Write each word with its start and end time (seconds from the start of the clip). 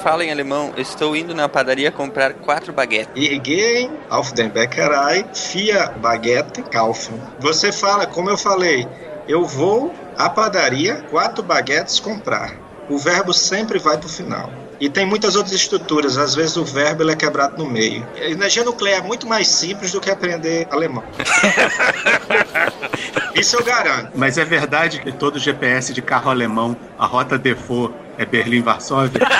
fala 0.00 0.24
em 0.24 0.30
alemão, 0.30 0.72
estou 0.76 1.14
indo 1.14 1.34
na 1.34 1.48
padaria 1.48 1.92
comprar 1.92 2.32
quatro 2.34 2.72
baguetes. 2.72 3.12
Ich 3.14 3.90
auf 4.08 4.32
den 4.32 4.48
Bäckerei 4.48 5.24
vier 5.52 5.92
Baguette 5.98 6.62
kaufen. 6.62 7.20
Você 7.38 7.70
fala, 7.70 8.06
como 8.06 8.30
eu 8.30 8.38
falei, 8.38 8.88
eu 9.28 9.44
vou 9.44 9.94
à 10.16 10.28
padaria 10.28 11.04
quatro 11.10 11.42
baguetes 11.42 12.00
comprar. 12.00 12.54
O 12.88 12.98
verbo 12.98 13.32
sempre 13.32 13.78
vai 13.78 13.96
para 13.98 14.06
o 14.06 14.10
final. 14.10 14.50
E 14.80 14.88
tem 14.88 15.04
muitas 15.04 15.36
outras 15.36 15.54
estruturas, 15.54 16.16
às 16.16 16.34
vezes 16.34 16.56
o 16.56 16.64
verbo 16.64 17.02
ele 17.02 17.12
é 17.12 17.16
quebrado 17.16 17.62
no 17.62 17.68
meio. 17.70 18.06
A 18.16 18.30
energia 18.30 18.64
nuclear 18.64 19.04
é 19.04 19.06
muito 19.06 19.26
mais 19.26 19.46
simples 19.46 19.92
do 19.92 20.00
que 20.00 20.10
aprender 20.10 20.66
alemão. 20.70 21.04
Isso 23.36 23.56
eu 23.56 23.62
garanto. 23.62 24.12
Mas 24.14 24.38
é 24.38 24.44
verdade 24.44 25.00
que 25.00 25.12
todo 25.12 25.38
GPS 25.38 25.92
de 25.92 26.00
carro 26.00 26.30
alemão, 26.30 26.74
a 26.98 27.04
rota 27.04 27.36
default 27.36 27.94
é 28.16 28.24
Berlim-Varsóvia? 28.24 29.20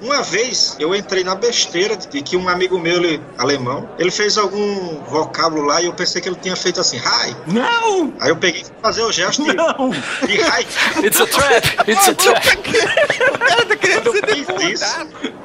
Uma 0.00 0.22
vez 0.22 0.76
eu 0.78 0.94
entrei 0.94 1.22
na 1.22 1.34
besteira 1.34 1.96
de 1.96 2.22
que 2.22 2.36
um 2.36 2.48
amigo 2.48 2.78
meu, 2.78 2.96
ele, 2.96 3.20
alemão, 3.36 3.88
ele 3.98 4.10
fez 4.10 4.38
algum 4.38 5.00
vocábulo 5.04 5.62
lá 5.66 5.80
e 5.82 5.86
eu 5.86 5.92
pensei 5.92 6.20
que 6.22 6.28
ele 6.28 6.36
tinha 6.36 6.56
feito 6.56 6.80
assim, 6.80 6.96
hi. 6.96 7.36
Não! 7.46 8.12
Aí 8.18 8.30
eu 8.30 8.36
peguei 8.36 8.62
pra 8.64 8.90
fazer 8.90 9.02
o 9.02 9.12
gesto 9.12 9.44
de, 9.44 9.52
Não! 9.54 9.90
de 9.90 10.36
hi. 10.36 11.06
It's 11.06 11.20
a 11.20 11.26
trap! 11.26 11.90
It's 11.90 12.08
a 12.08 12.14
trap! 12.14 12.46
O 13.34 13.38
cara 13.38 13.66
tá 13.66 13.76
querendo 13.76 14.12
ser 14.12 14.72
isso, 14.72 14.84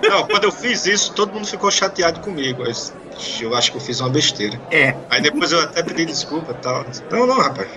não, 0.09 0.27
quando 0.27 0.43
eu 0.45 0.51
fiz 0.51 0.85
isso, 0.85 1.13
todo 1.13 1.33
mundo 1.33 1.47
ficou 1.47 1.71
chateado 1.71 2.19
comigo. 2.19 2.61
Eu, 2.63 2.71
disse, 2.71 2.91
"Ixi, 3.17 3.43
eu 3.43 3.55
acho 3.55 3.71
que 3.71 3.77
eu 3.77 3.81
fiz 3.81 3.99
uma 3.99 4.09
besteira. 4.09 4.59
É. 4.69 4.95
Aí 5.09 5.21
depois 5.21 5.51
eu 5.51 5.59
até 5.59 5.81
pedi 5.81 6.05
desculpa 6.05 6.51
e 6.51 6.61
tal. 6.61 6.85
Não, 7.11 7.25
não, 7.25 7.39
rapaz. 7.39 7.67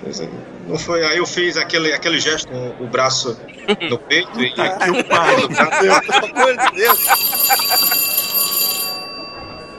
Não 0.67 0.79
foi. 0.79 1.05
Aí 1.05 1.19
eu 1.19 1.27
fiz 1.27 1.57
aquele, 1.57 1.93
aquele 1.93 2.19
gesto 2.19 2.49
com 2.49 2.75
o 2.81 2.87
braço 2.87 3.39
no 3.89 3.99
peito 3.99 4.41
e. 4.43 4.55
Tá 4.55 4.77
que 4.77 4.91
o 4.91 5.05
pariu. 5.79 6.01
Pelo 6.01 6.37
amor 6.37 6.57
de 6.57 6.77
Deus. 6.77 6.99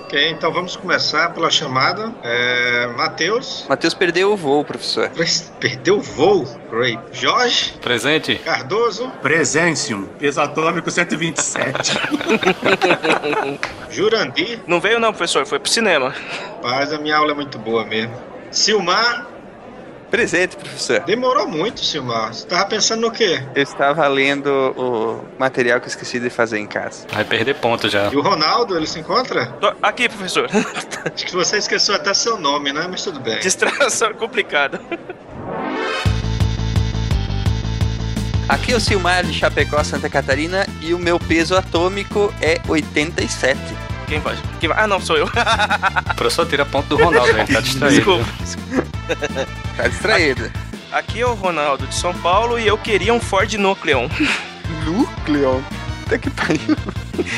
Ok, 0.09 0.31
então 0.31 0.51
vamos 0.51 0.75
começar 0.75 1.31
pela 1.35 1.51
chamada. 1.51 2.11
É, 2.23 2.87
Matheus. 2.97 3.67
Matheus 3.69 3.93
perdeu 3.93 4.33
o 4.33 4.35
voo, 4.35 4.65
professor. 4.65 5.11
Perdeu 5.59 5.97
o 5.97 6.01
voo. 6.01 6.47
Great. 6.71 6.99
Jorge. 7.11 7.73
Presente? 7.79 8.35
Cardoso. 8.43 9.07
Presencium, 9.21 10.05
peso 10.17 10.41
atômico 10.41 10.89
127. 10.89 11.93
Jurandir. 13.91 14.61
Não 14.65 14.81
veio 14.81 14.99
não, 14.99 15.11
professor, 15.13 15.45
foi 15.45 15.59
pro 15.59 15.69
cinema. 15.69 16.15
Paz, 16.59 16.91
a 16.91 16.97
minha 16.97 17.15
aula 17.15 17.33
é 17.33 17.35
muito 17.35 17.59
boa 17.59 17.85
mesmo. 17.85 18.13
Silmar. 18.49 19.27
Presente, 20.09 20.55
professor. 20.55 21.01
Demorou 21.01 21.47
muito, 21.47 21.83
Silmar. 21.85 22.33
Você 22.33 22.47
tava 22.47 22.65
pensando 22.65 23.01
no 23.01 23.11
quê? 23.11 23.43
Eu 23.53 23.61
estava 23.61 24.07
lendo 24.07 24.47
o 24.75 25.23
material 25.37 25.79
que 25.79 25.85
eu 25.85 25.89
esqueci 25.89 26.19
de 26.19 26.29
fazer 26.31 26.57
em 26.57 26.65
casa. 26.65 27.05
Vai 27.13 27.23
perder 27.23 27.55
ponto 27.55 27.87
já. 27.87 28.09
E 28.11 28.15
o 28.17 28.21
Ronaldo, 28.21 28.75
ele 28.75 28.87
se 28.87 28.99
encontra? 28.99 29.45
Tô- 29.61 29.71
Aqui, 29.83 30.09
professor. 30.09 30.49
Acho 31.13 31.25
que 31.25 31.33
você 31.35 31.57
esqueceu 31.57 31.93
até 31.93 32.13
seu 32.13 32.37
nome, 32.39 32.73
né? 32.73 32.87
Mas 32.89 33.03
tudo 33.03 33.19
bem. 33.19 33.39
Distração 33.39 34.11
complicada. 34.17 34.81
Aqui 38.47 38.71
é 38.73 38.75
o 38.75 38.79
Silmar 38.79 39.23
de 39.23 39.33
Chapecó, 39.33 39.83
Santa 39.83 40.09
Catarina, 40.09 40.65
e 40.81 40.91
o 40.95 40.97
meu 40.97 41.19
peso 41.19 41.55
atômico 41.55 42.33
é 42.41 42.59
87. 42.67 43.59
Quem 44.09 44.19
vai? 44.19 44.35
Quem 44.59 44.67
vai? 44.67 44.83
Ah, 44.83 44.87
não, 44.87 44.99
sou 44.99 45.15
eu. 45.17 45.25
O 45.27 45.29
professor 46.17 46.47
tira 46.47 46.65
ponto 46.65 46.87
do 46.87 46.97
Ronaldo, 46.97 47.29
ele 47.29 47.45
tá 47.53 47.61
distraído. 47.61 47.95
Desculpa. 47.95 48.85
Tá 49.77 49.87
distraído. 49.87 50.51
Aqui 50.91 51.21
é 51.21 51.25
o 51.27 51.35
Ronaldo 51.35 51.85
de 51.85 51.93
São 51.93 52.11
Paulo 52.15 52.59
e 52.59 52.65
eu 52.65 52.75
queria 52.75 53.13
um 53.13 53.19
Ford 53.19 53.53
Nucleon. 53.53 54.09
Núcleo? 54.83 55.63
Até 56.07 56.17
que 56.17 56.31
pariu. 56.31 56.75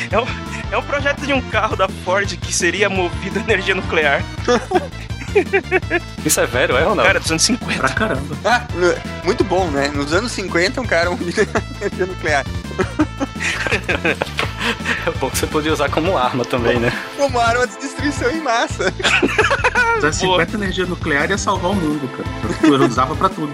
É 0.09 0.17
um, 0.17 0.25
é 0.71 0.77
um 0.77 0.83
projeto 0.83 1.25
de 1.25 1.33
um 1.33 1.41
carro 1.41 1.75
da 1.75 1.89
Ford 1.89 2.37
que 2.37 2.53
seria 2.53 2.89
movido 2.89 3.39
a 3.39 3.41
energia 3.43 3.75
nuclear. 3.75 4.23
Isso 6.25 6.39
é 6.39 6.45
velho, 6.45 6.77
é, 6.77 6.81
Ronaldo? 6.83 7.03
Cara, 7.03 7.19
dos 7.19 7.31
anos 7.31 7.43
50. 7.43 7.79
pra 7.79 7.89
caramba. 7.89 8.37
Ah, 8.45 8.65
muito 9.25 9.43
bom, 9.43 9.69
né? 9.69 9.89
Nos 9.89 10.13
anos 10.13 10.31
50, 10.31 10.79
um 10.79 10.85
cara 10.85 11.11
um 11.11 11.17
energia 11.19 12.05
nuclear. 12.05 12.45
É 15.05 15.11
bom 15.19 15.29
que 15.29 15.37
você 15.37 15.47
podia 15.47 15.73
usar 15.73 15.89
como 15.89 16.17
arma 16.17 16.45
também, 16.45 16.79
né? 16.79 16.91
Como 17.17 17.39
arma 17.39 17.65
de 17.65 17.75
destruição 17.77 18.29
em 18.29 18.41
massa. 18.41 18.93
Anos 20.01 20.15
50 20.15 20.55
energia 20.55 20.85
nuclear 20.85 21.29
ia 21.29 21.37
salvar 21.37 21.71
o 21.71 21.75
mundo, 21.75 22.07
cara. 22.09 22.29
Eu 22.67 22.87
usava 22.87 23.15
pra 23.15 23.29
tudo. 23.29 23.51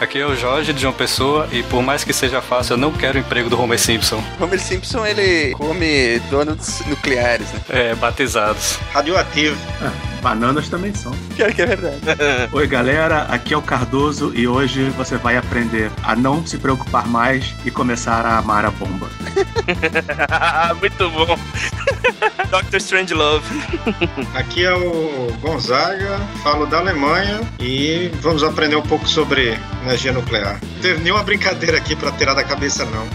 Aqui 0.00 0.18
é 0.18 0.26
o 0.26 0.34
Jorge 0.34 0.72
de 0.72 0.80
João 0.80 0.92
Pessoa 0.92 1.48
e 1.52 1.62
por 1.62 1.80
mais 1.82 2.02
que 2.02 2.12
seja 2.12 2.42
fácil, 2.42 2.74
eu 2.74 2.76
não 2.76 2.90
quero 2.92 3.18
o 3.18 3.20
emprego 3.20 3.48
do 3.48 3.60
Homer 3.60 3.78
Simpson. 3.78 4.22
Homer 4.40 4.60
Simpson, 4.60 5.06
ele 5.06 5.52
come 5.52 6.18
donuts 6.28 6.84
nucleares, 6.86 7.46
né? 7.52 7.60
É, 7.68 7.94
batizados. 7.94 8.78
Radioativo. 8.92 9.56
Ah, 9.80 9.92
bananas 10.22 10.68
também 10.68 10.94
são. 10.94 11.12
Pior 11.36 11.52
que 11.52 11.62
é 11.62 11.66
verdade. 11.66 12.00
Oi, 12.52 12.66
galera. 12.66 13.22
Aqui 13.24 13.52
é 13.52 13.56
o 13.56 13.62
Cardoso 13.62 14.32
e 14.34 14.46
hoje 14.46 14.88
você 14.90 15.16
vai 15.16 15.36
aprender 15.36 15.90
a 16.02 16.14
não 16.14 16.46
se 16.46 16.56
preocupar 16.56 17.06
mais 17.08 17.54
e 17.64 17.70
começar 17.70 18.24
a 18.24 18.38
amar 18.38 18.64
a 18.64 18.70
bomba. 18.70 19.08
Muito 20.80 21.10
bom. 21.10 21.36
Dr. 22.50 22.76
Strangelove. 22.76 23.46
Aqui 24.34 24.64
é 24.64 24.74
o 24.74 25.32
Gonzaga, 25.40 26.18
falo 26.42 26.66
da 26.66 26.78
Alemanha 26.78 27.40
e 27.58 28.10
vamos 28.20 28.42
aprender 28.42 28.76
um 28.76 28.82
pouco 28.82 29.08
sobre 29.08 29.58
energia 29.82 30.12
nuclear. 30.12 30.58
Não 30.62 30.80
teve 30.80 31.02
nenhuma 31.02 31.22
brincadeira 31.22 31.78
aqui 31.78 31.94
pra 31.96 32.12
tirar 32.12 32.34
da 32.34 32.44
cabeça, 32.44 32.84
não. 32.84 33.06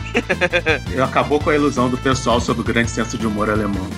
Eu 0.93 1.03
acabou 1.03 1.39
com 1.39 1.49
a 1.49 1.55
ilusão 1.55 1.89
do 1.89 1.97
pessoal 1.97 2.39
sobre 2.39 2.61
o 2.61 2.65
grande 2.65 2.91
senso 2.91 3.17
de 3.17 3.25
humor 3.25 3.49
alemão. 3.49 3.87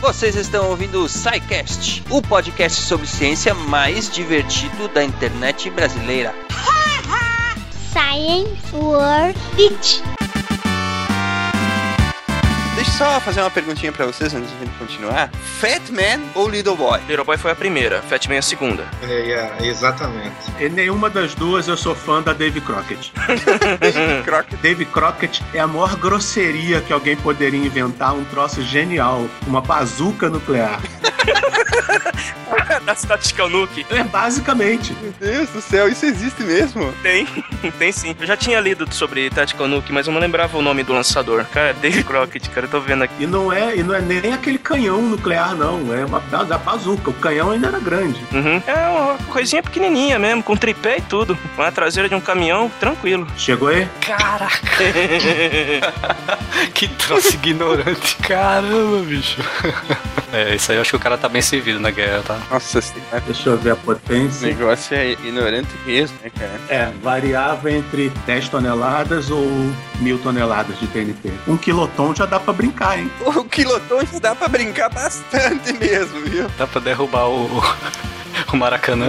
Vocês 0.00 0.36
estão 0.36 0.70
ouvindo 0.70 1.02
o 1.02 1.08
SciCast, 1.08 2.02
o 2.08 2.22
podcast 2.22 2.80
sobre 2.82 3.06
ciência 3.06 3.52
mais 3.52 4.08
divertido 4.10 4.88
da 4.88 5.04
internet 5.04 5.68
brasileira. 5.70 6.34
Science 7.92 8.74
World 8.74 9.38
Beach. 9.56 10.17
Só 12.98 13.20
fazer 13.20 13.40
uma 13.42 13.50
perguntinha 13.50 13.92
pra 13.92 14.04
vocês 14.06 14.34
antes 14.34 14.50
de 14.50 14.56
a 14.56 14.58
gente 14.58 14.76
continuar. 14.76 15.30
Fat 15.60 15.88
Man 15.90 16.20
ou 16.34 16.48
Little 16.48 16.74
Boy? 16.74 16.98
Little 17.06 17.24
Boy 17.24 17.38
foi 17.38 17.52
a 17.52 17.54
primeira, 17.54 18.02
Fat 18.02 18.26
Man 18.26 18.38
a 18.38 18.42
segunda. 18.42 18.84
É, 19.08 19.30
é, 19.60 19.66
exatamente. 19.68 20.34
E 20.58 20.68
nenhuma 20.68 21.08
das 21.08 21.32
duas 21.32 21.68
eu 21.68 21.76
sou 21.76 21.94
fã 21.94 22.20
da 22.20 22.32
Dave 22.32 22.60
Crockett. 22.60 23.12
Crockett. 24.26 24.56
Dave 24.60 24.84
Crockett 24.86 25.44
é 25.54 25.60
a 25.60 25.66
maior 25.68 25.94
grosseria 25.94 26.80
que 26.80 26.92
alguém 26.92 27.14
poderia 27.14 27.64
inventar, 27.64 28.16
um 28.16 28.24
troço 28.24 28.62
genial, 28.62 29.28
uma 29.46 29.60
bazuca 29.60 30.28
nuclear. 30.28 30.80
da 32.84 32.94
Tactical 32.94 33.48
Nuke. 33.48 33.86
É 33.90 34.02
basicamente. 34.04 34.94
Meu 35.00 35.12
Deus 35.20 35.50
do 35.50 35.60
céu, 35.60 35.88
isso 35.88 36.06
existe 36.06 36.42
mesmo? 36.42 36.92
Tem, 37.02 37.26
tem 37.78 37.92
sim. 37.92 38.16
Eu 38.18 38.26
já 38.26 38.36
tinha 38.36 38.60
lido 38.60 38.92
sobre 38.94 39.28
Tactical 39.30 39.68
Nuke, 39.68 39.92
mas 39.92 40.06
eu 40.06 40.12
não 40.12 40.20
lembrava 40.20 40.56
o 40.56 40.62
nome 40.62 40.82
do 40.82 40.92
lançador. 40.92 41.44
Cara, 41.52 41.74
Dave 41.74 42.02
Crockett, 42.02 42.48
cara, 42.50 42.66
eu 42.66 42.70
tô 42.70 42.80
vendo 42.88 43.02
aqui. 43.02 43.24
E 43.24 43.26
não 43.26 43.52
é, 43.52 43.76
e 43.76 43.82
não 43.82 43.94
é 43.94 44.00
nem 44.00 44.32
aquele 44.32 44.58
canhão 44.58 45.02
nuclear, 45.02 45.54
não. 45.54 45.94
É 45.94 46.04
uma 46.04 46.20
da, 46.20 46.42
da 46.42 46.58
bazuca. 46.58 47.10
O 47.10 47.14
canhão 47.14 47.50
ainda 47.50 47.68
era 47.68 47.78
grande. 47.78 48.20
Uhum. 48.32 48.62
É 48.66 48.88
uma 48.88 49.18
coisinha 49.28 49.62
pequenininha 49.62 50.18
mesmo, 50.18 50.42
com 50.42 50.56
tripé 50.56 50.98
e 50.98 51.02
tudo. 51.02 51.36
Com 51.54 51.62
a 51.62 51.70
traseira 51.70 52.08
de 52.08 52.14
um 52.14 52.20
caminhão, 52.20 52.70
tranquilo. 52.80 53.26
Chegou 53.36 53.68
aí? 53.68 53.86
Caraca! 54.00 54.56
que 56.72 56.88
troço 56.88 57.34
ignorante. 57.34 58.16
Caramba, 58.16 59.02
bicho. 59.04 59.40
É, 60.32 60.54
isso 60.54 60.70
aí 60.70 60.78
eu 60.78 60.82
acho 60.82 60.90
que 60.90 60.96
o 60.96 61.00
cara 61.00 61.16
tá 61.16 61.28
bem 61.28 61.42
servido 61.42 61.80
na 61.80 61.90
guerra, 61.90 62.22
tá? 62.22 62.38
Nossa 62.50 62.80
senhora. 62.80 63.22
Deixa 63.26 63.50
eu 63.50 63.58
ver 63.58 63.72
a 63.72 63.76
potência. 63.76 64.46
negócio 64.46 64.96
é 64.96 65.12
ignorante 65.12 65.68
mesmo, 65.86 66.16
né, 66.22 66.30
cara? 66.30 66.60
É, 66.68 66.90
variava 67.02 67.70
entre 67.70 68.10
10 68.26 68.48
toneladas 68.48 69.30
ou 69.30 69.46
mil 70.00 70.18
toneladas 70.18 70.78
de 70.78 70.86
TNT. 70.86 71.32
Um 71.46 71.56
quiloton 71.56 72.14
já 72.14 72.26
dá 72.26 72.38
pra 72.38 72.52
brincar, 72.52 72.77
hein? 72.80 73.10
O 73.20 73.44
quiloton 73.44 74.00
já 74.12 74.18
dá 74.18 74.34
pra 74.34 74.48
brincar 74.48 74.88
bastante 74.88 75.72
mesmo, 75.74 76.20
viu? 76.22 76.48
Dá 76.56 76.66
pra 76.66 76.80
derrubar 76.80 77.26
o, 77.28 77.48
o 78.52 78.56
Maracanã. 78.56 79.06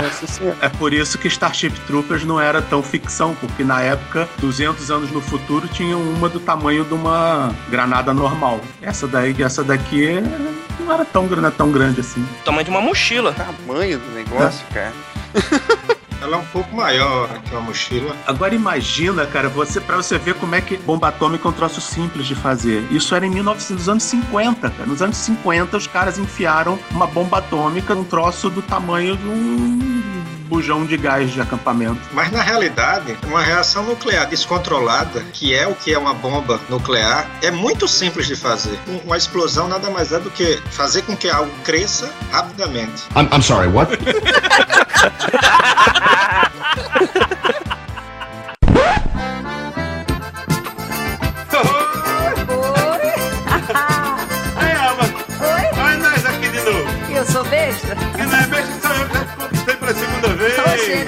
É 0.62 0.70
por 0.70 0.94
isso 0.94 1.18
que 1.18 1.28
Starship 1.28 1.72
Troopers 1.88 2.24
não 2.24 2.40
era 2.40 2.62
tão 2.62 2.82
ficção, 2.82 3.36
porque 3.36 3.64
na 3.64 3.82
época, 3.82 4.28
200 4.40 4.90
anos 4.92 5.12
no 5.12 5.22
futuro, 5.22 5.68
tinha 5.68 5.98
uma 5.98 6.28
do 6.30 6.40
tamanho 6.40 6.84
de 6.84 6.94
uma 6.94 7.54
granada 7.70 8.14
normal. 8.14 8.60
Essa 8.82 9.08
daí, 9.08 9.36
essa 9.42 9.64
daqui 9.64 10.08
é- 10.08 10.22
não 10.80 10.94
era 10.94 11.06
tão, 11.06 11.28
não 11.28 11.48
é 11.48 11.52
tão 11.52 11.72
grande 11.72 12.00
assim. 12.00 12.26
Tamanho 12.44 12.64
de 12.66 12.70
uma 12.72 12.82
mochila. 12.82 13.34
Tamanho 13.34 14.00
do 14.00 14.12
negócio, 14.12 14.66
cara. 14.74 14.94
Ela 16.22 16.36
é 16.36 16.40
um 16.40 16.46
pouco 16.46 16.76
maior 16.76 17.30
que 17.42 17.52
uma 17.52 17.62
mochila. 17.62 18.16
Agora 18.28 18.54
imagina, 18.54 19.26
cara, 19.26 19.48
você 19.48 19.80
para 19.80 19.96
você 19.96 20.18
ver 20.18 20.36
como 20.36 20.56
é 20.56 20.62
que 20.62 20.78
bomba 20.78 21.08
atômica 21.08 21.48
é 21.48 21.52
um 21.52 21.54
troço 21.54 21.80
simples 21.80 22.28
de 22.28 22.36
fazer. 22.36 22.86
Isso 22.92 23.16
era 23.16 23.26
em 23.26 23.30
1900, 23.30 23.70
nos 23.70 23.90
anos 23.90 24.04
50, 24.04 24.70
cara. 24.70 24.86
Nos 24.86 25.02
anos 25.02 25.18
50 25.18 25.78
os 25.78 25.88
caras 25.88 26.18
enfiaram 26.18 26.78
uma 26.92 27.08
bomba 27.08 27.38
atômica 27.38 27.96
num 27.96 28.04
troço 28.04 28.50
do 28.50 28.62
tamanho 28.62 29.16
de 29.16 29.28
um 29.28 30.19
bujão 30.50 30.86
de 30.86 30.98
gás 30.98 31.32
de 31.32 31.40
acampamento. 31.40 32.02
Mas 32.12 32.32
na 32.32 32.42
realidade, 32.42 33.16
uma 33.24 33.42
reação 33.42 33.84
nuclear 33.84 34.28
descontrolada, 34.28 35.22
que 35.32 35.54
é 35.54 35.68
o 35.68 35.76
que 35.76 35.94
é 35.94 35.98
uma 35.98 36.14
bomba 36.14 36.60
nuclear, 36.70 37.30
é 37.44 37.52
muito 37.52 37.88
simples 37.88 38.26
de 38.28 38.36
fazer. 38.36 38.78
Um- 38.88 39.00
Uma 39.10 39.18
explosão 39.18 39.68
nada 39.68 39.90
mais 39.90 40.12
é 40.12 40.20
do 40.20 40.30
que 40.32 40.62
fazer 40.72 41.02
com 41.04 41.16
que 41.16 41.30
algo 41.30 41.52
cresça 41.64 42.12
rapidamente. 42.32 43.04
I'm, 43.16 43.28
I'm 43.34 43.42
sorry, 43.42 43.68
what? 43.70 43.92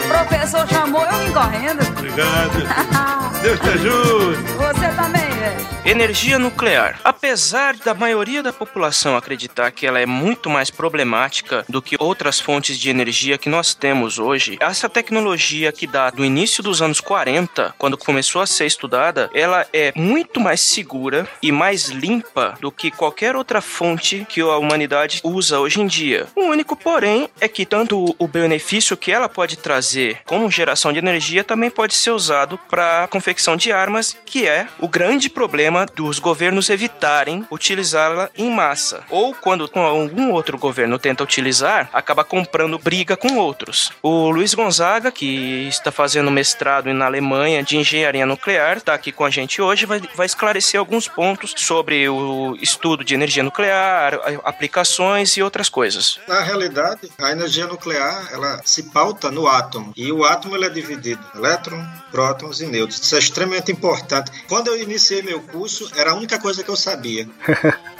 professor 0.07 0.67
chamou 0.67 1.05
eu 1.05 1.19
vim 1.19 1.31
correndo. 1.31 1.81
Obrigado. 1.97 3.30
Deus 3.41 3.59
te 3.59 3.69
ajude. 3.69 4.41
Você 4.53 4.95
também, 4.95 5.29
velho. 5.31 5.71
Energia 5.83 6.37
nuclear. 6.37 6.99
Apesar 7.03 7.75
da 7.75 7.95
maioria 7.95 8.43
da 8.43 8.53
população 8.53 9.17
acreditar 9.17 9.71
que 9.71 9.87
ela 9.87 9.99
é 9.99 10.05
muito 10.05 10.47
mais 10.47 10.69
problemática 10.69 11.65
do 11.67 11.81
que 11.81 11.95
outras 11.99 12.39
fontes 12.39 12.77
de 12.77 12.91
energia 12.91 13.35
que 13.35 13.49
nós 13.49 13.73
temos 13.73 14.19
hoje, 14.19 14.57
essa 14.61 14.87
tecnologia 14.87 15.71
que 15.71 15.87
dá 15.87 16.11
do 16.11 16.23
início 16.23 16.61
dos 16.61 16.83
anos 16.83 17.01
40, 17.01 17.73
quando 17.79 17.97
começou 17.97 18.43
a 18.43 18.45
ser 18.45 18.67
estudada, 18.67 19.27
ela 19.33 19.65
é 19.73 19.91
muito 19.95 20.39
mais 20.39 20.61
segura 20.61 21.27
e 21.41 21.51
mais 21.51 21.87
limpa 21.87 22.55
do 22.61 22.71
que 22.71 22.91
qualquer 22.91 23.35
outra 23.35 23.59
fonte 23.59 24.23
que 24.29 24.39
a 24.39 24.57
humanidade 24.57 25.19
usa 25.23 25.59
hoje 25.59 25.81
em 25.81 25.87
dia. 25.87 26.27
O 26.35 26.43
único, 26.43 26.75
porém, 26.75 27.27
é 27.39 27.47
que 27.47 27.65
tanto 27.65 28.15
o 28.19 28.27
benefício 28.27 28.95
que 28.95 29.11
ela 29.11 29.27
pode 29.27 29.57
trazer 29.57 30.19
como 30.27 30.51
geração 30.51 30.93
de 30.93 30.99
energia 30.99 31.43
também 31.43 31.71
pode 31.71 31.95
ser 31.95 32.11
usado 32.11 32.59
para 32.69 33.07
de 33.57 33.71
armas, 33.71 34.15
que 34.25 34.47
é 34.47 34.67
o 34.79 34.87
grande 34.87 35.29
problema 35.29 35.85
dos 35.85 36.19
governos 36.19 36.69
evitarem 36.69 37.45
utilizá-la 37.51 38.29
em 38.35 38.49
massa. 38.49 39.03
Ou 39.09 39.33
quando 39.33 39.69
algum 39.73 40.31
outro 40.31 40.57
governo 40.57 40.99
tenta 40.99 41.23
utilizar, 41.23 41.89
acaba 41.93 42.23
comprando 42.23 42.77
briga 42.77 43.15
com 43.15 43.37
outros. 43.37 43.91
O 44.01 44.29
Luiz 44.29 44.53
Gonzaga, 44.53 45.11
que 45.11 45.67
está 45.67 45.91
fazendo 45.91 46.31
mestrado 46.31 46.93
na 46.93 47.05
Alemanha 47.05 47.63
de 47.63 47.77
engenharia 47.77 48.25
nuclear, 48.25 48.77
está 48.77 48.93
aqui 48.93 49.11
com 49.11 49.25
a 49.25 49.29
gente 49.29 49.61
hoje, 49.61 49.85
vai, 49.85 50.01
vai 50.15 50.25
esclarecer 50.25 50.79
alguns 50.79 51.07
pontos 51.07 51.53
sobre 51.57 52.07
o 52.09 52.55
estudo 52.61 53.03
de 53.03 53.13
energia 53.13 53.43
nuclear, 53.43 54.19
aplicações 54.43 55.37
e 55.37 55.43
outras 55.43 55.69
coisas. 55.69 56.19
Na 56.27 56.41
realidade, 56.41 57.09
a 57.19 57.31
energia 57.31 57.67
nuclear 57.67 58.29
ela 58.31 58.61
se 58.63 58.83
pauta 58.83 59.31
no 59.31 59.47
átomo 59.47 59.93
e 59.95 60.11
o 60.11 60.23
átomo 60.23 60.55
ele 60.55 60.65
é 60.65 60.69
dividido 60.69 61.23
em 61.33 61.37
elétrons, 61.37 61.85
prótons 62.11 62.61
e 62.61 62.65
nêutrons. 62.65 62.99
Extremamente 63.21 63.71
importante. 63.71 64.31
Quando 64.47 64.67
eu 64.67 64.81
iniciei 64.81 65.21
meu 65.21 65.41
curso, 65.41 65.89
era 65.95 66.11
a 66.11 66.15
única 66.15 66.39
coisa 66.39 66.63
que 66.63 66.69
eu 66.69 66.75
sabia. 66.75 67.29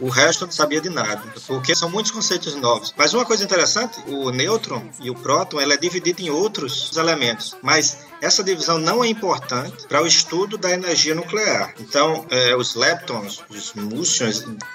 O 0.00 0.08
resto 0.08 0.44
eu 0.44 0.46
não 0.46 0.52
sabia 0.52 0.80
de 0.80 0.88
nada, 0.88 1.22
porque 1.46 1.74
são 1.74 1.90
muitos 1.90 2.12
conceitos 2.12 2.54
novos. 2.54 2.94
Mas 2.96 3.12
uma 3.12 3.24
coisa 3.24 3.44
interessante, 3.44 3.98
o 4.06 4.30
nêutron 4.30 4.88
e 5.00 5.10
o 5.10 5.14
próton, 5.14 5.60
ele 5.60 5.74
é 5.74 5.76
dividido 5.76 6.22
em 6.22 6.30
outros 6.30 6.96
elementos, 6.96 7.56
mas 7.62 7.98
essa 8.20 8.42
divisão 8.42 8.78
não 8.78 9.02
é 9.02 9.08
importante 9.08 9.86
para 9.86 10.02
o 10.02 10.06
estudo 10.06 10.56
da 10.56 10.70
energia 10.70 11.14
nuclear. 11.14 11.74
Então, 11.78 12.26
eh, 12.30 12.54
os 12.56 12.74
leptons, 12.74 13.42
os 13.48 13.72
muons, 13.74 14.20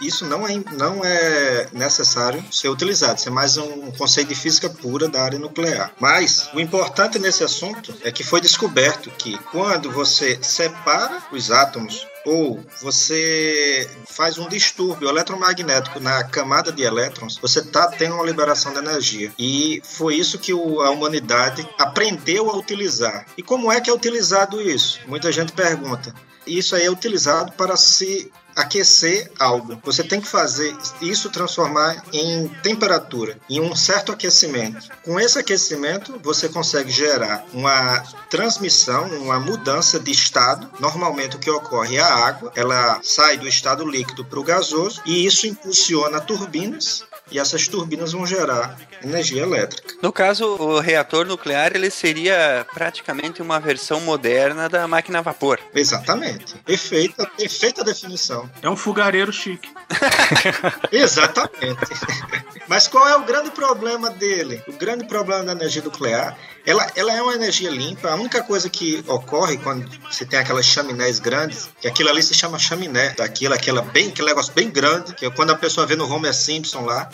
isso 0.02 0.26
não 0.26 0.48
é, 0.48 0.62
não 0.74 1.04
é 1.04 1.68
necessário 1.72 2.44
ser 2.52 2.70
utilizado. 2.70 3.18
Isso 3.18 3.30
é 3.30 3.32
mais 3.32 3.58
um 3.58 3.92
conceito 3.92 4.30
de 4.30 4.36
física 4.36 4.70
pura 4.70 5.08
da 5.08 5.24
área 5.24 5.40
nuclear. 5.40 5.92
Mas 6.00 6.50
o 6.54 6.60
importante 6.60 7.20
nesse 7.20 7.44
assunto 7.44 7.94
é 8.04 8.12
que 8.12 8.24
foi 8.24 8.42
descoberto 8.42 9.10
que 9.12 9.38
quando 9.52 9.92
você 9.92 10.40
separa 10.42 11.22
os 11.32 11.52
átomos 11.52 12.08
ou 12.26 12.64
você 12.82 13.90
faz 14.08 14.38
um 14.38 14.48
distúrbio 14.48 15.10
eletromagnético 15.10 16.00
na 16.00 16.24
camada 16.24 16.72
de 16.72 16.84
elétrons, 16.84 17.38
você 17.38 17.60
está 17.60 17.88
tendo 17.88 18.16
uma 18.16 18.26
liberação 18.26 18.72
de 18.74 18.80
energia. 18.80 19.32
E 19.38 19.82
foi 19.84 20.16
isso 20.16 20.38
que 20.40 20.54
o- 20.54 20.82
a 20.82 20.90
humanidade 20.90 21.68
aprendeu 21.78 22.50
a 22.50 22.56
utilizar. 22.58 23.26
E 23.38 23.42
como 23.44 23.72
é 23.72 23.80
que 23.82 23.90
é 23.90 23.94
utilizado 23.94 24.62
isso? 24.62 25.00
Muita 25.08 25.32
gente 25.32 25.52
pergunta. 25.54 26.14
Isso 26.46 26.76
aí 26.76 26.86
é 26.86 26.92
utilizado 26.92 27.52
para 27.52 27.78
se 27.78 28.32
aquecer 28.56 29.32
algo. 29.40 29.80
Você 29.84 30.04
tem 30.04 30.22
que 30.22 30.28
fazer 30.28 30.76
isso 31.02 31.30
transformar 31.30 32.04
em 32.14 32.48
temperatura, 32.62 33.38
em 33.50 33.60
um 33.60 33.76
certo 33.76 34.12
aquecimento. 34.12 34.90
Com 35.04 35.20
esse 35.20 35.38
aquecimento, 35.38 36.20
você 36.24 36.50
consegue 36.50 36.92
gerar 36.92 37.46
uma 37.54 38.04
transmissão, 38.30 39.06
uma 39.18 39.40
mudança 39.40 40.00
de 40.00 40.12
estado. 40.12 40.70
Normalmente 40.80 41.36
o 41.36 41.40
que 41.40 41.50
ocorre 41.50 41.98
é 41.98 42.02
a 42.02 42.14
água, 42.14 42.52
ela 42.56 43.00
sai 43.04 43.38
do 43.38 43.48
estado 43.48 43.86
líquido 43.86 44.26
para 44.26 44.40
o 44.40 44.44
gasoso 44.44 45.02
e 45.06 45.26
isso 45.26 45.48
impulsiona 45.48 46.20
turbinas 46.20 47.04
e 47.32 47.40
essas 47.40 47.68
turbinas 47.68 48.12
vão 48.12 48.26
gerar 48.26 48.78
energia 49.04 49.44
elétrica. 49.44 49.94
No 50.02 50.12
caso, 50.12 50.46
o 50.46 50.80
reator 50.80 51.26
nuclear 51.26 51.72
ele 51.76 51.90
seria 51.90 52.66
praticamente 52.74 53.42
uma 53.42 53.60
versão 53.60 54.00
moderna 54.02 54.68
da 54.68 54.88
máquina 54.88 55.20
a 55.20 55.22
vapor. 55.22 55.60
Exatamente. 55.74 56.56
Perfeita, 56.66 57.26
perfeita 57.38 57.84
definição. 57.84 58.50
É 58.62 58.70
um 58.70 58.76
fogareiro 58.76 59.32
chique. 59.32 59.70
Exatamente. 60.92 61.78
Mas 62.68 62.88
qual 62.88 63.08
é 63.08 63.16
o 63.18 63.24
grande 63.24 63.52
problema 63.52 64.10
dele? 64.10 64.64
O 64.68 64.74
grande 64.74 65.06
problema 65.06 65.44
da 65.44 65.52
energia 65.52 65.82
nuclear, 65.82 66.38
ela, 66.66 66.90
ela 66.96 67.12
é 67.14 67.22
uma 67.22 67.34
energia 67.34 67.70
limpa. 67.70 68.10
A 68.10 68.16
única 68.16 68.44
coisa 68.44 68.70
que 68.70 69.04
ocorre 69.08 69.58
quando 69.58 69.90
você 70.10 70.26
tem 70.26 70.40
aquelas 70.40 70.66
chaminés 70.66 71.20
grandes, 71.20 71.70
que 71.80 71.88
aquilo 71.88 72.10
ali 72.10 72.24
se 72.24 72.34
chama 72.34 72.58
chaminé, 72.58 73.14
daquilo, 73.18 73.54
aquela 73.54 73.82
bem, 73.82 74.10
aquele 74.10 74.30
negócio 74.30 74.54
bem 74.54 74.70
grande, 74.70 75.14
que 75.14 75.26
é 75.26 75.30
quando 75.30 75.52
a 75.52 75.56
pessoa 75.56 75.86
vê 75.86 75.96
no 75.96 76.10
Homer 76.10 76.34
Simpson 76.34 76.82
lá, 76.86 77.10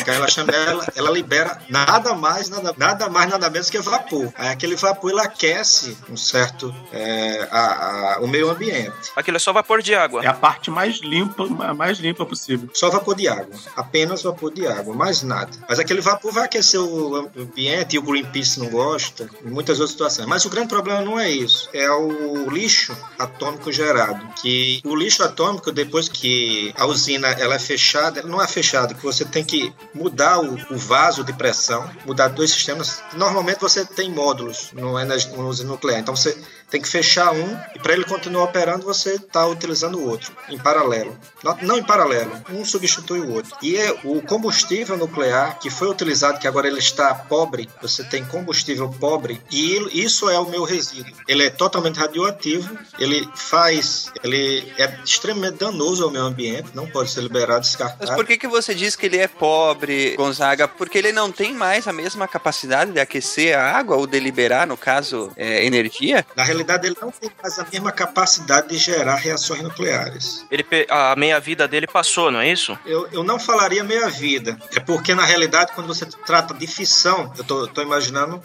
aquela 0.00 0.28
chaminé, 0.28 0.56
ela, 0.56 0.86
ela 1.00 1.10
libera 1.10 1.58
nada 1.68 2.14
mais, 2.14 2.48
nada, 2.48 2.74
nada 2.76 3.08
mais, 3.08 3.30
nada 3.30 3.48
menos 3.50 3.68
que 3.70 3.78
vapor. 3.78 4.32
Aí 4.36 4.48
aquele 4.48 4.76
vapor 4.76 5.10
ele 5.10 5.20
aquece 5.20 5.96
um 6.08 6.16
certo 6.16 6.74
é, 6.92 7.48
a- 7.50 8.16
a- 8.16 8.20
o 8.20 8.28
meio 8.28 8.50
ambiente. 8.50 8.92
Aquilo 9.16 9.36
é 9.36 9.40
só 9.40 9.52
vapor 9.52 9.82
de 9.82 9.94
água. 9.94 10.22
É 10.22 10.26
a 10.28 10.34
parte 10.34 10.70
mais 10.70 10.98
limpa, 11.00 11.44
a 11.64 11.74
mais 11.74 11.98
limpa 11.98 12.24
possível. 12.26 12.68
Só 12.74 12.90
vapor 12.90 13.14
de 13.16 13.26
água. 13.28 13.54
Apenas 13.76 14.22
vapor 14.22 14.52
de 14.52 14.66
água, 14.66 14.94
mais 14.94 15.22
nada. 15.22 15.50
Mas 15.68 15.78
aquele 15.78 16.00
vapor 16.00 16.32
vai 16.32 16.44
aquecer 16.44 16.80
o 16.80 17.16
ambiente 17.36 17.96
e 17.96 17.98
o 17.98 18.02
Greenpeace 18.02 18.60
não 18.60 18.68
gosta, 18.68 19.28
e 19.44 19.48
muitas 19.48 19.78
outras 19.80 19.92
situações. 19.92 20.26
Mas 20.28 20.44
o 20.44 20.50
grande 20.50 20.68
problema 20.68 21.00
não 21.00 21.18
é 21.18 21.30
isso. 21.30 21.68
É 21.72 21.90
o 21.90 22.48
lixo 22.50 22.96
atômico 23.18 23.72
gerado. 23.72 24.20
Que 24.40 24.80
o 24.84 24.94
lixo 24.94 25.22
atômico, 25.22 25.72
depois 25.72 26.08
que 26.08 26.72
a 26.76 26.86
usina 26.86 27.28
ela 27.28 27.54
é 27.54 27.58
fechada, 27.58 28.20
ela 28.20 28.28
não 28.28 28.40
é 28.42 28.46
fechada, 28.46 28.94
que 28.94 29.02
você 29.02 29.24
tem 29.24 29.44
que 29.44 29.72
mudar 29.94 30.38
o, 30.40 30.54
o 30.70 30.76
vaso 30.90 31.22
de 31.22 31.32
pressão, 31.32 31.88
mudar 32.04 32.26
dois 32.26 32.50
sistemas. 32.50 33.00
Normalmente 33.14 33.60
você 33.60 33.84
tem 33.84 34.10
módulos 34.10 34.72
no, 34.72 34.98
energi- 34.98 35.28
no 35.28 35.46
usina 35.46 35.70
nuclear. 35.70 36.00
Então 36.00 36.16
você 36.16 36.36
tem 36.70 36.80
que 36.80 36.88
fechar 36.88 37.32
um 37.32 37.58
e 37.74 37.78
para 37.78 37.92
ele 37.92 38.04
continuar 38.04 38.44
operando 38.44 38.84
você 38.84 39.14
está 39.14 39.46
utilizando 39.46 39.98
o 39.98 40.08
outro 40.08 40.32
em 40.48 40.58
paralelo. 40.58 41.16
Não, 41.62 41.78
em 41.78 41.82
paralelo, 41.82 42.32
um 42.50 42.64
substitui 42.64 43.20
o 43.20 43.32
outro. 43.32 43.56
E 43.62 43.76
é 43.76 43.98
o 44.04 44.20
combustível 44.22 44.96
nuclear 44.96 45.58
que 45.58 45.70
foi 45.70 45.88
utilizado, 45.88 46.38
que 46.38 46.46
agora 46.46 46.68
ele 46.68 46.78
está 46.78 47.14
pobre, 47.14 47.68
você 47.80 48.04
tem 48.04 48.24
combustível 48.24 48.88
pobre, 48.88 49.40
e 49.50 50.02
isso 50.02 50.28
é 50.28 50.38
o 50.38 50.48
meu 50.48 50.64
resíduo. 50.64 51.12
Ele 51.26 51.44
é 51.44 51.50
totalmente 51.50 51.98
radioativo, 51.98 52.78
ele 52.98 53.28
faz, 53.34 54.12
ele 54.22 54.72
é 54.78 54.98
extremamente 55.04 55.58
danoso 55.58 56.04
ao 56.04 56.10
meio 56.10 56.24
ambiente, 56.24 56.70
não 56.74 56.86
pode 56.86 57.10
ser 57.10 57.22
liberado, 57.22 57.60
Mas 57.60 57.68
descartado. 57.68 58.14
por 58.14 58.26
que, 58.26 58.36
que 58.36 58.48
você 58.48 58.74
diz 58.74 58.94
que 58.94 59.06
ele 59.06 59.18
é 59.18 59.28
pobre, 59.28 60.14
Gonzaga? 60.16 60.68
Porque 60.68 60.98
ele 60.98 61.12
não 61.12 61.32
tem 61.32 61.54
mais 61.54 61.88
a 61.88 61.92
mesma 61.92 62.28
capacidade 62.28 62.92
de 62.92 63.00
aquecer 63.00 63.58
a 63.58 63.72
água 63.72 63.96
ou 63.96 64.06
de 64.06 64.20
liberar, 64.20 64.66
no 64.66 64.76
caso, 64.76 65.32
é, 65.36 65.64
energia? 65.64 66.24
Na 66.36 66.44
realidade, 66.60 66.86
ele 66.86 66.96
não 67.00 67.10
tem 67.10 67.30
mais 67.42 67.58
a 67.58 67.66
mesma 67.70 67.92
capacidade 67.92 68.68
de 68.68 68.78
gerar 68.78 69.16
reações 69.16 69.62
nucleares. 69.62 70.46
Ele, 70.50 70.64
a 70.88 71.16
meia-vida 71.16 71.66
dele 71.66 71.86
passou, 71.86 72.30
não 72.30 72.40
é 72.40 72.50
isso? 72.50 72.78
Eu, 72.84 73.08
eu 73.12 73.24
não 73.24 73.38
falaria 73.38 73.82
meia-vida. 73.82 74.58
É 74.74 74.80
porque, 74.80 75.14
na 75.14 75.24
realidade, 75.24 75.72
quando 75.74 75.86
você 75.86 76.06
trata 76.06 76.54
de 76.54 76.66
fissão, 76.66 77.32
eu 77.36 77.44
tô 77.44 77.82
imaginando 77.82 78.42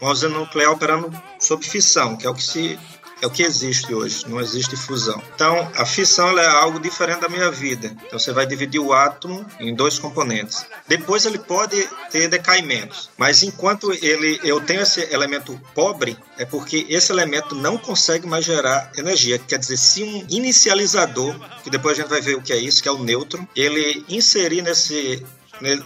uma 0.00 0.10
usina 0.10 0.38
nuclear 0.38 0.72
operando 0.72 1.10
sob 1.38 1.64
fissão, 1.64 2.16
que 2.16 2.26
é 2.26 2.30
o 2.30 2.34
que 2.34 2.42
se. 2.42 2.78
É 3.20 3.26
o 3.26 3.30
que 3.30 3.42
existe 3.42 3.92
hoje, 3.92 4.24
não 4.28 4.40
existe 4.40 4.76
fusão. 4.76 5.20
Então, 5.34 5.70
a 5.74 5.84
fissão 5.84 6.38
é 6.38 6.46
algo 6.46 6.78
diferente 6.78 7.20
da 7.20 7.28
minha 7.28 7.50
vida. 7.50 7.94
Então, 8.06 8.18
você 8.18 8.32
vai 8.32 8.46
dividir 8.46 8.78
o 8.78 8.92
átomo 8.92 9.44
em 9.58 9.74
dois 9.74 9.98
componentes. 9.98 10.64
Depois, 10.86 11.26
ele 11.26 11.38
pode 11.38 11.88
ter 12.12 12.28
decaimentos, 12.28 13.10
mas 13.18 13.42
enquanto 13.42 13.92
ele, 13.92 14.40
eu 14.44 14.60
tenho 14.60 14.82
esse 14.82 15.00
elemento 15.12 15.60
pobre, 15.74 16.16
é 16.38 16.44
porque 16.44 16.86
esse 16.88 17.10
elemento 17.10 17.54
não 17.56 17.76
consegue 17.76 18.26
mais 18.26 18.44
gerar 18.44 18.92
energia. 18.96 19.38
Quer 19.38 19.58
dizer, 19.58 19.76
se 19.76 20.02
um 20.04 20.24
inicializador, 20.28 21.34
que 21.64 21.70
depois 21.70 21.98
a 21.98 22.02
gente 22.02 22.10
vai 22.10 22.20
ver 22.20 22.36
o 22.36 22.42
que 22.42 22.52
é 22.52 22.56
isso, 22.56 22.82
que 22.82 22.88
é 22.88 22.92
o 22.92 23.02
nêutron, 23.02 23.46
ele 23.56 24.04
inserir 24.08 24.62
nesse 24.62 25.24
ne- 25.24 25.26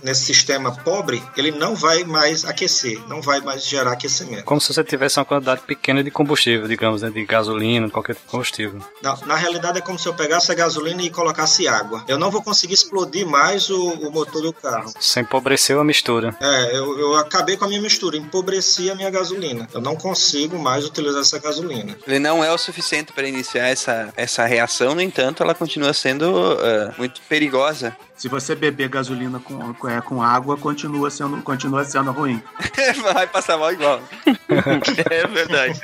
nesse 0.03 0.25
sistema 0.25 0.73
pobre, 0.73 1.23
ele 1.37 1.51
não 1.51 1.75
vai 1.75 2.05
mais 2.05 2.45
aquecer, 2.45 3.01
não 3.09 3.21
vai 3.21 3.41
mais 3.41 3.67
gerar 3.67 3.93
aquecimento. 3.93 4.45
Como 4.45 4.61
se 4.61 4.73
você 4.73 4.85
tivesse 4.85 5.19
uma 5.19 5.25
quantidade 5.25 5.63
pequena 5.63 6.03
de 6.03 6.11
combustível, 6.11 6.67
digamos, 6.69 7.03
né? 7.03 7.11
De 7.11 7.25
gasolina, 7.25 7.91
qualquer 7.91 8.17
combustível. 8.27 8.81
Na, 9.03 9.17
na 9.27 9.37
realidade, 9.37 9.79
é 9.79 9.81
como 9.81 9.99
se 9.99 10.09
eu 10.09 10.15
pegasse 10.15 10.51
a 10.51 10.55
gasolina 10.55 11.03
e 11.03 11.11
colocasse 11.11 11.67
água. 11.67 12.05
Eu 12.09 12.19
não 12.19 12.31
vou 12.31 12.43
conseguir 12.43 12.75
explodir 12.75 13.27
mais 13.27 13.71
o, 13.71 13.91
o 13.93 14.11
motor 14.11 14.43
do 14.43 14.53
carro. 14.53 14.93
Você 14.99 15.21
empobreceu 15.21 15.81
a 15.81 15.85
mistura. 15.85 16.37
É, 16.41 16.77
eu, 16.77 16.99
eu 16.99 17.17
acabei 17.17 17.57
com 17.57 17.65
a 17.65 17.69
minha 17.69 17.81
mistura, 17.81 18.17
empobreci 18.17 18.91
a 18.91 18.95
minha 18.95 19.11
gasolina. 19.11 19.69
Eu 19.73 19.81
não 19.81 19.97
consigo 19.97 20.59
mais 20.59 20.85
utilizar 20.85 21.21
essa 21.21 21.39
gasolina. 21.39 21.97
Ele 22.07 22.19
não 22.19 22.43
é 22.43 22.53
o 22.53 22.59
suficiente 22.59 23.13
para 23.13 23.27
iniciar 23.27 23.69
essa, 23.69 24.13
essa 24.17 24.45
reação, 24.47 24.95
no 24.95 25.01
entanto, 25.01 25.43
ela 25.43 25.55
continua 25.55 25.93
sendo 25.93 26.33
ah, 26.61 26.95
muito 26.99 27.21
perigosa. 27.29 27.97
Se 28.23 28.29
você 28.29 28.55
beber 28.55 28.89
gasolina 28.89 29.41
com, 29.41 29.75
com, 29.75 29.89
é, 29.89 30.01
com 30.01 30.23
água, 30.23 30.57
continua 30.57 31.11
sendo, 31.11 31.43
continua 31.43 31.85
sendo 31.85 32.13
ruim. 32.13 32.41
Vai 33.13 33.27
passar 33.27 33.59
mal 33.59 33.73
igual. 33.73 34.01
É 35.11 35.27
verdade. 35.27 35.81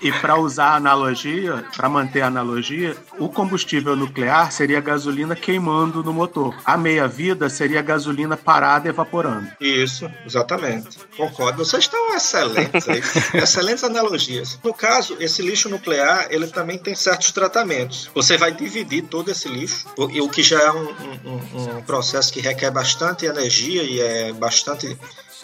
E 0.00 0.12
para 0.12 0.36
usar 0.38 0.68
a 0.70 0.76
analogia, 0.76 1.64
para 1.76 1.88
manter 1.88 2.22
a 2.22 2.26
analogia, 2.26 2.96
o 3.18 3.28
combustível 3.28 3.94
nuclear 3.96 4.50
seria 4.52 4.78
a 4.78 4.80
gasolina 4.80 5.34
queimando 5.36 6.02
no 6.02 6.12
motor. 6.12 6.54
A 6.64 6.76
meia-vida 6.76 7.48
seria 7.48 7.78
a 7.80 7.82
gasolina 7.82 8.36
parada 8.36 8.88
evaporando. 8.88 9.48
Isso, 9.60 10.10
exatamente. 10.26 10.98
Concordo. 11.16 11.64
Vocês 11.64 11.84
estão 11.84 12.14
excelentes 12.14 12.88
aí. 12.88 13.02
excelentes 13.42 13.84
analogias. 13.84 14.58
No 14.64 14.72
caso, 14.74 15.16
esse 15.20 15.42
lixo 15.42 15.68
nuclear, 15.68 16.26
ele 16.30 16.46
também 16.48 16.78
tem 16.78 16.94
certos 16.94 17.30
tratamentos. 17.32 18.10
Você 18.14 18.36
vai 18.36 18.52
dividir 18.52 19.02
todo 19.04 19.30
esse 19.30 19.48
lixo, 19.48 19.86
o 19.96 20.04
o 20.24 20.28
que 20.28 20.42
já 20.42 20.60
é 20.60 20.70
um, 20.72 20.88
um- 21.24 21.76
um 21.78 21.82
processo 21.82 22.32
que 22.32 22.40
requer 22.40 22.70
bastante 22.70 23.26
energia 23.26 23.82
e 23.82 24.00
é 24.00 24.32
bastante 24.32 24.96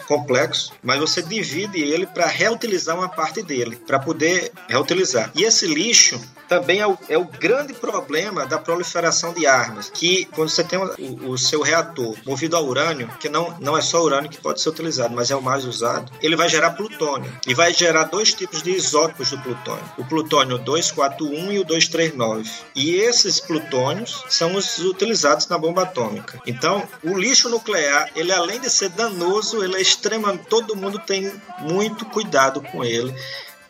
complexo, 0.07 0.73
mas 0.83 0.99
você 0.99 1.21
divide 1.21 1.79
ele 1.79 2.05
para 2.05 2.27
reutilizar 2.27 2.97
uma 2.97 3.09
parte 3.09 3.41
dele, 3.41 3.75
para 3.75 3.99
poder 3.99 4.51
reutilizar. 4.67 5.31
E 5.35 5.43
esse 5.43 5.67
lixo 5.67 6.19
também 6.51 6.81
é 6.81 6.85
o, 6.85 6.97
é 7.07 7.17
o 7.17 7.23
grande 7.23 7.73
problema 7.73 8.45
da 8.45 8.57
proliferação 8.57 9.33
de 9.33 9.47
armas, 9.47 9.89
que 9.89 10.25
quando 10.25 10.49
você 10.49 10.61
tem 10.61 10.77
o, 10.77 11.29
o 11.29 11.37
seu 11.37 11.61
reator 11.61 12.13
movido 12.25 12.57
a 12.57 12.59
urânio, 12.59 13.07
que 13.21 13.29
não, 13.29 13.57
não 13.61 13.77
é 13.77 13.81
só 13.81 14.03
urânio 14.03 14.29
que 14.29 14.37
pode 14.37 14.59
ser 14.59 14.67
utilizado, 14.67 15.15
mas 15.15 15.31
é 15.31 15.35
o 15.35 15.41
mais 15.41 15.63
usado, 15.63 16.11
ele 16.21 16.35
vai 16.35 16.49
gerar 16.49 16.71
plutônio. 16.71 17.31
E 17.47 17.53
vai 17.53 17.73
gerar 17.73 18.03
dois 18.03 18.33
tipos 18.33 18.61
de 18.61 18.71
isótopos 18.71 19.29
do 19.29 19.39
plutônio. 19.39 19.85
O 19.97 20.03
plutônio 20.03 20.57
241 20.57 21.53
e 21.53 21.59
o 21.59 21.63
239. 21.63 22.51
E 22.75 22.95
esses 22.95 23.39
plutônios 23.39 24.25
são 24.27 24.53
os 24.53 24.77
utilizados 24.79 25.47
na 25.47 25.57
bomba 25.57 25.83
atômica. 25.83 26.37
Então, 26.45 26.85
o 27.01 27.17
lixo 27.17 27.47
nuclear, 27.47 28.11
ele 28.13 28.33
além 28.33 28.59
de 28.59 28.69
ser 28.69 28.89
danoso, 28.89 29.63
ele 29.63 29.77
é 29.77 29.81
extremamente... 29.81 30.47
Todo 30.49 30.75
mundo 30.75 30.99
tem 30.99 31.31
muito 31.61 32.03
cuidado 32.07 32.61
com 32.61 32.83
ele. 32.83 33.15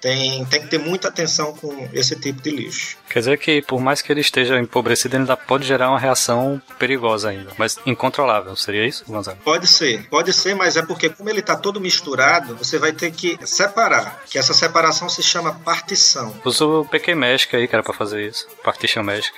Tem, 0.01 0.43
tem 0.45 0.61
que 0.63 0.67
ter 0.67 0.79
muita 0.79 1.09
atenção 1.09 1.53
com 1.55 1.87
esse 1.93 2.15
tipo 2.19 2.41
de 2.41 2.49
lixo. 2.49 2.97
Quer 3.07 3.19
dizer 3.19 3.37
que, 3.37 3.61
por 3.61 3.79
mais 3.79 4.01
que 4.01 4.11
ele 4.11 4.21
esteja 4.21 4.57
empobrecido, 4.59 5.15
ele 5.15 5.21
ainda 5.23 5.37
pode 5.37 5.63
gerar 5.65 5.89
uma 5.89 5.99
reação 5.99 6.59
perigosa 6.79 7.29
ainda, 7.29 7.51
mas 7.57 7.77
incontrolável. 7.85 8.55
Seria 8.55 8.85
isso, 8.87 9.05
Gonzalo? 9.07 9.37
Pode 9.43 9.67
ser, 9.67 10.07
pode 10.09 10.33
ser, 10.33 10.55
mas 10.55 10.75
é 10.75 10.81
porque 10.83 11.07
como 11.09 11.29
ele 11.29 11.41
está 11.41 11.55
todo 11.55 11.79
misturado, 11.79 12.55
você 12.55 12.79
vai 12.79 12.91
ter 12.91 13.11
que 13.11 13.37
separar. 13.45 14.23
Que 14.29 14.39
essa 14.39 14.53
separação 14.55 15.07
se 15.07 15.21
chama 15.21 15.53
partição. 15.63 16.35
Usa 16.43 16.65
o 16.65 16.83
PQ 16.85 17.13
Magic 17.13 17.55
aí, 17.55 17.67
cara, 17.67 17.83
pra 17.83 17.93
fazer 17.93 18.25
isso. 18.27 18.47
Partition 18.63 19.03
Magic. 19.03 19.31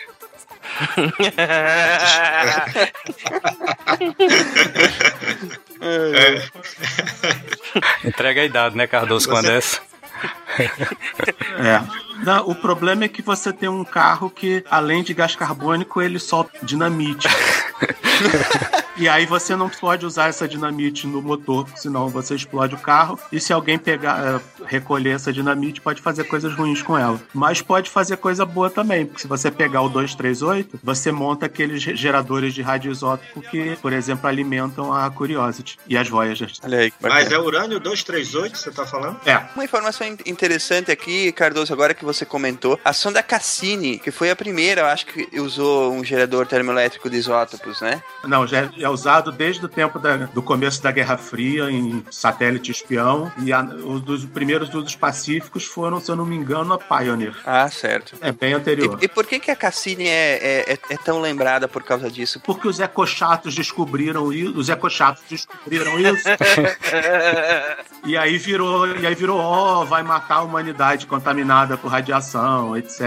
Entrega 8.03 8.41
a 8.41 8.45
idade, 8.45 8.75
né, 8.75 8.87
Cardoso, 8.87 9.27
com 9.29 9.35
a 9.35 9.41
Você- 9.41 9.47
dessa? 9.47 9.81
É. 11.59 12.12
Não, 12.23 12.47
o 12.49 12.55
problema 12.55 13.05
é 13.05 13.07
que 13.07 13.21
você 13.21 13.51
tem 13.51 13.67
um 13.69 13.83
carro 13.83 14.29
que, 14.29 14.63
além 14.69 15.03
de 15.03 15.13
gás 15.13 15.35
carbônico, 15.35 16.01
ele 16.01 16.19
solta 16.19 16.51
dinamite. 16.63 17.27
e 18.95 19.09
aí 19.09 19.25
você 19.25 19.55
não 19.55 19.69
pode 19.69 20.05
usar 20.05 20.29
essa 20.29 20.47
dinamite 20.47 21.07
no 21.07 21.21
motor, 21.21 21.67
senão 21.75 22.07
você 22.09 22.35
explode 22.35 22.75
o 22.75 22.77
carro. 22.77 23.19
E 23.31 23.39
se 23.39 23.51
alguém 23.51 23.77
pegar, 23.79 24.19
é, 24.23 24.39
recolher 24.65 25.11
essa 25.15 25.33
dinamite, 25.33 25.81
pode 25.81 26.01
fazer 26.01 26.25
coisas 26.25 26.53
ruins 26.53 26.81
com 26.81 26.97
ela. 26.97 27.19
Mas 27.33 27.61
pode 27.61 27.89
fazer 27.89 28.17
coisa 28.17 28.45
boa 28.45 28.69
também, 28.69 29.05
porque 29.05 29.21
se 29.21 29.27
você 29.27 29.49
pegar 29.49 29.81
o 29.81 29.89
238, 29.89 30.79
você 30.83 31.11
monta 31.11 31.47
aqueles 31.47 31.81
ge- 31.81 31.95
geradores 31.95 32.53
de 32.53 32.61
radioisótopo 32.61 33.41
que, 33.41 33.75
por 33.81 33.91
exemplo, 33.91 34.27
alimentam 34.27 34.93
a 34.93 35.09
Curiosity 35.09 35.77
e 35.87 35.97
as 35.97 36.07
Voyagers. 36.07 36.59
Olha 36.63 36.79
aí. 36.79 36.91
que 36.91 36.97
Mas 37.01 37.31
é 37.31 37.39
urânio 37.39 37.79
238, 37.79 38.57
você 38.57 38.69
está 38.69 38.85
falando? 38.85 39.19
É, 39.25 39.41
Uma 39.55 39.63
informação 39.65 40.05
in- 40.07 40.17
interessante 40.25 40.91
aqui, 40.91 41.31
Cardoso, 41.31 41.73
agora 41.73 41.93
que 41.93 42.05
você 42.05 42.12
comentou, 42.25 42.79
a 42.85 42.93
sonda 42.93 43.23
Cassini, 43.23 43.97
que 43.97 44.11
foi 44.11 44.29
a 44.29 44.35
primeira, 44.35 44.81
eu 44.81 44.85
acho 44.85 45.05
que 45.05 45.27
usou 45.39 45.91
um 45.93 46.03
gerador 46.03 46.45
termoelétrico 46.45 47.09
de 47.09 47.17
isótopos, 47.17 47.81
né? 47.81 48.01
Não, 48.23 48.45
já 48.45 48.69
é 48.79 48.89
usado 48.89 49.31
desde 49.31 49.65
o 49.65 49.67
tempo 49.69 49.97
da- 49.99 50.17
do 50.17 50.41
começo 50.41 50.81
da 50.83 50.91
Guerra 50.91 51.17
Fria 51.17 51.69
em 51.71 52.03
satélite 52.11 52.71
espião. 52.71 53.31
E 53.43 53.51
a- 53.51 53.61
os 53.63 54.01
dos 54.01 54.25
primeiros 54.25 54.73
usos 54.73 54.95
pacíficos 54.95 55.65
foram, 55.65 55.99
se 55.99 56.09
eu 56.11 56.15
não 56.15 56.25
me 56.25 56.35
engano, 56.35 56.73
a 56.73 56.77
Pioneer. 56.77 57.35
Ah, 57.45 57.69
certo. 57.69 58.15
É 58.21 58.31
bem 58.31 58.53
anterior. 58.53 58.97
E, 59.01 59.05
e 59.05 59.07
por 59.07 59.25
que, 59.25 59.39
que 59.39 59.51
a 59.51 59.55
Cassini 59.55 60.07
é, 60.07 60.39
é, 60.67 60.73
é- 60.73 60.93
é 60.93 60.97
tão 60.97 61.19
lembrada 61.21 61.67
por 61.67 61.83
causa 61.83 62.09
disso? 62.11 62.39
Porque 62.41 62.67
os 62.67 62.79
ecochatos 62.79 63.55
descobriram 63.55 64.31
isso, 64.31 64.57
os 64.57 64.69
ecochatos 64.69 65.23
descobriram 65.29 65.99
isso, 65.99 66.23
e 68.05 68.17
aí 68.17 68.37
virou, 68.37 68.87
e 68.97 69.05
aí 69.05 69.15
virou, 69.15 69.39
ó, 69.39 69.83
vai 69.85 70.03
matar 70.03 70.35
a 70.35 70.41
humanidade 70.43 71.05
contaminada 71.07 71.77
por 71.77 71.92
radiação, 71.93 72.75
etc. 72.77 73.01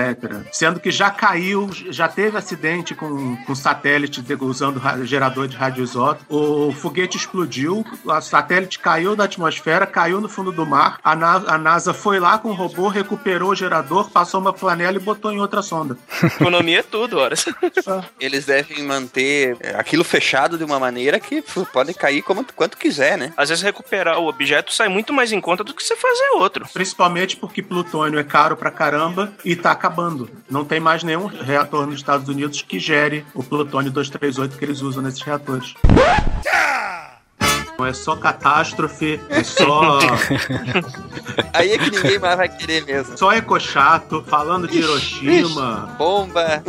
Sendo 0.53 0.81
que 0.81 0.91
já 0.91 1.11
caiu, 1.11 1.69
já 1.91 2.09
teve 2.09 2.37
acidente 2.39 2.95
com, 2.95 3.37
com 3.45 3.55
satélite 3.55 4.25
usando 4.41 4.79
ra- 4.79 5.05
gerador 5.05 5.49
de 5.49 5.57
radioisótopo. 5.57 6.25
O 6.35 6.73
foguete 6.73 7.17
explodiu, 7.17 7.85
o 8.05 8.21
satélite 8.21 8.79
caiu 8.79 9.15
da 9.17 9.25
atmosfera, 9.25 9.87
caiu 9.87 10.21
no 10.21 10.29
fundo 10.29 10.53
do 10.53 10.65
mar. 10.67 10.99
A, 11.03 11.15
Na- 11.17 11.43
a 11.47 11.59
NASA 11.59 11.93
foi 11.93 12.19
lá 12.21 12.39
com 12.39 12.51
o 12.51 12.55
robô, 12.55 12.89
recuperou 12.89 13.51
o 13.51 13.55
gerador, 13.55 14.11
passou 14.11 14.41
uma 14.41 14.53
flanela 14.53 14.97
e 14.97 15.01
botou 15.01 15.33
em 15.33 15.41
outra 15.41 15.63
sonda. 15.63 15.97
Economia 16.23 16.81
é 16.81 16.83
tudo, 16.83 17.19
horas. 17.19 17.45
Eles 18.21 18.45
devem 18.47 18.83
manter 18.85 19.57
é, 19.61 19.75
aquilo 19.77 20.05
fechado 20.05 20.57
de 20.59 20.65
uma 20.65 20.79
maneira 20.79 21.19
que 21.21 21.43
pode 21.73 21.93
cair 21.95 22.23
como, 22.23 22.45
quanto 22.55 22.77
quiser, 22.77 23.19
né? 23.19 23.33
Às 23.37 23.49
vezes 23.49 23.63
recuperar 23.65 24.19
o 24.19 24.29
objeto 24.29 24.73
sai 24.73 24.89
muito 24.89 25.13
mais 25.13 25.33
em 25.33 25.41
conta 25.41 25.65
do 25.65 25.75
que 25.75 25.83
você 25.83 25.97
fazer 25.97 26.29
outro. 26.37 26.67
Principalmente 26.73 27.37
porque 27.37 27.63
plutônio 27.63 28.19
é 28.19 28.25
caro 28.25 28.57
pra 28.57 28.71
caramba 28.77 29.33
e 29.45 29.57
tá 29.57 29.71
acabando. 29.73 30.29
Não 30.51 30.65
tem 30.65 30.79
mais 30.79 31.03
nenhum 31.03 31.27
reator 31.27 31.87
nos 31.87 31.97
Estados 31.97 32.29
Unidos 32.29 32.63
que 32.63 32.79
gere 32.79 33.25
o 33.35 33.43
plutônio 33.43 33.91
238 33.91 34.57
que 34.59 34.65
eles 34.65 34.81
usam 34.83 35.03
nesses 35.03 35.23
reatores. 35.23 35.75
Não 37.79 37.85
é 37.85 37.93
só 37.93 38.17
catástrofe, 38.17 39.21
é 39.29 39.43
só, 39.45 39.99
Aí 41.53 41.73
é 41.73 41.79
que 41.79 41.91
ninguém 41.91 42.19
mais 42.19 42.35
vai 42.39 42.49
querer 42.49 42.87
mesmo. 42.87 43.19
só 43.19 43.35
ecochato, 43.35 44.25
falando 44.27 44.67
de 44.67 44.79
Hiroshima 44.79 45.95
Bomba. 45.99 46.63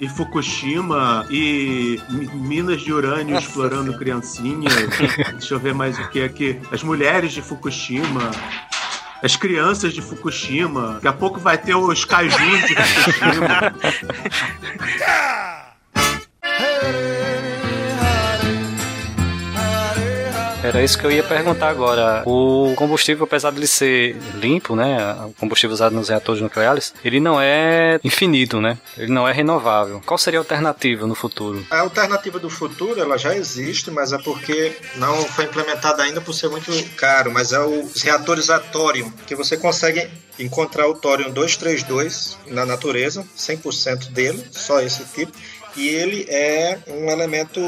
e 0.00 0.08
Fukushima 0.08 1.26
e 1.28 2.00
mi- 2.08 2.26
minas 2.34 2.80
de 2.80 2.90
urânio 2.90 3.36
explorando 3.38 3.98
criancinhas. 3.98 4.72
Deixa 5.32 5.54
eu 5.54 5.58
ver 5.58 5.74
mais 5.74 5.98
o 5.98 6.08
que 6.08 6.22
aqui. 6.22 6.58
As 6.72 6.82
mulheres 6.82 7.32
de 7.34 7.42
Fukushima. 7.42 8.30
As 9.22 9.36
crianças 9.36 9.92
de 9.92 10.02
Fukushima. 10.02 10.94
Daqui 10.94 11.08
a 11.08 11.12
pouco 11.12 11.40
vai 11.40 11.58
ter 11.58 11.74
os 11.74 12.04
kaijus 12.04 12.66
de 12.66 12.74
Fukushima. 12.74 13.74
Era 20.66 20.82
isso 20.82 20.98
que 20.98 21.06
eu 21.06 21.12
ia 21.12 21.22
perguntar 21.22 21.68
agora. 21.68 22.24
O 22.26 22.74
combustível, 22.74 23.24
apesar 23.24 23.52
de 23.52 23.58
ele 23.58 23.68
ser 23.68 24.16
limpo, 24.34 24.74
né? 24.74 25.14
O 25.24 25.32
combustível 25.34 25.72
usado 25.72 25.94
nos 25.94 26.08
reatores 26.08 26.42
nucleares, 26.42 26.92
ele 27.04 27.20
não 27.20 27.40
é 27.40 28.00
infinito, 28.02 28.60
né? 28.60 28.76
Ele 28.98 29.12
não 29.12 29.28
é 29.28 29.32
renovável. 29.32 30.02
Qual 30.04 30.18
seria 30.18 30.40
a 30.40 30.42
alternativa 30.42 31.06
no 31.06 31.14
futuro? 31.14 31.64
A 31.70 31.80
alternativa 31.80 32.40
do 32.40 32.50
futuro, 32.50 33.00
ela 33.00 33.16
já 33.16 33.32
existe, 33.36 33.92
mas 33.92 34.12
é 34.12 34.18
porque 34.18 34.76
não 34.96 35.14
foi 35.22 35.44
implementada 35.44 36.02
ainda 36.02 36.20
por 36.20 36.32
ser 36.32 36.48
muito 36.48 36.72
caro, 36.96 37.30
mas 37.32 37.52
é 37.52 37.60
os 37.60 38.02
reatores 38.02 38.50
a 38.50 38.58
tório, 38.58 39.12
que 39.24 39.36
você 39.36 39.56
consegue 39.56 40.10
encontrar 40.38 40.88
o 40.88 40.94
tório 40.94 41.30
232 41.30 42.38
na 42.48 42.66
natureza, 42.66 43.24
100% 43.36 44.10
dele, 44.10 44.44
só 44.50 44.80
esse 44.80 45.04
tipo, 45.04 45.32
e 45.76 45.88
ele 45.88 46.26
é 46.28 46.78
um 46.86 47.10
elemento 47.10 47.60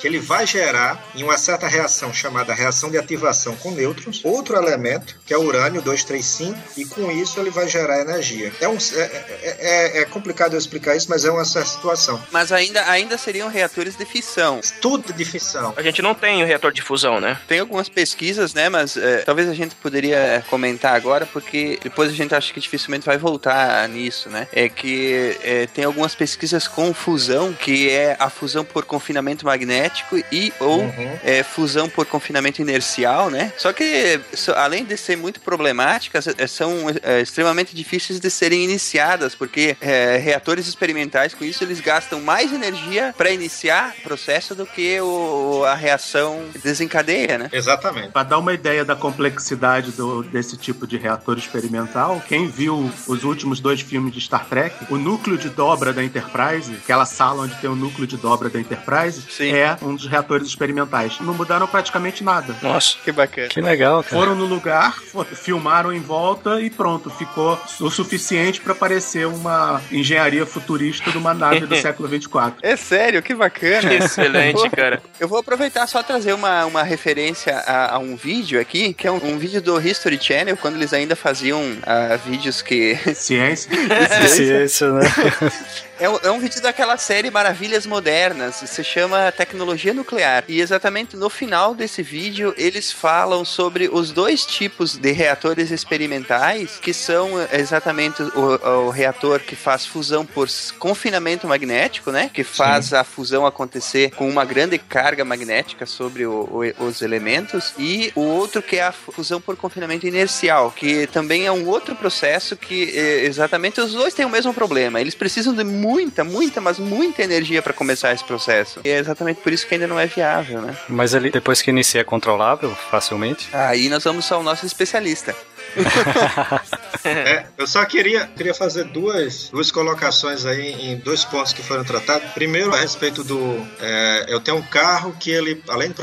que 0.00 0.06
ele 0.06 0.18
vai 0.18 0.46
gerar 0.46 1.02
em 1.14 1.22
uma 1.22 1.36
certa 1.38 1.66
reação 1.66 2.12
chamada 2.12 2.54
reação 2.54 2.90
de 2.90 2.98
ativação 2.98 3.56
com 3.56 3.70
nêutrons, 3.72 4.20
outro 4.24 4.56
elemento 4.56 5.16
que 5.26 5.32
é 5.34 5.38
o 5.38 5.42
urânio 5.42 5.82
235 5.82 6.58
e 6.76 6.84
com 6.84 7.10
isso 7.10 7.38
ele 7.40 7.50
vai 7.50 7.68
gerar 7.68 8.00
energia. 8.00 8.52
É, 8.60 8.68
um, 8.68 8.76
é, 8.76 9.00
é- 9.00 9.56
é- 9.60 9.98
é 10.02 10.04
complicado 10.04 10.54
eu 10.54 10.58
explicar 10.58 10.96
isso, 10.96 11.08
mas 11.08 11.24
é 11.24 11.30
uma 11.30 11.44
certa 11.44 11.68
situação. 11.68 12.22
Mas 12.30 12.52
ainda, 12.52 12.88
ainda 12.90 13.16
seriam 13.18 13.48
reatores 13.48 13.96
de 13.96 14.04
fissão. 14.04 14.60
Tudo 14.80 15.12
de 15.12 15.24
fissão. 15.24 15.72
A 15.76 15.82
gente 15.82 16.02
não 16.02 16.14
tem 16.14 16.42
o 16.42 16.46
reator 16.46 16.72
de 16.72 16.82
fusão, 16.82 17.20
né? 17.20 17.38
Tem 17.48 17.58
algumas 17.60 17.88
pesquisas, 17.88 18.54
né? 18.54 18.68
Mas 18.68 18.96
é, 18.96 19.18
talvez 19.18 19.48
a 19.48 19.54
gente 19.54 19.74
poderia 19.76 20.44
comentar 20.48 20.94
agora, 20.94 21.26
porque 21.26 21.78
depois 21.82 22.10
a 22.10 22.14
gente 22.14 22.34
acha 22.34 22.52
que 22.52 22.60
dificilmente 22.60 23.06
vai 23.06 23.16
voltar 23.18 23.88
nisso, 23.88 24.28
né? 24.28 24.46
É 24.52 24.68
que 24.68 25.36
é, 25.42 25.66
tem 25.66 25.84
algumas 25.84 26.14
pesquisas 26.14 26.66
com 26.68 26.92
fusão, 26.92 27.31
que 27.58 27.88
é 27.90 28.16
a 28.18 28.28
fusão 28.28 28.64
por 28.64 28.84
confinamento 28.84 29.44
magnético 29.44 30.16
e 30.30 30.52
ou 30.60 30.80
Uhum. 30.82 31.18
é, 31.22 31.42
fusão 31.42 31.88
por 31.88 32.04
confinamento 32.06 32.60
inercial, 32.60 33.30
né? 33.30 33.52
Só 33.56 33.72
que, 33.72 34.20
so- 34.34 34.52
além 34.52 34.84
de 34.84 34.96
ser 34.96 35.16
muito 35.16 35.40
problemáticas, 35.40 36.26
é, 36.36 36.46
são 36.46 36.72
é, 37.02 37.20
extremamente 37.20 37.74
difíceis 37.74 38.18
de 38.20 38.30
serem 38.30 38.64
iniciadas, 38.64 39.34
porque 39.34 39.76
é, 39.80 40.16
reatores 40.18 40.66
experimentais, 40.66 41.34
com 41.34 41.44
isso, 41.44 41.62
eles 41.64 41.80
gastam 41.80 42.20
mais 42.20 42.52
energia 42.52 43.14
para 43.16 43.30
iniciar 43.30 43.94
o 43.98 44.02
processo 44.02 44.54
do 44.54 44.66
que 44.66 45.00
o, 45.00 45.64
a 45.64 45.74
reação 45.74 46.44
desencadeia, 46.62 47.38
né? 47.38 47.48
Exatamente. 47.52 48.10
Para 48.12 48.24
dar 48.24 48.38
uma 48.38 48.52
ideia 48.52 48.84
da 48.84 48.96
complexidade 48.96 49.92
do- 49.92 50.22
desse 50.24 50.56
tipo 50.56 50.86
de 50.86 50.96
reator 50.96 51.38
experimental, 51.38 52.22
quem 52.28 52.48
viu 52.48 52.90
os 53.06 53.24
últimos 53.24 53.60
dois 53.60 53.80
filmes 53.80 54.12
de 54.12 54.20
Star 54.20 54.46
Trek, 54.46 54.74
o 54.90 54.96
núcleo 54.96 55.38
de 55.38 55.48
dobra 55.48 55.92
da 55.92 56.02
Enterprise, 56.02 56.72
aquela 56.82 57.06
sala 57.22 57.44
onde 57.44 57.54
tem 57.54 57.70
o 57.70 57.76
núcleo 57.76 58.04
de 58.04 58.16
dobra 58.16 58.50
da 58.50 58.58
Enterprise, 58.58 59.22
Sim. 59.30 59.52
é 59.52 59.78
um 59.80 59.94
dos 59.94 60.06
reatores 60.06 60.48
experimentais. 60.48 61.20
Não 61.20 61.32
mudaram 61.32 61.68
praticamente 61.68 62.24
nada. 62.24 62.56
Nossa. 62.60 62.96
Que 63.04 63.12
bacana. 63.12 63.46
Que 63.46 63.60
legal, 63.60 64.02
cara. 64.02 64.16
Foram 64.16 64.34
no 64.34 64.44
lugar, 64.44 64.96
filmaram 65.32 65.92
em 65.92 66.00
volta 66.00 66.60
e 66.60 66.68
pronto, 66.68 67.10
ficou 67.10 67.56
o 67.78 67.88
suficiente 67.88 68.60
para 68.60 68.74
parecer 68.74 69.24
uma 69.28 69.80
engenharia 69.92 70.44
futurista 70.44 71.12
de 71.12 71.16
uma 71.16 71.32
nave 71.32 71.64
do 71.64 71.76
século 71.78 72.08
24. 72.08 72.58
É 72.60 72.74
sério, 72.74 73.22
que 73.22 73.36
bacana. 73.36 73.94
Excelente, 73.94 74.68
cara. 74.70 75.00
Eu 75.20 75.28
vou 75.28 75.38
aproveitar 75.38 75.86
só 75.86 76.02
trazer 76.02 76.32
uma, 76.32 76.66
uma 76.66 76.82
referência 76.82 77.56
a, 77.58 77.94
a 77.94 77.98
um 78.00 78.16
vídeo 78.16 78.60
aqui, 78.60 78.92
que 78.92 79.06
é 79.06 79.12
um, 79.12 79.34
um 79.34 79.38
vídeo 79.38 79.62
do 79.62 79.80
History 79.80 80.18
Channel, 80.20 80.56
quando 80.56 80.74
eles 80.74 80.92
ainda 80.92 81.14
faziam 81.14 81.62
ah, 81.84 82.16
vídeos 82.16 82.60
que. 82.60 82.96
Ciência. 83.14 83.70
Ciência, 84.26 84.92
né? 84.92 85.02
É 86.02 86.08
um, 86.10 86.16
é 86.24 86.30
um 86.32 86.40
vídeo 86.40 86.60
daquela 86.60 86.96
série 86.96 87.30
Maravilhas 87.30 87.86
Modernas, 87.86 88.56
se 88.56 88.82
chama 88.82 89.30
Tecnologia 89.30 89.94
Nuclear. 89.94 90.42
E 90.48 90.60
exatamente 90.60 91.16
no 91.16 91.30
final 91.30 91.76
desse 91.76 92.02
vídeo, 92.02 92.52
eles 92.58 92.90
falam 92.90 93.44
sobre 93.44 93.88
os 93.88 94.10
dois 94.10 94.44
tipos 94.44 94.96
de 94.96 95.12
reatores 95.12 95.70
experimentais, 95.70 96.80
que 96.82 96.92
são 96.92 97.28
exatamente 97.52 98.20
o, 98.20 98.86
o 98.86 98.90
reator 98.90 99.38
que 99.38 99.54
faz 99.54 99.86
fusão 99.86 100.26
por 100.26 100.48
confinamento 100.76 101.46
magnético, 101.46 102.10
né? 102.10 102.28
Que 102.34 102.42
faz 102.42 102.92
a 102.92 103.04
fusão 103.04 103.46
acontecer 103.46 104.10
com 104.16 104.28
uma 104.28 104.44
grande 104.44 104.78
carga 104.78 105.24
magnética 105.24 105.86
sobre 105.86 106.26
o- 106.26 106.48
o- 106.80 106.84
os 106.84 107.00
elementos. 107.00 107.74
E 107.78 108.10
o 108.16 108.22
outro 108.22 108.60
que 108.60 108.74
é 108.74 108.82
a 108.82 108.90
fusão 108.90 109.40
por 109.40 109.54
confinamento 109.56 110.04
inercial, 110.04 110.72
que 110.72 111.06
também 111.06 111.46
é 111.46 111.52
um 111.52 111.68
outro 111.68 111.94
processo 111.94 112.56
que 112.56 112.90
eh, 112.92 113.24
exatamente 113.24 113.80
os 113.80 113.92
dois 113.92 114.12
têm 114.14 114.26
o 114.26 114.30
mesmo 114.30 114.52
problema. 114.52 115.00
Eles 115.00 115.14
precisam 115.14 115.54
de 115.54 115.62
muita, 115.92 116.24
muita, 116.24 116.60
mas 116.60 116.78
muita 116.78 117.22
energia 117.22 117.60
para 117.60 117.74
começar 117.74 118.12
esse 118.14 118.24
processo. 118.24 118.80
E 118.82 118.88
é 118.88 118.98
exatamente 118.98 119.40
por 119.40 119.52
isso 119.52 119.66
que 119.66 119.74
ainda 119.74 119.86
não 119.86 120.00
é 120.00 120.06
viável, 120.06 120.62
né? 120.62 120.74
Mas 120.88 121.12
ele, 121.12 121.30
depois 121.30 121.60
que 121.60 121.70
inicia, 121.70 122.00
é 122.00 122.04
controlável 122.04 122.74
facilmente? 122.90 123.48
Aí 123.52 123.90
nós 123.90 124.02
vamos 124.04 124.30
ao 124.32 124.42
nosso 124.42 124.64
especialista. 124.66 125.34
É, 127.04 127.46
eu 127.58 127.66
só 127.66 127.84
queria, 127.84 128.28
queria 128.28 128.54
fazer 128.54 128.84
duas, 128.84 129.48
duas 129.48 129.72
colocações 129.72 130.46
aí 130.46 130.70
em 130.70 130.96
dois 130.98 131.24
pontos 131.24 131.52
que 131.52 131.60
foram 131.60 131.82
tratados. 131.82 132.30
Primeiro, 132.30 132.72
a 132.72 132.78
respeito 132.78 133.24
do. 133.24 133.66
é, 133.80 134.26
eu 134.28 134.38
tenho 134.38 134.58
um 134.58 134.62
carro 134.62 135.12
que 135.18 135.28
ele, 135.28 135.60
além 135.68 135.90
de, 135.90 135.94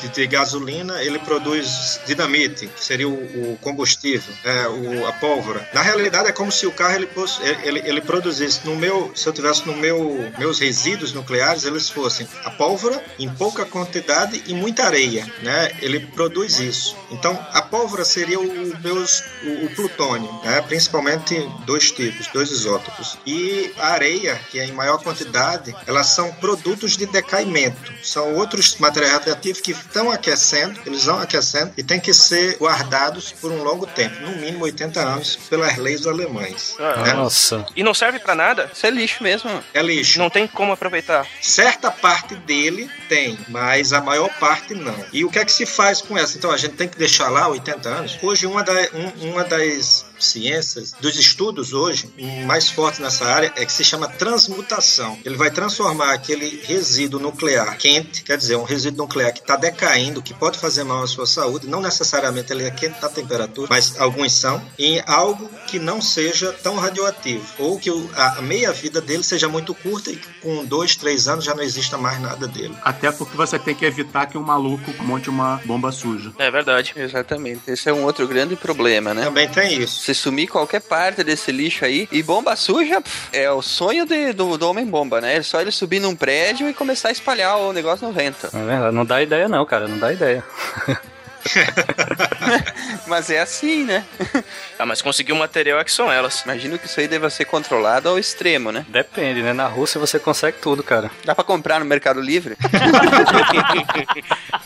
de 0.00 0.08
ter 0.08 0.26
gasolina, 0.26 1.02
ele 1.02 1.18
produz 1.18 2.00
dinamite, 2.06 2.66
que 2.66 2.84
seria 2.84 3.08
o, 3.08 3.52
o 3.52 3.58
combustível, 3.60 4.32
é, 4.44 4.68
o, 4.68 5.06
a 5.06 5.12
pólvora. 5.12 5.68
Na 5.72 5.82
realidade, 5.82 6.28
é 6.28 6.32
como 6.32 6.50
se 6.50 6.66
o 6.66 6.72
carro 6.72 6.94
ele, 6.94 7.08
ele, 7.62 7.82
ele 7.84 8.00
produzisse 8.00 8.60
no 8.64 8.76
meu. 8.76 9.10
Se 9.14 9.28
eu 9.28 9.32
tivesse 9.32 9.66
no 9.66 9.76
meu 9.76 10.32
meus 10.38 10.58
resíduos 10.58 11.12
nucleares, 11.12 11.64
eles 11.64 11.88
fossem 11.88 12.26
a 12.44 12.50
pólvora 12.50 13.02
em 13.18 13.28
pouca 13.28 13.64
quantidade 13.64 14.42
e 14.46 14.54
muita 14.54 14.84
areia, 14.84 15.26
né? 15.42 15.72
Ele 15.80 16.00
produz 16.00 16.58
isso. 16.58 16.96
Então, 17.10 17.38
a 17.52 17.62
pólvora 17.62 18.04
seria 18.04 18.38
o 18.38 18.80
meus 18.80 19.22
o, 19.42 19.66
o 19.66 19.74
plutônio, 19.74 20.30
né? 20.44 20.60
Principalmente 20.62 21.34
dois 21.64 21.90
tipos, 21.90 22.26
dois 22.28 22.50
isótopos. 22.50 23.18
E 23.26 23.72
a 23.78 23.88
areia, 23.88 24.40
que 24.50 24.58
é 24.58 24.64
em 24.64 24.72
maior 24.72 25.02
quantidade, 25.02 25.74
elas 25.86 26.08
são 26.08 26.32
produtos 26.34 26.96
de 26.96 27.06
decaimento. 27.06 27.92
São 28.02 28.34
outros 28.34 28.76
materiais 28.76 29.14
radioativos 29.14 29.60
que 29.60 29.74
estão 29.86 30.10
aquecendo, 30.10 30.78
eles 30.86 31.04
vão 31.04 31.20
aquecendo 31.20 31.72
e 31.76 31.82
têm 31.82 31.98
que 32.00 32.12
ser 32.12 32.56
guardados 32.58 33.32
por 33.32 33.50
um 33.50 33.62
longo 33.62 33.86
tempo, 33.86 34.20
no 34.20 34.36
mínimo 34.36 34.64
80 34.64 35.00
anos, 35.00 35.36
pelas 35.48 35.76
leis 35.76 36.06
alemães. 36.06 36.76
Ah, 36.78 37.02
né? 37.02 37.12
Nossa. 37.14 37.64
E 37.74 37.82
não 37.82 37.94
serve 37.94 38.18
pra 38.18 38.34
nada? 38.34 38.70
Isso 38.72 38.86
é 38.86 38.90
lixo 38.90 39.22
mesmo. 39.22 39.50
É 39.72 39.82
lixo. 39.82 40.18
Não 40.18 40.28
tem 40.30 40.46
como 40.46 40.72
aproveitar. 40.72 41.26
Certa 41.40 41.90
parte 41.90 42.34
dele 42.34 42.90
tem, 43.08 43.38
mas 43.48 43.92
a 43.92 44.00
maior 44.00 44.28
parte 44.38 44.74
não. 44.74 44.96
E 45.12 45.24
o 45.24 45.30
que 45.30 45.38
é 45.38 45.44
que 45.44 45.52
se 45.52 45.64
faz 45.66 46.02
com 46.02 46.16
essa? 46.18 46.36
Então 46.36 46.50
a 46.50 46.56
gente 46.56 46.74
tem 46.74 46.88
que 46.88 46.98
deixar 46.98 47.28
lá 47.28 47.48
80 47.48 47.88
anos. 47.88 48.18
Hoje, 48.22 48.46
uma, 48.46 48.62
da, 48.62 48.72
um- 48.94 49.30
uma 49.30 49.44
das 49.44 50.04
ciências, 50.18 50.92
dos 51.00 51.16
estudos 51.16 51.72
hoje, 51.72 52.10
mais 52.46 52.68
fortes 52.68 53.00
nessa 53.00 53.24
área, 53.24 53.52
é 53.56 53.64
que 53.64 53.72
se 53.72 53.84
chama 53.84 54.08
transmutação. 54.08 55.18
Ele 55.24 55.36
vai 55.36 55.50
transformar 55.50 56.12
aquele 56.12 56.62
resíduo 56.64 57.20
nuclear 57.20 57.76
quente, 57.76 58.22
quer 58.22 58.36
dizer, 58.36 58.56
um 58.56 58.64
resíduo 58.64 59.06
nuclear 59.06 59.32
que 59.32 59.40
está 59.40 59.56
decaindo, 59.56 60.22
que 60.22 60.34
pode 60.34 60.58
fazer 60.58 60.84
mal 60.84 61.02
à 61.02 61.06
sua 61.06 61.26
saúde, 61.26 61.66
não 61.66 61.80
necessariamente 61.80 62.52
ele 62.52 62.64
é 62.64 62.70
quente 62.70 63.00
na 63.00 63.08
temperatura, 63.08 63.68
mas 63.70 63.98
alguns 63.98 64.32
são, 64.32 64.62
em 64.78 65.02
algo 65.06 65.48
que 65.66 65.78
não 65.78 66.00
seja 66.00 66.52
tão 66.62 66.76
radioativo, 66.76 67.44
ou 67.58 67.78
que 67.78 67.90
a 68.14 68.42
meia-vida 68.42 69.00
dele 69.00 69.22
seja 69.22 69.48
muito 69.48 69.74
curta 69.74 70.10
e 70.10 70.16
que 70.16 70.28
com 70.40 70.64
dois, 70.64 70.96
três 70.96 71.28
anos 71.28 71.44
já 71.44 71.54
não 71.54 71.62
exista 71.62 71.96
mais 71.96 72.20
nada 72.20 72.46
dele. 72.46 72.74
Até 72.82 73.10
porque 73.10 73.36
você 73.36 73.58
tem 73.58 73.74
que 73.74 73.84
evitar 73.84 74.26
que 74.26 74.38
um 74.38 74.42
maluco 74.42 74.92
monte 75.04 75.30
uma 75.30 75.60
bomba 75.64 75.92
suja. 75.92 76.32
É 76.38 76.50
verdade. 76.50 76.92
Exatamente. 76.96 77.70
Esse 77.70 77.88
é 77.88 77.92
um 77.92 78.04
outro 78.04 78.26
grande 78.26 78.56
problema, 78.56 79.14
né? 79.14 79.24
Também 79.24 79.48
tem 79.48 79.82
isso. 79.82 80.02
Se 80.06 80.14
sumir 80.14 80.46
qualquer 80.46 80.80
parte 80.82 81.24
desse 81.24 81.50
lixo 81.50 81.84
aí, 81.84 82.08
e 82.12 82.22
bomba 82.22 82.54
suja 82.54 83.00
pff, 83.00 83.28
é 83.32 83.50
o 83.50 83.60
sonho 83.60 84.06
de- 84.06 84.32
do, 84.32 84.56
do 84.56 84.70
homem-bomba, 84.70 85.20
né? 85.20 85.34
É 85.38 85.42
só 85.42 85.60
ele 85.60 85.72
subir 85.72 85.98
num 85.98 86.14
prédio 86.14 86.68
e 86.68 86.72
começar 86.74 87.08
a 87.08 87.10
espalhar 87.10 87.56
o 87.58 87.72
negócio 87.72 88.06
no 88.06 88.12
vento. 88.12 88.46
É 88.46 88.64
verdade. 88.64 88.94
Não 88.94 89.04
dá 89.04 89.20
ideia, 89.20 89.48
não, 89.48 89.66
cara. 89.66 89.88
Não 89.88 89.98
dá 89.98 90.12
ideia. 90.12 90.44
Mas 93.06 93.30
é 93.30 93.40
assim, 93.40 93.84
né? 93.84 94.04
Ah, 94.78 94.84
mas 94.84 95.00
conseguir 95.00 95.32
o 95.32 95.36
material 95.36 95.78
é 95.78 95.84
que 95.84 95.92
são 95.92 96.10
elas. 96.10 96.42
Imagino 96.42 96.78
que 96.78 96.86
isso 96.86 96.98
aí 97.00 97.08
deva 97.08 97.30
ser 97.30 97.44
controlado 97.44 98.08
ao 98.08 98.18
extremo, 98.18 98.70
né? 98.72 98.84
Depende, 98.88 99.42
né? 99.42 99.52
Na 99.52 99.66
Rússia 99.66 100.00
você 100.00 100.18
consegue 100.18 100.58
tudo, 100.60 100.82
cara. 100.82 101.10
Dá 101.24 101.34
pra 101.34 101.44
comprar 101.44 101.78
no 101.78 101.86
Mercado 101.86 102.20
Livre? 102.20 102.56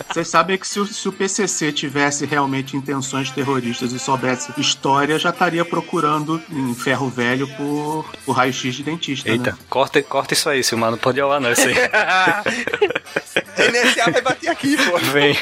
Vocês 0.09 0.29
sabem 0.29 0.59
que 0.59 0.67
se 0.67 0.81
o, 0.81 0.87
se 0.87 1.09
o 1.09 1.13
PCC 1.13 1.73
tivesse 1.73 2.27
realmente 2.27 2.77
intenções 2.77 3.31
terroristas 3.31 3.93
e 3.93 3.99
soubesse 3.99 4.53
história, 4.59 5.19
já 5.19 5.31
estaria 5.31 5.65
procurando 5.65 6.43
em 6.51 6.75
ferro 6.75 7.09
velho 7.09 7.47
por, 7.57 8.11
por 8.25 8.33
raio-x 8.33 8.75
de 8.75 8.83
dentista, 8.83 9.29
Eita, 9.29 9.53
né? 9.53 9.59
corta, 9.69 10.03
corta 10.03 10.35
isso 10.35 10.49
aí, 10.49 10.65
Silmar. 10.65 10.91
Não 10.91 10.99
pode 10.99 11.21
lá, 11.23 11.39
não. 11.39 11.53
Isso 11.53 11.69
aí. 11.69 11.75
NSA 13.71 14.11
vai 14.11 14.21
bater 14.23 14.49
aqui, 14.49 14.77
pô. 14.77 14.99
Vem. 15.13 15.37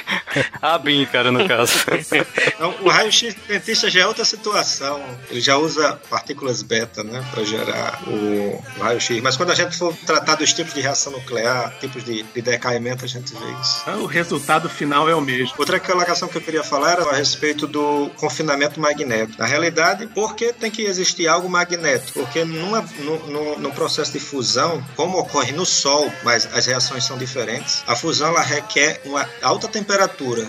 A 0.60 0.78
BIM, 0.78 1.06
no 1.30 1.46
caso. 1.46 1.72
Então, 2.58 2.74
o 2.82 2.88
raio-x 2.88 3.36
dentista 3.46 3.88
já 3.88 4.00
é 4.00 4.06
outra 4.06 4.24
situação. 4.24 5.00
Ele 5.30 5.40
já 5.40 5.56
usa 5.56 6.00
partículas 6.10 6.62
beta, 6.62 7.04
né, 7.04 7.24
para 7.30 7.44
gerar 7.44 8.02
o, 8.06 8.62
o 8.76 8.82
raio-x. 8.82 9.20
Mas 9.22 9.36
quando 9.36 9.50
a 9.50 9.54
gente 9.54 9.76
for 9.76 9.94
tratar 10.04 10.34
dos 10.34 10.52
tipos 10.52 10.74
de 10.74 10.80
reação 10.80 11.12
nuclear, 11.12 11.72
tipos 11.78 12.02
de, 12.04 12.22
de 12.22 12.42
decaimento, 12.42 13.04
a 13.04 13.08
gente 13.08 13.32
vê 13.32 13.60
isso. 13.60 13.80
Então, 13.82 14.02
o 14.02 14.06
resultado 14.06 14.68
final 14.68 15.08
é 15.08 15.14
o 15.14 15.20
mesmo. 15.20 15.54
Outra 15.58 15.78
colocação 15.78 16.28
que 16.28 16.36
eu 16.36 16.42
queria 16.42 16.64
falar 16.64 16.92
era 16.92 17.02
a 17.04 17.14
respeito 17.14 17.66
do 17.66 18.10
confinamento 18.16 18.80
magnético. 18.80 19.38
Na 19.38 19.46
realidade, 19.46 20.06
por 20.08 20.34
que 20.34 20.52
tem 20.52 20.70
que 20.70 20.82
existir 20.82 21.28
algo 21.28 21.48
magnético? 21.48 22.20
Porque 22.20 22.44
numa, 22.44 22.80
no, 22.98 23.26
no, 23.28 23.58
no 23.58 23.72
processo 23.72 24.12
de 24.12 24.20
fusão, 24.20 24.84
como 24.96 25.18
ocorre 25.18 25.52
no 25.52 25.64
Sol, 25.64 26.12
mas 26.24 26.46
as 26.52 26.66
reações 26.66 27.04
são 27.04 27.16
diferentes, 27.16 27.82
a 27.86 27.94
fusão 27.94 28.28
ela 28.28 28.42
requer 28.42 29.00
uma 29.04 29.28
alta 29.42 29.68
temperatura, 29.68 30.46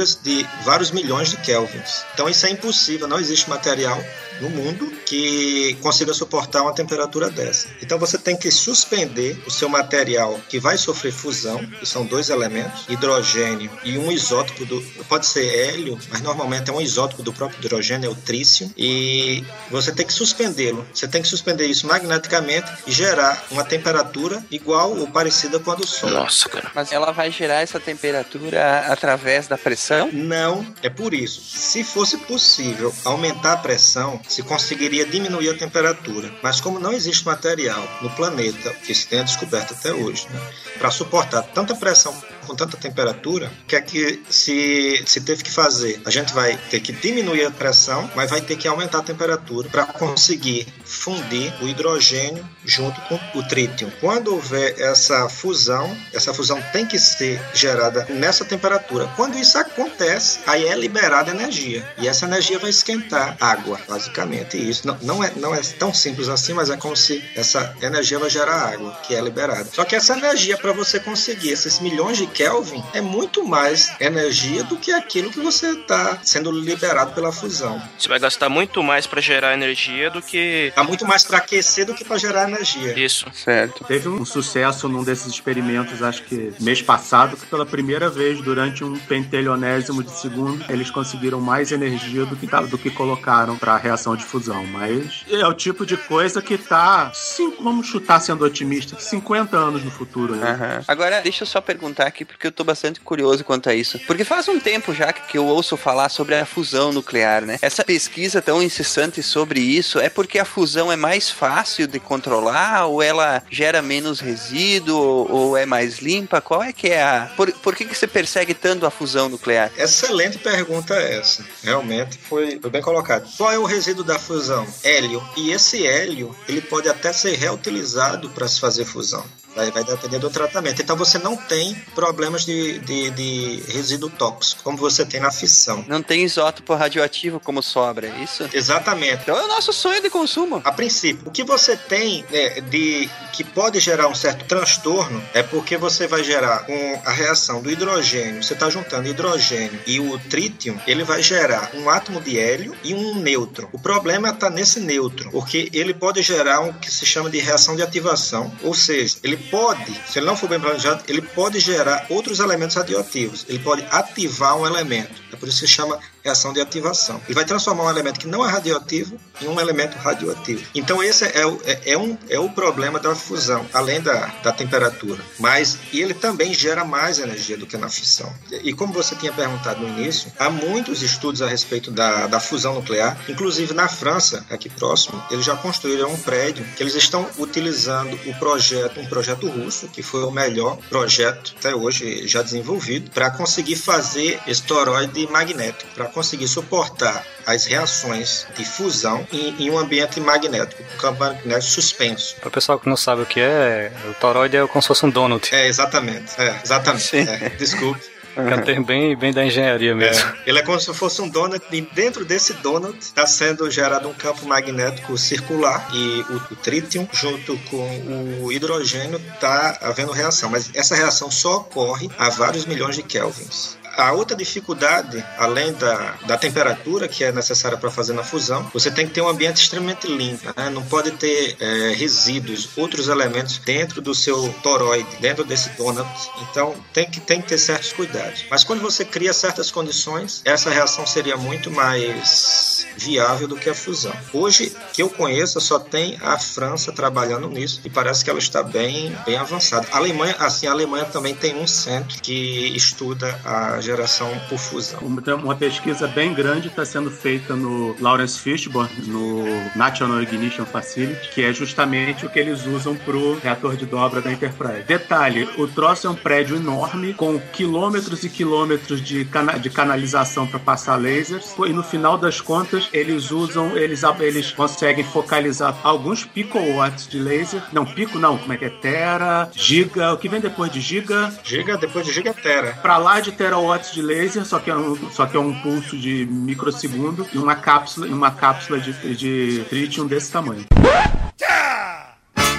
temperaturas 0.00 0.18
de 0.22 0.46
vários 0.64 0.90
milhões 0.90 1.30
de 1.30 1.36
kelvins. 1.38 2.04
Então 2.14 2.28
isso 2.28 2.46
é 2.46 2.50
impossível, 2.50 3.06
não 3.06 3.18
existe 3.18 3.48
material 3.48 4.02
no 4.40 4.48
mundo 4.48 4.90
que 5.04 5.76
consiga 5.82 6.14
suportar 6.14 6.62
uma 6.62 6.72
temperatura 6.72 7.30
dessa. 7.30 7.68
Então 7.82 7.98
você 7.98 8.16
tem 8.16 8.36
que 8.36 8.50
suspender 8.50 9.38
o 9.46 9.50
seu 9.50 9.68
material 9.68 10.40
que 10.48 10.58
vai 10.58 10.78
sofrer 10.78 11.12
fusão, 11.12 11.58
que 11.78 11.86
são 11.86 12.04
dois 12.06 12.30
elementos, 12.30 12.84
hidrogênio 12.88 13.70
e 13.84 13.98
um 13.98 14.10
isótopo 14.10 14.64
do 14.64 14.80
pode 15.08 15.26
ser 15.26 15.46
hélio, 15.46 15.98
mas 16.08 16.20
normalmente 16.20 16.70
é 16.70 16.72
um 16.72 16.80
isótopo 16.80 17.22
do 17.22 17.32
próprio 17.32 17.58
hidrogênio, 17.58 18.08
é 18.08 18.10
o 18.10 18.14
trício, 18.14 18.72
e 18.76 19.44
você 19.70 19.92
tem 19.92 20.06
que 20.06 20.12
suspendê-lo. 20.12 20.86
Você 20.94 21.06
tem 21.06 21.20
que 21.20 21.28
suspender 21.28 21.66
isso 21.66 21.86
magneticamente 21.86 22.70
e 22.86 22.92
gerar 22.92 23.44
uma 23.50 23.64
temperatura 23.64 24.42
igual 24.50 24.96
ou 24.96 25.06
parecida 25.08 25.58
com 25.58 25.70
a 25.72 25.74
do 25.74 25.86
Sol. 25.86 26.10
Nossa, 26.10 26.48
cara. 26.48 26.70
Mas 26.74 26.92
ela 26.92 27.10
vai 27.12 27.30
gerar 27.30 27.60
essa 27.60 27.80
temperatura 27.80 28.86
através 28.88 29.48
da 29.48 29.58
pressão? 29.58 29.79
Não, 30.12 30.66
é 30.82 30.90
por 30.90 31.14
isso. 31.14 31.40
Se 31.40 31.82
fosse 31.82 32.18
possível 32.18 32.94
aumentar 33.04 33.54
a 33.54 33.56
pressão, 33.56 34.20
se 34.28 34.42
conseguiria 34.42 35.06
diminuir 35.06 35.50
a 35.50 35.56
temperatura. 35.56 36.30
Mas 36.42 36.60
como 36.60 36.78
não 36.78 36.92
existe 36.92 37.24
material 37.24 37.82
no 38.02 38.10
planeta 38.10 38.70
que 38.84 38.94
se 38.94 39.06
tenha 39.06 39.24
descoberto 39.24 39.72
até 39.72 39.92
hoje, 39.92 40.26
né, 40.30 40.40
para 40.78 40.90
suportar 40.90 41.42
tanta 41.42 41.74
pressão 41.74 42.14
com 42.46 42.54
tanta 42.54 42.76
temperatura, 42.76 43.50
o 43.62 43.66
que 43.66 43.76
é 43.76 43.80
que 43.80 44.22
se, 44.28 45.02
se 45.06 45.20
teve 45.20 45.42
que 45.42 45.50
fazer? 45.50 46.00
A 46.04 46.10
gente 46.10 46.32
vai 46.32 46.56
ter 46.70 46.80
que 46.80 46.92
diminuir 46.92 47.44
a 47.44 47.50
pressão, 47.50 48.10
mas 48.14 48.30
vai 48.30 48.40
ter 48.40 48.56
que 48.56 48.68
aumentar 48.68 48.98
a 48.98 49.02
temperatura 49.02 49.68
para 49.68 49.86
conseguir 49.86 50.66
fundir 50.84 51.52
o 51.62 51.68
hidrogênio 51.68 52.46
junto 52.64 53.00
com 53.02 53.18
o 53.38 53.42
trítio. 53.46 53.92
Quando 54.00 54.34
houver 54.34 54.78
essa 54.78 55.28
fusão, 55.28 55.96
essa 56.12 56.34
fusão 56.34 56.60
tem 56.72 56.86
que 56.86 56.98
ser 56.98 57.40
gerada 57.54 58.06
nessa 58.10 58.44
temperatura. 58.44 59.10
Quando 59.16 59.38
isso 59.38 59.56
acontece, 59.58 60.40
aí 60.46 60.66
é 60.66 60.74
liberada 60.74 61.30
energia. 61.30 61.86
E 61.98 62.08
essa 62.08 62.26
energia 62.26 62.58
vai 62.58 62.70
esquentar 62.70 63.36
água, 63.40 63.80
basicamente. 63.88 64.56
E 64.56 64.70
isso 64.70 64.86
não, 64.86 64.98
não, 65.02 65.24
é, 65.24 65.32
não 65.36 65.54
é 65.54 65.60
tão 65.78 65.92
simples 65.94 66.28
assim, 66.28 66.52
mas 66.52 66.70
é 66.70 66.76
como 66.76 66.96
se 66.96 67.22
essa 67.34 67.74
energia 67.80 68.18
vai 68.18 68.30
gerar 68.30 68.72
água, 68.72 68.92
que 69.06 69.14
é 69.14 69.20
liberada. 69.20 69.68
Só 69.72 69.84
que 69.84 69.96
essa 69.96 70.16
energia, 70.16 70.56
para 70.56 70.72
você 70.72 70.98
conseguir 70.98 71.50
esses 71.50 71.78
milhões 71.80 72.18
de 72.18 72.26
Kelvin, 72.34 72.82
é 72.94 73.00
muito 73.00 73.44
mais 73.44 73.92
energia 74.00 74.62
do 74.64 74.76
que 74.76 74.92
aquilo 74.92 75.30
que 75.30 75.40
você 75.40 75.70
está 75.72 76.18
sendo 76.22 76.50
liberado 76.50 77.12
pela 77.12 77.32
fusão. 77.32 77.80
Você 77.98 78.08
vai 78.08 78.18
gastar 78.18 78.48
muito 78.48 78.82
mais 78.82 79.06
para 79.06 79.20
gerar 79.20 79.52
energia 79.54 80.10
do 80.10 80.22
que 80.22 80.72
Há 80.76 80.82
muito 80.84 81.06
mais 81.06 81.24
para 81.24 81.38
aquecer 81.38 81.84
do 81.86 81.94
que 81.94 82.04
para 82.04 82.18
gerar 82.18 82.48
energia. 82.48 82.98
isso. 82.98 83.26
Certo. 83.32 83.84
Teve 83.84 84.08
um 84.08 84.24
sucesso 84.24 84.88
num 84.88 85.02
desses 85.04 85.26
experimentos, 85.32 86.02
acho 86.02 86.22
que 86.24 86.52
mês 86.60 86.80
passado, 86.82 87.36
que 87.36 87.46
pela 87.46 87.66
primeira 87.66 88.08
vez, 88.08 88.40
durante 88.40 88.84
um 88.84 88.96
pentelionésimo 88.98 90.02
de 90.02 90.10
segundo, 90.10 90.64
eles 90.68 90.90
conseguiram 90.90 91.40
mais 91.40 91.72
energia 91.72 92.24
do 92.26 92.36
que, 92.36 92.46
tá- 92.46 92.62
do 92.62 92.78
que 92.78 92.90
colocaram 92.90 93.56
para 93.56 93.74
a 93.74 93.78
reação 93.78 94.16
de 94.16 94.24
fusão. 94.24 94.64
Mas 94.66 95.24
é 95.28 95.46
o 95.46 95.54
tipo 95.54 95.84
de 95.86 95.96
coisa 95.96 96.40
que 96.42 96.56
tá, 96.58 97.10
cinco, 97.14 97.62
vamos 97.62 97.86
chutar 97.86 98.20
sendo 98.20 98.44
otimista, 98.44 98.98
50 98.98 99.56
anos 99.56 99.84
no 99.84 99.90
futuro. 99.90 100.34
Né? 100.36 100.50
Aham. 100.50 100.84
Agora, 100.88 101.20
deixa 101.20 101.42
eu 101.42 101.46
só 101.46 101.60
perguntar 101.60 102.06
aqui, 102.06 102.19
porque 102.24 102.46
eu 102.46 102.52
tô 102.52 102.64
bastante 102.64 103.00
curioso 103.00 103.44
quanto 103.44 103.68
a 103.68 103.74
isso. 103.74 103.98
Porque 104.06 104.24
faz 104.24 104.48
um 104.48 104.58
tempo 104.58 104.94
já 104.94 105.12
que 105.12 105.38
eu 105.38 105.46
ouço 105.46 105.76
falar 105.76 106.08
sobre 106.08 106.34
a 106.34 106.46
fusão 106.46 106.92
nuclear, 106.92 107.44
né? 107.44 107.58
Essa 107.62 107.84
pesquisa 107.84 108.40
tão 108.42 108.62
incessante 108.62 109.22
sobre 109.22 109.60
isso 109.60 109.98
é 109.98 110.08
porque 110.08 110.38
a 110.38 110.44
fusão 110.44 110.90
é 110.90 110.96
mais 110.96 111.30
fácil 111.30 111.86
de 111.86 111.98
controlar 111.98 112.86
ou 112.86 113.02
ela 113.02 113.42
gera 113.50 113.82
menos 113.82 114.20
resíduo 114.20 114.96
ou, 114.96 115.32
ou 115.32 115.56
é 115.56 115.66
mais 115.66 115.98
limpa? 115.98 116.40
Qual 116.40 116.62
é 116.62 116.72
que 116.72 116.88
é 116.88 117.02
a... 117.02 117.30
Por, 117.36 117.52
por 117.52 117.74
que, 117.74 117.84
que 117.84 117.94
você 117.94 118.06
persegue 118.06 118.54
tanto 118.54 118.86
a 118.86 118.90
fusão 118.90 119.28
nuclear? 119.28 119.70
Excelente 119.76 120.38
pergunta 120.38 120.94
essa. 120.94 121.44
Realmente 121.62 122.18
foi, 122.18 122.58
foi 122.60 122.70
bem 122.70 122.82
colocado. 122.82 123.28
Qual 123.36 123.52
é 123.52 123.58
o 123.58 123.64
resíduo 123.64 124.04
da 124.04 124.18
fusão? 124.18 124.66
Hélio. 124.82 125.22
E 125.36 125.50
esse 125.50 125.86
hélio, 125.86 126.34
ele 126.48 126.60
pode 126.60 126.88
até 126.88 127.12
ser 127.12 127.36
reutilizado 127.36 128.30
para 128.30 128.48
se 128.48 128.60
fazer 128.60 128.84
fusão. 128.84 129.24
Vai, 129.54 129.70
vai 129.70 129.84
depender 129.84 130.18
do 130.18 130.30
tratamento. 130.30 130.80
Então 130.80 130.96
você 130.96 131.18
não 131.18 131.36
tem 131.36 131.74
problemas 131.94 132.44
de, 132.44 132.78
de, 132.80 133.10
de 133.10 133.62
resíduo 133.68 134.10
tóxico, 134.10 134.62
como 134.62 134.76
você 134.76 135.04
tem 135.04 135.20
na 135.20 135.30
fissão. 135.30 135.84
Não 135.88 136.02
tem 136.02 136.24
isótopo 136.24 136.74
radioativo 136.74 137.40
como 137.40 137.62
sobra, 137.62 138.08
é 138.08 138.22
isso? 138.22 138.48
Exatamente. 138.52 139.22
Então 139.22 139.36
é 139.36 139.44
o 139.44 139.48
nosso 139.48 139.72
sonho 139.72 140.00
de 140.00 140.10
consumo. 140.10 140.60
A 140.64 140.72
princípio, 140.72 141.28
o 141.28 141.30
que 141.30 141.42
você 141.42 141.76
tem 141.76 142.24
né, 142.30 142.60
de 142.60 143.08
que 143.32 143.44
pode 143.44 143.80
gerar 143.80 144.08
um 144.08 144.14
certo 144.14 144.44
transtorno 144.44 145.22
é 145.32 145.42
porque 145.42 145.76
você 145.76 146.06
vai 146.06 146.22
gerar 146.22 146.60
com 146.60 147.02
a 147.04 147.10
reação 147.10 147.62
do 147.62 147.70
hidrogênio. 147.70 148.42
Você 148.42 148.54
está 148.54 148.68
juntando 148.68 149.08
hidrogênio 149.08 149.80
e 149.86 149.98
o 149.98 150.18
trítio, 150.18 150.80
ele 150.86 151.04
vai 151.04 151.22
gerar 151.22 151.70
um 151.74 151.88
átomo 151.88 152.20
de 152.20 152.38
hélio 152.38 152.74
e 152.84 152.94
um 152.94 153.14
nêutron. 153.16 153.68
O 153.72 153.78
problema 153.78 154.30
está 154.30 154.50
nesse 154.50 154.80
nêutron, 154.80 155.30
porque 155.30 155.68
ele 155.72 155.94
pode 155.94 156.22
gerar 156.22 156.60
um 156.60 156.72
que 156.72 156.90
se 156.90 157.06
chama 157.06 157.30
de 157.30 157.38
reação 157.38 157.76
de 157.76 157.82
ativação, 157.82 158.52
ou 158.62 158.74
seja, 158.74 159.18
ele 159.22 159.39
pode, 159.40 159.92
se 160.06 160.18
ele 160.18 160.26
não 160.26 160.36
for 160.36 160.48
bem 160.48 160.60
planejado, 160.60 161.02
ele 161.08 161.22
pode 161.22 161.58
gerar 161.60 162.06
outros 162.08 162.40
elementos 162.40 162.76
radioativos. 162.76 163.44
Ele 163.48 163.58
pode 163.58 163.84
ativar 163.90 164.56
um 164.56 164.66
elemento. 164.66 165.22
É 165.32 165.36
por 165.36 165.48
isso 165.48 165.60
que 165.60 165.66
se 165.66 165.72
chama 165.72 165.98
reação 166.22 166.52
de 166.52 166.60
ativação. 166.60 167.20
Ele 167.26 167.34
vai 167.34 167.44
transformar 167.44 167.84
um 167.84 167.90
elemento 167.90 168.20
que 168.20 168.26
não 168.26 168.44
é 168.44 168.50
radioativo 168.50 169.16
em 169.40 169.48
um 169.48 169.60
elemento 169.60 169.96
radioativo. 169.98 170.64
Então 170.74 171.02
esse 171.02 171.24
é 171.24 171.46
o, 171.46 171.60
é, 171.64 171.92
é 171.92 171.98
um, 171.98 172.16
é 172.28 172.38
o 172.38 172.50
problema 172.50 172.98
da 172.98 173.14
fusão, 173.14 173.66
além 173.72 174.00
da, 174.00 174.26
da 174.42 174.52
temperatura. 174.52 175.22
Mas 175.38 175.78
e 175.92 176.00
ele 176.00 176.14
também 176.14 176.52
gera 176.52 176.84
mais 176.84 177.18
energia 177.18 177.56
do 177.56 177.66
que 177.66 177.76
na 177.76 177.88
fissão. 177.88 178.32
E 178.50 178.72
como 178.72 178.92
você 178.92 179.14
tinha 179.14 179.32
perguntado 179.32 179.80
no 179.80 179.88
início, 179.88 180.32
há 180.38 180.50
muitos 180.50 181.02
estudos 181.02 181.42
a 181.42 181.48
respeito 181.48 181.90
da, 181.90 182.26
da 182.26 182.40
fusão 182.40 182.74
nuclear. 182.74 183.18
Inclusive 183.28 183.74
na 183.74 183.88
França, 183.88 184.44
aqui 184.50 184.68
próximo, 184.68 185.22
eles 185.30 185.44
já 185.44 185.56
construíram 185.56 186.12
um 186.12 186.18
prédio 186.18 186.64
que 186.76 186.82
eles 186.82 186.94
estão 186.94 187.28
utilizando 187.38 188.18
o 188.26 188.34
projeto, 188.38 189.00
um 189.00 189.06
projeto 189.06 189.48
russo, 189.48 189.88
que 189.88 190.02
foi 190.02 190.22
o 190.24 190.30
melhor 190.30 190.76
projeto 190.88 191.54
até 191.58 191.74
hoje 191.74 192.26
já 192.26 192.42
desenvolvido, 192.42 193.10
para 193.10 193.30
conseguir 193.30 193.76
fazer 193.76 194.40
esse 194.46 194.62
toroide 194.62 195.26
magnético, 195.30 195.90
para 195.94 196.06
conseguir 196.10 196.48
suportar 196.48 197.24
as 197.46 197.64
reações 197.64 198.46
de 198.56 198.64
fusão 198.64 199.26
em, 199.32 199.64
em 199.64 199.70
um 199.70 199.78
ambiente 199.78 200.20
magnético, 200.20 200.82
um 200.82 200.98
campo 200.98 201.20
magnético 201.20 201.72
suspenso. 201.72 202.36
Para 202.36 202.48
o 202.48 202.52
pessoal 202.52 202.78
que 202.78 202.88
não 202.88 202.96
sabe 202.96 203.22
o 203.22 203.26
que 203.26 203.40
é, 203.40 203.92
o 204.08 204.14
toroide 204.14 204.56
é 204.56 204.66
como 204.66 204.82
se 204.82 204.88
fosse 204.88 205.04
um 205.04 205.10
donut. 205.10 205.54
É, 205.54 205.66
exatamente. 205.66 206.32
É, 206.40 206.60
exatamente. 206.62 207.16
É, 207.16 207.48
desculpe. 207.58 208.20
É 208.36 208.54
um 208.54 208.62
termo 208.62 208.86
bem, 208.86 209.16
bem 209.16 209.32
da 209.32 209.44
engenharia 209.44 209.94
mesmo. 209.94 210.24
É, 210.24 210.34
ele 210.46 210.58
é 210.58 210.62
como 210.62 210.78
se 210.78 210.92
fosse 210.94 211.20
um 211.20 211.28
donut 211.28 211.64
e 211.70 211.80
dentro 211.80 212.24
desse 212.24 212.52
donut 212.54 212.98
está 212.98 213.26
sendo 213.26 213.68
gerado 213.70 214.08
um 214.08 214.14
campo 214.14 214.46
magnético 214.46 215.16
circular 215.18 215.88
e 215.92 216.24
o, 216.30 216.36
o 216.52 216.56
trítio 216.56 217.08
junto 217.12 217.58
com 217.68 218.42
o 218.42 218.52
hidrogênio 218.52 219.20
está 219.34 219.78
havendo 219.80 220.12
reação, 220.12 220.48
mas 220.48 220.70
essa 220.74 220.94
reação 220.94 221.30
só 221.30 221.56
ocorre 221.56 222.08
a 222.18 222.30
vários 222.30 222.64
milhões 222.66 222.96
de 222.96 223.02
kelvins. 223.02 223.79
A 223.96 224.12
outra 224.12 224.36
dificuldade, 224.36 225.24
além 225.38 225.72
da, 225.74 226.14
da 226.26 226.36
temperatura 226.36 227.08
que 227.08 227.24
é 227.24 227.32
necessária 227.32 227.76
para 227.76 227.90
fazer 227.90 228.12
na 228.12 228.22
fusão, 228.22 228.68
você 228.72 228.90
tem 228.90 229.06
que 229.06 229.14
ter 229.14 229.20
um 229.20 229.28
ambiente 229.28 229.62
extremamente 229.62 230.06
limpo. 230.06 230.46
né? 230.56 230.70
Não 230.70 230.82
pode 230.82 231.10
ter 231.12 231.56
é, 231.60 231.92
resíduos, 231.94 232.68
outros 232.76 233.08
elementos 233.08 233.58
dentro 233.58 234.00
do 234.00 234.14
seu 234.14 234.52
toroide, 234.62 235.16
dentro 235.20 235.44
desse 235.44 235.70
donut. 235.70 236.08
Então 236.42 236.74
tem 236.92 237.08
que, 237.08 237.20
tem 237.20 237.40
que 237.40 237.48
ter 237.48 237.58
certos 237.58 237.92
cuidados. 237.92 238.44
Mas 238.50 238.64
quando 238.64 238.80
você 238.80 239.04
cria 239.04 239.32
certas 239.32 239.70
condições, 239.70 240.42
essa 240.44 240.70
reação 240.70 241.06
seria 241.06 241.36
muito 241.36 241.70
mais 241.70 242.86
viável 242.96 243.48
do 243.48 243.56
que 243.56 243.68
a 243.68 243.74
fusão. 243.74 244.12
Hoje, 244.32 244.72
que 244.92 245.02
eu 245.02 245.08
conheço, 245.08 245.60
só 245.60 245.78
tem 245.78 246.18
a 246.22 246.38
França 246.38 246.92
trabalhando 246.92 247.48
nisso 247.48 247.80
e 247.84 247.90
parece 247.90 248.24
que 248.24 248.30
ela 248.30 248.38
está 248.38 248.62
bem, 248.62 249.16
bem 249.24 249.36
avançada. 249.36 249.86
A 249.92 249.96
Alemanha, 249.96 250.36
assim, 250.38 250.66
a 250.66 250.72
Alemanha 250.72 251.04
também 251.06 251.34
tem 251.34 251.56
um 251.56 251.66
centro 251.66 252.20
que 252.20 252.76
estuda 252.76 253.38
a 253.44 253.79
geração 253.80 254.30
por 254.48 254.58
fusão. 254.58 255.00
Uma, 255.00 255.54
pesquisa 255.54 256.06
bem 256.08 256.32
grande 256.32 256.68
está 256.68 256.84
sendo 256.84 257.10
feita 257.10 257.54
no 257.54 257.96
Lawrence 258.00 258.38
Fishburne, 258.38 258.90
no 259.06 259.44
National 259.76 260.22
Ignition 260.22 260.64
Facility, 260.64 261.30
que 261.30 261.42
é 261.42 261.52
justamente 261.52 262.24
o 262.24 262.30
que 262.30 262.38
eles 262.38 262.66
usam 262.66 262.94
para 262.94 263.16
o 263.16 263.38
reator 263.38 263.76
de 263.76 263.86
dobra 263.86 264.20
da 264.20 264.32
Enterprise. 264.32 264.82
Detalhe, 264.86 265.48
o 265.58 265.66
troço 265.66 266.06
é 266.06 266.10
um 266.10 266.14
prédio 266.14 266.56
enorme, 266.56 267.14
com 267.14 267.38
quilômetros 267.38 268.24
e 268.24 268.28
quilômetros 268.28 269.02
de, 269.02 269.24
cana 269.24 269.58
de 269.58 269.70
canalização 269.70 270.46
para 270.46 270.58
passar 270.58 270.96
lasers, 270.96 271.54
e 271.66 271.72
no 271.72 271.82
final 271.82 272.16
das 272.16 272.40
contas, 272.40 272.88
eles 272.92 273.30
usam, 273.30 273.76
eles, 273.76 274.02
eles 274.20 274.50
conseguem 274.52 275.04
focalizar 275.04 275.76
alguns 275.82 276.24
picowatts 276.24 277.06
de 277.06 277.18
laser. 277.18 277.62
Não, 277.72 277.84
pico 277.84 278.18
não, 278.18 278.38
como 278.38 278.52
é 278.52 278.56
que 278.56 278.64
é? 278.64 278.70
Tera, 278.70 279.50
giga, 279.54 280.12
o 280.12 280.18
que 280.18 280.28
vem 280.28 280.40
depois 280.40 280.70
de 280.70 280.80
giga? 280.80 281.32
Giga, 281.44 281.76
depois 281.76 282.06
de 282.06 282.12
gigatera. 282.12 282.78
Para 282.82 282.96
lá 282.98 283.20
de 283.20 283.32
terawatts 283.32 283.69
de 283.78 284.02
laser, 284.02 284.44
só 284.44 284.58
que 284.58 284.70
é 284.70 284.76
um, 284.76 284.96
só 285.10 285.26
que 285.26 285.36
é 285.36 285.40
um 285.40 285.52
pulso 285.60 285.96
de 285.96 286.26
microsegundo 286.30 287.26
e 287.32 287.38
uma 287.38 287.54
cápsula, 287.56 288.06
e 288.06 288.12
uma 288.12 288.30
cápsula 288.30 288.78
de, 288.78 288.92
de 289.14 289.64
tritium 289.68 290.06
desse 290.06 290.30
tamanho. 290.32 290.64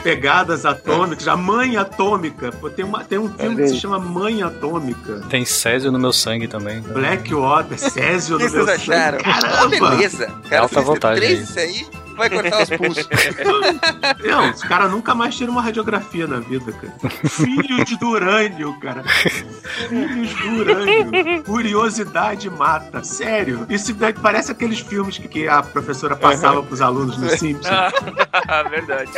pegadas 0.04 0.66
atômicas, 0.66 1.28
a 1.28 1.38
mãe 1.38 1.78
atômica. 1.78 2.52
Pô, 2.52 2.70
tem, 2.70 2.84
uma, 2.84 3.04
tem 3.04 3.20
um 3.20 3.32
filme 3.32 3.56
que 3.56 3.68
se 3.70 3.80
chama 3.80 4.00
Mãe 4.00 4.42
Atômica. 4.42 5.22
Tem 5.30 5.46
Césio 5.46 5.92
no 5.92 6.00
meu 6.00 6.12
sangue 6.12 6.48
também. 6.48 6.82
Blackwater, 6.82 7.78
Césio 7.78 8.38
O 8.38 8.40
que 8.40 8.46
no 8.48 8.52
meu 8.52 8.66
vocês 8.66 8.82
sangue. 8.82 8.94
acharam? 8.94 9.18
Caramba! 9.20 9.70
Beleza. 9.92 10.28
Cara, 10.50 10.62
Alta 10.64 10.82
vontade 10.82 11.20
três 11.20 11.38
aí. 11.38 11.44
isso 11.44 11.60
aí, 11.60 12.11
vai 12.16 12.30
cortar 12.30 12.64
os 12.64 12.70
pulsos. 12.70 13.08
Não, 14.24 14.52
os 14.52 14.64
caras 14.64 14.92
nunca 14.92 15.16
mais 15.16 15.36
tiram 15.36 15.54
uma 15.54 15.62
radiografia 15.62 16.28
na 16.28 16.40
vida, 16.40 16.72
cara. 16.72 16.94
Filhos 17.30 17.98
do 17.98 18.10
urânio, 18.10 18.80
cara. 18.80 19.04
Filhos 19.04 20.34
do 20.34 20.52
urânio. 20.60 21.44
Curiosidade 21.44 22.50
mata. 22.50 23.04
Sério. 23.04 23.66
Isso 23.70 23.94
daí 23.94 24.14
parece 24.14 24.52
aqueles 24.52 24.80
filmes 24.80 25.18
que, 25.18 25.28
que 25.28 25.48
a 25.48 25.62
professora 25.62 26.16
passava 26.16 26.62
pros 26.64 26.82
alunos 26.82 27.18
no 27.18 27.30
Simpsons. 27.30 27.68
Verdade. 28.70 29.12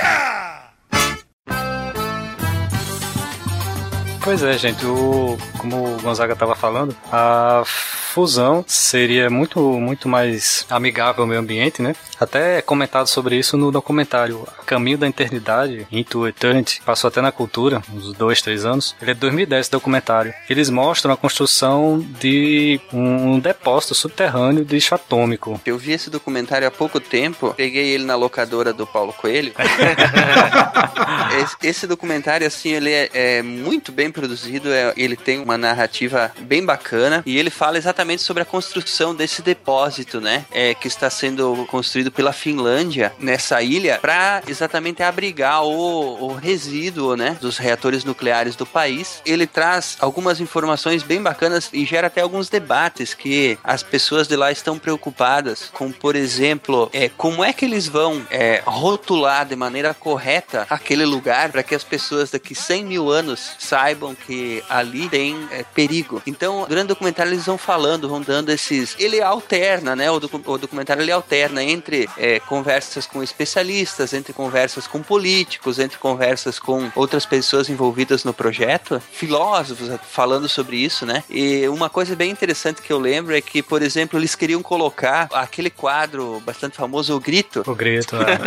Pois 4.23 4.41
é, 4.41 4.57
gente, 4.57 4.85
o, 4.85 5.37
como 5.57 5.95
o 5.95 6.01
Gonzaga 6.01 6.31
estava 6.31 6.55
falando, 6.55 6.95
a 7.11 7.61
fusão 7.65 8.63
seria 8.65 9.29
muito, 9.29 9.59
muito 9.59 10.07
mais 10.07 10.65
amigável 10.69 11.23
ao 11.23 11.27
meio 11.27 11.41
ambiente, 11.41 11.81
né? 11.81 11.93
Até 12.17 12.59
é 12.59 12.61
comentado 12.61 13.07
sobre 13.07 13.35
isso 13.35 13.57
no 13.57 13.69
documentário 13.69 14.47
Caminho 14.65 14.97
da 14.97 15.07
Eternidade, 15.07 15.85
Into 15.91 16.25
Eternity, 16.25 16.81
passou 16.85 17.09
até 17.09 17.21
na 17.21 17.33
cultura, 17.33 17.81
uns 17.93 18.13
dois, 18.13 18.41
três 18.41 18.65
anos. 18.65 18.95
Ele 19.01 19.11
é 19.11 19.13
de 19.13 19.19
2010, 19.19 19.59
esse 19.59 19.71
documentário. 19.71 20.33
Eles 20.49 20.69
mostram 20.69 21.13
a 21.13 21.17
construção 21.17 21.99
de 22.19 22.79
um 22.93 23.39
depósito 23.39 23.93
subterrâneo 23.93 24.63
de 24.63 24.75
lixo 24.75 24.95
atômico. 24.95 25.59
Eu 25.65 25.77
vi 25.77 25.91
esse 25.91 26.09
documentário 26.09 26.67
há 26.67 26.71
pouco 26.71 26.99
tempo, 26.99 27.53
peguei 27.55 27.89
ele 27.89 28.05
na 28.05 28.15
locadora 28.15 28.71
do 28.71 28.87
Paulo 28.87 29.11
Coelho. 29.11 29.53
esse, 31.41 31.57
esse 31.61 31.87
documentário, 31.87 32.47
assim, 32.47 32.69
ele 32.69 32.91
é, 32.91 33.09
é 33.13 33.41
muito 33.41 33.91
bem 33.91 34.12
produzido, 34.13 34.71
é- 34.71 34.93
ele 34.95 35.17
tem 35.17 35.39
uma 35.39 35.57
narrativa 35.57 36.31
bem 36.39 36.63
bacana 36.65 37.21
e 37.25 37.37
ele 37.37 37.49
fala 37.49 37.77
exatamente 37.77 38.21
sobre 38.21 38.43
a 38.43 38.45
construção 38.45 39.13
desse 39.13 39.41
depósito, 39.41 40.21
né? 40.21 40.45
É, 40.51 40.73
que 40.73 40.87
está 40.87 41.09
sendo 41.09 41.65
construído 41.69 42.11
pela 42.11 42.31
Finlândia 42.31 43.11
nessa 43.19 43.61
ilha 43.61 43.99
para 44.01 44.41
exatamente 44.47 45.03
abrigar 45.03 45.63
o, 45.63 46.23
o 46.23 46.33
resíduo, 46.35 47.15
né? 47.15 47.37
Dos 47.41 47.57
reatores 47.57 48.03
nucleares 48.03 48.55
do 48.55 48.65
país. 48.65 49.21
Ele 49.25 49.47
traz 49.47 49.97
algumas 49.99 50.39
informações 50.39 51.03
bem 51.03 51.21
bacanas 51.21 51.69
e 51.73 51.85
gera 51.85 52.07
até 52.07 52.21
alguns 52.21 52.49
debates 52.49 53.13
que 53.13 53.57
as 53.63 53.81
pessoas 53.83 54.27
de 54.27 54.35
lá 54.35 54.51
estão 54.51 54.77
preocupadas 54.77 55.69
com, 55.73 55.91
por 55.91 56.15
exemplo, 56.15 56.89
é, 56.93 57.09
como 57.09 57.43
é 57.43 57.51
que 57.51 57.65
eles 57.65 57.87
vão 57.87 58.25
é, 58.29 58.61
rotular 58.65 59.45
de 59.45 59.55
maneira 59.55 59.93
correta 59.93 60.67
aquele 60.69 61.05
lugar 61.05 61.51
para 61.51 61.63
que 61.63 61.75
as 61.75 61.83
pessoas 61.83 62.31
daqui 62.31 62.53
100 62.53 62.85
mil 62.85 63.09
anos 63.09 63.51
saibam 63.59 64.02
que 64.13 64.63
ali 64.67 65.07
tem 65.07 65.47
é, 65.51 65.63
perigo. 65.63 66.21
Então, 66.25 66.65
durante 66.67 66.85
o 66.85 66.87
documentário 66.89 67.31
eles 67.31 67.45
vão 67.45 67.57
falando, 67.57 68.09
vão 68.09 68.19
dando 68.21 68.49
esses. 68.51 68.95
Ele 68.97 69.21
alterna, 69.21 69.95
né? 69.95 70.09
O, 70.09 70.19
docu- 70.19 70.41
o 70.45 70.57
documentário 70.57 71.03
ele 71.03 71.11
alterna 71.11 71.63
entre 71.63 72.09
é, 72.17 72.39
conversas 72.39 73.05
com 73.05 73.21
especialistas, 73.21 74.13
entre 74.13 74.33
conversas 74.33 74.87
com 74.87 75.01
políticos, 75.03 75.77
entre 75.77 75.97
conversas 75.99 76.57
com 76.57 76.91
outras 76.95 77.25
pessoas 77.25 77.69
envolvidas 77.69 78.23
no 78.23 78.33
projeto, 78.33 79.01
filósofos 79.11 79.89
falando 80.09 80.49
sobre 80.49 80.77
isso, 80.77 81.05
né? 81.05 81.23
E 81.29 81.67
uma 81.67 81.89
coisa 81.89 82.15
bem 82.15 82.31
interessante 82.31 82.81
que 82.81 82.91
eu 82.91 82.99
lembro 82.99 83.35
é 83.35 83.41
que, 83.41 83.61
por 83.61 83.81
exemplo, 83.81 84.17
eles 84.17 84.33
queriam 84.35 84.61
colocar 84.63 85.27
aquele 85.33 85.69
quadro 85.69 86.41
bastante 86.45 86.75
famoso, 86.77 87.15
O 87.15 87.19
Grito, 87.19 87.63
O 87.67 87.75
grito, 87.75 88.15
né? 88.17 88.37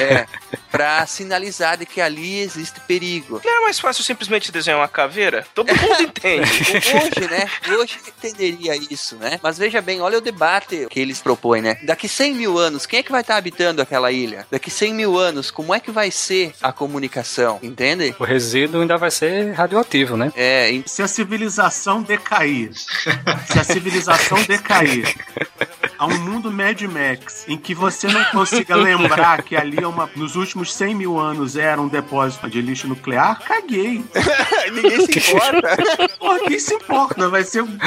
é, 0.00 0.26
para 0.70 1.06
sinalizar 1.06 1.76
de 1.78 1.86
que 1.86 2.00
ali 2.00 2.40
existe 2.40 2.80
perigo. 2.80 3.40
Não 3.44 3.50
era 3.52 3.62
mais 3.62 3.78
fácil 3.78 4.02
simplesmente 4.04 4.50
desenhar 4.50 4.78
uma 4.80 4.88
caveira? 4.92 5.44
Todo 5.54 5.68
mundo 5.74 6.02
entende. 6.02 6.42
Hoje, 6.94 7.28
né? 7.30 7.48
Hoje 7.78 7.98
entenderia 8.06 8.76
isso, 8.76 9.16
né? 9.16 9.40
Mas 9.42 9.58
veja 9.58 9.80
bem, 9.80 10.00
olha 10.00 10.18
o 10.18 10.20
debate 10.20 10.86
que 10.90 11.00
eles 11.00 11.20
propõem, 11.20 11.62
né? 11.62 11.78
Daqui 11.82 12.08
100 12.08 12.34
mil 12.34 12.58
anos, 12.58 12.86
quem 12.86 12.98
é 13.00 13.02
que 13.02 13.10
vai 13.10 13.22
estar 13.22 13.36
habitando 13.36 13.80
aquela 13.82 14.12
ilha? 14.12 14.46
Daqui 14.50 14.70
100 14.70 14.94
mil 14.94 15.18
anos, 15.18 15.50
como 15.50 15.74
é 15.74 15.80
que 15.80 15.90
vai 15.90 16.10
ser 16.10 16.52
a 16.62 16.72
comunicação? 16.72 17.58
Entende? 17.62 18.14
O 18.18 18.24
resíduo 18.24 18.80
ainda 18.82 18.96
vai 18.96 19.10
ser 19.10 19.52
radioativo, 19.52 20.16
né? 20.16 20.32
É, 20.36 20.70
em- 20.70 20.84
Se 20.86 21.02
a 21.02 21.08
civilização 21.08 22.02
decair, 22.02 22.70
se 23.50 23.58
a 23.58 23.64
civilização 23.64 24.42
decair 24.44 25.14
a 26.02 26.06
um 26.06 26.18
mundo 26.18 26.50
Mad 26.50 26.82
Max 26.82 27.44
em 27.46 27.56
que 27.56 27.76
você 27.76 28.08
não 28.08 28.24
consiga 28.24 28.74
lembrar 28.74 29.42
que 29.42 29.54
ali 29.54 29.80
é 29.80 29.86
uma, 29.86 30.10
nos 30.16 30.34
últimos 30.34 30.74
100 30.74 30.96
mil 30.96 31.16
anos 31.16 31.56
era 31.56 31.80
um 31.80 31.86
depósito 31.86 32.50
de 32.50 32.60
lixo 32.60 32.88
nuclear, 32.88 33.38
caguei. 33.40 34.04
ninguém 34.72 35.06
se 35.06 35.18
importa 35.20 35.76
Porra, 36.18 36.40
quem 36.40 36.58
se 36.58 36.74
importa? 36.74 37.28
Vai 37.28 37.44
ser 37.44 37.62
um 37.62 37.78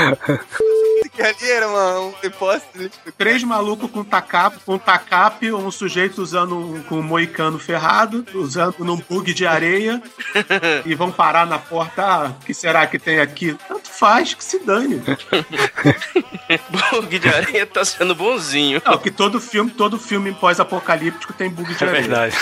que 1.13 1.21
ali 1.21 1.49
era 1.49 1.67
uma- 1.67 1.99
um 1.99 2.13
depósito 2.21 2.77
de 2.77 2.83
lixo. 2.85 2.99
três 3.17 3.43
malucos 3.43 3.91
com 3.91 4.01
tacape, 4.03 4.59
com 4.65 4.77
tacape, 4.77 5.51
um 5.51 5.69
sujeito 5.69 6.21
usando 6.21 6.57
um, 6.57 6.83
com 6.83 6.99
um 6.99 7.03
moicano 7.03 7.59
ferrado, 7.59 8.25
usando 8.33 8.75
num 8.79 8.97
bug 8.97 9.33
de 9.33 9.45
areia, 9.45 10.01
e 10.85 10.95
vão 10.95 11.11
parar 11.11 11.45
na 11.45 11.57
porta. 11.59 12.01
Ah, 12.05 12.33
o 12.41 12.45
que 12.45 12.53
será 12.53 12.85
que 12.87 12.97
tem 12.99 13.19
aqui? 13.19 13.57
Tanto 13.67 13.89
faz, 13.89 14.33
que 14.33 14.43
se 14.43 14.59
dane. 14.59 15.01
Bug 16.91 17.19
de 17.19 17.27
areia 17.29 17.65
tá 17.65 17.83
sendo 17.83 18.04
bonzinho. 18.13 18.81
Não, 18.85 18.97
que 18.97 19.09
todo 19.09 19.39
filme, 19.39 19.71
todo 19.71 19.97
filme 19.97 20.33
pós-apocalíptico 20.33 21.33
tem 21.33 21.49
bug 21.49 21.73
de 21.73 21.83
É 21.83 21.87
areia. 21.87 22.01
verdade. 22.03 22.35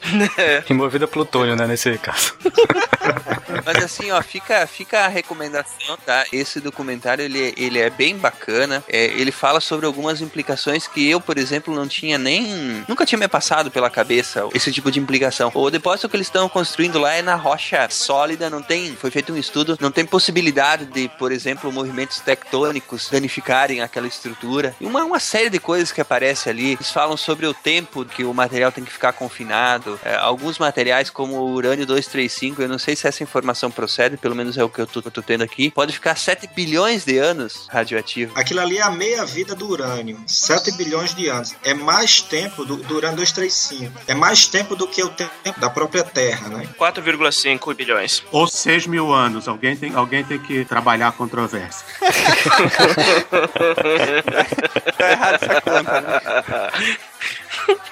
Removida 0.66 1.06
plutônio, 1.06 1.56
né, 1.56 1.66
nesse 1.66 1.98
caso. 1.98 2.34
Mas 3.64 3.84
assim, 3.84 4.10
ó, 4.10 4.22
fica, 4.22 4.66
fica 4.66 5.00
a 5.04 5.08
recomendação, 5.08 5.96
tá? 6.04 6.24
Esse 6.32 6.60
documentário, 6.60 7.24
ele, 7.24 7.52
ele 7.56 7.78
é 7.78 7.90
bem 7.90 8.16
bacana. 8.16 8.82
É, 8.88 9.06
ele 9.06 9.32
fala 9.32 9.60
sobre 9.60 9.86
algumas 9.86 10.20
implicações 10.20 10.86
que 10.86 11.08
eu, 11.08 11.20
por 11.20 11.36
exemplo, 11.38 11.74
não 11.74 11.86
tinha 11.88 12.16
nem... 12.16 12.84
Nunca 12.88 13.04
tinha 13.04 13.18
me 13.18 13.28
passado 13.28 13.70
pela 13.70 13.90
cabeça 13.90 14.48
esse 14.54 14.72
tipo 14.72 14.90
de 14.90 15.00
implicação. 15.00 15.50
O 15.54 15.70
depósito 15.70 16.08
que 16.08 16.16
eles 16.16 16.26
estão 16.28 16.48
construindo 16.48 16.98
lá 16.98 17.12
é 17.14 17.22
na 17.22 17.34
rocha 17.34 17.86
sólida, 17.90 18.48
não 18.48 18.62
tem... 18.62 18.94
Foi 18.96 19.10
feito 19.10 19.32
um 19.32 19.36
estudo, 19.36 19.76
não 19.80 19.90
tem 19.90 20.04
possibilidade 20.04 20.86
de, 20.86 21.08
por 21.18 21.32
exemplo, 21.32 21.72
movimentos 21.72 22.20
tectônicos 22.20 23.08
danificarem 23.10 23.80
aquela 23.80 24.06
estrutura. 24.06 24.74
E 24.80 24.86
uma, 24.86 25.04
uma 25.10 25.18
série 25.18 25.50
de 25.50 25.58
coisas 25.58 25.90
que 25.90 26.00
aparece 26.00 26.48
ali. 26.48 26.72
Eles 26.72 26.90
falam 26.90 27.16
sobre 27.16 27.46
o 27.46 27.52
tempo 27.52 28.04
que 28.04 28.24
o 28.24 28.32
material 28.32 28.70
tem 28.70 28.84
que 28.84 28.92
ficar 28.92 29.12
confinado. 29.12 29.98
É, 30.04 30.14
alguns 30.14 30.58
materiais, 30.58 31.10
como 31.10 31.34
o 31.34 31.52
urânio 31.52 31.84
235, 31.84 32.62
eu 32.62 32.68
não 32.68 32.78
sei 32.78 32.94
se 32.94 33.08
essa 33.08 33.22
informação 33.22 33.70
procede, 33.70 34.16
pelo 34.16 34.36
menos 34.36 34.56
é 34.56 34.62
o 34.62 34.68
que 34.68 34.80
eu 34.80 34.86
tô, 34.86 35.02
eu 35.04 35.10
tô 35.10 35.20
tendo 35.20 35.42
aqui, 35.42 35.70
pode 35.70 35.92
ficar 35.92 36.16
7 36.16 36.48
bilhões 36.54 37.04
de 37.04 37.18
anos 37.18 37.66
radioativo. 37.70 38.32
Aquilo 38.36 38.60
ali 38.60 38.78
é 38.78 38.82
a 38.82 38.90
meia-vida 38.90 39.54
do 39.54 39.68
urânio. 39.68 40.20
7 40.26 40.72
bilhões 40.72 41.14
de 41.14 41.28
anos. 41.28 41.54
É 41.64 41.74
mais 41.74 42.22
tempo 42.22 42.64
do, 42.64 42.76
do 42.76 42.96
urânio 42.96 43.16
235. 43.16 43.92
É 44.06 44.14
mais 44.14 44.46
tempo 44.46 44.76
do 44.76 44.86
que 44.86 45.02
o 45.02 45.08
tempo 45.08 45.32
da 45.58 45.68
própria 45.68 46.04
Terra, 46.04 46.48
né? 46.48 46.68
4,5 46.78 47.74
bilhões. 47.74 48.22
Ou 48.30 48.46
6 48.46 48.86
mil 48.86 49.12
anos. 49.12 49.48
Alguém 49.48 49.76
tem, 49.76 49.94
alguém 49.94 50.22
tem 50.22 50.38
que 50.38 50.64
trabalhar 50.64 51.08
a 51.08 51.12
controvérsia. 51.12 51.84
Tá 55.00 55.10
errado 55.12 55.34
essa 55.34 55.60
conta, 55.60 56.00
né? 56.00 56.20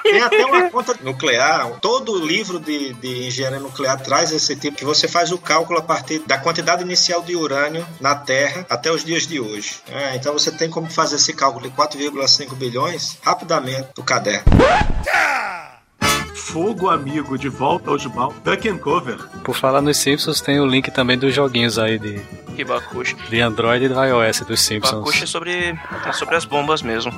Tem 0.03 0.23
até 0.23 0.45
uma 0.45 0.71
conta 0.71 0.95
nuclear. 1.03 1.71
Todo 1.81 2.19
livro 2.19 2.59
de, 2.59 2.93
de 2.95 3.27
engenharia 3.27 3.59
nuclear 3.59 4.01
traz 4.01 4.33
esse 4.33 4.57
tipo 4.57 4.77
que 4.77 4.85
você 4.85 5.07
faz 5.09 5.33
o 5.33 5.39
cálculo 5.39 5.79
a 5.79 5.83
partir 5.83 6.21
da 6.21 6.39
quantidade 6.39 6.83
inicial 6.83 7.23
de 7.23 7.37
urânio 7.37 7.87
na 8.01 8.15
Terra 8.15 8.67
até 8.69 8.91
os 8.91 9.05
dias 9.05 9.27
de 9.27 9.41
hoje. 9.41 9.81
É, 9.91 10.17
então 10.17 10.33
você 10.33 10.51
tem 10.51 10.71
como 10.71 10.91
fazer 10.91 11.17
esse 11.17 11.33
cálculo 11.33 11.69
de 11.69 11.77
4,5 11.77 12.55
bilhões 12.55 13.19
rapidamente 13.23 13.89
no 13.97 14.05
caderno. 14.05 14.45
Fogo 16.53 16.89
amigo, 16.89 17.37
de 17.39 17.49
volta 17.49 17.91
ao 17.91 17.99
Jubal. 17.99 18.35
Duck 18.45 18.69
and 18.69 18.79
Cover. 18.79 19.19
Por 19.45 19.55
falar 19.55 19.81
nos 19.83 19.97
Simpsons, 19.99 20.41
tem 20.41 20.59
o 20.61 20.67
link 20.67 20.91
também 20.91 21.19
dos 21.19 21.35
joguinhos 21.35 21.79
aí 21.79 21.99
de, 21.99 22.21
Que 22.57 22.65
bacuxa. 22.65 23.15
de 23.29 23.41
Android 23.41 23.85
e 23.85 23.89
do 23.89 24.03
iOS 24.03 24.41
dos 24.41 24.61
Simpsons. 24.61 24.99
Bacuxa 25.01 25.25
é 25.25 25.27
sobre, 25.27 25.79
é 26.07 26.13
sobre 26.13 26.37
as 26.37 26.45
bombas 26.45 26.81
mesmo. 26.83 27.13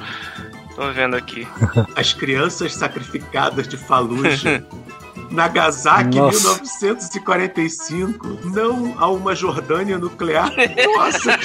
Tô 0.75 0.91
vendo 0.93 1.15
aqui. 1.17 1.47
As 1.95 2.13
crianças 2.13 2.75
sacrificadas 2.75 3.69
de 3.69 3.77
Fallujah. 3.77 4.65
Nagasaki, 5.31 6.17
Nossa. 6.19 6.55
1945. 6.55 8.41
Não 8.47 8.95
a 8.99 9.07
uma 9.09 9.35
Jordânia 9.35 9.97
nuclear. 9.99 10.51
Nossa, 10.97 11.39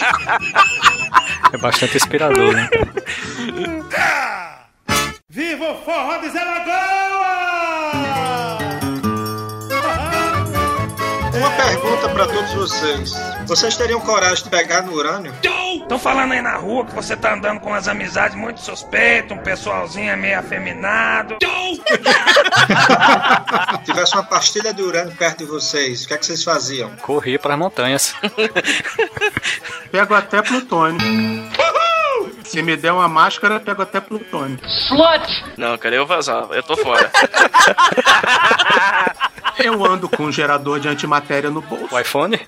É 1.54 1.58
bastante 1.58 1.98
inspirador, 1.98 2.54
né? 2.54 2.70
Viva 5.36 5.72
o 5.72 5.76
forró 5.84 6.18
de 6.20 6.30
Zé 6.30 6.42
Lagoa! 6.42 8.58
Uma 11.36 11.50
pergunta 11.58 12.08
pra 12.08 12.26
todos 12.26 12.54
vocês. 12.54 13.12
Vocês 13.46 13.76
teriam 13.76 14.00
coragem 14.00 14.46
de 14.46 14.50
pegar 14.50 14.84
no 14.84 14.94
urânio? 14.94 15.34
Tô 15.90 16.00
falando 16.00 16.32
aí 16.32 16.42
na 16.42 16.56
rua 16.56 16.86
que 16.86 16.96
você 16.96 17.18
tá 17.18 17.34
andando 17.34 17.60
com 17.60 17.72
umas 17.72 17.90
amizades 17.90 18.38
muito 18.38 18.62
suspeitas, 18.62 19.38
um 19.38 19.42
pessoalzinho 19.42 20.18
meio 20.18 20.40
afeminado. 20.40 21.36
Se 21.42 21.82
tivesse 23.84 24.14
uma 24.14 24.24
pastilha 24.24 24.74
de 24.74 24.82
urânio 24.82 25.14
perto 25.18 25.40
de 25.40 25.46
vocês, 25.52 26.06
o 26.06 26.08
que 26.08 26.14
é 26.14 26.18
que 26.18 26.26
vocês 26.26 26.46
faziam? 26.46 26.96
Corria 27.02 27.38
para 27.38 27.56
as 27.56 27.60
montanhas. 27.60 28.16
Pego 29.92 30.14
até 30.14 30.42
plutônio. 30.42 30.98
Se 32.46 32.62
me 32.62 32.78
der 32.78 32.94
uma 32.94 33.08
máscara, 33.08 33.60
pego 33.60 33.82
até 33.82 34.00
plutônio. 34.00 34.60
Não, 35.58 35.78
cara, 35.78 35.96
eu 35.96 36.06
vazava. 36.06 36.56
Eu 36.56 36.64
tô 36.64 36.78
fora. 36.78 37.12
Eu 39.58 39.86
ando 39.86 40.10
com 40.10 40.24
um 40.24 40.32
gerador 40.32 40.80
de 40.82 40.90
antimatéria 40.90 41.50
no 41.50 41.62
bolso. 41.62 41.96
O 41.96 42.00
iPhone? 42.00 42.40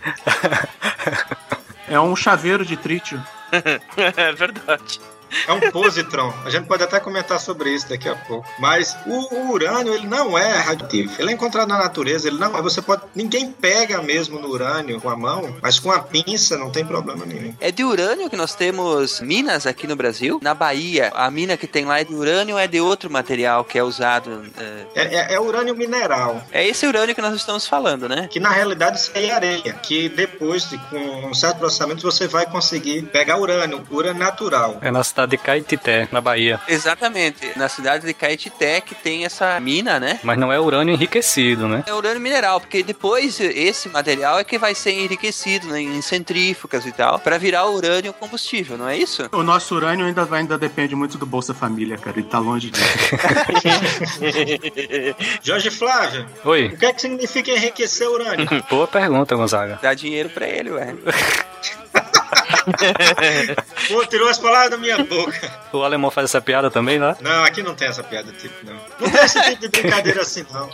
É 1.89 1.97
um 1.99 2.15
chaveiro 2.15 2.65
de 2.65 2.75
trítio. 2.75 3.23
é 3.95 4.31
verdade. 4.33 4.99
É 5.47 5.51
um 5.53 5.59
positron. 5.71 6.33
A 6.45 6.49
gente 6.49 6.65
pode 6.67 6.83
até 6.83 6.99
comentar 6.99 7.39
sobre 7.39 7.69
isso 7.73 7.89
daqui 7.89 8.07
a 8.09 8.15
pouco. 8.15 8.47
Mas 8.59 8.95
o, 9.05 9.35
o 9.35 9.51
urânio, 9.51 9.93
ele 9.93 10.07
não 10.07 10.37
é 10.37 10.51
radioativo. 10.57 11.13
Ele 11.19 11.29
é 11.31 11.33
encontrado 11.33 11.67
na 11.67 11.77
natureza, 11.77 12.27
ele 12.27 12.37
não 12.37 12.57
é. 12.57 12.61
Você 12.61 12.81
pode. 12.81 13.01
Ninguém 13.15 13.51
pega 13.51 14.01
mesmo 14.01 14.39
no 14.39 14.47
urânio 14.49 14.99
com 15.01 15.09
a 15.09 15.15
mão, 15.17 15.55
mas 15.61 15.79
com 15.79 15.91
a 15.91 15.99
pinça 15.99 16.57
não 16.57 16.69
tem 16.71 16.85
problema 16.85 17.25
nenhum. 17.25 17.53
É 17.59 17.71
de 17.71 17.83
urânio 17.83 18.29
que 18.29 18.35
nós 18.35 18.55
temos 18.55 19.19
minas 19.21 19.65
aqui 19.65 19.87
no 19.87 19.95
Brasil. 19.95 20.39
Na 20.41 20.53
Bahia, 20.53 21.11
a 21.15 21.29
mina 21.29 21.57
que 21.57 21.67
tem 21.67 21.85
lá 21.85 21.99
é 21.99 22.03
de 22.03 22.13
urânio 22.13 22.55
ou 22.55 22.59
é 22.59 22.67
de 22.67 22.79
outro 22.79 23.09
material 23.11 23.63
que 23.63 23.77
é 23.77 23.83
usado? 23.83 24.45
é, 24.57 24.85
É, 24.95 25.15
é- 25.15 25.33
é 25.35 25.39
urânio 25.39 25.75
mineral. 25.75 26.41
É 26.51 26.65
esse 26.65 26.85
urânio 26.85 27.13
que 27.15 27.21
nós 27.21 27.35
estamos 27.35 27.67
falando, 27.67 28.07
né? 28.07 28.27
Que 28.29 28.39
na 28.39 28.49
realidade 28.49 28.99
é 29.13 29.29
areia. 29.31 29.73
Que 29.73 30.09
depois, 30.09 30.69
de, 30.69 30.77
com 30.89 31.27
um 31.29 31.33
certo 31.33 31.57
processamento, 31.59 32.01
você 32.01 32.27
vai 32.27 32.45
conseguir 32.45 33.03
pegar 33.03 33.37
urânio, 33.37 33.85
urânio 33.89 34.19
natural. 34.19 34.77
É 34.81 34.91
na 34.91 35.03
cidade 35.17 35.31
de 35.31 35.37
Caetité, 35.37 36.07
na 36.11 36.21
Bahia. 36.21 36.61
Exatamente. 36.67 37.51
Na 37.55 37.67
cidade 37.67 38.05
de 38.05 38.13
Caetité 38.13 38.81
que 38.81 38.93
tem 38.93 39.25
essa 39.25 39.59
mina, 39.59 39.99
né? 39.99 40.19
Mas 40.23 40.37
não 40.37 40.51
é 40.51 40.59
urânio 40.59 40.93
enriquecido, 40.93 41.67
né? 41.67 41.83
É 41.87 41.93
urânio 41.93 42.21
mineral, 42.21 42.59
porque 42.59 42.83
depois 42.83 43.39
esse 43.39 43.89
material 43.89 44.39
é 44.39 44.43
que 44.43 44.59
vai 44.59 44.75
ser 44.75 44.91
enriquecido 44.91 45.67
né, 45.67 45.81
em 45.81 46.01
centrífugas 46.01 46.85
e 46.85 46.91
tal, 46.91 47.19
para 47.19 47.37
virar 47.37 47.65
urânio 47.65 48.13
combustível, 48.13 48.77
não 48.77 48.87
é 48.87 48.95
isso? 48.95 49.27
O 49.31 49.41
nosso 49.41 49.75
urânio 49.75 50.05
ainda, 50.05 50.25
vai, 50.25 50.41
ainda 50.41 50.57
depende 50.57 50.95
muito 50.95 51.17
do 51.17 51.25
Bolsa 51.25 51.53
Família, 51.53 51.97
cara. 51.97 52.19
Ele 52.19 52.27
tá 52.27 52.39
longe 52.39 52.69
disso. 52.69 52.85
Jorge 55.41 55.71
Flávio, 55.71 56.27
Oi. 56.45 56.67
o 56.67 56.77
que 56.77 56.85
é 56.85 56.93
que 56.93 57.01
significa 57.01 57.51
enriquecer 57.51 58.07
urânio? 58.07 58.47
Boa 58.69 58.87
pergunta, 58.87 59.35
Gonzaga. 59.35 59.79
Dá 59.81 59.93
dinheiro 59.93 60.29
pra 60.29 60.47
ele, 60.47 60.71
ué. 60.71 60.95
Pô, 63.87 64.05
tirou 64.05 64.27
as 64.29 64.37
palavras 64.37 64.71
da 64.71 64.77
minha 64.77 64.97
boca. 65.03 65.51
O 65.73 65.83
alemão 65.83 66.09
faz 66.11 66.25
essa 66.25 66.41
piada 66.41 66.69
também, 66.71 66.99
né? 66.99 67.15
Não, 67.21 67.43
aqui 67.43 67.61
não 67.63 67.75
tem 67.75 67.87
essa 67.87 68.03
piada 68.03 68.31
tipo, 68.33 68.53
não. 68.65 68.75
Não 68.99 69.09
tem 69.09 69.23
esse 69.23 69.41
tipo 69.41 69.61
de 69.61 69.67
brincadeira 69.69 70.21
assim, 70.21 70.45
não. 70.51 70.69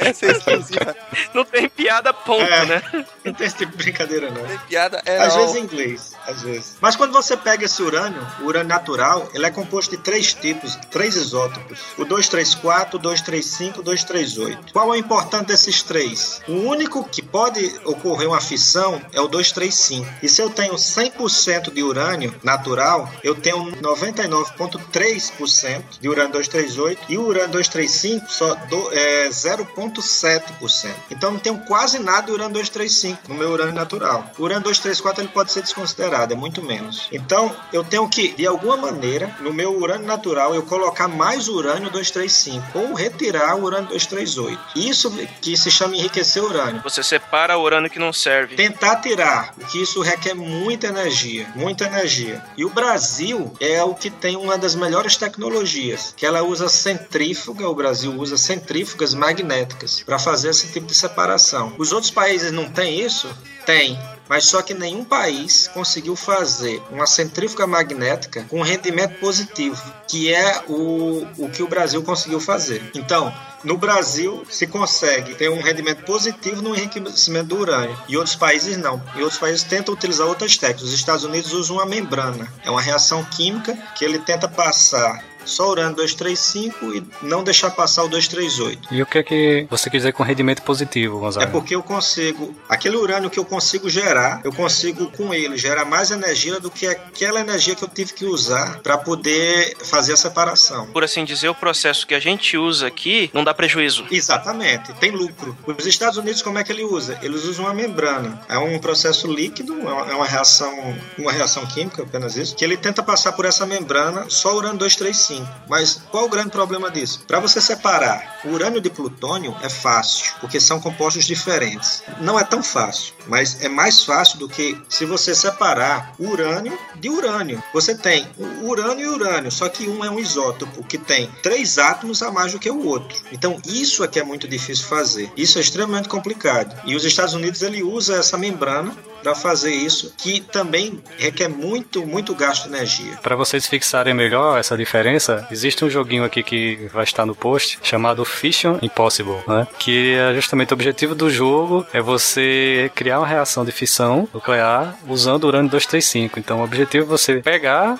É. 0.00 0.94
Não 1.34 1.44
tem 1.44 1.68
piada, 1.68 2.12
ponto, 2.12 2.42
É. 2.42 2.64
né? 2.66 2.82
Não 3.24 3.32
tem 3.34 3.46
esse 3.46 3.56
tipo 3.56 3.72
de 3.72 3.78
brincadeira, 3.78 4.30
não. 4.30 4.44
Tem 4.44 4.58
piada 4.68 5.02
é 5.04 5.18
Às 5.18 5.34
não. 5.34 5.40
vezes 5.42 5.56
em 5.56 5.60
inglês, 5.64 6.12
às 6.26 6.42
vezes. 6.42 6.76
Mas 6.80 6.96
quando 6.96 7.12
você 7.12 7.36
pega 7.36 7.64
esse 7.64 7.82
urânio, 7.82 8.26
o 8.40 8.44
urânio 8.44 8.68
natural, 8.68 9.28
ele 9.34 9.46
é 9.46 9.50
composto 9.50 9.90
de 9.96 10.02
três 10.02 10.32
tipos, 10.34 10.76
três 10.90 11.16
isótopos. 11.16 11.78
O 11.98 12.04
234, 12.04 12.96
o 12.96 12.98
235 13.00 13.80
o 13.80 13.82
238. 13.82 14.72
Qual 14.72 14.88
é 14.88 14.90
o 14.92 14.96
importante 14.96 15.46
desses 15.48 15.82
três? 15.82 16.40
O 16.48 16.52
único 16.52 17.04
que 17.08 17.22
pode 17.22 17.72
ocorrer 17.84 18.28
uma 18.28 18.40
fissão 18.40 19.00
é 19.12 19.20
o 19.20 19.28
235. 19.28 20.06
E 20.22 20.28
se 20.28 20.40
eu 20.42 20.50
tenho 20.50 20.76
100% 20.92 21.72
de 21.72 21.82
urânio 21.82 22.34
natural, 22.42 23.10
eu 23.22 23.34
tenho 23.34 23.58
99,3% 23.76 25.82
de 26.00 26.08
urânio 26.08 26.32
238 26.32 27.02
e 27.08 27.18
o 27.18 27.26
urânio 27.26 27.48
235 27.48 28.30
só 28.30 28.54
do, 28.54 28.92
é 28.92 29.28
0,7%. 29.28 30.94
Então 31.10 31.32
não 31.32 31.38
tenho 31.38 31.58
quase 31.60 31.98
nada 31.98 32.26
de 32.26 32.32
urânio 32.32 32.52
235 32.52 33.28
no 33.28 33.34
meu 33.34 33.50
urânio 33.50 33.74
natural. 33.74 34.30
O 34.38 34.42
urânio 34.42 34.64
234 34.64 35.22
ele 35.22 35.32
pode 35.32 35.52
ser 35.52 35.62
desconsiderado, 35.62 36.34
é 36.34 36.36
muito 36.36 36.62
menos. 36.62 37.08
Então 37.12 37.54
eu 37.72 37.82
tenho 37.82 38.08
que, 38.08 38.32
de 38.32 38.46
alguma 38.46 38.76
maneira, 38.76 39.34
no 39.40 39.52
meu 39.52 39.76
urânio 39.76 40.06
natural, 40.06 40.54
eu 40.54 40.62
colocar 40.62 41.08
mais 41.08 41.48
urânio 41.48 41.90
235 41.90 42.78
ou 42.78 42.94
retirar 42.94 43.56
o 43.56 43.64
urânio 43.64 43.88
238. 43.88 44.60
Isso 44.76 45.10
que 45.40 45.56
se 45.56 45.70
chama 45.70 45.96
enriquecer 45.96 46.42
urânio. 46.42 46.82
Você 46.82 47.02
separa 47.02 47.56
o 47.56 47.62
urânio 47.62 47.90
que 47.90 47.98
não 47.98 48.12
serve. 48.12 48.56
Tentar 48.56 48.96
tirar, 48.96 49.54
o 49.60 49.66
que 49.66 49.82
isso 49.82 50.00
requer 50.00 50.34
muita 50.82 50.86
energia, 50.88 51.46
muita 51.54 51.84
energia. 51.84 52.42
E 52.56 52.64
o 52.64 52.70
Brasil 52.70 53.52
é 53.60 53.82
o 53.84 53.94
que 53.94 54.10
tem 54.10 54.36
uma 54.36 54.58
das 54.58 54.74
melhores 54.74 55.16
tecnologias, 55.16 56.12
que 56.16 56.26
ela 56.26 56.42
usa 56.42 56.68
centrífuga, 56.68 57.68
o 57.68 57.74
Brasil 57.74 58.12
usa 58.18 58.36
centrífugas 58.36 59.14
magnéticas 59.14 60.02
para 60.02 60.18
fazer 60.18 60.48
esse 60.48 60.72
tipo 60.72 60.86
de 60.86 60.94
separação. 60.94 61.72
Os 61.78 61.92
outros 61.92 62.10
países 62.10 62.50
não 62.50 62.68
têm 62.68 63.00
isso? 63.00 63.28
Tem. 63.64 63.98
Mas 64.28 64.46
só 64.46 64.62
que 64.62 64.72
nenhum 64.72 65.04
país 65.04 65.68
conseguiu 65.68 66.16
fazer 66.16 66.82
uma 66.90 67.06
centrífuga 67.06 67.66
magnética 67.66 68.46
com 68.48 68.62
rendimento 68.62 69.18
positivo, 69.18 69.82
que 70.08 70.32
é 70.32 70.62
o, 70.68 71.26
o 71.36 71.50
que 71.50 71.62
o 71.62 71.68
Brasil 71.68 72.02
conseguiu 72.02 72.40
fazer. 72.40 72.90
Então, 72.94 73.32
no 73.62 73.76
Brasil, 73.76 74.44
se 74.48 74.66
consegue 74.66 75.34
ter 75.34 75.50
um 75.50 75.60
rendimento 75.60 76.04
positivo 76.04 76.62
no 76.62 76.74
enriquecimento 76.74 77.48
do 77.48 77.58
urânio. 77.58 77.96
E 78.08 78.16
outros 78.16 78.34
países 78.34 78.76
não. 78.76 79.02
E 79.14 79.22
outros 79.22 79.38
países 79.38 79.62
tentam 79.62 79.94
utilizar 79.94 80.26
outras 80.26 80.56
técnicas. 80.56 80.88
Os 80.88 80.94
Estados 80.94 81.24
Unidos 81.24 81.52
usam 81.52 81.76
uma 81.76 81.86
membrana. 81.86 82.50
É 82.64 82.70
uma 82.70 82.80
reação 82.80 83.22
química 83.24 83.76
que 83.96 84.04
ele 84.04 84.18
tenta 84.18 84.48
passar 84.48 85.22
só 85.44 85.70
urânio 85.70 85.96
235 85.96 86.94
e 86.94 87.04
não 87.22 87.42
deixar 87.44 87.70
passar 87.70 88.04
o 88.04 88.08
238. 88.08 88.88
E 88.90 89.02
o 89.02 89.06
que 89.06 89.18
é 89.18 89.22
que 89.22 89.66
você 89.70 89.88
quer 89.90 89.98
dizer 89.98 90.12
com 90.12 90.22
rendimento 90.22 90.62
positivo, 90.62 91.16
É 91.18 91.20
Gonzaga? 91.20 91.46
porque 91.48 91.74
eu 91.74 91.82
consigo, 91.82 92.54
aquele 92.68 92.96
urânio 92.96 93.30
que 93.30 93.38
eu 93.38 93.44
consigo 93.44 93.88
gerar, 93.88 94.40
eu 94.44 94.52
consigo 94.52 95.10
com 95.12 95.32
ele 95.34 95.56
gerar 95.56 95.84
mais 95.84 96.10
energia 96.10 96.58
do 96.60 96.70
que 96.70 96.86
aquela 96.86 97.40
energia 97.40 97.74
que 97.74 97.82
eu 97.84 97.88
tive 97.88 98.12
que 98.12 98.24
usar 98.24 98.80
para 98.80 98.98
poder 98.98 99.76
fazer 99.84 100.12
a 100.12 100.16
separação. 100.16 100.86
Por 100.92 101.04
assim 101.04 101.24
dizer, 101.24 101.48
o 101.48 101.54
processo 101.54 102.06
que 102.06 102.14
a 102.14 102.20
gente 102.20 102.56
usa 102.56 102.86
aqui 102.86 103.30
não 103.32 103.44
dá 103.44 103.52
prejuízo. 103.54 104.04
Exatamente, 104.10 104.92
tem 104.94 105.10
lucro. 105.10 105.56
Os 105.66 105.86
Estados 105.86 106.16
Unidos, 106.18 106.42
como 106.42 106.58
é 106.58 106.64
que 106.64 106.72
ele 106.72 106.84
usa? 106.84 107.18
Eles 107.22 107.44
usam 107.44 107.64
uma 107.66 107.74
membrana. 107.74 108.40
É 108.48 108.58
um 108.58 108.78
processo 108.78 109.26
líquido, 109.30 109.72
é 109.80 109.92
uma- 109.92 110.10
é 110.10 110.14
uma 110.14 110.26
reação, 110.26 110.96
uma 111.18 111.32
reação 111.32 111.64
química, 111.66 112.02
apenas 112.02 112.36
isso, 112.36 112.54
que 112.56 112.64
ele 112.64 112.76
tenta 112.76 113.02
passar 113.02 113.32
por 113.32 113.44
essa 113.44 113.64
membrana 113.66 114.26
só 114.28 114.56
urânio 114.56 114.78
235. 114.78 115.31
Mas 115.68 116.02
qual 116.10 116.24
o 116.24 116.28
grande 116.28 116.50
problema 116.50 116.90
disso? 116.90 117.24
Para 117.26 117.40
você 117.40 117.60
separar 117.60 118.40
o 118.44 118.50
urânio 118.50 118.80
de 118.80 118.90
plutônio 118.90 119.56
é 119.62 119.68
fácil, 119.68 120.32
porque 120.40 120.60
são 120.60 120.80
compostos 120.80 121.24
diferentes. 121.24 122.02
Não 122.20 122.38
é 122.38 122.44
tão 122.44 122.62
fácil, 122.62 123.14
mas 123.26 123.62
é 123.62 123.68
mais 123.68 124.04
fácil 124.04 124.38
do 124.38 124.48
que 124.48 124.78
se 124.88 125.04
você 125.04 125.34
separar 125.34 126.14
urânio 126.18 126.76
de 126.96 127.08
urânio. 127.08 127.62
Você 127.72 127.94
tem 127.94 128.26
urânio 128.62 129.06
e 129.06 129.08
urânio, 129.08 129.50
só 129.52 129.68
que 129.68 129.88
um 129.88 130.04
é 130.04 130.10
um 130.10 130.18
isótopo 130.18 130.82
que 130.84 130.98
tem 130.98 131.30
três 131.42 131.78
átomos 131.78 132.22
a 132.22 132.30
mais 132.30 132.52
do 132.52 132.58
que 132.58 132.70
o 132.70 132.86
outro. 132.86 133.16
Então 133.30 133.60
isso 133.66 134.02
é 134.02 134.08
que 134.08 134.18
é 134.18 134.24
muito 134.24 134.48
difícil 134.48 134.86
fazer. 134.86 135.30
Isso 135.36 135.58
é 135.58 135.60
extremamente 135.60 136.08
complicado. 136.08 136.74
E 136.84 136.96
os 136.96 137.04
Estados 137.04 137.34
Unidos 137.34 137.62
ele 137.62 137.82
usa 137.82 138.16
essa 138.16 138.36
membrana 138.36 138.94
para 139.22 139.34
fazer 139.34 139.72
isso, 139.72 140.12
que 140.16 140.40
também 140.40 141.02
requer 141.16 141.48
muito, 141.48 142.06
muito 142.06 142.34
gasto 142.34 142.68
de 142.68 142.74
energia. 142.74 143.16
Para 143.22 143.36
vocês 143.36 143.66
fixarem 143.66 144.14
melhor 144.14 144.58
essa 144.58 144.76
diferença, 144.76 145.46
existe 145.50 145.84
um 145.84 145.90
joguinho 145.90 146.24
aqui 146.24 146.42
que 146.42 146.88
vai 146.92 147.04
estar 147.04 147.24
no 147.24 147.34
post 147.34 147.78
chamado 147.82 148.24
Fission 148.24 148.78
Impossible, 148.82 149.38
né? 149.46 149.66
Que 149.78 150.14
é 150.14 150.34
justamente 150.34 150.72
o 150.72 150.74
objetivo 150.74 151.14
do 151.14 151.30
jogo 151.30 151.86
é 151.92 152.00
você 152.00 152.90
criar 152.94 153.20
uma 153.20 153.26
reação 153.26 153.64
de 153.64 153.72
fissão 153.72 154.28
nuclear 154.32 154.96
usando 155.06 155.44
urânio 155.44 155.70
235. 155.70 156.38
Então 156.38 156.60
o 156.60 156.64
objetivo 156.64 157.04
é 157.04 157.08
você 157.08 157.40
pegar 157.40 157.98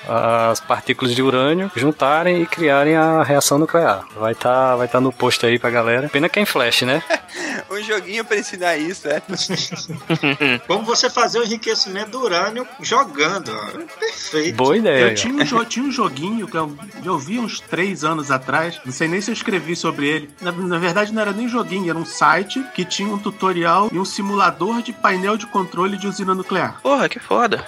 as 0.51 0.61
partículas 0.61 1.15
de 1.15 1.23
urânio, 1.23 1.71
juntarem 1.77 2.43
e 2.43 2.47
criarem 2.47 2.97
a 2.97 3.23
reação 3.23 3.59
nuclear. 3.59 4.05
Vai 4.17 4.33
estar 4.33 4.77
vai 4.77 4.89
tá 4.89 5.01
no 5.01 5.13
post 5.13 5.45
aí 5.45 5.59
pra 5.59 5.71
galera. 5.71 6.09
Pena 6.09 6.29
que 6.29 6.39
é 6.39 6.43
em 6.43 6.47
flash, 6.47 6.83
né? 6.83 7.03
Um 7.71 7.83
joguinho 7.83 8.23
pra 8.23 8.37
ensinar 8.37 8.77
isso, 8.77 9.09
é. 9.09 9.23
Como 10.67 10.85
você 10.85 11.09
fazer 11.13 11.39
o 11.39 11.45
enriquecimento 11.45 12.11
do 12.11 12.21
urânio 12.23 12.67
jogando. 12.81 13.51
ó. 13.53 13.79
Perfeito. 13.99 14.57
Boa 14.57 14.77
ideia. 14.77 15.09
Eu 15.11 15.15
tinha 15.15 15.35
um, 15.35 15.45
jo- 15.45 15.65
tinha 15.65 15.85
um 15.87 15.91
joguinho 15.93 16.47
que 16.49 16.57
eu, 16.57 16.77
eu 17.05 17.19
vi 17.19 17.39
uns 17.39 17.61
três 17.61 18.05
anos 18.05 18.31
atrás, 18.31 18.81
não 18.85 18.93
sei 18.93 19.07
nem 19.09 19.21
se 19.21 19.31
eu 19.31 19.35
escrevi 19.35 19.77
sobre 19.77 20.07
ele. 20.09 20.31
Na, 20.41 20.51
na 20.53 20.79
verdade, 20.79 21.13
não 21.13 21.21
era 21.23 21.33
nem 21.33 21.49
joguinho, 21.49 21.89
era 21.91 21.99
um 21.99 22.05
site 22.05 22.63
que 22.75 22.85
tinha 22.85 23.13
um 23.13 23.19
tutorial 23.19 23.89
e 23.93 23.99
um 23.99 24.05
simulador 24.05 24.83
de 24.83 24.93
painel 24.93 25.37
de 25.37 25.47
controle 25.47 25.97
de 25.97 26.07
usina 26.07 26.35
nuclear. 26.35 26.81
Porra, 26.83 27.09
que 27.09 27.19
foda. 27.19 27.67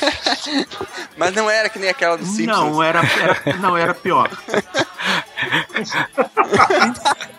Mas 1.16 1.34
não 1.34 1.48
era 1.50 1.68
que 1.68 1.78
nem 1.78 1.88
aquela 1.88 2.16
do 2.16 2.24
Simpsons. 2.24 2.46
Não, 2.46 2.82
era, 2.82 3.00
era- 3.44 3.56
não, 3.58 3.76
era 3.76 3.94
pior. 3.94 4.30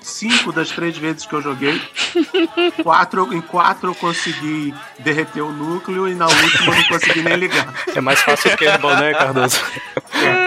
cinco 0.02 0.52
das 0.52 0.70
três 0.70 0.98
vezes 0.98 1.26
que 1.26 1.34
eu 1.34 1.42
joguei. 1.42 1.82
Quatro, 2.84 3.34
em 3.34 3.42
quatro 3.42 3.90
eu 3.92 3.96
consegui 3.96 4.74
derreter 5.00 5.42
o 5.42 5.52
núcleo 5.52 6.08
e 6.08 6.16
na 6.16 6.28
última 6.28 6.74
eu 6.74 6.76
não 6.76 6.84
consegui 6.88 7.22
nem 7.22 7.36
ligar. 7.36 7.74
É 7.96 8.02
mais 8.02 8.22
fácil 8.22 8.54
o 8.54 8.58
Kerbal, 8.58 8.96
né, 8.98 9.14
Cardoso? 9.14 9.60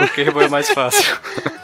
O 0.05 0.09
Kerbal 0.09 0.43
é 0.45 0.49
mais 0.49 0.71
fácil. 0.71 1.17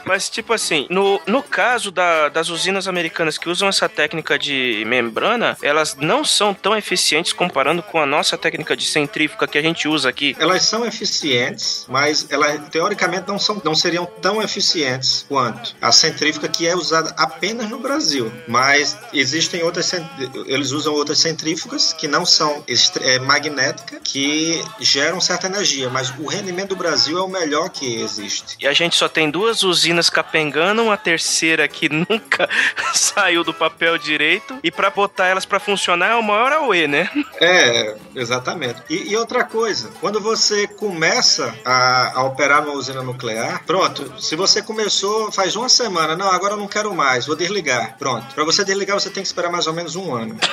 Mas, 0.05 0.29
tipo 0.29 0.53
assim, 0.53 0.85
no, 0.89 1.19
no 1.25 1.41
caso 1.41 1.89
da- 1.89 2.29
das 2.29 2.49
usinas 2.49 2.87
americanas 2.87 3.39
que 3.39 3.49
usam 3.49 3.67
essa 3.67 3.89
técnica 3.89 4.37
de 4.37 4.83
membrana, 4.85 5.57
elas 5.63 5.95
não 5.99 6.23
são 6.23 6.53
tão 6.53 6.77
eficientes 6.77 7.33
comparando 7.33 7.81
com 7.81 7.99
a 7.99 8.05
nossa 8.05 8.37
técnica 8.37 8.77
de 8.77 8.85
centrífuga 8.85 9.47
que 9.47 9.57
a 9.57 9.61
gente 9.63 9.87
usa 9.87 10.07
aqui. 10.07 10.35
Elas 10.37 10.61
são 10.61 10.85
eficientes, 10.85 11.87
mas 11.89 12.27
elas 12.29 12.69
teoricamente 12.69 13.27
não, 13.27 13.39
são, 13.39 13.59
não 13.65 13.73
seriam 13.73 14.05
tão 14.05 14.39
eficientes 14.43 15.25
quanto 15.27 15.75
a 15.85 15.91
centrífuga 15.91 16.47
que 16.47 16.67
é 16.67 16.75
usada 16.75 17.13
apenas 17.15 17.69
no 17.69 17.79
Brasil. 17.79 18.31
Mas 18.47 18.97
existem 19.13 19.63
outras, 19.63 19.91
eles 20.47 20.71
usam 20.71 20.93
outras 20.93 21.19
centrífugas 21.19 21.93
que 21.93 22.07
não 22.07 22.25
são 22.25 22.63
é, 23.01 23.19
magnéticas, 23.19 23.99
que 24.03 24.63
geram 24.79 25.21
certa 25.21 25.45
energia, 25.45 25.89
mas 25.89 26.11
o 26.17 26.27
rendimento 26.27 26.69
do 26.69 26.75
Brasil 26.75 27.19
é 27.19 27.21
o 27.21 27.27
melhor 27.27 27.69
que 27.69 28.01
existe. 28.01 28.57
E 28.59 28.67
a 28.67 28.73
gente 28.73 28.95
só 28.95 29.07
tem 29.07 29.29
duas 29.29 29.61
usinas 29.61 30.09
capengando, 30.09 30.81
uma 30.81 30.97
terceira 30.97 31.67
que 31.67 31.87
nunca 31.93 32.49
saiu 32.93 33.43
do 33.43 33.53
papel 33.53 33.97
direito. 33.99 34.57
E 34.63 34.71
pra 34.71 34.89
botar 34.89 35.27
elas 35.27 35.45
pra 35.45 35.59
funcionar 35.59 36.11
é 36.11 36.15
o 36.15 36.23
maior 36.23 36.51
AUE, 36.51 36.87
né? 36.87 37.09
É, 37.39 37.95
exatamente. 38.15 38.81
E, 38.89 39.11
e 39.11 39.17
outra 39.17 39.43
coisa, 39.43 39.91
quando 40.01 40.19
você 40.19 40.67
começa 40.67 41.53
a, 41.63 42.19
a 42.19 42.23
operar 42.23 42.63
numa 42.63 42.75
usina 42.75 43.03
nuclear, 43.03 43.63
pronto, 43.65 44.19
se 44.19 44.35
você 44.35 44.63
começou 44.63 45.31
faz 45.31 45.55
uma 45.55 45.69
semana, 45.75 46.15
não, 46.15 46.29
agora 46.29 46.53
eu 46.53 46.57
não 46.57 46.67
quero 46.67 46.93
mais, 46.93 47.25
vou 47.25 47.35
desligar. 47.35 47.97
Pronto. 47.97 48.33
Para 48.33 48.43
você 48.43 48.63
desligar, 48.63 48.99
você 48.99 49.09
tem 49.09 49.21
que 49.21 49.27
esperar 49.27 49.51
mais 49.51 49.67
ou 49.67 49.73
menos 49.73 49.95
um 49.95 50.13
ano. 50.13 50.37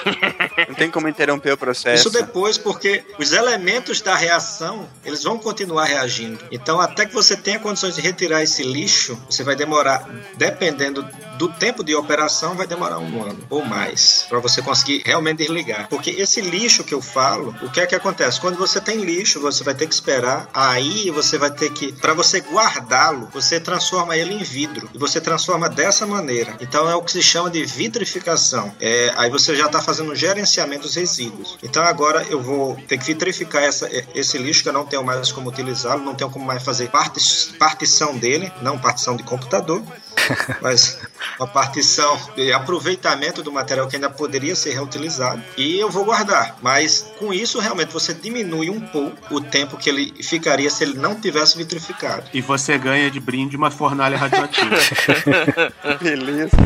Não 0.68 0.74
tem 0.74 0.90
como 0.90 1.08
interromper 1.08 1.52
o 1.52 1.56
processo. 1.56 2.08
Isso 2.08 2.10
depois, 2.10 2.56
porque 2.56 3.04
os 3.18 3.32
elementos 3.32 4.00
da 4.00 4.14
reação, 4.14 4.88
eles 5.04 5.22
vão 5.22 5.38
continuar 5.38 5.84
reagindo. 5.84 6.38
Então, 6.50 6.80
até 6.80 7.04
que 7.04 7.12
você 7.12 7.36
tenha 7.36 7.58
condições 7.58 7.96
de 7.96 8.00
retirar 8.00 8.42
esse 8.42 8.62
lixo, 8.62 9.18
você 9.28 9.42
vai 9.42 9.56
demorar, 9.56 10.08
dependendo 10.36 11.06
do 11.36 11.48
tempo 11.48 11.82
de 11.82 11.94
operação, 11.94 12.54
vai 12.54 12.66
demorar 12.66 12.98
um 12.98 13.22
ano 13.22 13.38
ou 13.50 13.64
mais 13.64 14.26
para 14.28 14.38
você 14.38 14.62
conseguir 14.62 15.02
realmente 15.04 15.38
desligar. 15.38 15.88
Porque 15.88 16.10
esse 16.10 16.40
lixo 16.40 16.84
que 16.84 16.94
eu 16.94 17.02
falo, 17.02 17.54
o 17.62 17.70
que 17.70 17.80
é 17.80 17.86
que 17.86 17.94
acontece? 17.94 18.40
Quando 18.40 18.56
você 18.56 18.80
tem 18.80 18.98
lixo, 18.98 19.40
você 19.40 19.64
vai 19.64 19.74
ter 19.74 19.86
que 19.86 19.94
esperar. 19.94 20.48
Aí 20.54 21.10
você 21.10 21.38
vai 21.38 21.50
ter 21.50 21.70
que, 21.72 21.92
para 21.92 22.14
você 22.14 22.40
guardá-lo, 22.40 23.28
você 23.32 23.58
transforma 23.58 24.16
ele 24.16 24.34
em 24.34 24.42
vidro 24.42 24.88
e 24.94 24.98
você 24.98 25.11
transforma 25.20 25.68
dessa 25.68 26.06
maneira. 26.06 26.54
Então 26.60 26.88
é 26.88 26.94
o 26.94 27.02
que 27.02 27.12
se 27.12 27.22
chama 27.22 27.50
de 27.50 27.64
vitrificação. 27.64 28.74
É, 28.80 29.12
aí 29.16 29.30
você 29.30 29.54
já 29.54 29.66
está 29.66 29.80
fazendo 29.80 30.12
um 30.12 30.14
gerenciamento 30.14 30.82
dos 30.82 30.94
resíduos. 30.96 31.58
Então 31.62 31.82
agora 31.82 32.24
eu 32.28 32.40
vou 32.40 32.76
ter 32.88 32.98
que 32.98 33.04
vitrificar 33.04 33.62
essa, 33.62 33.88
esse 34.14 34.38
lixo 34.38 34.62
que 34.62 34.68
eu 34.68 34.72
não 34.72 34.84
tenho 34.86 35.04
mais 35.04 35.30
como 35.32 35.48
utilizá-lo, 35.48 36.02
não 36.04 36.14
tenho 36.14 36.30
como 36.30 36.44
mais 36.44 36.62
fazer 36.62 36.88
parti- 36.88 37.54
partição 37.58 38.16
dele, 38.16 38.52
não 38.62 38.78
partição 38.78 39.16
de 39.16 39.22
computador, 39.22 39.82
mas 40.60 40.98
uma 41.38 41.46
partição 41.46 42.18
de 42.36 42.52
aproveitamento 42.52 43.42
do 43.42 43.50
material 43.52 43.88
que 43.88 43.96
ainda 43.96 44.10
poderia 44.10 44.54
ser 44.54 44.72
reutilizado 44.74 45.42
e 45.56 45.78
eu 45.78 45.90
vou 45.90 46.04
guardar. 46.04 46.56
Mas 46.62 47.06
com 47.18 47.32
isso 47.32 47.58
realmente 47.58 47.92
você 47.92 48.12
diminui 48.14 48.70
um 48.70 48.80
pouco 48.80 49.34
o 49.34 49.40
tempo 49.40 49.76
que 49.76 49.88
ele 49.88 50.12
ficaria 50.22 50.68
se 50.70 50.84
ele 50.84 50.94
não 50.98 51.14
tivesse 51.14 51.56
vitrificado. 51.56 52.24
E 52.32 52.40
você 52.40 52.76
ganha 52.78 53.10
de 53.10 53.20
brinde 53.20 53.56
uma 53.56 53.70
fornalha 53.70 54.16
radioativa. 54.16 54.76
Beleza. 56.00 56.56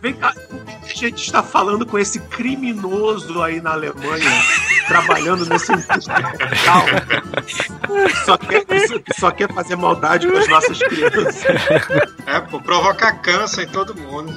Vem 0.00 0.14
cá, 0.14 0.32
a 0.84 0.86
gente 0.94 1.24
está 1.24 1.42
falando 1.42 1.84
com 1.84 1.98
esse 1.98 2.20
criminoso 2.20 3.42
aí 3.42 3.60
na 3.60 3.72
Alemanha, 3.72 4.30
trabalhando 4.86 5.44
nesse 5.46 5.72
industrial. 5.72 6.84
Só 8.24 8.36
quer, 8.38 8.64
só 9.18 9.30
quer 9.32 9.52
fazer 9.52 9.74
maldade 9.76 10.28
com 10.28 10.36
as 10.38 10.46
nossas 10.48 10.78
crianças. 10.78 11.44
É, 12.26 12.40
pô, 12.48 12.60
provocar 12.60 13.12
câncer 13.20 13.64
em 13.64 13.68
todo 13.68 13.94
mundo. 13.96 14.32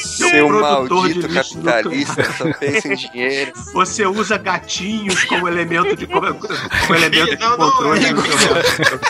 Seu 0.00 0.46
produtor 0.46 1.08
de 1.08 1.18
maldito 1.20 1.26
lixo 1.26 1.62
capitalista, 1.62 2.24
só 2.32 2.52
pensa 2.52 2.88
em 2.92 2.96
dinheiro. 2.96 3.52
Você 3.72 4.06
usa 4.06 4.38
como 4.38 5.24
como 5.24 5.48
elemento 5.48 5.96
de, 5.96 6.06
como, 6.06 6.32
como 6.34 6.54
elemento 6.94 7.36
de 7.36 7.42
Não, 7.42 7.56
não, 7.56 7.70
controle. 7.70 8.12
no 8.12 8.22
seu- 8.22 9.00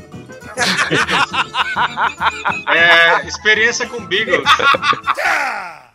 É, 2.67 3.27
experiência 3.27 3.87
com 3.87 4.05
Beagles. 4.05 4.49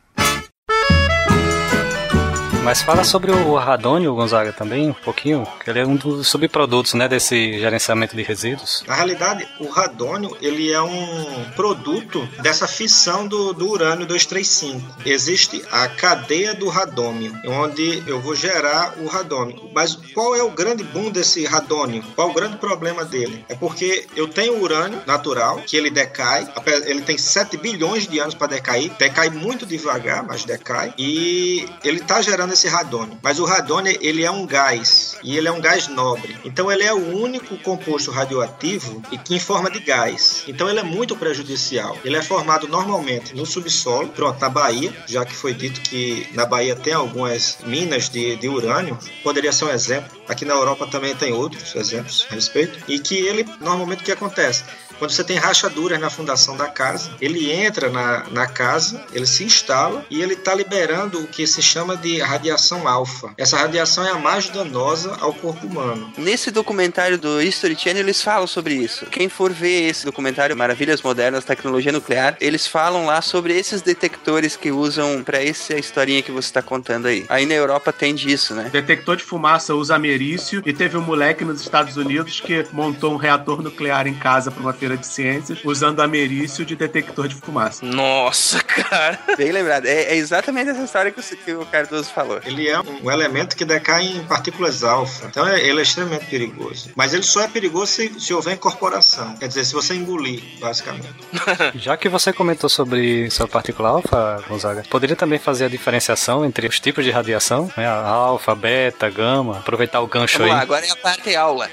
Mas 2.67 2.83
fala 2.83 3.05
sobre 3.05 3.31
o 3.31 3.55
radônio, 3.55 4.13
Gonzaga, 4.13 4.53
também, 4.53 4.91
um 4.91 4.93
pouquinho, 4.93 5.47
que 5.63 5.71
ele 5.71 5.79
é 5.79 5.87
um 5.87 5.95
dos 5.95 6.27
subprodutos, 6.27 6.95
né, 6.95 7.07
desse 7.07 7.61
gerenciamento 7.61 8.17
de 8.17 8.25
resíduos. 8.25 8.83
Na 8.89 8.97
realidade, 8.97 9.47
o 9.61 9.69
radônio 9.69 10.37
ele 10.43 10.73
é 10.73 10.83
um 10.83 11.45
produto 11.55 12.29
dessa 12.43 12.67
fissão 12.67 13.29
do, 13.29 13.53
do 13.53 13.71
urânio 13.71 14.05
235. 14.05 14.83
Existe 15.07 15.65
a 15.71 15.87
cadeia 15.87 16.55
do 16.55 16.69
radônio, 16.69 17.33
onde 17.47 18.03
eu 18.05 18.21
vou 18.21 18.35
gerar 18.35 18.95
o 18.99 19.07
radônio. 19.07 19.71
Mas 19.73 19.95
qual 20.13 20.35
é 20.35 20.43
o 20.43 20.51
grande 20.51 20.83
boom 20.83 21.13
desse 21.13 21.47
radônio? 21.47 22.03
Qual 22.17 22.31
o 22.31 22.35
grande 22.35 22.57
problema 22.57 23.05
dele? 23.05 23.45
É 23.49 23.55
porque 23.55 24.09
eu 24.17 24.27
tenho 24.27 24.61
urânio 24.61 25.01
natural, 25.07 25.59
que 25.59 25.77
ele 25.77 25.89
decai, 25.89 26.49
ele 26.87 27.03
tem 27.03 27.17
7 27.17 27.57
bilhões 27.59 28.09
de 28.09 28.19
anos 28.19 28.35
para 28.35 28.49
decair, 28.49 28.91
decai 28.99 29.31
muito 29.31 29.65
devagar, 29.65 30.27
mas 30.27 30.45
decai, 30.45 30.93
e 30.99 31.65
ele 31.85 32.01
está 32.01 32.21
gerando 32.21 32.56
esse 32.57 32.67
radônio. 32.69 33.19
Mas 33.23 33.39
o 33.39 33.45
radônio 33.45 33.97
ele 34.01 34.25
é 34.25 34.31
um 34.31 34.47
gás, 34.47 35.17
e 35.23 35.37
ele 35.37 35.47
é 35.47 35.53
um 35.53 35.61
gás 35.61 35.87
nobre. 35.89 36.37
Então 36.45 36.73
ele 36.73 36.83
é 36.83 36.93
o 36.93 37.17
único 37.17 37.57
composto 37.59 38.11
radioativo 38.11 39.03
e 39.13 39.19
que 39.19 39.35
em 39.35 39.39
forma 39.39 39.71
de 39.71 39.81
gás. 39.81 40.43
Então 40.49 40.69
ele 40.69 40.81
é 40.81 40.83
muito 40.83 41.15
prejudicial. 41.17 41.97
Ele 42.05 42.17
é 42.17 42.23
formado 42.23 42.67
normalmente 42.67 43.35
no 43.35 43.47
subsolo, 43.47 44.09
pronto, 44.09 44.41
na 44.41 44.49
Bahia, 44.49 44.93
já 45.07 45.25
que 45.25 45.35
foi 45.35 45.55
dito 45.55 45.81
que 45.83 46.29
na 46.33 46.47
Bahia 46.47 46.75
tem 46.75 46.95
algumas 46.95 47.59
minas 47.65 48.09
de, 48.09 48.37
de 48.37 48.49
urânio, 48.49 48.99
poderia 49.23 49.53
ser 49.53 49.67
um 49.67 49.71
exemplo. 49.71 50.17
Aqui 50.29 50.45
na 50.45 50.55
Europa 50.55 50.87
também 50.87 51.15
tem 51.15 51.33
outros 51.33 51.75
exemplos 51.77 52.27
a 52.31 52.35
respeito. 52.35 52.79
E 52.89 52.99
que 52.99 53.15
ele, 53.15 53.47
normalmente, 53.61 54.01
o 54.01 54.05
que 54.05 54.13
acontece? 54.13 54.65
Quando 54.99 55.11
você 55.11 55.25
tem 55.25 55.37
rachaduras 55.37 56.01
na 56.01 56.11
fundação 56.11 56.57
da 56.57 56.69
casa, 56.69 57.11
ele 57.21 57.51
entra 57.53 57.91
na, 57.91 58.25
na 58.31 58.47
casa, 58.47 59.05
ele 59.13 59.27
se 59.27 59.45
instala 59.45 60.05
e 60.11 60.23
ele 60.23 60.35
está 60.35 60.55
liberando 60.55 61.21
o 61.21 61.27
que 61.27 61.47
se 61.47 61.63
chama 61.63 61.97
de 61.97 62.21
radiação 62.21 62.89
alfa. 62.89 63.33
Essa 63.37 63.57
radiação 63.57 64.07
é 64.07 64.11
a 64.11 64.19
mais 64.19 64.49
danosa 64.49 65.17
ao 65.21 65.33
corpo 65.35 65.67
humano. 65.67 66.13
Nesse 66.17 66.51
documentário 66.51 67.19
do 67.19 67.41
History 67.41 67.77
Channel, 67.77 68.03
eles 68.03 68.23
falam 68.23 68.47
sobre 68.47 68.75
isso. 68.75 69.07
Quem 69.07 69.29
for 69.29 69.53
ver 69.53 69.89
esse 69.89 70.05
documentário, 70.05 70.57
Maravilhas 70.57 71.03
Modernas, 71.03 71.45
Tecnologia 71.45 71.93
Nuclear, 71.93 72.37
eles 72.41 72.67
falam 72.67 73.07
lá 73.07 73.21
sobre 73.21 73.57
esses 73.57 73.83
detectores 73.83 74.57
que 74.57 74.71
usam 74.71 75.23
pra 75.23 75.43
essa 75.43 75.75
historinha 75.75 76.23
que 76.23 76.33
você 76.33 76.53
tá 76.53 76.63
contando 76.63 77.07
aí. 77.07 77.25
Aí 77.29 77.47
na 77.47 77.55
Europa 77.55 77.93
tem 77.93 78.15
disso, 78.15 78.55
né? 78.55 78.71
Detector 78.71 79.17
de 79.17 79.25
fumaça 79.25 79.75
usa 79.75 79.95
americio 79.95 80.63
e 80.65 80.73
teve 80.73 80.97
um 80.97 81.03
moleque 81.03 81.45
nos 81.45 81.61
Estados 81.61 81.97
Unidos 81.97 82.41
que 82.41 82.67
montou 82.73 83.13
um 83.13 83.17
reator 83.17 83.63
nuclear 83.63 84.07
em 84.07 84.15
casa 84.15 84.51
para 84.51 84.61
uma 84.61 84.73
feira 84.87 84.97
de 84.97 85.07
ciências 85.07 85.59
usando 85.65 86.01
americio 86.01 86.65
de 86.65 86.77
detector 86.77 87.27
de 87.27 87.35
fumaça. 87.35 87.85
Nossa, 87.85 88.63
cara. 88.63 89.19
Bem 89.37 89.51
lembrado. 89.51 89.87
É, 89.87 90.05
é 90.05 90.17
exatamente 90.17 90.71
essa 90.71 90.83
história 90.85 91.11
que 91.11 91.19
o, 91.21 91.23
que 91.23 91.53
o 91.55 91.67
Cardoso 91.67 92.11
falou. 92.13 92.41
Ele 92.45 92.69
é 92.69 92.79
um 92.81 93.11
elemento 93.11 93.57
que 93.57 93.65
decai 93.65 94.05
em 94.07 94.25
partículas 94.25 94.85
alfa. 94.85 95.27
Então 95.27 95.47
é- 95.47 95.61
ele 95.61 95.81
é 95.81 95.83
extremamente 95.83 96.27
perigoso. 96.27 96.91
Mas 96.95 97.13
ele 97.13 97.25
só 97.25 97.43
é 97.43 97.49
perigoso 97.49 97.87
se, 97.93 98.21
se 98.21 98.33
houver 98.33 98.55
incorporação. 98.55 99.35
Quer 99.37 99.49
dizer, 99.49 99.65
se 99.65 99.75
você 99.75 99.95
engolir, 99.95 100.43
basicamente. 100.61 101.09
Já 101.75 101.97
que 101.97 102.09
você 102.09 102.33
comentou 102.33 102.69
sobre 102.71 103.29
sua 103.31 103.49
partícula 103.49 103.89
alfa, 103.89 104.43
Gonzaga, 104.49 104.85
poderia 104.89 105.17
também 105.17 105.39
fazer 105.39 105.65
a 105.65 105.69
diferenciação 105.69 106.45
entre 106.45 106.67
os 106.69 106.79
tipos 106.79 107.05
de 107.05 107.11
radiação, 107.11 107.71
né? 107.77 107.87
A 107.87 108.07
alfa, 108.07 108.55
beta, 108.55 109.11
gama, 109.11 109.59
aproveitar 109.59 110.01
o 110.01 110.07
gancho 110.07 110.39
Vamos 110.39 110.53
lá, 110.53 110.59
aí. 110.59 110.63
agora 110.63 110.87
é 110.87 110.91
a 110.91 110.97
parte 110.97 111.35
aula. 111.35 111.69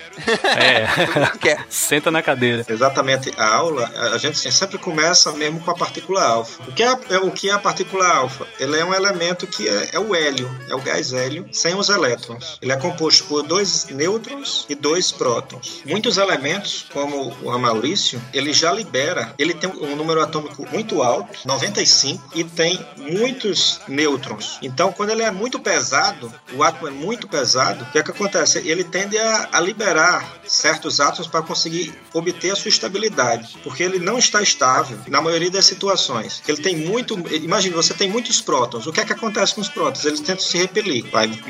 É, 0.58 0.88
senta 1.70 2.10
na 2.10 2.22
cadeira. 2.22 2.66
Exatamente, 2.68 3.03
a 3.38 3.46
aula, 3.56 3.92
a 4.14 4.18
gente 4.18 4.52
sempre 4.52 4.78
começa 4.78 5.32
mesmo 5.34 5.60
com 5.60 5.72
a 5.72 5.76
partícula 5.76 6.24
alfa. 6.24 6.64
O 6.64 6.72
que 6.74 6.84
é, 6.84 6.98
é- 7.10 7.18
o 7.18 7.32
que 7.32 7.50
é 7.50 7.54
a 7.54 7.60
partícula 7.60 8.08
alfa? 8.08 8.48
Ele 8.60 8.78
é 8.78 8.86
um 8.86 8.94
elemento 8.94 9.46
que 9.48 9.68
é, 9.68 9.90
é 9.94 10.00
o 10.00 10.16
hélio, 10.16 10.50
é 10.70 10.76
o 10.76 10.82
gás 10.82 11.12
hélio, 11.14 11.48
sem 11.52 11.76
os 11.76 11.90
elétrons. 11.90 12.58
Ele 12.62 12.72
é 12.72 12.78
composto 12.78 13.26
por 13.26 13.44
dois 13.44 13.86
nêutrons 13.90 14.66
e 14.70 14.76
dois 14.76 15.12
prótons. 15.12 15.82
Muitos 15.86 16.18
elementos, 16.18 16.86
como 16.94 17.30
o 17.42 17.60
Maurício, 17.60 18.22
ele 18.34 18.54
já 18.54 18.72
libera, 18.72 19.34
ele 19.38 19.54
tem 19.54 19.70
um 19.70 19.96
número 19.96 20.22
atômico 20.22 20.68
muito 20.72 21.02
alto, 21.04 21.40
95, 21.46 22.32
e 22.36 22.44
tem 22.44 22.86
muitos 22.98 23.80
nêutrons. 23.88 24.58
Então, 24.62 24.92
quando 24.92 25.10
ele 25.12 25.24
é 25.24 25.32
muito 25.32 25.60
pesado, 25.60 26.34
o 26.54 26.64
átomo 26.64 26.88
é 26.88 26.92
muito 26.92 27.28
pesado, 27.28 27.84
o 27.84 27.92
que 27.92 28.00
é 28.00 28.04
que 28.04 28.12
acontece? 28.12 28.60
Ele 28.68 28.84
tende 28.84 29.18
a, 29.18 29.50
a 29.52 29.60
liberar 29.60 30.34
certos 30.46 31.00
átomos 31.00 31.28
para 31.28 31.42
conseguir 31.42 31.94
obter 32.14 32.52
a 32.52 32.56
sua 32.56 32.70
estabilidade 32.70 32.93
instabilidade, 32.94 33.58
porque 33.64 33.84
ele 33.84 34.00
não 34.00 34.18
está 34.18 34.42
estável 34.42 34.98
na 35.08 35.22
maioria 35.22 35.50
das 35.50 35.66
situações. 35.66 36.42
Ele 36.48 36.62
tem 36.62 36.76
muito. 36.76 37.16
Imagine, 37.34 37.74
você 37.74 37.94
tem 37.94 38.10
muitos 38.10 38.42
prótons. 38.42 38.86
O 38.86 38.92
que 38.92 39.02
é 39.02 39.06
que 39.06 39.14
acontece 39.14 39.56
com 39.56 39.62
os 39.62 39.70
prótons? 39.70 40.06
Eles 40.06 40.20
tentam 40.20 40.46
se 40.46 40.58
repelir. 40.58 41.06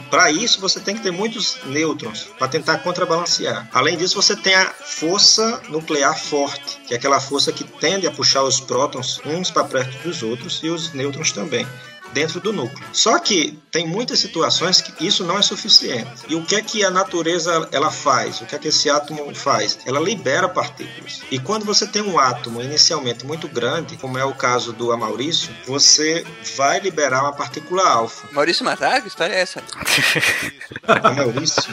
Para 0.10 0.32
isso, 0.32 0.60
você 0.60 0.80
tem 0.80 0.96
que 0.96 1.02
ter 1.02 1.12
muitos 1.12 1.58
nêutrons 1.66 2.28
para 2.38 2.48
tentar 2.48 2.78
contrabalancear. 2.80 3.68
Além 3.74 3.98
disso, 3.98 4.16
você 4.16 4.36
tem 4.36 4.56
a 4.56 4.72
força 4.72 5.62
nuclear 5.70 6.18
forte, 6.18 6.80
que 6.88 6.94
é 6.94 6.98
aquela 6.98 7.20
força 7.20 7.52
que 7.52 7.64
tende 7.64 8.08
a 8.08 8.12
puxar 8.12 8.44
os 8.44 8.60
prótons 8.60 9.20
uns 9.26 9.52
para 9.52 9.66
perto 9.66 9.98
dos 10.04 10.24
outros 10.24 10.62
e 10.64 10.70
os 10.70 10.94
nêutrons 10.94 11.32
também 11.32 11.68
dentro 12.14 12.40
do 12.40 12.54
núcleo. 12.54 12.88
Só 12.94 13.20
que 13.20 13.60
tem 13.72 13.88
muitas 13.88 14.20
situações 14.20 14.82
que 14.82 15.06
isso 15.06 15.24
não 15.24 15.38
é 15.38 15.42
suficiente. 15.42 16.24
E 16.28 16.36
o 16.36 16.44
que 16.44 16.56
é 16.56 16.62
que 16.62 16.84
a 16.84 16.92
natureza 16.92 17.68
ela 17.72 17.92
faz? 17.92 18.42
O 18.42 18.46
que 18.46 18.56
é 18.56 18.60
que 18.60 18.68
esse 18.68 18.90
átomo 18.90 19.34
faz? 19.34 19.80
Ela 19.86 20.00
libera 20.00 20.48
partículas. 20.48 21.22
E 21.32 21.40
quando 21.40 21.66
você 21.66 21.88
tem 21.88 22.02
um 22.02 22.20
átomo 22.20 22.62
inicialmente 22.62 23.26
muito 23.26 23.48
grande, 23.48 23.98
como 23.98 24.18
é 24.18 24.24
o 24.24 24.34
caso 24.34 24.72
do 24.74 24.92
Amaurício, 24.92 25.50
você 25.66 26.26
vai 26.56 26.80
liberar 26.80 27.24
uma 27.24 27.34
partícula 27.34 27.88
alfa. 27.88 28.28
Maurício 28.32 28.64
Matar? 28.64 29.02
Que 29.02 29.08
história 29.08 29.34
é 29.34 29.42
essa? 29.42 29.62
Amaurício? 31.04 31.64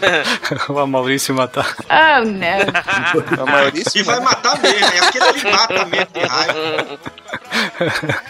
o 0.69 0.79
Amaurício 0.79 1.35
matar. 1.35 1.77
Oh, 1.85 2.25
no. 2.25 3.43
O 3.43 3.47
Maurício 3.47 4.01
E 4.01 4.03
vai 4.03 4.21
matar 4.21 4.61
mesmo, 4.61 4.87
é 4.87 4.99
aquele 5.01 5.31
ele 5.31 5.51
mata 5.51 5.85
mesmo 5.85 6.13
de 6.13 6.21
raiva. 6.21 6.99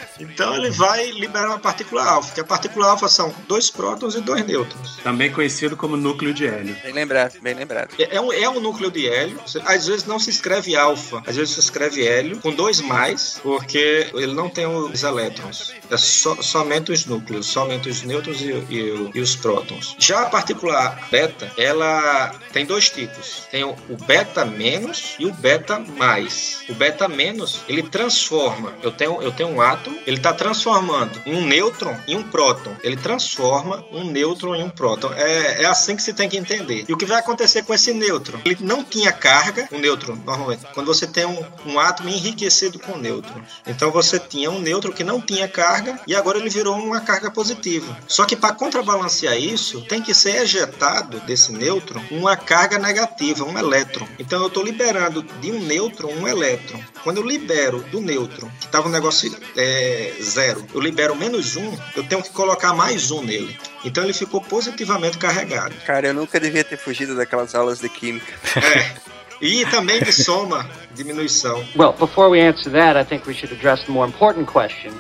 Então 0.21 0.55
ele 0.57 0.71
vai 0.71 1.11
liberar 1.13 1.49
uma 1.49 1.59
partícula 1.59 2.05
alfa, 2.05 2.35
que 2.35 2.41
a 2.41 2.45
partícula 2.45 2.91
alfa 2.91 3.09
são 3.09 3.35
dois 3.49 3.71
prótons 3.71 4.15
e 4.15 4.21
dois 4.21 4.45
nêutrons. 4.47 4.97
Também 5.03 5.33
conhecido 5.33 5.77
como 5.77 5.97
núcleo 5.97 6.33
de 6.35 6.47
hélio. 6.47 6.77
Bem 6.83 6.93
lembrado, 6.93 7.41
bem 7.41 7.55
lembrado. 7.55 7.95
É 7.99 8.17
é 8.17 8.21
um, 8.21 8.33
é 8.33 8.49
um 8.49 8.61
núcleo 8.61 8.91
de 8.91 9.09
hélio. 9.09 9.41
Às 9.65 9.87
vezes 9.87 10.05
não 10.05 10.19
se 10.19 10.31
escreve 10.31 10.77
alfa, 10.77 11.23
às 11.27 11.37
vezes 11.37 11.55
se 11.55 11.61
escreve 11.61 12.07
hélio 12.07 12.39
com 12.41 12.53
dois 12.53 12.81
mais, 12.81 13.41
porque 13.43 14.09
ele 14.15 14.35
não 14.35 14.49
tem 14.49 14.67
os 14.67 15.03
elétrons. 15.03 15.73
É 15.91 15.97
só- 15.97 16.41
somente 16.43 16.93
os 16.93 17.07
núcleos, 17.07 17.47
somente 17.47 17.89
os 17.89 18.03
nêutrons 18.03 18.41
e, 18.41 18.47
e 18.69 18.91
o- 18.93 19.11
e 19.15 19.21
os 19.21 19.35
prótons. 19.37 19.95
Já 19.99 20.23
a 20.23 20.27
partícula 20.27 20.99
beta, 21.11 21.51
ela 21.57 22.35
tem 22.53 22.67
dois 22.67 22.91
tipos. 22.91 23.45
Tem 23.51 23.65
o, 23.65 23.71
o 23.89 23.97
beta 24.07 24.45
menos 24.45 25.15
e 25.19 25.27
o 25.27 25.33
beta 25.33 25.79
mais. 25.79 26.63
O 26.69 26.75
beta 26.75 27.09
menos, 27.09 27.61
ele 27.69 27.83
transforma. 27.83 28.73
Eu 28.83 28.91
tenho, 28.91 29.23
eu 29.23 29.33
tenho 29.33 29.49
um 29.51 29.61
átomo, 29.61 29.99
ele 30.11 30.17
está 30.17 30.33
transformando 30.33 31.23
um 31.25 31.47
nêutron 31.47 31.97
em 32.09 32.17
um 32.17 32.23
próton. 32.25 32.77
Ele 32.83 32.97
transforma 32.97 33.85
um 33.93 34.03
nêutron 34.03 34.57
em 34.57 34.65
um 34.65 34.69
próton. 34.69 35.13
É, 35.15 35.63
é 35.63 35.67
assim 35.67 35.95
que 35.95 36.03
se 36.03 36.13
tem 36.13 36.29
que 36.29 36.37
entender. 36.37 36.85
E 36.89 36.93
o 36.93 36.97
que 36.97 37.07
vai 37.07 37.21
acontecer 37.21 37.63
com 37.63 37.73
esse 37.73 37.93
nêutron? 37.95 38.41
Ele 38.45 38.59
não 38.61 38.83
tinha 38.83 39.13
carga, 39.13 39.69
um 39.71 39.79
nêutron, 39.79 40.17
normalmente. 40.27 40.67
Quando 40.75 40.89
você 40.89 41.07
tem 41.07 41.27
um, 41.27 41.45
um 41.65 41.79
átomo 41.79 42.09
enriquecido 42.09 42.81
com 42.81 42.99
nêutrons. 42.99 43.63
Então 43.65 43.93
você 43.93 44.19
tinha 44.19 44.51
um 44.51 44.59
nêutron 44.59 44.91
que 44.91 45.05
não 45.05 45.21
tinha 45.21 45.47
carga 45.47 46.01
e 46.09 46.17
agora 46.17 46.39
ele 46.39 46.51
virou 46.51 46.75
uma 46.75 47.01
carga 47.01 47.31
positiva. 47.31 47.97
Só 48.09 48.25
que 48.25 48.35
para 48.35 48.53
contrabalancear 48.53 49.37
isso, 49.37 49.81
tem 49.83 50.03
que 50.03 50.13
ser 50.13 50.43
ejetado 50.43 51.21
desse 51.21 51.53
nêutron 51.53 52.03
uma 52.11 52.37
carga 52.37 52.81
negativa, 52.81 53.45
um 53.45 53.57
elétron. 53.57 54.09
Então 54.19 54.41
eu 54.41 54.49
estou 54.49 54.65
liberando 54.65 55.23
de 55.23 55.53
um 55.53 55.61
nêutron 55.61 56.13
um 56.13 56.27
elétron. 56.27 56.83
Quando 57.05 57.19
eu 57.19 57.27
libero 57.27 57.81
do 57.93 58.01
nêutron, 58.01 58.51
que 58.59 58.67
estava 58.67 58.89
um 58.89 58.91
negócio 58.91 59.21
é, 59.57 60.00
zero, 60.23 60.65
eu 60.75 60.81
libero 60.81 61.15
menos 61.15 61.57
um, 61.57 61.77
eu 61.97 62.05
tenho 62.05 62.23
que 62.23 62.31
colocar 62.31 62.73
mais 62.75 63.11
um 63.11 63.23
nele. 63.23 63.57
Então 63.85 64.05
ele 64.05 64.13
ficou 64.13 64.41
positivamente 64.41 65.19
carregado. 65.19 65.75
Cara, 65.87 66.09
eu 66.09 66.15
nunca 66.15 66.39
devia 66.39 66.65
ter 66.65 66.77
fugido 66.77 67.17
daquelas 67.17 67.55
aulas 67.55 67.79
de 67.81 67.89
química. 67.89 68.33
É. 68.57 69.11
E 69.43 69.65
também 69.71 70.03
de 70.03 70.13
soma, 70.13 70.69
diminuição. 70.95 71.65
Well, 71.75 71.95
before 71.95 72.29
we 72.29 72.43
answer 72.43 72.71
that, 72.73 72.99
I 72.99 73.05
think 73.07 73.27
we 73.27 73.33
should 73.33 73.51
address 73.55 73.83
the 73.87 73.91
more 73.91 74.07
important 74.07 74.53
question. 74.53 74.93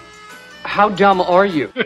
How 0.65 0.89
dumb 0.89 1.21
are 1.21 1.47
you? 1.47 1.71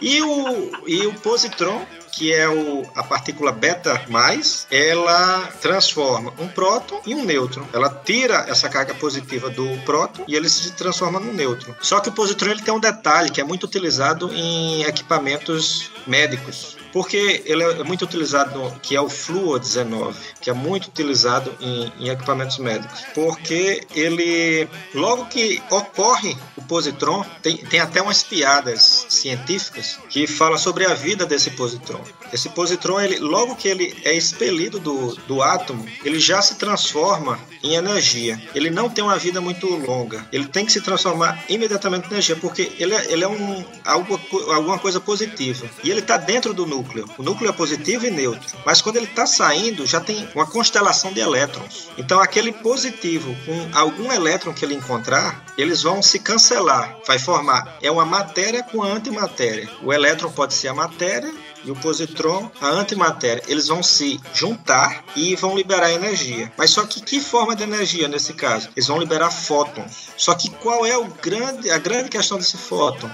E 0.00 0.22
o, 0.22 0.70
e 0.86 1.06
o 1.06 1.12
positron, 1.14 1.84
que 2.18 2.34
é 2.34 2.48
o, 2.48 2.82
a 2.96 3.04
partícula 3.04 3.52
beta 3.52 4.02
mais, 4.08 4.66
ela 4.72 5.46
transforma 5.62 6.34
um 6.36 6.48
próton 6.48 7.00
em 7.06 7.14
um 7.14 7.24
nêutron. 7.24 7.64
Ela 7.72 7.88
tira 7.88 8.44
essa 8.48 8.68
carga 8.68 8.92
positiva 8.92 9.48
do 9.48 9.78
próton 9.84 10.24
e 10.26 10.34
ele 10.34 10.48
se 10.48 10.72
transforma 10.72 11.20
num 11.20 11.32
nêutron. 11.32 11.74
Só 11.80 12.00
que 12.00 12.08
o 12.08 12.12
positron 12.12 12.50
ele 12.50 12.62
tem 12.62 12.74
um 12.74 12.80
detalhe 12.80 13.30
que 13.30 13.40
é 13.40 13.44
muito 13.44 13.64
utilizado 13.64 14.32
em 14.34 14.82
equipamentos 14.82 15.92
médicos. 16.08 16.77
Porque 16.92 17.42
ele 17.44 17.62
é 17.62 17.82
muito 17.84 18.02
utilizado, 18.04 18.58
no- 18.58 18.70
que 18.80 18.96
é 18.96 19.00
o 19.00 19.08
Fluor 19.08 19.58
19, 19.58 20.18
que 20.40 20.50
é 20.50 20.52
muito 20.52 20.86
utilizado 20.88 21.54
em, 21.60 21.92
em 22.00 22.08
equipamentos 22.08 22.58
médicos. 22.58 23.00
Porque 23.14 23.86
ele, 23.94 24.68
logo 24.94 25.26
que 25.26 25.62
ocorre 25.70 26.36
o 26.56 26.62
positron, 26.62 27.24
tem, 27.42 27.56
tem 27.58 27.80
até 27.80 28.00
umas 28.00 28.22
piadas 28.22 29.06
científicas 29.08 29.98
que 30.08 30.26
fala 30.26 30.58
sobre 30.58 30.86
a 30.86 30.94
vida 30.94 31.26
desse 31.26 31.50
positron. 31.50 32.00
Esse 32.32 32.48
positron, 32.48 33.00
ele, 33.00 33.18
logo 33.18 33.56
que 33.56 33.68
ele 33.68 33.96
é 34.04 34.14
expelido 34.14 34.78
do, 34.78 35.14
do 35.26 35.42
átomo, 35.42 35.86
ele 36.04 36.18
já 36.18 36.40
se 36.42 36.56
transforma 36.56 37.38
em 37.62 37.74
energia. 37.74 38.40
Ele 38.54 38.70
não 38.70 38.88
tem 38.88 39.02
uma 39.02 39.18
vida 39.18 39.40
muito 39.40 39.66
longa. 39.66 40.26
Ele 40.32 40.46
tem 40.46 40.64
que 40.64 40.72
se 40.72 40.80
transformar 40.80 41.44
imediatamente 41.48 42.06
em 42.06 42.12
energia, 42.12 42.36
porque 42.36 42.72
ele 42.78 42.94
é, 42.94 43.12
ele 43.12 43.24
é 43.24 43.28
um, 43.28 43.64
algo, 43.84 44.20
alguma 44.52 44.78
coisa 44.78 45.00
positiva. 45.00 45.68
E 45.82 45.90
ele 45.90 46.00
está 46.00 46.16
dentro 46.16 46.54
do 46.54 46.66
núcleo. 46.66 47.08
O 47.18 47.22
núcleo 47.22 47.50
é 47.50 47.52
positivo 47.52 48.06
e 48.06 48.10
neutro. 48.10 48.56
Mas 48.64 48.80
quando 48.80 48.96
ele 48.96 49.06
está 49.06 49.26
saindo, 49.26 49.86
já 49.86 50.00
tem 50.00 50.28
uma 50.34 50.46
constelação 50.46 51.12
de 51.12 51.20
elétrons. 51.20 51.88
Então, 51.96 52.20
aquele 52.20 52.52
positivo 52.52 53.36
com 53.44 53.78
algum 53.78 54.12
elétron 54.12 54.52
que 54.52 54.64
ele 54.64 54.74
encontrar, 54.74 55.44
eles 55.56 55.82
vão 55.82 56.02
se 56.02 56.18
cancelar. 56.18 56.96
Vai 57.06 57.18
formar. 57.18 57.76
É 57.82 57.90
uma 57.90 58.04
matéria 58.04 58.62
com 58.62 58.82
antimatéria. 58.82 59.68
O 59.82 59.92
elétron 59.92 60.30
pode 60.30 60.54
ser 60.54 60.68
a 60.68 60.74
matéria 60.74 61.32
e 61.64 61.70
o 61.70 61.76
positron 61.76 62.50
a 62.60 62.68
antimatéria. 62.68 63.42
Eles 63.48 63.68
vão 63.68 63.82
se 63.82 64.20
juntar 64.34 65.04
e 65.16 65.34
vão 65.36 65.56
liberar 65.56 65.90
energia. 65.92 66.52
Mas 66.56 66.70
só 66.70 66.84
que 66.84 67.00
que 67.00 67.20
forma 67.20 67.54
de 67.56 67.62
energia 67.62 68.08
nesse 68.08 68.32
caso? 68.32 68.68
Eles 68.76 68.86
vão 68.86 68.98
liberar 68.98 69.30
fótons. 69.30 70.08
Só 70.16 70.34
que 70.34 70.50
qual 70.50 70.84
é 70.86 70.96
o 70.96 71.04
grande, 71.22 71.70
a 71.70 71.78
grande 71.78 72.08
questão 72.08 72.38
desse 72.38 72.56
fóton? 72.56 73.10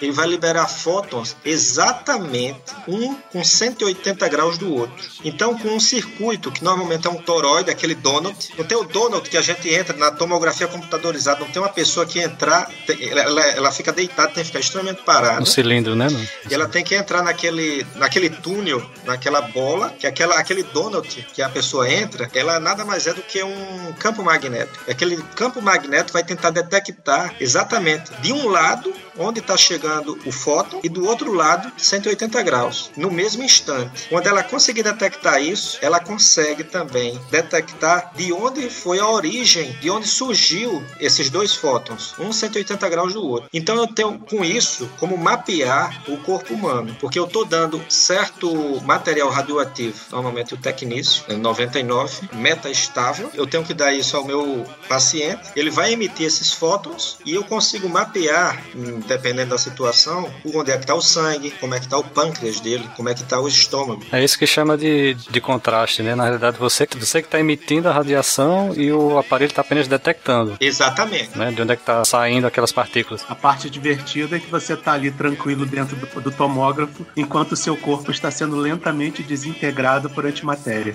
Ele 0.00 0.12
vai 0.12 0.26
liberar 0.26 0.66
fótons 0.68 1.36
exatamente 1.44 2.58
um 2.86 3.14
com 3.32 3.42
180 3.44 4.28
graus 4.28 4.58
do 4.58 4.72
outro. 4.74 5.08
Então, 5.24 5.56
com 5.58 5.68
um 5.68 5.80
circuito 5.80 6.50
que 6.50 6.62
normalmente 6.64 7.06
é 7.06 7.10
um 7.10 7.16
toroide, 7.22 7.70
aquele 7.70 7.94
donut, 7.94 8.50
não 8.56 8.64
tem 8.64 8.76
o 8.76 8.84
donut 8.84 9.28
que 9.28 9.36
a 9.36 9.42
gente 9.42 9.68
entra 9.72 9.96
na 9.96 10.10
tomografia 10.10 10.66
computadorizada, 10.68 11.40
não 11.40 11.48
tem 11.48 11.60
uma 11.60 11.68
pessoa 11.68 12.06
que 12.06 12.18
entrar, 12.20 12.70
ela, 13.00 13.46
ela- 13.48 13.72
fica 13.72 13.92
deitada, 13.92 14.28
tem 14.28 14.42
que 14.42 14.46
ficar 14.48 14.60
extremamente 14.60 15.02
parada. 15.02 15.40
No 15.40 15.46
cilindro, 15.46 15.94
né? 15.94 16.08
No- 16.08 16.28
E 16.50 16.54
ela 16.54 16.66
tem 16.68 16.82
que 16.82 16.94
entrar 16.94 17.22
naquele, 17.22 17.86
naquele 17.98 18.30
túnel, 18.30 18.84
naquela 19.04 19.40
bola, 19.42 19.90
que 19.90 20.06
aquela, 20.06 20.38
aquele 20.38 20.62
donut 20.62 21.26
que 21.34 21.42
a 21.42 21.48
pessoa 21.48 21.90
entra, 21.90 22.30
ela 22.34 22.58
nada 22.60 22.84
mais 22.84 23.06
é 23.06 23.14
do 23.14 23.22
que 23.22 23.42
um 23.42 23.92
campo 23.98 24.22
magnético. 24.22 24.90
Aquele 24.90 25.16
campo 25.36 25.60
magnético 25.60 26.12
vai 26.12 26.24
tentar 26.24 26.50
detectar 26.50 27.34
exatamente 27.40 28.10
de 28.20 28.32
um 28.32 28.48
lado 28.48 28.92
onde 29.18 29.40
está 29.40 29.56
chegando 29.56 30.18
o 30.24 30.32
fóton 30.32 30.80
e 30.82 30.88
do 30.88 31.06
outro 31.06 31.32
lado 31.32 31.70
180 31.76 32.42
graus, 32.42 32.90
no 32.96 33.10
mesmo 33.10 33.42
instante. 33.42 34.08
Quando 34.08 34.26
ela 34.26 34.42
conseguir 34.42 34.82
detectar 34.82 35.42
isso, 35.42 35.78
ela 35.80 36.00
consegue 36.00 36.64
também 36.64 37.20
detectar 37.30 38.12
de 38.14 38.32
onde 38.32 38.68
foi 38.70 38.98
a 38.98 39.08
origem, 39.08 39.72
de 39.80 39.90
onde 39.90 40.06
surgiu 40.06 40.82
esses 41.00 41.30
dois 41.30 41.54
fótons, 41.54 42.14
um 42.18 42.32
180 42.32 42.88
graus 42.88 43.12
do 43.12 43.26
outro. 43.26 43.48
Então 43.52 43.76
eu 43.76 43.86
tenho 43.86 44.18
com 44.18 44.44
isso 44.44 44.88
como 44.98 45.16
mapear 45.16 46.02
o 46.08 46.16
corpo 46.18 46.54
humano, 46.54 46.96
porque 47.00 47.18
eu 47.18 47.24
estou 47.24 47.44
dando 47.44 47.82
certo 47.88 48.80
material 48.82 49.28
radioativo, 49.28 49.98
normalmente 50.10 50.54
o 50.54 50.56
tecnício, 50.56 51.24
é 51.28 51.36
99, 51.36 52.28
meta 52.34 52.70
estável. 52.70 53.30
Eu 53.34 53.46
tenho 53.46 53.64
que 53.64 53.74
dar 53.74 53.92
isso 53.92 54.16
ao 54.16 54.24
meu 54.24 54.64
paciente, 54.88 55.50
ele 55.56 55.70
vai 55.70 55.92
emitir 55.92 56.26
esses 56.26 56.52
fótons 56.52 57.18
e 57.24 57.34
eu 57.34 57.44
consigo 57.44 57.88
mapear, 57.88 58.62
hum, 58.74 59.00
dependendo 59.08 59.50
da 59.50 59.58
situação, 59.58 60.30
onde 60.54 60.70
é 60.70 60.76
que 60.76 60.84
está 60.84 60.94
o 60.94 61.00
sangue, 61.00 61.50
como 61.52 61.74
é 61.74 61.78
que 61.78 61.86
está 61.86 61.98
o 61.98 62.04
pâncreas 62.04 62.60
dele, 62.60 62.88
como 62.96 63.08
é 63.08 63.14
que 63.14 63.22
está 63.22 63.40
o 63.40 63.48
estômago. 63.48 64.04
É 64.12 64.22
isso 64.22 64.38
que 64.38 64.46
chama 64.46 64.76
de, 64.76 65.14
de 65.14 65.40
contraste, 65.40 66.02
né? 66.02 66.14
Na 66.14 66.24
realidade, 66.24 66.58
você, 66.58 66.86
você 66.94 67.22
que 67.22 67.28
está 67.28 67.40
emitindo 67.40 67.88
a 67.88 67.92
radiação 67.92 68.74
e 68.76 68.92
o 68.92 69.18
aparelho 69.18 69.50
está 69.50 69.62
apenas 69.62 69.88
detectando, 69.88 70.56
Exatamente. 70.60 71.36
né? 71.36 71.50
De 71.50 71.62
onde 71.62 71.72
é 71.72 71.76
que 71.76 71.82
está 71.82 72.04
saindo 72.04 72.46
aquelas 72.46 72.70
partículas. 72.70 73.24
A 73.28 73.34
parte 73.34 73.70
divertida 73.70 74.36
é 74.36 74.38
que 74.38 74.50
você 74.50 74.76
tá 74.76 74.92
ali 74.92 75.10
tranquilo 75.10 75.64
dentro 75.64 75.96
do, 75.96 76.20
do 76.20 76.30
tomógrafo, 76.30 77.06
enquanto 77.16 77.52
o 77.52 77.56
seu 77.56 77.76
corpo 77.76 78.10
está 78.10 78.30
sendo 78.30 78.56
lentamente 78.56 79.22
desintegrado 79.22 80.10
por 80.10 80.26
antimatéria. 80.26 80.94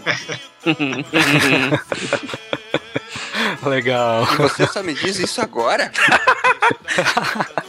Legal. 3.63 4.27
E 4.33 4.35
você 4.37 4.67
só 4.67 4.83
me 4.83 4.93
diz 4.93 5.17
isso 5.19 5.41
agora? 5.41 5.91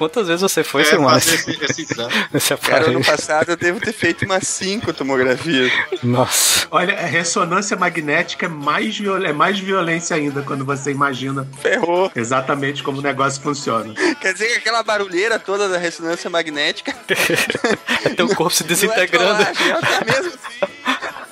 Quantas 0.00 0.28
vezes 0.28 0.40
você 0.40 0.64
foi, 0.64 0.80
É, 0.80 0.84
Silmar? 0.86 1.20
fazer 1.20 1.34
esse, 1.34 1.62
esse 1.62 1.82
exame. 1.82 2.10
Esse 2.32 2.56
Cara, 2.56 2.86
ano 2.88 3.04
passado 3.04 3.50
eu 3.50 3.56
devo 3.56 3.78
ter 3.80 3.92
feito 3.92 4.24
umas 4.24 4.48
cinco 4.48 4.94
tomografias. 4.94 5.70
Nossa. 6.02 6.66
Olha, 6.70 6.94
a 6.94 7.04
ressonância 7.04 7.76
magnética 7.76 8.46
é 8.46 8.48
mais, 8.48 8.96
viol... 8.96 9.22
é 9.22 9.34
mais 9.34 9.58
violência 9.58 10.16
ainda 10.16 10.40
quando 10.40 10.64
você 10.64 10.90
imagina 10.90 11.46
Ferrou. 11.60 12.10
exatamente 12.16 12.82
como 12.82 13.00
o 13.00 13.02
negócio 13.02 13.42
funciona. 13.42 13.92
Quer 14.22 14.32
dizer 14.32 14.46
que 14.48 14.54
aquela 14.54 14.82
barulheira 14.82 15.38
toda 15.38 15.68
da 15.68 15.76
ressonância 15.76 16.30
magnética 16.30 16.94
É 18.06 18.08
teu 18.08 18.26
corpo 18.34 18.54
se 18.54 18.62
não 18.62 18.68
é 18.68 18.70
desintegrando. 18.70 19.42
ela 19.42 19.80
tá 19.82 20.02
mesmo 20.06 20.28
assim. 20.28 20.69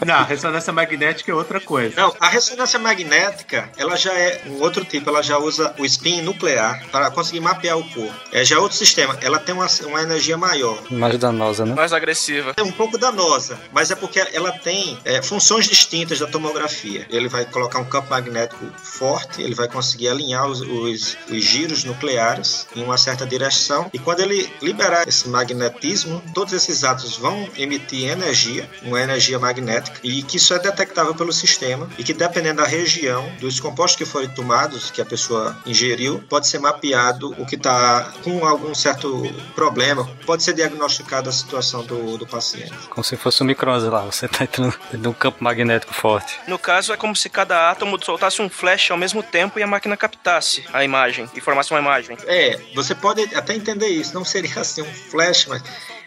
Não, 0.09 0.16
a 0.20 0.22
ressonância 0.24 0.72
magnética 0.72 1.30
é 1.30 1.34
outra 1.34 1.61
coisa. 1.61 1.94
Não, 2.00 2.14
a 2.18 2.28
ressonância 2.28 2.78
magnética, 2.78 3.70
ela 3.76 3.96
já 3.96 4.12
é 4.12 4.42
um 4.46 4.61
outro 4.62 4.84
tipo, 4.84 5.09
ela 5.11 5.22
já 5.22 5.38
usa 5.38 5.74
o 5.78 5.84
spin 5.84 6.22
nuclear 6.22 6.82
para 6.90 7.11
conseguir 7.11 7.40
mapear 7.40 7.76
o 7.78 7.84
corpo. 7.90 8.14
É 8.32 8.44
já 8.44 8.59
outro 8.59 8.76
sistema, 8.76 9.16
ela 9.20 9.38
tem 9.38 9.54
uma, 9.54 9.66
uma 9.86 10.02
energia 10.02 10.36
maior. 10.36 10.78
Mais 10.90 11.18
danosa, 11.18 11.64
né? 11.66 11.74
Mais 11.74 11.92
agressiva. 11.92 12.54
É 12.56 12.62
um 12.62 12.72
pouco 12.72 12.96
danosa, 12.98 13.59
mas 13.72 13.90
é 13.90 13.94
porque 13.94 14.18
ela 14.32 14.52
tem 14.52 14.98
é, 15.04 15.20
funções 15.22 15.66
distintas 15.66 16.18
da 16.18 16.26
tomografia. 16.26 17.06
Ele 17.11 17.28
vai 17.28 17.44
colocar 17.44 17.78
um 17.78 17.84
campo 17.84 18.11
magnético 18.11 18.64
forte, 18.82 19.42
ele 19.42 19.54
vai 19.54 19.68
conseguir 19.68 20.09
alinhar 20.09 20.46
os, 20.46 20.61
os- 20.61 21.16
os 21.30 21.42
giros 21.44 21.84
nucleares 21.84 22.66
em 22.74 22.82
uma 22.82 22.96
certa 22.96 23.26
direção, 23.26 23.90
e 23.92 23.98
quando 23.98 24.20
ele 24.20 24.50
liberar 24.62 25.06
esse 25.06 25.28
magnetismo, 25.28 26.22
todos 26.34 26.52
esses 26.52 26.84
átomos 26.84 27.16
vão 27.16 27.48
emitir 27.56 28.09
energia, 28.11 28.68
uma 28.82 29.00
energia 29.00 29.38
magnética, 29.38 29.97
e 30.03 30.22
que 30.22 30.36
isso 30.36 30.55
é 30.55 30.59
detectável 30.59 31.14
pelo 31.14 31.32
sistema, 31.32 31.88
e 31.99 32.05
que 32.05 32.12
dependendo 32.12 32.62
da 32.62 32.68
região, 32.68 33.30
dos 33.40 33.61
compostos 33.61 33.96
que 33.96 34.05
forem 34.05 34.28
tomados, 34.28 34.90
que 34.90 35.01
a 35.01 35.07
pessoa 35.07 35.57
ingeriu, 35.66 36.22
pode 36.28 36.46
ser 36.46 36.59
mapeado 36.59 37.34
o 37.38 37.46
que 37.46 37.57
está 37.57 38.12
com 38.22 38.46
algum 38.46 38.74
certo 38.74 39.22
problema, 39.55 40.09
pode 40.26 40.42
ser 40.42 40.53
diagnosticada 40.53 41.30
a 41.30 41.32
situação 41.32 41.84
do, 41.84 42.16
do 42.18 42.26
paciente. 42.26 42.72
Como 42.90 43.05
se 43.05 43.16
fosse 43.16 43.42
um 43.42 43.46
micro-ondas 43.46 43.90
lá. 43.90 44.03
Você 44.03 44.28
tá 44.28 44.44
entrando 44.44 44.72
dentro 44.84 44.99
de 44.99 45.09
um 45.09 45.12
campo 45.12 45.42
magnético 45.42 45.92
forte. 45.94 46.38
No 46.46 46.59
caso, 46.59 46.92
é 46.92 46.96
como 46.96 47.14
se 47.14 47.28
cada 47.28 47.70
átomo 47.70 48.03
soltasse 48.03 48.40
um 48.40 48.49
flash 48.49 48.90
ao 48.90 48.96
mesmo 48.96 49.22
tempo 49.22 49.59
e 49.59 49.62
a 49.62 49.66
máquina 49.66 49.96
captasse 49.96 50.64
a 50.72 50.84
imagem 50.84 51.28
e 51.34 51.40
formasse 51.40 51.70
uma 51.70 51.80
imagem. 51.80 52.16
É, 52.26 52.59
você 52.74 52.94
pode 52.94 53.22
até 53.34 53.55
entender 53.55 53.88
isso, 53.88 54.14
não 54.14 54.24
seria 54.24 54.61
assim 54.61 54.82
um 54.82 54.94
flash, 54.94 55.46
mas 55.46 55.62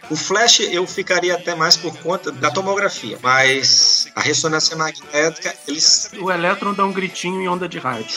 o 0.09 0.15
flash 0.15 0.59
eu 0.61 0.85
ficaria 0.87 1.35
até 1.35 1.55
mais 1.55 1.77
por 1.77 1.95
conta 1.99 2.31
da 2.31 2.49
tomografia, 2.51 3.17
mas 3.21 4.07
a 4.15 4.21
ressonância 4.21 4.75
magnética, 4.75 5.53
eles 5.67 6.09
O 6.19 6.29
elétron 6.31 6.73
dá 6.73 6.85
um 6.85 6.91
gritinho 6.91 7.41
em 7.41 7.47
onda 7.47 7.67
de 7.69 7.79
rádio. 7.79 8.07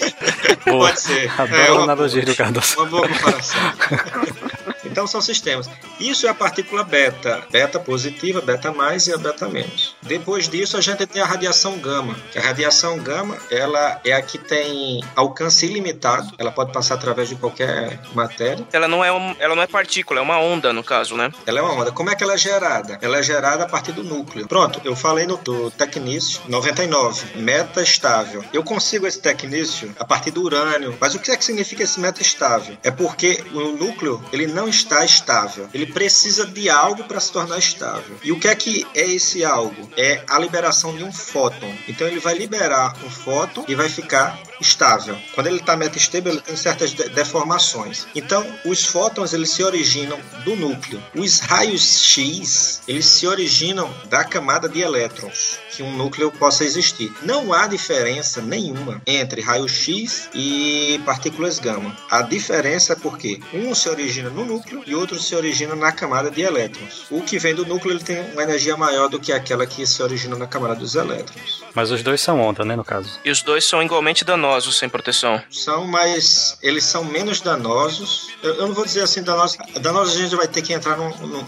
Pode 0.64 1.00
ser. 1.00 1.30
Adoro 1.40 1.54
É, 1.56 1.68
a 1.68 1.72
uma- 1.74 1.82
analogia 1.84 2.22
do 2.24 2.34
Cardoso. 2.34 2.74
Uma 2.76 2.86
boa 2.86 3.08
comparação. 3.08 3.60
Então 4.92 5.06
são 5.06 5.22
sistemas. 5.22 5.68
Isso 5.98 6.26
é 6.26 6.30
a 6.30 6.34
partícula 6.34 6.84
beta, 6.84 7.42
beta 7.50 7.80
positiva, 7.80 8.42
beta 8.42 8.70
mais 8.70 9.06
e 9.06 9.12
a 9.12 9.16
beta 9.16 9.48
menos. 9.48 9.96
Depois 10.02 10.48
disso 10.48 10.76
a 10.76 10.82
gente 10.82 11.06
tem 11.06 11.22
a 11.22 11.24
radiação 11.24 11.78
gama. 11.78 12.14
Que 12.30 12.38
a 12.38 12.42
radiação 12.42 12.98
gama, 12.98 13.38
ela 13.50 13.98
é 14.04 14.12
a 14.12 14.20
que 14.20 14.36
tem 14.36 15.02
alcance 15.16 15.64
ilimitado. 15.64 16.30
Ela 16.36 16.52
pode 16.52 16.72
passar 16.72 16.96
através 16.96 17.30
de 17.30 17.36
qualquer 17.36 17.98
matéria. 18.14 18.66
Ela 18.70 18.86
não 18.86 19.02
é, 19.02 19.10
um, 19.10 19.34
ela 19.38 19.54
não 19.54 19.62
é 19.62 19.66
partícula, 19.66 20.20
é 20.20 20.22
uma 20.22 20.38
onda, 20.38 20.74
no 20.74 20.84
caso, 20.84 21.16
né? 21.16 21.32
Ela 21.46 21.60
é 21.60 21.62
uma 21.62 21.72
onda. 21.72 21.90
Como 21.90 22.10
é 22.10 22.14
que 22.14 22.22
ela 22.22 22.34
é 22.34 22.38
gerada? 22.38 22.98
Ela 23.00 23.18
é 23.18 23.22
gerada 23.22 23.64
a 23.64 23.68
partir 23.68 23.92
do 23.92 24.04
núcleo. 24.04 24.46
Pronto, 24.46 24.78
eu 24.84 24.94
falei 24.94 25.26
no 25.26 25.38
do 25.38 25.70
tecnício 25.70 26.42
99, 26.48 27.38
meta 27.38 27.82
estável. 27.82 28.44
Eu 28.52 28.62
consigo 28.62 29.06
esse 29.06 29.20
tecnício 29.20 29.94
a 29.98 30.04
partir 30.04 30.32
do 30.32 30.42
urânio. 30.42 30.94
Mas 31.00 31.14
o 31.14 31.18
que 31.18 31.30
é 31.30 31.36
que 31.36 31.44
significa 31.44 31.82
esse 31.82 31.98
meta 31.98 32.20
estável? 32.20 32.76
É 32.82 32.90
porque 32.90 33.42
o 33.54 33.72
núcleo, 33.72 34.22
ele 34.32 34.46
não 34.46 34.68
está 34.68 34.81
estável. 35.04 35.68
Ele 35.72 35.86
precisa 35.86 36.46
de 36.46 36.68
algo 36.70 37.04
para 37.04 37.20
se 37.20 37.32
tornar 37.32 37.58
estável. 37.58 38.16
E 38.22 38.32
o 38.32 38.38
que 38.38 38.48
é 38.48 38.54
que 38.54 38.86
é 38.94 39.06
esse 39.10 39.44
algo? 39.44 39.90
É 39.96 40.22
a 40.28 40.38
liberação 40.38 40.96
de 40.96 41.04
um 41.04 41.12
fóton. 41.12 41.72
Então 41.88 42.06
ele 42.06 42.20
vai 42.20 42.34
liberar 42.34 42.94
um 43.04 43.10
fóton 43.10 43.64
e 43.68 43.74
vai 43.74 43.88
ficar 43.88 44.38
estável. 44.60 45.18
Quando 45.34 45.48
ele 45.48 45.56
está 45.58 45.76
metastable, 45.76 46.30
ele 46.32 46.40
tem 46.40 46.56
certas 46.56 46.92
de- 46.92 47.08
deformações. 47.10 48.06
Então, 48.14 48.46
os 48.64 48.84
fótons 48.84 49.32
eles 49.32 49.50
se 49.50 49.62
originam 49.62 50.18
do 50.44 50.54
núcleo. 50.54 51.02
Os 51.14 51.40
raios 51.40 52.00
X, 52.02 52.82
eles 52.86 53.04
se 53.06 53.26
originam 53.26 53.92
da 54.08 54.22
camada 54.24 54.68
de 54.68 54.80
elétrons 54.80 55.58
que 55.74 55.82
um 55.82 55.96
núcleo 55.96 56.30
possa 56.30 56.64
existir. 56.64 57.12
Não 57.22 57.52
há 57.52 57.66
diferença 57.66 58.40
nenhuma 58.40 59.02
entre 59.06 59.40
raio 59.40 59.68
X 59.68 60.28
e 60.34 61.00
partículas 61.04 61.58
gama. 61.58 61.96
A 62.10 62.22
diferença 62.22 62.92
é 62.92 62.96
porque 62.96 63.40
um 63.52 63.74
se 63.74 63.88
origina 63.88 64.30
no 64.30 64.44
núcleo 64.44 64.71
e 64.86 64.94
outro 64.94 65.18
se 65.20 65.34
origina 65.34 65.74
na 65.74 65.92
camada 65.92 66.30
de 66.30 66.42
elétrons. 66.42 67.04
O 67.10 67.20
que 67.22 67.38
vem 67.38 67.54
do 67.54 67.64
núcleo 67.66 67.94
ele 67.94 68.02
tem 68.04 68.20
uma 68.32 68.42
energia 68.42 68.76
maior 68.76 69.08
do 69.08 69.18
que 69.20 69.32
aquela 69.32 69.66
que 69.66 69.86
se 69.86 70.02
origina 70.02 70.36
na 70.36 70.46
camada 70.46 70.74
dos 70.74 70.94
elétrons. 70.94 71.62
Mas 71.74 71.90
os 71.90 72.02
dois 72.02 72.20
são 72.20 72.40
onda, 72.40 72.64
né, 72.64 72.76
no 72.76 72.84
caso. 72.84 73.08
E 73.24 73.30
os 73.30 73.42
dois 73.42 73.64
são 73.64 73.82
igualmente 73.82 74.24
danosos 74.24 74.78
sem 74.78 74.88
proteção. 74.88 75.42
São, 75.50 75.86
mas 75.86 76.56
eles 76.62 76.84
são 76.84 77.04
menos 77.04 77.40
danosos. 77.40 78.28
Eu, 78.42 78.54
eu 78.56 78.66
não 78.68 78.74
vou 78.74 78.84
dizer 78.84 79.02
assim 79.02 79.22
danosos. 79.22 79.56
Danosos 79.80 80.16
a 80.16 80.20
gente 80.22 80.36
vai 80.36 80.46
ter 80.48 80.62
que 80.62 80.72
entrar 80.72 80.96
num, 80.96 81.08
num- 81.26 81.46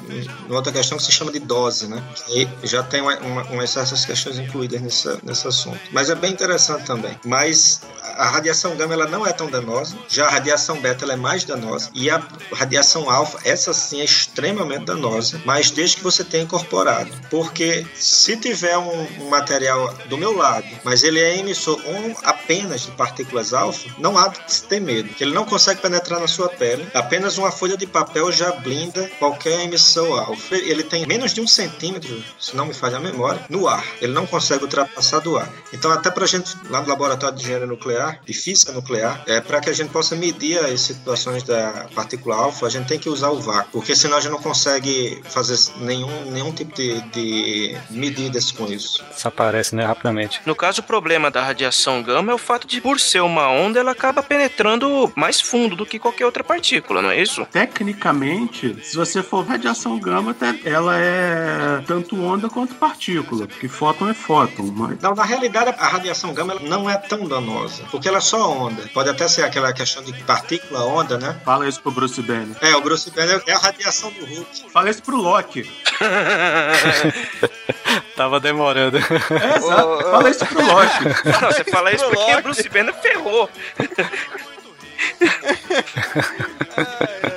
numa 0.49 0.57
outra 0.57 0.73
questão 0.73 0.97
que 0.97 1.05
se 1.05 1.13
chama 1.13 1.31
de 1.33 1.39
dose, 1.41 1.87
né? 1.87 2.03
E 2.31 2.49
já 2.67 2.83
tem 2.83 3.01
uma, 3.03 3.17
uma, 3.19 3.43
uma- 3.45 3.65
essas 3.65 4.05
questões 4.05 4.39
incluídas 4.39 4.81
nesse, 4.81 5.19
nesse 5.23 5.47
assunto. 5.47 5.79
Mas 5.93 6.09
é 6.11 6.15
bem 6.15 6.33
interessante 6.33 6.85
também. 6.85 7.19
Mas 7.25 7.81
a 8.17 8.29
radiação 8.31 8.77
gama 8.77 8.95
ela 8.95 9.07
não 9.07 9.27
é 9.27 9.33
tão 9.33 9.51
danosa. 9.51 9.97
Já 10.09 10.27
a 10.27 10.31
radiação 10.31 10.81
beta 10.81 11.05
ela 11.05 11.15
é 11.15 11.17
mais 11.17 11.45
danosa. 11.45 11.91
E 11.95 12.09
a 12.09 12.23
radiação 12.53 13.11
alfa, 13.15 13.39
essa 13.45 13.73
sim 13.73 14.01
é 14.01 14.05
extremamente 14.05 14.85
danosa, 14.85 15.41
mas 15.45 15.71
desde 15.71 15.97
que 15.97 16.03
você 16.03 16.25
tenha 16.25 16.45
incorporado. 16.45 17.11
Porque 17.31 17.87
se 17.95 18.37
tiver 18.37 18.77
um, 18.79 19.07
um 19.23 19.29
material 19.29 19.93
do 20.09 20.19
meu 20.19 20.37
lado, 20.37 20.67
mas 20.83 21.03
ele 21.03 21.21
é 21.21 21.39
emissor 21.39 21.81
um 21.87 22.15
apenas 22.23 22.83
de 22.83 22.91
partículas 22.93 23.53
alfa, 23.53 23.89
não 23.99 24.17
há 24.19 24.29
de 24.29 24.53
se 24.53 24.65
ter 24.65 24.81
medo. 24.81 25.09
que 25.11 25.25
Ele 25.25 25.35
não 25.35 25.45
consegue 25.45 25.81
penetrar 25.81 26.21
na 26.21 26.29
sua 26.29 26.49
pele. 26.49 26.87
Apenas 26.95 27.39
uma 27.39 27.51
folha 27.51 27.77
de 27.77 27.87
papel 27.87 28.31
já 28.33 28.53
blinda 28.53 29.09
qualquer 29.19 29.61
emissão 29.61 30.15
alfa. 30.15 30.57
Ele 30.57 30.83
tem 30.83 31.07
menos 31.07 31.33
de 31.33 31.41
um 31.41 31.47
centímetro, 31.47 32.23
se 32.39 32.57
não 32.57 32.67
me 32.67 32.75
falha 32.75 32.97
a 32.97 33.01
memória, 33.01 33.45
no 33.49 33.69
ar. 33.69 33.85
Ele 34.01 34.13
não 34.13 34.27
consegue 34.27 34.65
ultrapassar 34.65 35.21
do 35.21 35.37
ar. 35.37 35.51
Então, 35.73 35.91
até 35.91 36.11
para 36.11 36.25
a 36.25 36.29
gente, 36.29 36.55
lá 36.71 36.81
no 36.81 36.89
laboratório 36.89 37.37
de 37.37 37.43
engenharia 37.43 37.67
nuclear, 37.67 38.21
de 38.25 38.33
física 38.33 38.73
nuclear, 38.73 39.23
é 39.27 39.41
para 39.41 39.61
que 39.61 39.71
a 39.71 39.73
gente 39.73 39.91
possa 39.91 40.17
medir 40.17 40.59
as 40.59 40.81
situações 40.81 41.43
da 41.43 41.89
partícula 41.95 42.37
alfa, 42.37 42.67
a 42.67 42.71
gente 42.71 42.87
tem 42.87 42.99
que 42.99 43.04
usar 43.09 43.31
o 43.31 43.41
vácuo, 43.41 43.71
porque 43.73 43.95
senão 43.97 44.17
a 44.17 44.21
gente 44.21 44.31
não 44.33 44.41
consegue 44.43 45.21
fazer 45.25 45.59
nenhum, 45.79 46.31
nenhum 46.31 46.53
tipo 46.53 46.75
de, 46.75 47.01
de 47.11 47.77
medidas 47.91 48.51
com 48.51 48.67
isso. 48.67 49.03
Desaparece, 49.15 49.75
né, 49.75 49.85
rapidamente. 49.85 50.41
No 50.47 50.55
caso, 50.55 50.81
o 50.81 50.85
problema 50.85 51.31
da 51.31 51.43
radiação 51.43 52.03
gama 52.03 52.33
é 52.33 52.35
o 52.35 52.39
fato 52.39 52.67
de, 52.67 52.81
por 52.81 52.99
ser 53.01 53.21
uma 53.21 53.49
onda, 53.49 53.79
ela 53.81 53.93
acaba 53.93 54.23
penetrando 54.23 55.13
mais 55.15 55.41
fundo 55.41 55.77
do 55.77 55.87
que 55.87 55.99
qualquer 55.99 56.27
outra 56.27 56.43
partícula, 56.45 57.01
não 57.03 57.11
é 57.11 57.21
isso? 57.21 57.47
Tecnicamente, 57.53 58.77
se 58.83 58.97
você 58.97 59.23
for 59.23 59.47
radiação 59.47 59.99
gama, 59.99 60.33
até- 60.33 60.59
ela 60.65 60.97
é 60.99 61.83
tanto 61.87 62.21
onda 62.23 62.49
quanto 62.49 62.75
partícula, 62.75 63.47
porque 63.47 63.69
fóton 63.69 64.09
é 64.09 64.15
fóton. 64.15 64.65
Mas 64.75 65.01
Não, 65.01 65.15
na 65.15 65.25
realidade, 65.25 65.75
a 65.79 65.87
radiação 65.89 66.33
gama 66.35 66.53
ela 66.53 66.61
não 66.63 66.89
é 66.89 66.97
tão 66.97 67.27
danosa, 67.27 67.85
porque 67.91 68.09
ela 68.09 68.19
é 68.19 68.21
só 68.21 68.51
onda. 68.51 68.83
Pode 68.93 69.09
até 69.09 69.27
ser 69.29 69.43
aquela 69.45 69.73
questão 69.73 70.03
de 70.03 70.13
partícula 70.25 70.85
onda, 70.85 71.19
né? 71.19 71.41
fala 71.45 71.69
isso 71.69 71.81
pro 71.81 71.91
Bruce 71.93 72.21
Banner. 72.23 72.57
É, 72.61 72.75
o 72.77 72.81
Bruce 72.81 72.94
Banner 73.11 73.43
é 73.47 73.53
a 73.53 73.59
radiação 73.59 74.11
do 74.13 74.25
Hulk. 74.25 74.71
Fala 74.73 74.91
isso 74.91 75.03
pro 75.03 75.17
Loki. 75.17 75.69
Tava 78.17 78.39
demorando. 78.41 78.99
É, 78.99 79.57
exato. 79.57 79.99
Fala 80.11 80.31
isso 80.31 80.47
pro 80.47 80.65
Loki. 80.65 81.05
Não, 81.25 81.41
você 81.41 81.65
fala 81.65 81.93
isso 81.93 82.05
porque 82.05 82.31
Loki. 82.33 82.43
Bruce 82.43 82.69
Banner 82.69 82.95
ferrou. 82.95 83.51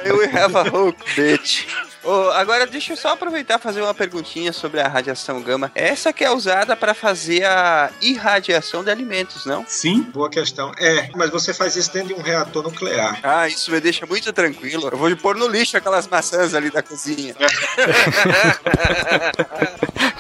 We 0.06 0.28
have 0.28 0.56
a 0.56 0.64
hook, 0.64 0.98
bitch. 1.16 1.66
Ô, 2.08 2.32
agora 2.32 2.66
deixa 2.66 2.94
eu 2.94 2.98
só 2.98 3.10
aproveitar 3.10 3.60
e 3.60 3.62
fazer 3.62 3.82
uma 3.82 3.94
perguntinha 3.94 4.54
sobre 4.54 4.80
a 4.80 4.88
radiação 4.88 5.42
gama. 5.42 5.70
Essa 5.76 6.14
que 6.14 6.24
é 6.24 6.32
usada 6.32 6.74
para 6.74 6.94
fazer 6.94 7.44
a 7.44 7.92
irradiação 8.02 8.82
de 8.82 8.90
alimentos, 8.90 9.46
não? 9.46 9.66
Sim, 9.68 10.04
Boa 10.04 10.30
questão. 10.30 10.72
É, 10.80 11.10
mas 11.18 11.30
você 11.30 11.54
faz 11.54 11.76
isso 11.76 11.92
dentro 11.92 12.08
de 12.08 12.14
um 12.14 12.22
reator 12.22 12.64
nuclear. 12.64 13.20
Ah, 13.22 13.46
isso 13.50 13.70
me 13.72 13.82
deixa 13.82 14.06
muito 14.06 14.32
tranquilo. 14.32 14.88
Eu 14.90 14.98
vou 14.98 15.14
pôr 15.18 15.36
no 15.36 15.50
lixo 15.50 15.76
aquelas 15.76 16.08
maçãs 16.08 16.54
ali 16.54 16.70
da 16.70 16.82
cozinha. 16.82 17.36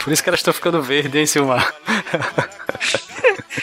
Por 0.03 0.11
isso 0.11 0.21
que 0.21 0.29
elas 0.29 0.41
estão 0.41 0.53
ficando 0.53 0.81
verdes, 0.81 1.15
hein, 1.15 1.25
Silmar? 1.25 1.73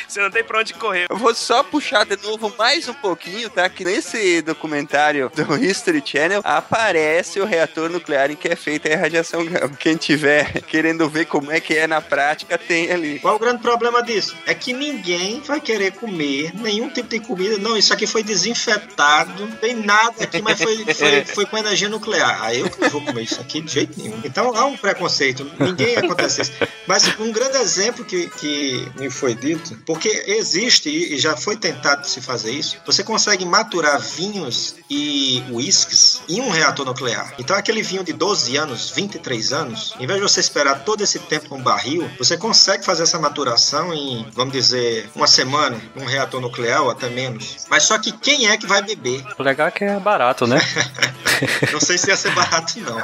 Você 0.07 0.21
não 0.21 0.31
tem 0.31 0.45
pra 0.45 0.61
onde 0.61 0.75
correr. 0.75 1.07
Eu 1.11 1.17
vou 1.17 1.35
só 1.35 1.63
puxar 1.63 2.05
de 2.05 2.17
novo 2.23 2.53
mais 2.59 2.89
um 2.89 2.95
pouquinho, 2.95 3.51
tá? 3.51 3.69
Que 3.69 3.85
nesse 3.85 4.43
documentário 4.43 5.31
do 5.35 5.57
History 5.57 6.03
Channel 6.05 6.41
aparece 6.45 7.41
o 7.41 7.45
reator 7.45 7.91
nuclear 7.91 8.31
em 8.31 8.37
que 8.37 8.49
é 8.49 8.57
feita 8.57 8.93
a 8.93 8.97
radiação 8.97 9.45
gama. 9.45 9.77
Quem 9.79 9.97
tiver 9.97 10.63
querendo 10.63 11.09
ver 11.09 11.27
como 11.27 11.51
é 11.51 11.61
que 11.61 11.75
é 11.75 11.87
na 11.87 12.01
prática, 12.01 12.59
tem 12.59 12.91
ali. 12.91 13.19
Qual 13.19 13.37
o 13.37 13.39
grande 13.39 13.63
problema 13.63 14.03
disso? 14.03 14.37
É 14.47 14.55
que 14.55 14.73
ninguém 14.73 15.41
vai 15.41 15.61
querer 15.61 15.93
comer 15.93 16.53
nenhum 16.55 16.89
tipo 16.89 17.09
de 17.09 17.21
comida. 17.21 17.59
Não, 17.59 17.77
isso 17.77 17.93
aqui 17.93 18.07
foi 18.07 18.23
desinfetado, 18.23 19.47
não 19.47 19.57
tem 19.57 19.75
nada 19.75 20.25
aqui, 20.25 20.41
mas 20.43 20.61
foi, 20.61 20.85
foi, 20.95 21.25
foi 21.35 21.47
com 21.47 21.59
energia 21.59 21.89
nuclear. 21.89 22.43
Aí 22.43 22.61
eu 22.61 22.71
não 22.81 22.91
vou 22.91 23.01
comer 23.01 23.23
isso 23.23 23.41
aqui 23.41 23.61
de 23.61 23.73
jeito 23.73 24.01
nenhum. 24.01 24.21
Então 24.25 24.55
há 24.57 24.65
um 24.65 24.77
preconceito, 24.77 25.51
ninguém 25.59 25.97
acontece 25.97 26.43
isso. 26.43 26.53
Mas 26.87 27.19
um 27.19 27.33
grande 27.33 27.57
exemplo 27.57 28.05
que, 28.05 28.29
que 28.31 28.89
me 28.99 29.11
foi 29.11 29.35
dito, 29.35 29.77
porque 29.87 30.09
existe 30.27 30.89
e 30.89 31.19
já 31.19 31.37
foi 31.37 31.57
tentado 31.57 32.07
se 32.07 32.21
fazer 32.21 32.53
isso, 32.53 32.79
você 32.87 33.03
consegue 33.03 33.45
maturar 33.45 34.01
vinhos 34.01 34.77
e 34.89 35.43
uísques 35.51 36.23
em 36.29 36.41
um 36.41 36.51
reator 36.51 36.87
nuclear. 36.87 37.35
Então 37.39 37.57
aquele 37.57 37.83
vinho 37.83 38.05
de 38.05 38.13
12 38.13 38.57
anos, 38.57 38.91
23 38.91 39.53
anos, 39.53 39.95
em 39.99 40.07
vez 40.07 40.19
de 40.19 40.23
você 40.23 40.41
esperar 40.41 40.85
todo 40.85 41.03
esse 41.03 41.19
tempo 41.19 41.55
num 41.55 41.63
barril, 41.63 42.11
você 42.19 42.37
consegue 42.37 42.85
fazer 42.85 43.05
essa 43.05 43.19
maturação 43.19 43.93
em, 43.93 44.27
vamos 44.33 44.53
dizer, 44.53 45.09
uma 45.15 45.27
semana, 45.27 45.81
num 45.95 46.05
reator 46.05 46.41
nuclear 46.41 46.83
ou 46.83 46.91
até 46.91 47.09
menos. 47.09 47.67
Mas 47.69 47.85
só 47.85 47.99
que 47.99 48.13
quem 48.13 48.49
é 48.49 48.57
que 48.57 48.67
vai 48.67 48.83
beber? 48.83 49.25
O 49.39 49.43
legal 49.43 49.69
é 49.69 49.71
que 49.71 49.85
é 49.85 49.99
barato, 49.99 50.47
né? 50.47 50.61
Não 51.73 51.81
sei 51.81 51.99
se 51.99 52.09
ia 52.09 52.17
ser 52.17 52.33
barato, 52.33 52.79
não. 52.81 53.03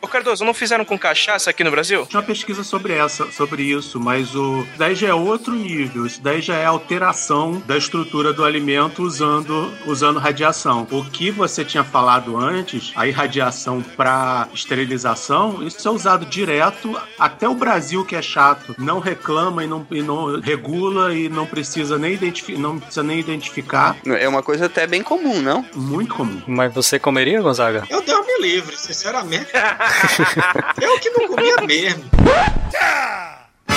Ô 0.00 0.08
Cardoso, 0.08 0.44
não 0.44 0.54
fizeram 0.54 0.84
com 0.84 0.98
cachaça 0.98 1.50
aqui 1.50 1.62
no 1.62 1.70
Brasil? 1.70 2.06
Tinha 2.06 2.20
uma 2.20 2.26
pesquisa 2.26 2.64
sobre 2.64 2.94
essa, 2.94 3.30
sobre 3.30 3.62
isso, 3.62 4.00
mas 4.00 4.34
o 4.34 4.66
daí 4.76 4.94
já 4.94 5.08
é 5.08 5.14
outro 5.14 5.54
nível. 5.54 6.05
Isso 6.06 6.20
daí 6.22 6.40
já 6.40 6.56
é 6.56 6.64
alteração 6.64 7.62
da 7.66 7.76
estrutura 7.76 8.32
do 8.32 8.44
alimento 8.44 9.02
usando, 9.02 9.72
usando 9.86 10.18
radiação. 10.18 10.86
O 10.90 11.04
que 11.04 11.30
você 11.30 11.64
tinha 11.64 11.84
falado 11.84 12.36
antes, 12.36 12.92
a 12.96 13.06
irradiação 13.06 13.82
para 13.82 14.48
esterilização, 14.54 15.62
isso 15.62 15.86
é 15.86 15.90
usado 15.90 16.24
direto. 16.26 16.98
Até 17.18 17.48
o 17.48 17.54
Brasil, 17.54 18.04
que 18.04 18.16
é 18.16 18.22
chato, 18.22 18.74
não 18.78 18.98
reclama 18.98 19.64
e 19.64 19.66
não, 19.66 19.86
e 19.90 20.02
não 20.02 20.40
regula 20.40 21.14
e 21.14 21.28
não 21.28 21.46
precisa 21.46 21.98
nem 21.98 22.14
identificar, 22.14 22.58
não 22.58 22.78
precisa 22.78 23.02
nem 23.02 23.18
identificar. 23.18 23.96
É 24.04 24.28
uma 24.28 24.42
coisa 24.42 24.66
até 24.66 24.86
bem 24.86 25.02
comum, 25.02 25.40
não? 25.42 25.64
Muito 25.74 26.14
comum. 26.14 26.40
Mas 26.46 26.72
você 26.72 26.98
comeria, 26.98 27.40
Gonzaga? 27.40 27.84
Eu 27.90 28.02
Deus 28.02 28.26
me 28.26 28.38
livre, 28.40 28.76
sinceramente. 28.76 29.50
eu 30.80 30.98
que 30.98 31.10
não 31.10 31.28
comia 31.28 31.56
mesmo. 31.66 32.04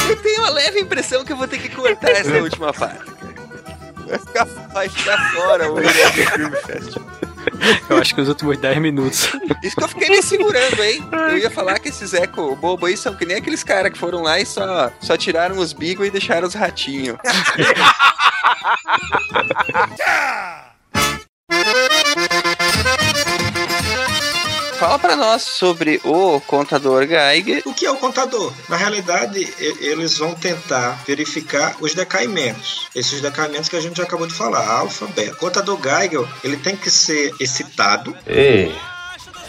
Eu 0.07 0.15
tenho 0.21 0.45
a 0.45 0.49
leve 0.49 0.79
impressão 0.79 1.25
que 1.25 1.33
eu 1.33 1.37
vou 1.37 1.47
ter 1.47 1.59
que 1.59 1.69
cortar 1.69 2.11
essa 2.11 2.35
última 2.41 2.73
parte. 2.73 3.11
Vai 4.07 4.19
ficar, 4.19 4.45
vai 4.73 4.89
ficar 4.89 5.31
fora 5.33 5.71
o 5.71 5.75
William 5.75 6.11
Film 6.11 6.51
Festival. 6.65 7.09
Eu 7.89 7.97
acho 7.97 8.13
que 8.13 8.21
os 8.21 8.27
últimos 8.27 8.57
10 8.57 8.77
minutos. 8.79 9.31
Isso 9.63 9.75
que 9.75 9.83
eu 9.83 9.87
fiquei 9.87 10.09
me 10.09 10.21
segurando, 10.21 10.83
hein? 10.83 11.03
Eu 11.11 11.37
ia 11.37 11.49
falar 11.49 11.79
que 11.79 11.89
esses 11.89 12.13
eco 12.13 12.55
bobo 12.55 12.85
aí 12.85 12.97
são 12.97 13.15
que 13.15 13.25
nem 13.25 13.37
aqueles 13.37 13.63
caras 13.63 13.91
que 13.91 13.97
foram 13.97 14.21
lá 14.21 14.39
e 14.39 14.45
só, 14.45 14.91
só 14.99 15.17
tiraram 15.17 15.57
os 15.57 15.73
bigos 15.73 16.07
e 16.07 16.11
deixaram 16.11 16.47
os 16.47 16.53
ratinhos. 16.53 17.17
Fala 24.79 24.97
pra 24.97 25.13
nós 25.17 25.41
sobre 25.41 25.99
o 26.05 26.39
contador 26.39 27.05
Geiger. 27.05 27.61
O 27.65 27.73
que 27.73 27.85
é 27.85 27.91
o 27.91 27.97
contador? 27.97 28.53
Na 28.69 28.77
realidade, 28.77 29.53
eles 29.59 30.17
vão 30.17 30.33
tentar 30.33 31.03
verificar 31.05 31.75
os 31.81 31.93
decaimentos. 31.93 32.87
Esses 32.95 33.19
decaimentos 33.19 33.67
que 33.67 33.75
a 33.75 33.81
gente 33.81 33.97
já 33.97 34.03
acabou 34.03 34.25
de 34.25 34.33
falar, 34.33 34.65
alfa, 34.65 35.05
beta. 35.07 35.33
O 35.33 35.35
contador 35.35 35.77
Geiger, 35.81 36.25
ele 36.45 36.55
tem 36.55 36.77
que 36.77 36.89
ser 36.89 37.35
excitado. 37.41 38.15
Hey, 38.25 38.73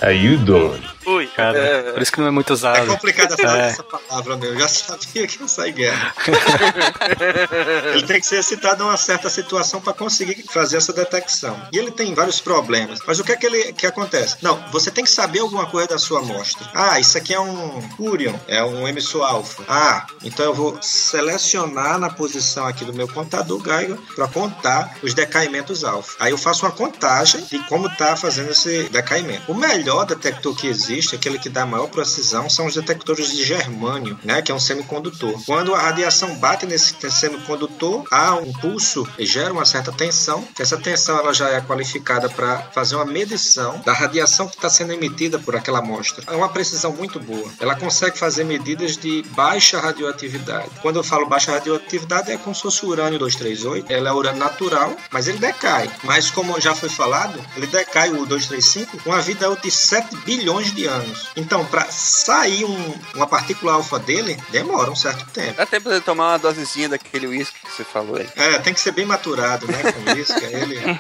how 0.02 0.10
you 0.10 0.36
doing? 0.38 0.82
Ui. 1.16 1.26
Cara, 1.28 1.90
por 1.92 2.02
isso 2.02 2.12
que 2.12 2.20
não 2.20 2.26
é 2.28 2.30
muito 2.30 2.52
É 2.52 2.54
usado. 2.54 2.86
complicado 2.86 3.32
essa, 3.32 3.56
É. 3.56 3.66
essa 3.68 3.82
palavra, 3.82 4.36
meu. 4.36 4.52
Eu 4.54 4.60
já 4.60 4.68
sabia 4.68 5.26
que 5.26 5.40
ia 5.40 5.48
sair 5.48 5.72
guerra. 5.72 6.14
ele 7.94 8.06
tem 8.06 8.20
que 8.20 8.26
ser 8.26 8.38
excitado 8.38 8.82
a 8.82 8.86
uma 8.86 8.96
certa 8.96 9.28
situação 9.28 9.80
para 9.80 9.92
conseguir 9.92 10.44
fazer 10.50 10.76
essa 10.76 10.92
detecção. 10.92 11.60
E 11.72 11.78
ele 11.78 11.90
tem 11.90 12.14
vários 12.14 12.40
problemas. 12.40 13.00
Mas 13.06 13.18
o 13.18 13.24
que 13.24 13.32
é 13.32 13.36
que, 13.36 13.46
ele, 13.46 13.72
que 13.72 13.86
acontece? 13.86 14.36
Não, 14.42 14.62
você 14.70 14.90
tem 14.90 15.04
que 15.04 15.10
saber 15.10 15.40
alguma 15.40 15.66
coisa 15.66 15.88
da 15.88 15.98
sua 15.98 16.20
amostra. 16.20 16.66
Ah, 16.74 16.98
isso 17.00 17.16
aqui 17.18 17.34
é 17.34 17.40
um 17.40 17.80
Curion, 17.96 18.34
é 18.46 18.62
um 18.64 18.86
emissor 18.86 19.22
alfa. 19.24 19.62
Ah, 19.68 20.06
então 20.22 20.44
eu 20.44 20.54
vou 20.54 20.78
selecionar 20.80 21.98
na 21.98 22.10
posição 22.10 22.66
aqui 22.66 22.84
do 22.84 22.92
meu 22.92 23.08
contador 23.08 23.62
Geiger 23.62 23.96
para 24.14 24.28
contar 24.28 24.96
os 25.02 25.14
decaimentos 25.14 25.84
alfa. 25.84 26.16
Aí 26.20 26.30
eu 26.32 26.38
faço 26.38 26.64
uma 26.64 26.72
contagem 26.72 27.42
de 27.44 27.58
como 27.68 27.86
está 27.86 28.16
fazendo 28.16 28.50
esse 28.50 28.84
decaimento. 28.90 29.50
O 29.50 29.54
melhor 29.54 30.04
detector 30.06 30.54
que 30.54 30.66
existe, 30.66 30.99
aquele 31.14 31.38
que 31.38 31.48
dá 31.48 31.64
maior 31.66 31.88
precisão, 31.88 32.48
são 32.48 32.66
os 32.66 32.74
detectores 32.74 33.30
de 33.30 33.44
germânio, 33.44 34.18
né, 34.24 34.42
que 34.42 34.52
é 34.52 34.54
um 34.54 34.60
semicondutor. 34.60 35.40
Quando 35.44 35.74
a 35.74 35.80
radiação 35.80 36.34
bate 36.36 36.66
nesse 36.66 36.94
semicondutor, 37.10 38.04
há 38.10 38.34
um 38.34 38.52
pulso 38.52 39.06
e 39.18 39.26
gera 39.26 39.52
uma 39.52 39.64
certa 39.64 39.92
tensão. 39.92 40.46
Essa 40.58 40.76
tensão 40.76 41.18
ela 41.18 41.32
já 41.32 41.48
é 41.48 41.60
qualificada 41.60 42.28
para 42.28 42.58
fazer 42.72 42.96
uma 42.96 43.04
medição 43.04 43.80
da 43.84 43.92
radiação 43.92 44.48
que 44.48 44.56
está 44.56 44.68
sendo 44.68 44.92
emitida 44.92 45.38
por 45.38 45.56
aquela 45.56 45.78
amostra. 45.78 46.24
É 46.26 46.36
uma 46.36 46.48
precisão 46.48 46.92
muito 46.92 47.18
boa. 47.20 47.50
Ela 47.58 47.74
consegue 47.74 48.18
fazer 48.18 48.44
medidas 48.44 48.96
de 48.96 49.22
baixa 49.30 49.80
radioatividade. 49.80 50.70
Quando 50.82 50.96
eu 50.96 51.04
falo 51.04 51.26
baixa 51.26 51.52
radioatividade, 51.52 52.30
é 52.30 52.36
como 52.36 52.54
se 52.54 52.62
fosse 52.62 52.84
o 52.84 52.88
urânio 52.88 53.18
238. 53.18 53.92
Ela 53.92 54.10
é 54.10 54.12
urânio 54.12 54.38
natural, 54.38 54.96
mas 55.10 55.28
ele 55.28 55.38
decai. 55.38 55.90
Mas 56.04 56.30
como 56.30 56.60
já 56.60 56.74
foi 56.74 56.88
falado, 56.88 57.38
ele 57.56 57.66
decai 57.66 58.10
o 58.10 58.26
235 58.26 58.98
com 59.02 59.12
a 59.12 59.20
vida 59.20 59.48
útil 59.48 59.60
de 59.62 59.70
7 59.70 60.16
bilhões 60.24 60.72
de 60.74 60.79
anos. 60.86 61.28
Então, 61.36 61.64
para 61.66 61.86
sair 61.90 62.64
um- 62.64 62.94
uma 63.14 63.26
partícula 63.26 63.72
alfa 63.74 63.98
dele, 63.98 64.36
demora 64.50 64.90
um 64.90 64.96
certo 64.96 65.24
tempo. 65.32 65.54
Dá 65.56 65.66
tempo 65.66 65.90
de 65.90 66.00
tomar 66.00 66.32
uma 66.32 66.38
dosezinha 66.38 66.88
daquele 66.88 67.26
uísque 67.26 67.58
que 67.64 67.72
você 67.72 67.84
falou 67.84 68.16
aí. 68.16 68.28
É, 68.36 68.58
tem 68.58 68.72
que 68.74 68.80
ser 68.80 68.92
bem 68.92 69.04
maturado, 69.04 69.66
né, 69.66 69.92
com 69.92 70.18
isso, 70.18 70.34
que 70.38 70.44
aí 70.44 70.54
ele, 70.54 70.78
aí 70.78 70.98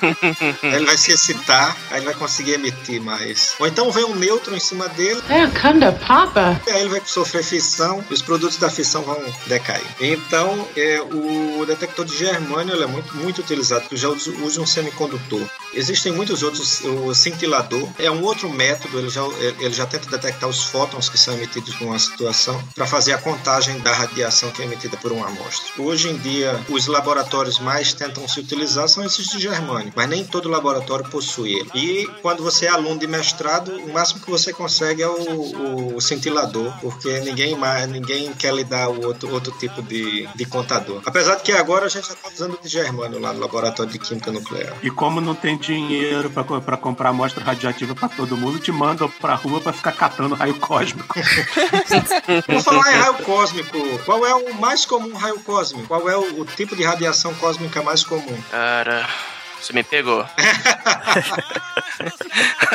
ele 0.74 0.86
vai 0.86 0.96
se 0.96 1.12
excitar, 1.12 1.76
aí 1.90 1.98
ele 1.98 2.06
vai 2.06 2.14
conseguir 2.14 2.52
emitir 2.52 3.00
mais. 3.00 3.54
Ou 3.58 3.66
então 3.66 3.90
vem 3.90 4.04
um 4.04 4.14
nêutron 4.14 4.56
em 4.56 4.60
cima 4.60 4.88
dele, 4.88 5.20
É, 5.28 5.46
canda 5.48 5.92
papa. 5.92 6.60
e 6.66 6.70
aí 6.70 6.80
ele 6.80 6.90
vai 6.90 7.02
sofrer 7.04 7.42
fissão, 7.44 8.04
e 8.10 8.14
os 8.14 8.22
produtos 8.22 8.56
da 8.58 8.70
fissão 8.70 9.02
vão 9.02 9.20
decair. 9.46 9.84
Então, 10.00 10.66
é, 10.76 11.00
o 11.00 11.64
detector 11.66 12.04
de 12.04 12.16
germânio 12.16 12.74
ele 12.74 12.84
é 12.84 12.86
muito, 12.86 13.14
muito 13.16 13.40
utilizado, 13.40 13.82
porque 13.82 13.96
já 13.96 14.08
usa, 14.08 14.30
usa 14.42 14.60
um 14.60 14.66
semicondutor. 14.66 15.42
Existem 15.72 16.12
muitos 16.12 16.42
outros, 16.42 16.80
o 16.82 17.14
cintilador 17.14 17.88
é 17.98 18.10
um 18.10 18.22
outro 18.22 18.48
método, 18.50 18.98
ele 18.98 19.08
já, 19.08 19.22
ele 19.58 19.69
já 19.72 19.86
tenta 19.86 20.10
detectar 20.10 20.48
os 20.48 20.64
fótons 20.64 21.08
que 21.08 21.18
são 21.18 21.34
emitidos 21.34 21.78
numa 21.80 21.98
situação 21.98 22.62
para 22.74 22.86
fazer 22.86 23.12
a 23.12 23.18
contagem 23.18 23.78
da 23.80 23.92
radiação 23.92 24.50
que 24.50 24.62
é 24.62 24.64
emitida 24.64 24.96
por 24.96 25.12
uma 25.12 25.26
amostra. 25.26 25.82
Hoje 25.82 26.08
em 26.08 26.16
dia, 26.18 26.60
os 26.68 26.86
laboratórios 26.86 27.58
mais 27.58 27.92
tentam 27.92 28.26
se 28.28 28.40
utilizar 28.40 28.88
são 28.88 29.04
esses 29.04 29.28
de 29.28 29.38
germânio, 29.38 29.92
mas 29.94 30.08
nem 30.08 30.24
todo 30.24 30.48
laboratório 30.48 31.08
possui 31.08 31.54
ele. 31.54 31.70
E 31.74 32.06
quando 32.22 32.42
você 32.42 32.66
é 32.66 32.68
aluno 32.68 32.98
de 32.98 33.06
mestrado, 33.06 33.72
o 33.72 33.92
máximo 33.92 34.20
que 34.20 34.30
você 34.30 34.52
consegue 34.52 35.02
é 35.02 35.08
o, 35.08 35.96
o 35.96 36.00
cintilador, 36.00 36.72
porque 36.80 37.20
ninguém 37.20 37.56
mais, 37.56 37.88
ninguém 37.88 38.32
quer 38.34 38.54
lhe 38.54 38.64
dar 38.64 38.88
o 38.88 39.06
outro, 39.06 39.32
outro 39.32 39.52
tipo 39.58 39.82
de, 39.82 40.28
de 40.34 40.44
contador. 40.44 41.02
Apesar 41.06 41.36
de 41.36 41.42
que 41.42 41.52
agora 41.52 41.86
a 41.86 41.88
gente 41.88 42.08
está 42.10 42.28
usando 42.28 42.58
de 42.60 42.68
germânio 42.68 43.18
lá 43.18 43.32
no 43.32 43.40
laboratório 43.40 43.92
de 43.92 43.98
química 43.98 44.30
nuclear. 44.30 44.76
E 44.82 44.90
como 44.90 45.20
não 45.20 45.34
tem 45.34 45.58
dinheiro 45.58 46.30
pra 46.30 46.76
comprar 46.76 47.10
amostra 47.10 47.44
radioativa 47.44 47.94
pra 47.94 48.08
todo 48.08 48.36
mundo, 48.36 48.58
te 48.58 48.72
mandam 48.72 49.08
pra 49.20 49.34
rua 49.34 49.59
pra 49.60 49.72
ficar 49.72 49.92
catando 49.92 50.34
raio 50.34 50.58
cósmico. 50.58 51.14
Vamos 52.46 52.64
falar 52.64 52.92
em 52.92 52.96
raio 52.96 53.14
cósmico. 53.24 53.98
Qual 54.04 54.26
é 54.26 54.34
o 54.34 54.54
mais 54.54 54.84
comum 54.84 55.14
raio 55.14 55.40
cósmico? 55.40 55.86
Qual 55.86 56.08
é 56.08 56.16
o, 56.16 56.40
o 56.40 56.44
tipo 56.44 56.74
de 56.74 56.82
radiação 56.82 57.34
cósmica 57.34 57.82
mais 57.82 58.02
comum? 58.04 58.38
Cara, 58.50 59.08
você 59.60 59.72
me 59.72 59.82
pegou. 59.82 60.26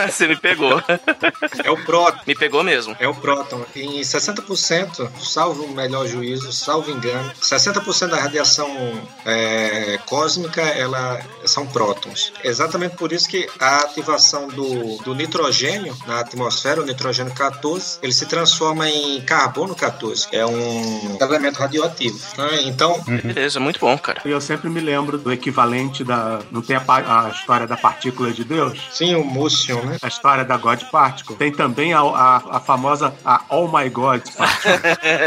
você 0.07 0.27
me 0.27 0.36
pegou. 0.36 0.81
É 1.63 1.71
o 1.71 1.77
próton. 1.83 2.19
Me 2.27 2.36
pegou 2.36 2.63
mesmo. 2.63 2.95
É 2.99 3.07
o 3.07 3.15
próton. 3.15 3.65
Em 3.75 4.01
60%, 4.01 5.09
salvo 5.19 5.63
o 5.63 5.73
melhor 5.73 6.07
juízo, 6.07 6.51
salvo 6.51 6.91
engano, 6.91 7.31
60% 7.41 8.07
da 8.07 8.17
radiação 8.17 8.69
é, 9.25 9.99
cósmica 10.05 10.61
ela 10.61 11.21
são 11.45 11.65
prótons. 11.67 12.31
Exatamente 12.43 12.95
por 12.95 13.11
isso 13.11 13.27
que 13.27 13.47
a 13.59 13.77
ativação 13.79 14.47
do, 14.47 14.97
do 15.03 15.15
nitrogênio 15.15 15.95
na 16.05 16.19
atmosfera, 16.19 16.81
o 16.81 16.86
nitrogênio 16.86 17.33
14, 17.33 17.99
ele 18.01 18.13
se 18.13 18.25
transforma 18.25 18.89
em 18.89 19.21
carbono 19.21 19.75
14. 19.75 20.27
É 20.31 20.45
um 20.45 21.17
elemento 21.19 21.59
radioativo. 21.59 22.19
Então, 22.63 23.01
Beleza, 23.05 23.59
muito 23.59 23.79
bom, 23.79 23.97
cara. 23.97 24.21
E 24.25 24.29
eu 24.29 24.41
sempre 24.41 24.69
me 24.69 24.79
lembro 24.79 25.17
do 25.17 25.31
equivalente 25.31 26.03
da. 26.03 26.39
Não 26.51 26.61
tem 26.61 26.74
a, 26.76 26.82
pa- 26.82 27.26
a 27.26 27.30
história 27.30 27.65
da 27.67 27.78
partícula 27.78 28.32
de 28.32 28.43
Deus? 28.43 28.80
sim, 28.91 29.15
o 29.15 29.23
Musion, 29.23 29.82
né? 29.84 29.97
A 30.01 30.07
história 30.07 30.43
da 30.43 30.57
God 30.57 30.82
Particle. 30.86 31.36
Tem 31.36 31.51
também 31.51 31.93
a, 31.93 31.99
a, 31.99 32.57
a 32.57 32.59
famosa 32.59 33.13
a 33.26 33.41
Oh 33.49 33.67
My 33.67 33.89
God 33.89 34.21
Particle. 34.36 34.71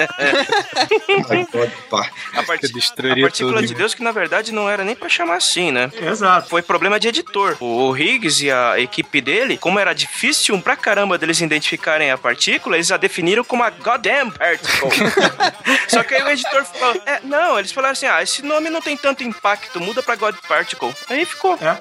My 1.30 1.46
God. 1.53 1.70
Opa. 1.86 2.11
A, 2.34 2.42
part... 2.42 2.64
a 2.64 2.68
destruiria 2.68 3.24
partícula 3.24 3.57
tudo. 3.57 3.66
de 3.68 3.74
Deus 3.74 3.94
que 3.94 4.03
na 4.03 4.12
verdade 4.12 4.53
não 4.53 4.68
era 4.68 4.84
nem 4.84 4.94
pra 4.94 5.09
chamar 5.09 5.36
assim, 5.36 5.70
né? 5.72 5.90
Exato. 6.01 6.49
Foi 6.49 6.62
problema 6.62 6.99
de 7.01 7.09
editor. 7.09 7.57
O 7.61 7.96
Higgs 7.96 8.44
e 8.44 8.51
a 8.51 8.78
equipe 8.78 9.20
dele, 9.20 9.57
como 9.57 9.78
era 9.78 9.92
difícil 9.94 10.61
pra 10.61 10.76
caramba 10.76 11.18
deles 11.18 11.40
identificarem 11.40 12.11
a 12.11 12.18
partícula, 12.18 12.76
eles 12.76 12.90
a 12.90 12.96
definiram 12.96 13.44
como 13.44 13.62
a 13.62 13.70
goddamn 13.70 14.30
particle. 14.30 14.90
Só 15.88 16.03
que 16.03 16.14
aí 16.14 16.22
o 16.22 16.28
editor 16.28 16.64
falou: 16.64 17.03
é, 17.07 17.20
não, 17.22 17.59
eles 17.59 17.72
falaram 17.72 17.92
assim: 17.92 18.07
ah, 18.07 18.22
esse 18.22 18.42
nome 18.42 18.70
não 18.70 18.80
tem 18.80 18.96
tanto 18.96 19.22
impacto, 19.24 19.80
muda 19.80 20.03
pra 20.03 20.16
God 20.16 20.34
Particle. 20.46 20.92
Aí 21.09 21.24
ficou. 21.24 21.38
É. 21.61 21.78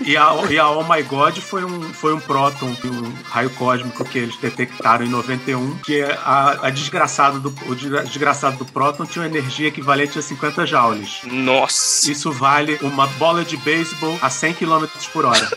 E 0.00 0.16
a, 0.16 0.34
e 0.50 0.58
a 0.58 0.70
Oh 0.70 0.84
My 0.84 1.02
God 1.02 1.36
foi 1.38 1.64
um, 1.64 1.82
foi 1.82 2.14
um 2.14 2.20
próton, 2.20 2.66
um 2.84 3.12
raio 3.30 3.50
cósmico 3.50 4.04
que 4.04 4.18
eles 4.18 4.36
detectaram 4.36 5.04
em 5.04 5.08
91, 5.08 5.78
que 5.78 6.00
é 6.00 6.12
a, 6.24 6.66
a 6.66 6.70
desgraçada 6.70 7.38
do, 7.38 7.48
o 7.68 7.74
desgra- 7.74 8.04
desgraçado 8.04 8.56
do 8.58 8.64
próton 8.64 9.04
tinha 9.06 9.22
uma 9.24 9.28
energia 9.28 9.68
equivalente 9.68 10.18
a 10.18 10.22
50 10.22 10.66
joules. 10.66 11.20
Nossa. 11.24 12.10
Isso 12.10 12.30
vale 12.32 12.78
uma 12.82 13.06
bola 13.06 13.44
de 13.44 13.56
beisebol 13.56 14.18
a 14.22 14.30
100 14.30 14.54
km 14.54 14.84
por 15.12 15.24
hora. 15.24 15.50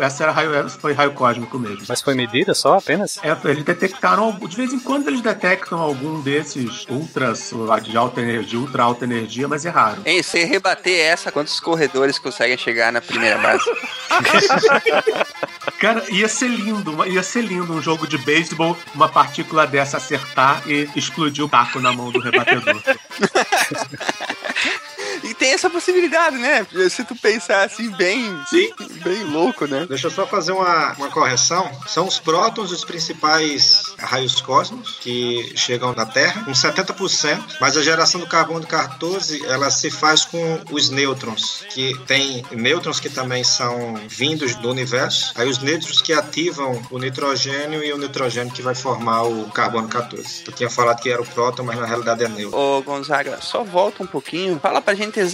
essa, 0.00 0.24
era 0.24 0.32
raio, 0.32 0.68
foi 0.70 0.92
raio 0.92 1.12
cósmico 1.12 1.58
mesmo. 1.58 1.84
Mas 1.88 2.00
foi 2.00 2.14
medida 2.14 2.54
só 2.54 2.78
apenas? 2.78 3.18
É, 3.22 3.50
eles 3.50 3.64
detectaram, 3.64 4.32
de 4.32 4.56
vez 4.56 4.72
em 4.72 4.78
quando 4.78 5.08
eles 5.08 5.20
detectam 5.20 5.78
algum 5.78 6.20
desses 6.20 6.86
ultras 6.88 7.52
de 7.82 7.96
alta 7.96 8.20
energia, 8.20 8.58
ultra 8.58 8.82
alta 8.82 9.04
energia, 9.04 9.48
mas 9.48 9.64
é 9.64 9.70
raro. 9.70 10.02
Hein, 10.04 10.22
se 10.22 10.42
rebater 10.44 11.00
essa, 11.00 11.32
quantos 11.32 11.58
corredores 11.60 12.18
conseguem 12.18 12.56
chegar 12.56 12.92
na 12.92 13.00
primeira 13.00 13.38
base? 13.38 13.64
Cara, 15.78 16.04
ia 16.10 16.28
ser 16.28 16.48
lindo, 16.48 17.04
ia 17.06 17.22
ser 17.22 17.42
lindo 17.42 17.72
um 17.72 17.82
jogo 17.82 18.06
de 18.06 18.18
beisebol, 18.18 18.76
uma 18.94 19.08
partícula 19.08 19.66
dessa 19.66 19.96
acertar 19.96 20.62
e 20.66 20.88
explodir 20.94 21.44
o 21.44 21.48
taco 21.48 21.80
na 21.80 21.92
mão 21.92 22.10
do 22.10 22.20
rebatedor. 22.20 22.80
Tem 25.42 25.54
essa 25.54 25.68
possibilidade, 25.68 26.36
né? 26.38 26.64
Se 26.88 27.02
tu 27.02 27.16
pensar 27.16 27.64
assim, 27.64 27.90
bem, 27.90 28.32
Sim. 28.48 28.72
bem 29.02 29.24
louco, 29.24 29.66
né? 29.66 29.86
Deixa 29.88 30.06
eu 30.06 30.10
só 30.12 30.24
fazer 30.24 30.52
uma, 30.52 30.92
uma 30.92 31.08
correção. 31.08 31.68
São 31.88 32.06
os 32.06 32.20
prótons 32.20 32.70
os 32.70 32.84
principais 32.84 33.82
raios 33.98 34.40
cósmicos 34.40 35.00
que 35.00 35.52
chegam 35.56 35.92
na 35.96 36.06
Terra, 36.06 36.44
com 36.44 36.52
70%, 36.52 37.56
mas 37.60 37.76
a 37.76 37.82
geração 37.82 38.20
do 38.20 38.26
carbono 38.28 38.64
14 38.64 39.44
ela 39.46 39.68
se 39.68 39.90
faz 39.90 40.24
com 40.24 40.60
os 40.70 40.90
nêutrons, 40.90 41.64
que 41.70 41.98
tem 42.06 42.44
nêutrons 42.52 43.00
que 43.00 43.10
também 43.10 43.42
são 43.42 43.96
vindos 44.08 44.54
do 44.54 44.70
universo, 44.70 45.32
aí 45.34 45.48
os 45.48 45.58
nêutrons 45.58 46.00
que 46.00 46.12
ativam 46.12 46.80
o 46.88 47.00
nitrogênio 47.00 47.82
e 47.82 47.92
o 47.92 47.98
nitrogênio 47.98 48.54
que 48.54 48.62
vai 48.62 48.76
formar 48.76 49.24
o 49.24 49.50
carbono 49.50 49.88
14. 49.88 50.44
Eu 50.46 50.52
tinha 50.52 50.70
falado 50.70 51.00
que 51.00 51.10
era 51.10 51.20
o 51.20 51.26
próton, 51.26 51.64
mas 51.64 51.80
na 51.80 51.86
realidade 51.86 52.22
é 52.22 52.28
nêutron. 52.28 52.78
Ô 52.78 52.80
Gonzaga, 52.82 53.40
só 53.40 53.64
volta 53.64 54.04
um 54.04 54.06
pouquinho. 54.06 54.60
Fala 54.60 54.80
pra 54.80 54.94
gente 54.94 55.18
exatamente 55.18 55.31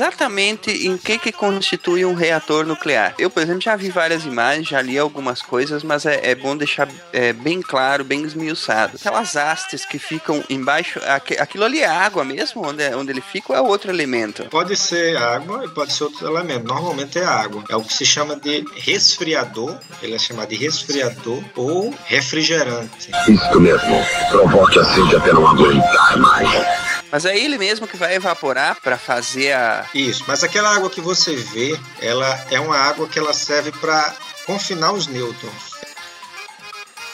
em 0.87 0.97
que 0.97 1.19
que 1.19 1.33
constitui 1.33 2.05
um 2.05 2.15
reator 2.15 2.65
nuclear. 2.67 3.15
Eu, 3.19 3.31
por 3.31 3.43
exemplo, 3.43 3.61
já 3.61 3.77
vi 3.77 3.91
várias 3.91 4.25
imagens, 4.25 4.69
já 4.69 4.81
li 4.81 4.99
algumas 4.99 5.43
coisas, 5.43 5.83
mas 5.83 6.07
é, 6.07 6.31
é 6.31 6.35
bom 6.35 6.57
deixar 6.57 6.89
é, 7.13 7.33
bem 7.33 7.61
claro, 7.61 8.05
bem 8.05 8.23
esmiuçado. 8.23 8.97
Aquelas 8.99 9.37
hastes 9.37 9.85
que 9.85 9.99
ficam 9.99 10.43
embaixo, 10.49 11.01
aque- 11.07 11.39
aquilo 11.39 11.65
ali 11.65 11.81
é 11.81 11.87
água 11.87 12.25
mesmo? 12.25 12.67
Onde, 12.67 12.83
é- 12.83 12.97
onde 12.97 13.11
ele 13.13 13.21
fica 13.21 13.53
ou 13.53 13.59
é 13.59 13.61
outro 13.61 13.91
elemento? 13.91 14.45
Pode 14.51 14.77
ser 14.77 15.17
água 15.17 15.65
e 15.65 15.69
pode 15.69 15.93
ser 15.93 16.05
outro 16.05 16.27
elemento. 16.27 16.67
Normalmente 16.67 17.19
é 17.19 17.25
água. 17.25 17.65
É 17.69 17.77
o 17.77 17.83
que 17.83 17.93
se 17.93 18.05
chama 18.07 18.37
de 18.37 18.65
resfriador. 18.77 19.77
Ele 20.03 20.15
é 20.15 20.19
chamado 20.19 20.49
de 20.49 20.57
resfriador 20.57 21.43
ou 21.57 21.95
refrigerante. 22.07 23.11
Isso 23.29 23.61
mesmo. 23.61 24.05
Provoque 24.31 24.79
a 24.79 24.85
sede 24.85 25.17
até 25.17 25.33
não 25.33 25.47
aguentar 25.47 26.17
mais. 26.19 26.88
Mas 27.11 27.25
é 27.25 27.37
ele 27.37 27.59
mesmo 27.59 27.87
que 27.87 27.97
vai 27.97 28.15
evaporar 28.15 28.81
pra 28.81 28.99
fazer 28.99 29.53
a. 29.53 29.87
Isso. 29.95 30.25
Mas 30.27 30.45
aquela 30.45 30.75
água 30.75 30.91
que 30.91 31.01
você 31.01 31.37
vê, 31.37 31.79
ela 32.01 32.47
é 32.51 32.61
uma 32.61 32.77
água 32.77 33.09
que 33.09 33.19
ela 33.19 33.33
serve 33.33 33.73
para 33.73 34.15
confinar 34.47 34.93
os 34.93 35.07
nêutrons. 35.07 35.68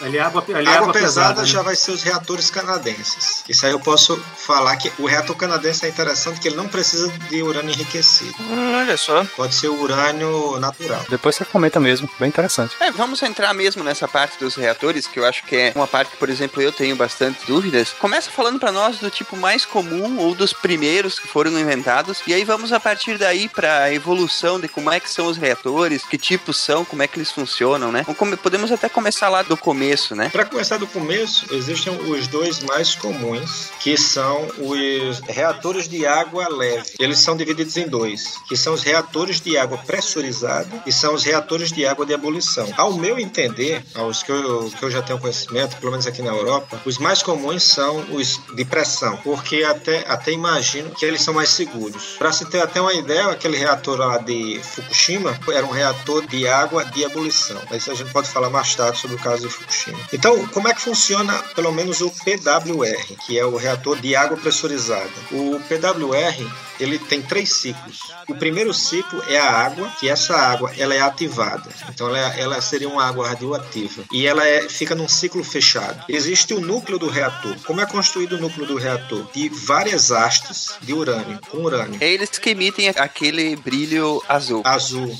Ali 0.05 0.19
é 0.19 0.21
água, 0.21 0.45
ali 0.47 0.67
é 0.67 0.71
água, 0.71 0.73
água 0.75 0.93
pesada, 0.93 1.29
pesada. 1.29 1.47
já 1.47 1.59
né? 1.59 1.65
vai 1.65 1.77
ser 1.77 1.91
os 1.93 2.03
reatores 2.03 2.51
canadenses. 2.51 3.43
Isso 3.49 3.65
aí 3.65 3.73
eu 3.73 3.81
posso 3.81 4.21
falar 4.37 4.77
que 4.77 4.93
o 4.99 5.07
reator 5.07 5.35
canadense 5.35 5.87
é 5.87 5.89
interessante 5.89 6.41
que 6.41 6.49
ele 6.49 6.57
não 6.57 6.69
precisa 6.69 7.11
de 7.31 7.43
urânio 7.43 7.73
enriquecido. 7.73 8.35
Hum, 8.41 8.81
olha 8.81 8.99
só. 8.99 9.25
Pode 9.37 9.55
ser 9.55 9.69
o 9.69 9.81
urânio 9.81 10.61
natural. 10.61 11.05
Depois 11.09 11.35
você 11.37 11.45
comenta 11.47 11.81
mesmo, 11.81 12.09
bem 12.19 12.29
interessante. 12.29 12.77
É, 12.81 12.91
vamos 12.91 13.23
entrar 13.23 13.55
mesmo 13.55 13.83
nessa 13.83 14.07
parte 14.07 14.39
dos 14.39 14.55
reatores, 14.57 15.07
que 15.07 15.19
eu 15.19 15.25
acho 15.25 15.43
que 15.45 15.57
é 15.57 15.73
uma 15.75 15.87
parte 15.87 16.11
que, 16.11 16.17
por 16.19 16.29
exemplo, 16.29 16.61
eu 16.61 16.71
tenho 16.71 16.95
bastante 16.97 17.47
dúvidas. 17.47 17.91
Começa 17.99 18.31
falando 18.31 18.61
pra 18.61 18.71
nós 18.71 18.99
do 18.99 19.11
tipo 19.11 19.37
mais 19.39 19.65
comum 19.65 20.19
ou 20.19 20.35
dos 20.35 20.53
primeiros 20.53 21.19
que 21.19 21.27
foram 21.27 21.59
inventados, 21.59 22.23
e 22.27 22.35
aí 22.35 22.45
vamos 22.45 22.73
a 22.73 22.81
partir 22.81 23.17
daí 23.17 23.49
pra 23.49 23.91
evolução 23.93 24.61
de 24.61 24.69
como 24.69 24.93
é 24.93 25.01
que 25.01 25.09
são 25.09 25.27
os 25.27 25.39
reatores, 25.39 26.05
que 26.05 26.19
tipos 26.19 26.59
são, 26.59 26.85
como 26.85 27.03
é 27.03 27.09
que 27.09 27.19
eles 27.19 27.33
funcionam, 27.33 27.91
né? 27.91 28.05
Podemos 28.43 28.71
até 28.71 28.89
começar 28.89 29.29
lá 29.29 29.43
do 29.43 29.57
começo, 29.57 29.94
né? 30.15 30.29
Para 30.29 30.45
começar 30.45 30.79
do 30.79 30.87
começo, 30.87 31.47
existem 31.55 31.97
os 31.97 32.27
dois 32.27 32.61
mais 32.61 32.95
comuns, 32.95 33.71
que 33.81 33.97
são 33.97 34.49
os 34.59 35.21
reatores 35.21 35.89
de 35.89 36.07
água 36.07 36.49
leve. 36.49 36.93
Eles 36.99 37.19
são 37.19 37.37
divididos 37.37 37.77
em 37.77 37.87
dois, 37.87 38.39
que 38.49 38.57
são 38.57 38.75
os 38.75 38.83
reatores 38.83 39.41
de 39.41 39.57
água 39.57 39.79
pressurizada 39.79 40.83
e 40.87 40.93
são 40.93 41.15
os 41.15 41.23
reatores 41.23 41.71
de 41.71 41.87
água 41.87 42.05
de 42.05 42.13
ebulição. 42.13 42.67
Ao 42.77 42.93
meu 42.93 43.19
entender, 43.19 43.85
aos 43.95 44.23
que 44.23 44.33
eu, 44.33 44.71
que 44.77 44.83
eu 44.85 44.91
já 44.91 45.03
tenho 45.03 45.19
conhecimento, 45.19 45.77
pelo 45.77 45.93
menos 45.93 46.07
aqui 46.07 46.23
na 46.23 46.31
Europa, 46.31 46.81
os 46.85 46.99
mais 46.99 47.23
comuns 47.23 47.63
são 47.63 48.05
os 48.11 48.41
de 48.55 48.65
pressão, 48.65 49.17
porque 49.19 49.63
até, 49.63 50.05
até 50.09 50.33
imagino 50.33 50.91
que 50.91 51.05
eles 51.05 51.23
são 51.23 51.35
mais 51.35 51.51
seguros. 51.51 52.17
Para 52.19 52.33
se 52.33 52.45
ter 52.47 52.61
até 52.61 52.81
uma 52.81 52.93
ideia, 52.93 53.29
aquele 53.29 53.57
reator 53.57 53.99
lá 53.99 54.19
de 54.19 54.61
Fukushima 54.63 55.39
era 55.49 55.65
um 55.65 55.71
reator 55.71 56.27
de 56.27 56.47
água 56.49 56.85
de 56.85 57.03
ebulição. 57.03 57.61
Mas 57.71 57.89
a 57.89 57.95
gente 57.95 58.11
pode 58.13 58.29
falar 58.29 58.51
mais 58.51 58.75
tarde 58.75 58.99
sobre 58.99 59.17
o 59.17 59.19
caso 59.19 59.47
de 59.47 59.53
Fukushima. 59.53 59.74
Então, 60.13 60.47
como 60.49 60.69
é 60.69 60.75
que 60.75 60.81
funciona 60.81 61.33
pelo 61.55 61.73
menos 61.73 62.01
o 62.01 62.11
PWR, 62.11 63.17
que 63.27 63.39
é 63.39 63.45
o 63.45 63.57
reator 63.57 63.99
de 64.01 64.15
água 64.15 64.37
pressurizada? 64.37 65.11
O 65.31 65.61
PWR 65.69 66.47
ele 66.81 66.99
tem 66.99 67.23
três 67.23 67.53
ciclos. 67.53 67.99
O 68.29 68.35
primeiro 68.35 68.73
ciclo 68.75 69.23
é 69.29 69.39
a 69.39 69.51
água, 69.51 69.91
que 69.99 70.09
essa 70.09 70.37
água 70.37 70.73
ela 70.77 70.95
é 70.95 71.01
ativada. 71.01 71.71
Então 71.89 72.09
ela, 72.09 72.19
ela 72.37 72.61
seria 72.61 72.89
uma 72.89 73.05
água 73.05 73.29
radioativa 73.29 74.05
e 74.13 74.27
ela 74.27 74.47
é, 74.47 74.69
fica 74.69 74.95
num 74.95 75.09
ciclo 75.09 75.45
fechado. 75.45 76.05
Existe 76.09 76.55
o 76.55 76.61
núcleo 76.61 76.99
do 76.99 77.09
reator. 77.09 77.57
Como 77.65 77.81
é 77.81 77.87
construído 77.87 78.37
o 78.37 78.41
núcleo 78.41 78.67
do 78.67 78.77
reator? 78.77 79.27
De 79.33 79.49
várias 79.49 80.11
hastes 80.11 80.75
de 80.81 80.93
urânio, 80.93 81.39
com 81.49 81.59
urânio. 81.59 81.99
É 82.01 82.09
eles 82.09 82.31
que 82.31 82.51
emitem 82.51 82.89
aquele 82.89 83.57
brilho 83.57 84.23
azul. 84.29 84.63
Azul. 84.65 85.17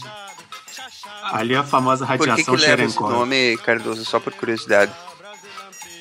Ali 1.33 1.55
é 1.55 1.59
a 1.59 1.65
famosa 1.65 2.07
Por 2.07 2.19
que, 2.19 2.29
radiação 2.31 2.55
que 2.57 2.61
leva 2.63 2.83
esse 2.83 2.95
Cherenkov. 2.95 3.11
nome, 3.13 3.57
Cardoso? 3.59 4.05
Só 4.05 4.21
por 4.21 4.33
curiosidade. 4.35 4.93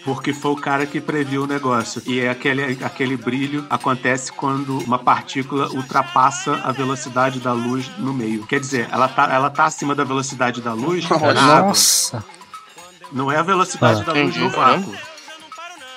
Porque 0.06 0.34
foi 0.34 0.52
o 0.52 0.56
cara 0.58 0.86
que 0.86 1.00
previu 1.00 1.44
o 1.44 1.48
negócio. 1.48 2.02
E 2.06 2.20
é 2.20 2.30
aquele, 2.30 2.78
aquele 2.84 3.16
brilho 3.16 3.66
acontece 3.70 4.34
quando 4.34 4.80
uma 4.80 5.00
partícula 5.00 5.70
ultrapassa 5.70 6.60
a 6.64 6.74
velocidade 6.74 7.40
da 7.40 7.54
luz 7.54 7.90
no 7.98 8.14
meio. 8.14 8.46
Quer 8.46 8.60
dizer, 8.60 8.90
ela 8.92 9.08
tá, 9.08 9.34
ela 9.34 9.50
tá 9.50 9.64
acima 9.66 9.96
da 9.96 10.04
velocidade 10.04 10.62
da 10.62 10.74
luz 10.74 11.08
na 11.10 11.16
água. 11.16 11.34
Nossa. 11.70 12.24
Não 13.14 13.32
é 13.32 13.38
a 13.38 13.44
velocidade 13.44 14.02
Ah. 14.02 14.04
da 14.04 14.14
luz 14.14 14.36
no 14.36 14.50
vácuo. 14.50 14.94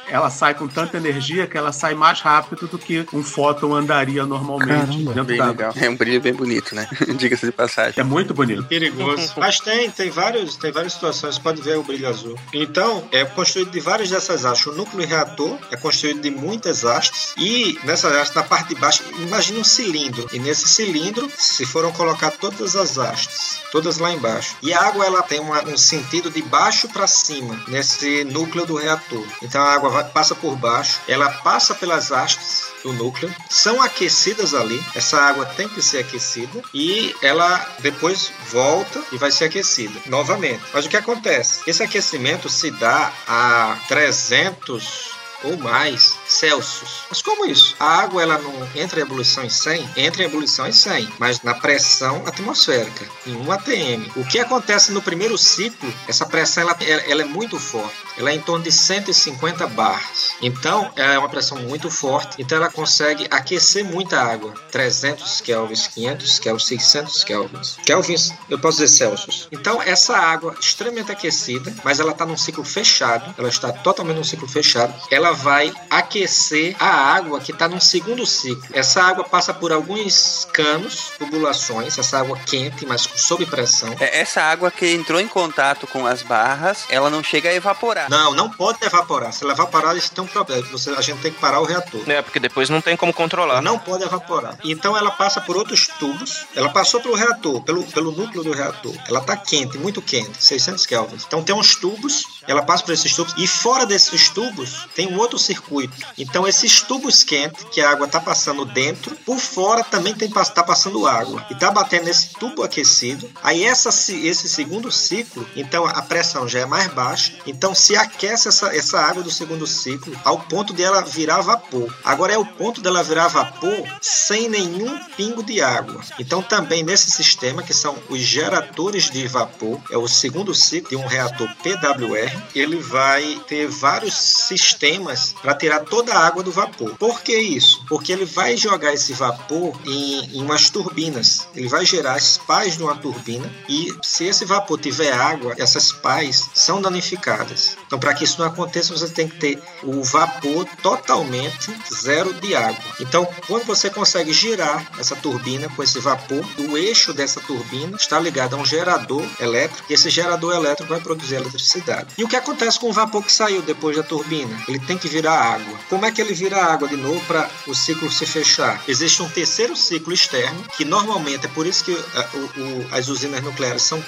Ela 0.08 0.30
sai 0.30 0.54
com 0.54 0.66
tanta 0.68 0.96
energia 0.96 1.46
que 1.46 1.56
ela 1.56 1.72
sai 1.72 1.94
mais 1.94 2.20
rápido 2.20 2.66
do 2.68 2.78
que 2.78 3.06
um 3.12 3.22
fóton 3.22 3.74
andaria 3.74 4.24
normalmente 4.24 5.04
Caramba. 5.04 5.24
Bem 5.24 5.38
da 5.38 5.46
legal. 5.46 5.72
É 5.76 5.90
um 5.90 5.96
brilho 5.96 6.20
bem 6.20 6.32
bonito, 6.32 6.74
né? 6.74 6.88
Diga-se 7.16 7.46
de 7.46 7.52
passagem. 7.52 7.94
É 7.96 8.02
muito 8.02 8.32
bonito. 8.34 8.64
Perigoso. 8.64 9.32
Mas 9.38 9.58
tem, 9.60 9.90
tem, 9.90 10.10
vários, 10.10 10.56
tem 10.56 10.70
várias 10.72 10.92
situações, 10.92 11.38
pode 11.38 11.60
ver 11.62 11.76
o 11.78 11.82
brilho 11.82 12.08
azul. 12.08 12.38
Então, 12.52 13.06
é 13.10 13.24
construído 13.24 13.70
de 13.70 13.80
várias 13.80 14.08
dessas 14.10 14.44
hastes. 14.44 14.66
O 14.66 14.72
núcleo 14.72 15.06
reator 15.06 15.58
é 15.70 15.76
construído 15.76 16.20
de 16.20 16.30
muitas 16.30 16.84
hastes. 16.84 17.34
E 17.36 17.78
nessas 17.84 18.12
hastes, 18.14 18.34
na 18.34 18.42
parte 18.42 18.68
de 18.68 18.80
baixo, 18.80 19.02
imagine 19.18 19.58
um 19.58 19.64
cilindro. 19.64 20.28
E 20.32 20.38
nesse 20.38 20.68
cilindro, 20.68 21.28
se 21.36 21.66
foram 21.66 21.90
colocar 21.92 22.30
todas 22.32 22.76
as 22.76 22.96
hastes, 22.96 23.60
todas 23.72 23.98
lá 23.98 24.12
embaixo. 24.12 24.56
E 24.62 24.72
a 24.72 24.80
água 24.82 25.04
ela 25.04 25.22
tem 25.22 25.40
uma- 25.40 25.62
um 25.64 25.76
sentido 25.76 26.30
de 26.30 26.42
baixo 26.42 26.88
para 26.88 27.06
cima, 27.06 27.58
nesse 27.68 28.24
núcleo 28.24 28.64
do 28.66 28.76
reator. 28.76 29.24
Então 29.42 29.60
a 29.60 29.72
água 29.72 29.95
passa 30.04 30.34
por 30.34 30.56
baixo, 30.56 31.00
ela 31.08 31.28
passa 31.30 31.74
pelas 31.74 32.10
hastes 32.12 32.66
do 32.82 32.92
núcleo, 32.92 33.34
são 33.50 33.82
aquecidas 33.82 34.54
ali. 34.54 34.82
Essa 34.94 35.18
água 35.20 35.44
tem 35.46 35.68
que 35.68 35.82
ser 35.82 35.98
aquecida 35.98 36.62
e 36.72 37.14
ela 37.22 37.66
depois 37.80 38.30
volta 38.50 39.02
e 39.12 39.18
vai 39.18 39.30
ser 39.30 39.44
aquecida 39.46 39.98
novamente. 40.06 40.62
Mas 40.72 40.86
o 40.86 40.88
que 40.88 40.96
acontece? 40.96 41.60
Esse 41.66 41.82
aquecimento 41.82 42.48
se 42.48 42.70
dá 42.70 43.12
a 43.26 43.76
300 43.88 45.16
ou 45.44 45.56
mais 45.58 46.14
Celsius. 46.26 47.02
Mas 47.10 47.20
como 47.20 47.44
isso? 47.44 47.76
A 47.78 48.00
água 48.00 48.22
ela 48.22 48.38
não 48.38 48.52
entra 48.74 48.98
em 49.00 49.02
ebulição 49.02 49.44
em 49.44 49.50
100? 49.50 49.88
Entra 49.96 50.22
em 50.22 50.26
ebulição 50.26 50.66
em 50.66 50.72
100, 50.72 51.08
mas 51.18 51.42
na 51.42 51.54
pressão 51.54 52.22
atmosférica, 52.26 53.06
em 53.26 53.36
1 53.36 53.52
atm. 53.52 54.10
O 54.16 54.24
que 54.24 54.38
acontece 54.40 54.92
no 54.92 55.02
primeiro 55.02 55.36
ciclo, 55.36 55.92
essa 56.08 56.24
pressão 56.24 56.62
ela- 56.62 56.76
ela 57.06 57.22
é 57.22 57.24
muito 57.26 57.58
forte. 57.60 57.94
Ela 58.16 58.30
é 58.30 58.34
em 58.34 58.40
torno 58.40 58.64
de 58.64 58.72
150 58.72 59.66
bars. 59.68 60.34
Então, 60.40 60.90
ela 60.96 61.14
é 61.14 61.18
uma 61.18 61.28
pressão 61.28 61.58
muito 61.58 61.90
forte, 61.90 62.36
então 62.40 62.58
ela 62.58 62.70
consegue 62.70 63.26
aquecer 63.30 63.84
muita 63.84 64.20
água. 64.20 64.54
300 64.70 65.40
kelvins, 65.40 65.86
500 65.88 66.38
kelvins, 66.38 66.66
600 66.66 67.24
kelvins. 67.24 67.76
Kelvins, 67.84 68.32
eu 68.48 68.58
posso 68.58 68.78
dizer 68.78 68.96
Celsius. 68.96 69.48
Então, 69.52 69.80
essa 69.82 70.16
água 70.16 70.54
extremamente 70.60 71.12
aquecida, 71.12 71.74
mas 71.84 72.00
ela 72.00 72.12
está 72.12 72.24
num 72.24 72.36
ciclo 72.36 72.64
fechado, 72.64 73.34
ela 73.38 73.48
está 73.48 73.72
totalmente 73.72 74.16
num 74.16 74.24
ciclo 74.24 74.48
fechado, 74.48 74.94
ela 75.10 75.32
vai 75.32 75.72
aquecer 75.90 76.76
a 76.78 76.88
água 76.88 77.40
que 77.40 77.52
está 77.52 77.68
num 77.68 77.80
segundo 77.80 78.26
ciclo. 78.26 78.64
Essa 78.72 79.02
água 79.02 79.24
passa 79.24 79.52
por 79.52 79.72
alguns 79.72 80.46
canos, 80.52 81.12
tubulações, 81.18 81.98
essa 81.98 82.18
água 82.20 82.38
quente, 82.46 82.86
mas 82.86 83.02
sob 83.16 83.44
pressão. 83.46 83.94
É, 84.00 84.20
Essa 84.20 84.42
água 84.42 84.70
que 84.70 84.90
entrou 84.92 85.20
em 85.20 85.28
contato 85.28 85.86
com 85.86 86.06
as 86.06 86.22
barras, 86.22 86.84
ela 86.88 87.10
não 87.10 87.22
chega 87.22 87.50
a 87.50 87.54
evaporar. 87.54 88.05
Não, 88.08 88.32
não 88.32 88.50
pode 88.50 88.78
evaporar. 88.84 89.32
Se 89.32 89.42
ela 89.44 89.52
evaporar, 89.52 89.96
isso 89.96 90.12
tem 90.12 90.22
um 90.22 90.26
problema. 90.26 90.62
Você, 90.70 90.90
a 90.90 91.00
gente 91.00 91.20
tem 91.20 91.32
que 91.32 91.40
parar 91.40 91.60
o 91.60 91.64
reator. 91.64 92.00
É, 92.08 92.22
porque 92.22 92.38
depois 92.38 92.68
não 92.70 92.80
tem 92.80 92.96
como 92.96 93.12
controlar. 93.12 93.60
Não 93.60 93.78
pode 93.78 94.04
evaporar. 94.04 94.58
Então 94.64 94.96
ela 94.96 95.10
passa 95.10 95.40
por 95.40 95.56
outros 95.56 95.86
tubos. 95.98 96.46
Ela 96.54 96.68
passou 96.68 97.00
pelo 97.00 97.14
reator, 97.14 97.62
pelo, 97.62 97.82
pelo 97.84 98.12
núcleo 98.12 98.44
do 98.44 98.52
reator. 98.52 98.94
Ela 99.08 99.20
está 99.20 99.36
quente, 99.36 99.76
muito 99.78 100.00
quente, 100.00 100.42
600 100.44 100.86
kelvins. 100.86 101.24
Então 101.26 101.42
tem 101.42 101.54
uns 101.54 101.74
tubos, 101.76 102.24
ela 102.46 102.62
passa 102.62 102.84
por 102.84 102.92
esses 102.94 103.14
tubos. 103.14 103.34
E 103.36 103.46
fora 103.46 103.84
desses 103.84 104.28
tubos 104.30 104.86
tem 104.94 105.08
um 105.12 105.18
outro 105.18 105.38
circuito. 105.38 105.94
Então 106.16 106.46
esses 106.46 106.82
tubos 106.82 107.24
quentes, 107.24 107.64
que 107.72 107.80
a 107.80 107.90
água 107.90 108.06
está 108.06 108.20
passando 108.20 108.64
dentro, 108.64 109.16
por 109.24 109.38
fora 109.38 109.82
também 109.82 110.14
tem 110.14 110.26
está 110.36 110.62
passando 110.62 111.06
água. 111.06 111.44
E 111.50 111.54
está 111.54 111.70
batendo 111.70 112.04
nesse 112.04 112.34
tubo 112.34 112.62
aquecido. 112.62 113.30
Aí 113.42 113.64
essa, 113.64 113.90
se- 113.90 114.26
esse 114.26 114.48
segundo 114.48 114.92
ciclo, 114.92 115.48
então 115.56 115.86
a 115.86 116.02
pressão 116.02 116.46
já 116.46 116.60
é 116.60 116.66
mais 116.66 116.88
baixa. 116.92 117.32
Então 117.46 117.74
se 117.74 117.95
aquece 117.96 118.48
essa, 118.48 118.74
essa 118.74 119.00
água 119.00 119.22
do 119.22 119.30
segundo 119.30 119.66
ciclo 119.66 120.18
ao 120.24 120.40
ponto 120.40 120.72
de 120.72 120.82
ela 120.82 121.02
virar 121.02 121.40
vapor. 121.40 121.94
Agora 122.04 122.32
é 122.32 122.38
o 122.38 122.44
ponto 122.44 122.80
dela 122.80 123.02
virar 123.02 123.28
vapor 123.28 123.84
sem 124.00 124.48
nenhum 124.48 124.98
pingo 125.16 125.42
de 125.42 125.60
água. 125.60 126.00
Então 126.18 126.42
também 126.42 126.82
nesse 126.82 127.10
sistema 127.10 127.62
que 127.62 127.74
são 127.74 127.96
os 128.08 128.20
geradores 128.20 129.10
de 129.10 129.26
vapor, 129.26 129.80
é 129.90 129.96
o 129.96 130.08
segundo 130.08 130.54
ciclo 130.54 130.90
de 130.90 130.96
um 130.96 131.06
reator 131.06 131.48
PWR, 131.62 132.42
ele 132.54 132.76
vai 132.76 133.40
ter 133.48 133.68
vários 133.68 134.14
sistemas 134.14 135.34
para 135.40 135.54
tirar 135.54 135.80
toda 135.80 136.14
a 136.14 136.26
água 136.26 136.42
do 136.42 136.52
vapor. 136.52 136.96
Por 136.96 137.20
que 137.20 137.36
isso? 137.36 137.84
Porque 137.88 138.12
ele 138.12 138.24
vai 138.24 138.56
jogar 138.56 138.92
esse 138.92 139.12
vapor 139.12 139.78
em, 139.84 140.36
em 140.36 140.42
umas 140.42 140.70
turbinas. 140.70 141.48
Ele 141.54 141.68
vai 141.68 141.84
gerar 141.84 142.14
as 142.14 142.38
pás 142.38 142.76
de 142.76 142.82
uma 142.82 142.96
turbina 142.96 143.50
e 143.68 143.94
se 144.02 144.24
esse 144.24 144.44
vapor 144.44 144.78
tiver 144.78 145.12
água, 145.12 145.54
essas 145.58 145.92
pás 145.92 146.50
são 146.54 146.80
danificadas. 146.80 147.76
Então, 147.86 147.98
para 147.98 148.14
que 148.14 148.24
isso 148.24 148.38
não 148.40 148.46
aconteça, 148.46 148.92
você 148.96 149.08
tem 149.08 149.28
que 149.28 149.36
ter 149.36 149.62
o 149.82 150.02
vapor 150.02 150.66
totalmente 150.82 151.72
zero 151.94 152.32
de 152.34 152.54
água. 152.54 152.82
Então, 153.00 153.26
quando 153.46 153.64
você 153.64 153.88
consegue 153.90 154.32
girar 154.32 154.84
essa 154.98 155.14
turbina 155.16 155.68
com 155.68 155.82
esse 155.82 155.98
vapor, 156.00 156.44
o 156.58 156.76
eixo 156.76 157.12
dessa 157.12 157.40
turbina 157.40 157.96
está 157.96 158.18
ligado 158.18 158.54
a 158.54 158.58
um 158.58 158.64
gerador 158.66 159.24
elétrico 159.40 159.84
e 159.90 159.94
esse 159.94 160.10
gerador 160.10 160.54
elétrico 160.54 160.90
vai 160.92 161.00
produzir 161.00 161.36
eletricidade. 161.36 162.08
E 162.18 162.24
o 162.24 162.28
que 162.28 162.36
acontece 162.36 162.78
com 162.80 162.88
o 162.88 162.92
vapor 162.92 163.22
que 163.22 163.32
saiu 163.32 163.62
depois 163.62 163.96
da 163.96 164.02
turbina? 164.02 164.56
Ele 164.68 164.78
tem 164.80 164.98
que 164.98 165.08
virar 165.08 165.38
água. 165.40 165.78
Como 165.88 166.04
é 166.04 166.10
que 166.10 166.20
ele 166.20 166.34
vira 166.34 166.62
água 166.64 166.88
de 166.88 166.96
novo 166.96 167.20
para 167.26 167.48
o 167.66 167.74
ciclo 167.74 168.10
se 168.10 168.26
fechar? 168.26 168.82
Existe 168.88 169.22
um 169.22 169.28
terceiro 169.28 169.76
ciclo 169.76 170.12
externo, 170.12 170.64
que 170.76 170.84
normalmente 170.84 171.46
é 171.46 171.48
por 171.48 171.66
isso 171.66 171.84
que 171.84 171.96
ah, 172.14 172.28
o- 172.34 172.60
o- 172.60 172.86
as 172.90 173.08
usinas 173.08 173.42
nucleares 173.42 173.82
são 173.82 174.02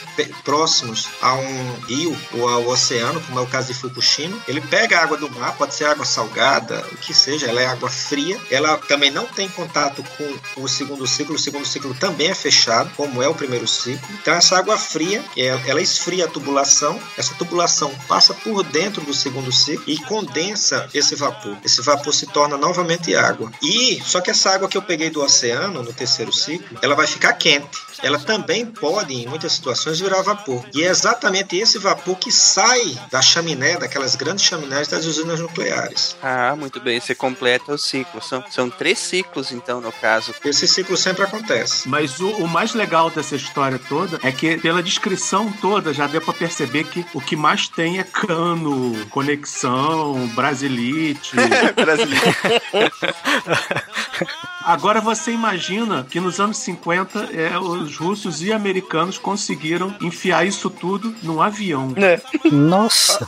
próximos 0.45 1.09
a 1.21 1.35
um 1.35 1.75
rio 1.87 2.17
ou 2.33 2.49
ao 2.49 2.67
oceano, 2.69 3.21
como 3.23 3.39
é 3.39 3.43
o 3.43 3.47
caso 3.47 3.68
de 3.69 3.75
Fukushima. 3.75 4.39
Ele 4.49 4.61
pega 4.61 4.99
a 4.99 5.03
água 5.03 5.17
do 5.17 5.31
mar, 5.31 5.57
pode 5.57 5.75
ser 5.75 5.85
água 5.85 6.05
salgada, 6.05 6.85
o 6.93 6.97
que 6.97 7.15
seja, 7.15 7.47
ela 7.47 7.61
é 7.61 7.67
água 7.67 7.89
fria. 7.89 8.39
Ela 8.51 8.77
também 8.79 9.11
não 9.11 9.27
tem 9.27 9.49
contato 9.49 10.05
com 10.17 10.63
o 10.63 10.69
segundo 10.69 11.07
ciclo, 11.07 11.37
o 11.37 11.39
segundo 11.39 11.67
ciclo 11.67 11.95
também 11.95 12.29
é 12.29 12.35
fechado, 12.35 12.91
como 12.97 13.23
é 13.23 13.29
o 13.29 13.35
primeiro 13.35 13.67
ciclo. 13.69 14.09
Então 14.21 14.35
essa 14.35 14.59
água 14.59 14.77
fria, 14.77 15.23
ela, 15.37 15.63
ela 15.67 15.81
esfria 15.81 16.25
a 16.25 16.29
tubulação, 16.29 16.99
essa 17.17 17.35
tubulação 17.35 17.95
passa 18.09 18.35
por 18.35 18.63
dentro 18.65 19.03
do 19.03 19.15
segundo 19.15 19.53
ciclo 19.53 19.85
e 19.87 19.99
condensa 19.99 20.89
esse 20.93 21.15
vapor. 21.15 21.57
Esse 21.65 21.83
vapor 21.83 22.13
se 22.13 22.27
torna 22.27 22.57
novamente 22.57 23.15
água. 23.15 23.53
E 23.63 24.01
só 24.05 24.21
que 24.21 24.31
essa 24.31 24.51
água 24.51 24.69
que 24.69 24.77
eu 24.77 24.83
peguei 24.83 25.11
do 25.11 25.23
oceano 25.23 25.83
no 25.83 25.93
terceiro 25.93 26.33
ciclo, 26.33 26.79
ela 26.83 26.95
vai 26.95 27.07
ficar 27.07 27.33
quente. 27.35 27.79
Ela 28.03 28.19
também 28.19 28.65
pode, 28.65 29.13
em 29.15 29.27
muitas 29.27 29.53
situações, 29.53 29.99
virar 29.99 30.23
vapor. 30.23 30.65
E 30.73 30.83
é 30.83 30.89
exatamente 30.89 31.57
esse 31.57 31.79
vapor 31.79 32.17
que 32.17 32.31
sai 32.31 32.97
da 33.11 33.21
chaminé, 33.21 33.58
daquelas 33.79 34.17
grandes 34.17 34.45
chaminés 34.45 34.89
das 34.89 35.05
usinas 35.05 35.41
nucleares. 35.41 36.17
Ah, 36.23 36.55
muito 36.57 36.81
bem. 36.81 37.01
Você 37.01 37.15
completa 37.15 37.73
o 37.73 37.79
ciclo. 37.79 38.23
São, 38.23 38.45
são 38.51 38.71
três 38.71 38.99
ciclos, 38.99 39.53
então, 39.53 39.81
no 39.81 39.93
caso. 39.93 40.35
Esse 40.45 40.69
ciclo 40.69 40.97
sempre 40.97 41.25
acontece. 41.25 41.89
Mas 41.89 42.21
o, 42.21 42.31
o 42.31 42.49
mais 42.49 42.75
legal 42.75 43.11
dessa 43.11 43.37
história 43.37 43.79
toda 43.89 44.19
é 44.23 44.33
que, 44.33 44.59
pela 44.59 44.83
descrição 44.83 45.53
toda, 45.61 45.93
já 45.93 46.07
deu 46.07 46.21
pra 46.21 46.33
perceber 46.33 46.85
que 46.85 47.05
o 47.15 47.21
que 47.21 47.37
mais 47.37 47.69
tem 47.69 47.99
é 47.99 48.05
cano, 48.05 49.07
conexão, 49.07 50.27
brasilite. 50.29 51.37
Agora 54.69 55.01
você 55.01 55.31
imagina 55.31 56.07
que 56.11 56.21
nos 56.21 56.39
anos 56.39 56.59
50 56.59 57.31
é, 57.33 57.59
os 57.59 57.97
russos 57.97 58.43
e 58.43 58.53
americanos 58.53 59.17
conseguiram 59.17 59.97
enfiar 59.99 60.47
isso 60.47 60.69
tudo 60.69 61.15
num 61.23 61.41
avião. 61.41 61.95
Nossa! 62.53 63.27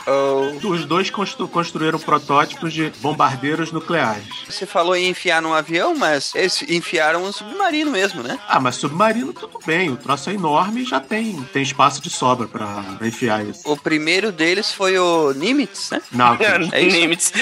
Os 0.65 0.85
dois 0.85 1.11
constru- 1.11 1.49
construíram 1.49 1.99
protótipos 1.99 2.73
de 2.73 2.91
bombardeiros 3.01 3.73
nucleares. 3.73 4.25
Você 4.49 4.67
falou 4.67 4.95
em 4.97 5.09
enfiar 5.09 5.41
num 5.43 5.53
avião, 5.55 5.95
mas 5.97 6.35
eles 6.35 6.63
enfiaram 6.69 7.25
um 7.25 7.33
submarino 7.33 7.91
mesmo, 7.91 8.23
né? 8.23 8.39
Ah, 8.49 8.61
mas 8.61 8.77
submarino 8.77 9.33
tudo 9.33 9.59
bem, 9.65 9.91
o 9.91 9.97
troço 9.97 10.31
é 10.31 10.35
enorme 10.35 10.83
e 10.83 10.85
já 10.85 11.01
tem, 11.01 11.43
tem 11.53 11.63
espaço 11.63 12.01
de 12.03 12.11
sobra 12.11 12.47
pra, 12.47 12.83
pra 12.99 13.07
enfiar 13.07 13.45
isso. 13.45 13.61
O 13.65 13.77
primeiro 13.77 14.31
deles 14.33 14.73
foi 14.73 14.99
o 14.99 15.33
Nimitz, 15.33 15.91
né? 15.91 16.01
Nautilus. 16.13 16.71
É? 16.73 16.83
Nimitz. 16.85 17.33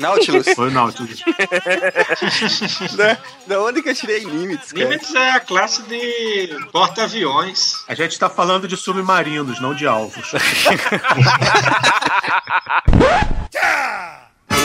Nautilus. 0.00 0.46
Foi 0.54 0.68
o 0.68 0.70
Nautilus. 0.70 1.20
da, 2.96 3.16
da 3.46 3.60
onde 3.62 3.82
que 3.82 3.88
eu 3.90 3.94
tirei 3.94 4.24
Nimitz, 4.24 4.72
cara? 4.72 4.84
Nimitz 4.88 5.14
é 5.14 5.30
a 5.32 5.40
classe 5.40 5.82
de 5.82 6.56
porta-aviões. 6.72 7.84
A 7.86 7.94
gente 7.94 8.18
tá 8.18 8.28
falando 8.28 8.66
de 8.68 8.76
submarinos, 8.76 9.60
não 9.60 9.74
de 9.74 9.86
alvos. 9.86 10.32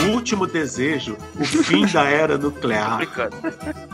o 0.04 0.08
último 0.10 0.46
desejo, 0.46 1.16
o 1.38 1.44
fim 1.44 1.86
da 1.86 2.04
era 2.04 2.36
nuclear. 2.36 2.90
Complicado. 2.92 3.36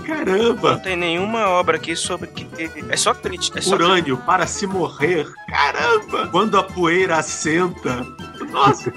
Caramba! 0.07 0.73
Não 0.73 0.81
tem 0.81 0.97
nenhuma 0.97 1.49
obra 1.49 1.77
aqui 1.77 1.95
sobre 1.95 2.29
que. 2.29 2.49
É 2.89 2.97
só 2.97 3.15
crítica. 3.15 3.59
É 3.59 3.63
só 3.63 3.75
Urânio 3.75 4.17
para 4.19 4.47
se 4.47 4.67
morrer. 4.67 5.27
Caramba! 5.49 6.29
Quando 6.29 6.59
a 6.59 6.63
poeira 6.63 7.17
assenta. 7.19 8.05
Nossa, 8.51 8.93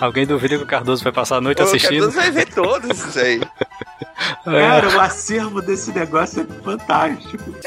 Alguém 0.00 0.24
duvida 0.26 0.56
que 0.56 0.62
o 0.62 0.66
Cardoso 0.66 1.02
vai 1.02 1.12
passar 1.12 1.36
a 1.36 1.40
noite 1.40 1.60
O 1.60 1.64
assistindo? 1.64 2.10
Cardoso 2.10 2.16
vai 2.16 2.30
ver 2.30 2.46
todos 2.54 2.98
isso 2.98 3.18
aí. 3.18 3.40
cara, 4.44 4.96
o 4.96 5.00
acervo 5.00 5.60
desse 5.60 5.92
negócio 5.92 6.42
é 6.48 6.62
fantástico. 6.62 7.50
O 7.50 7.60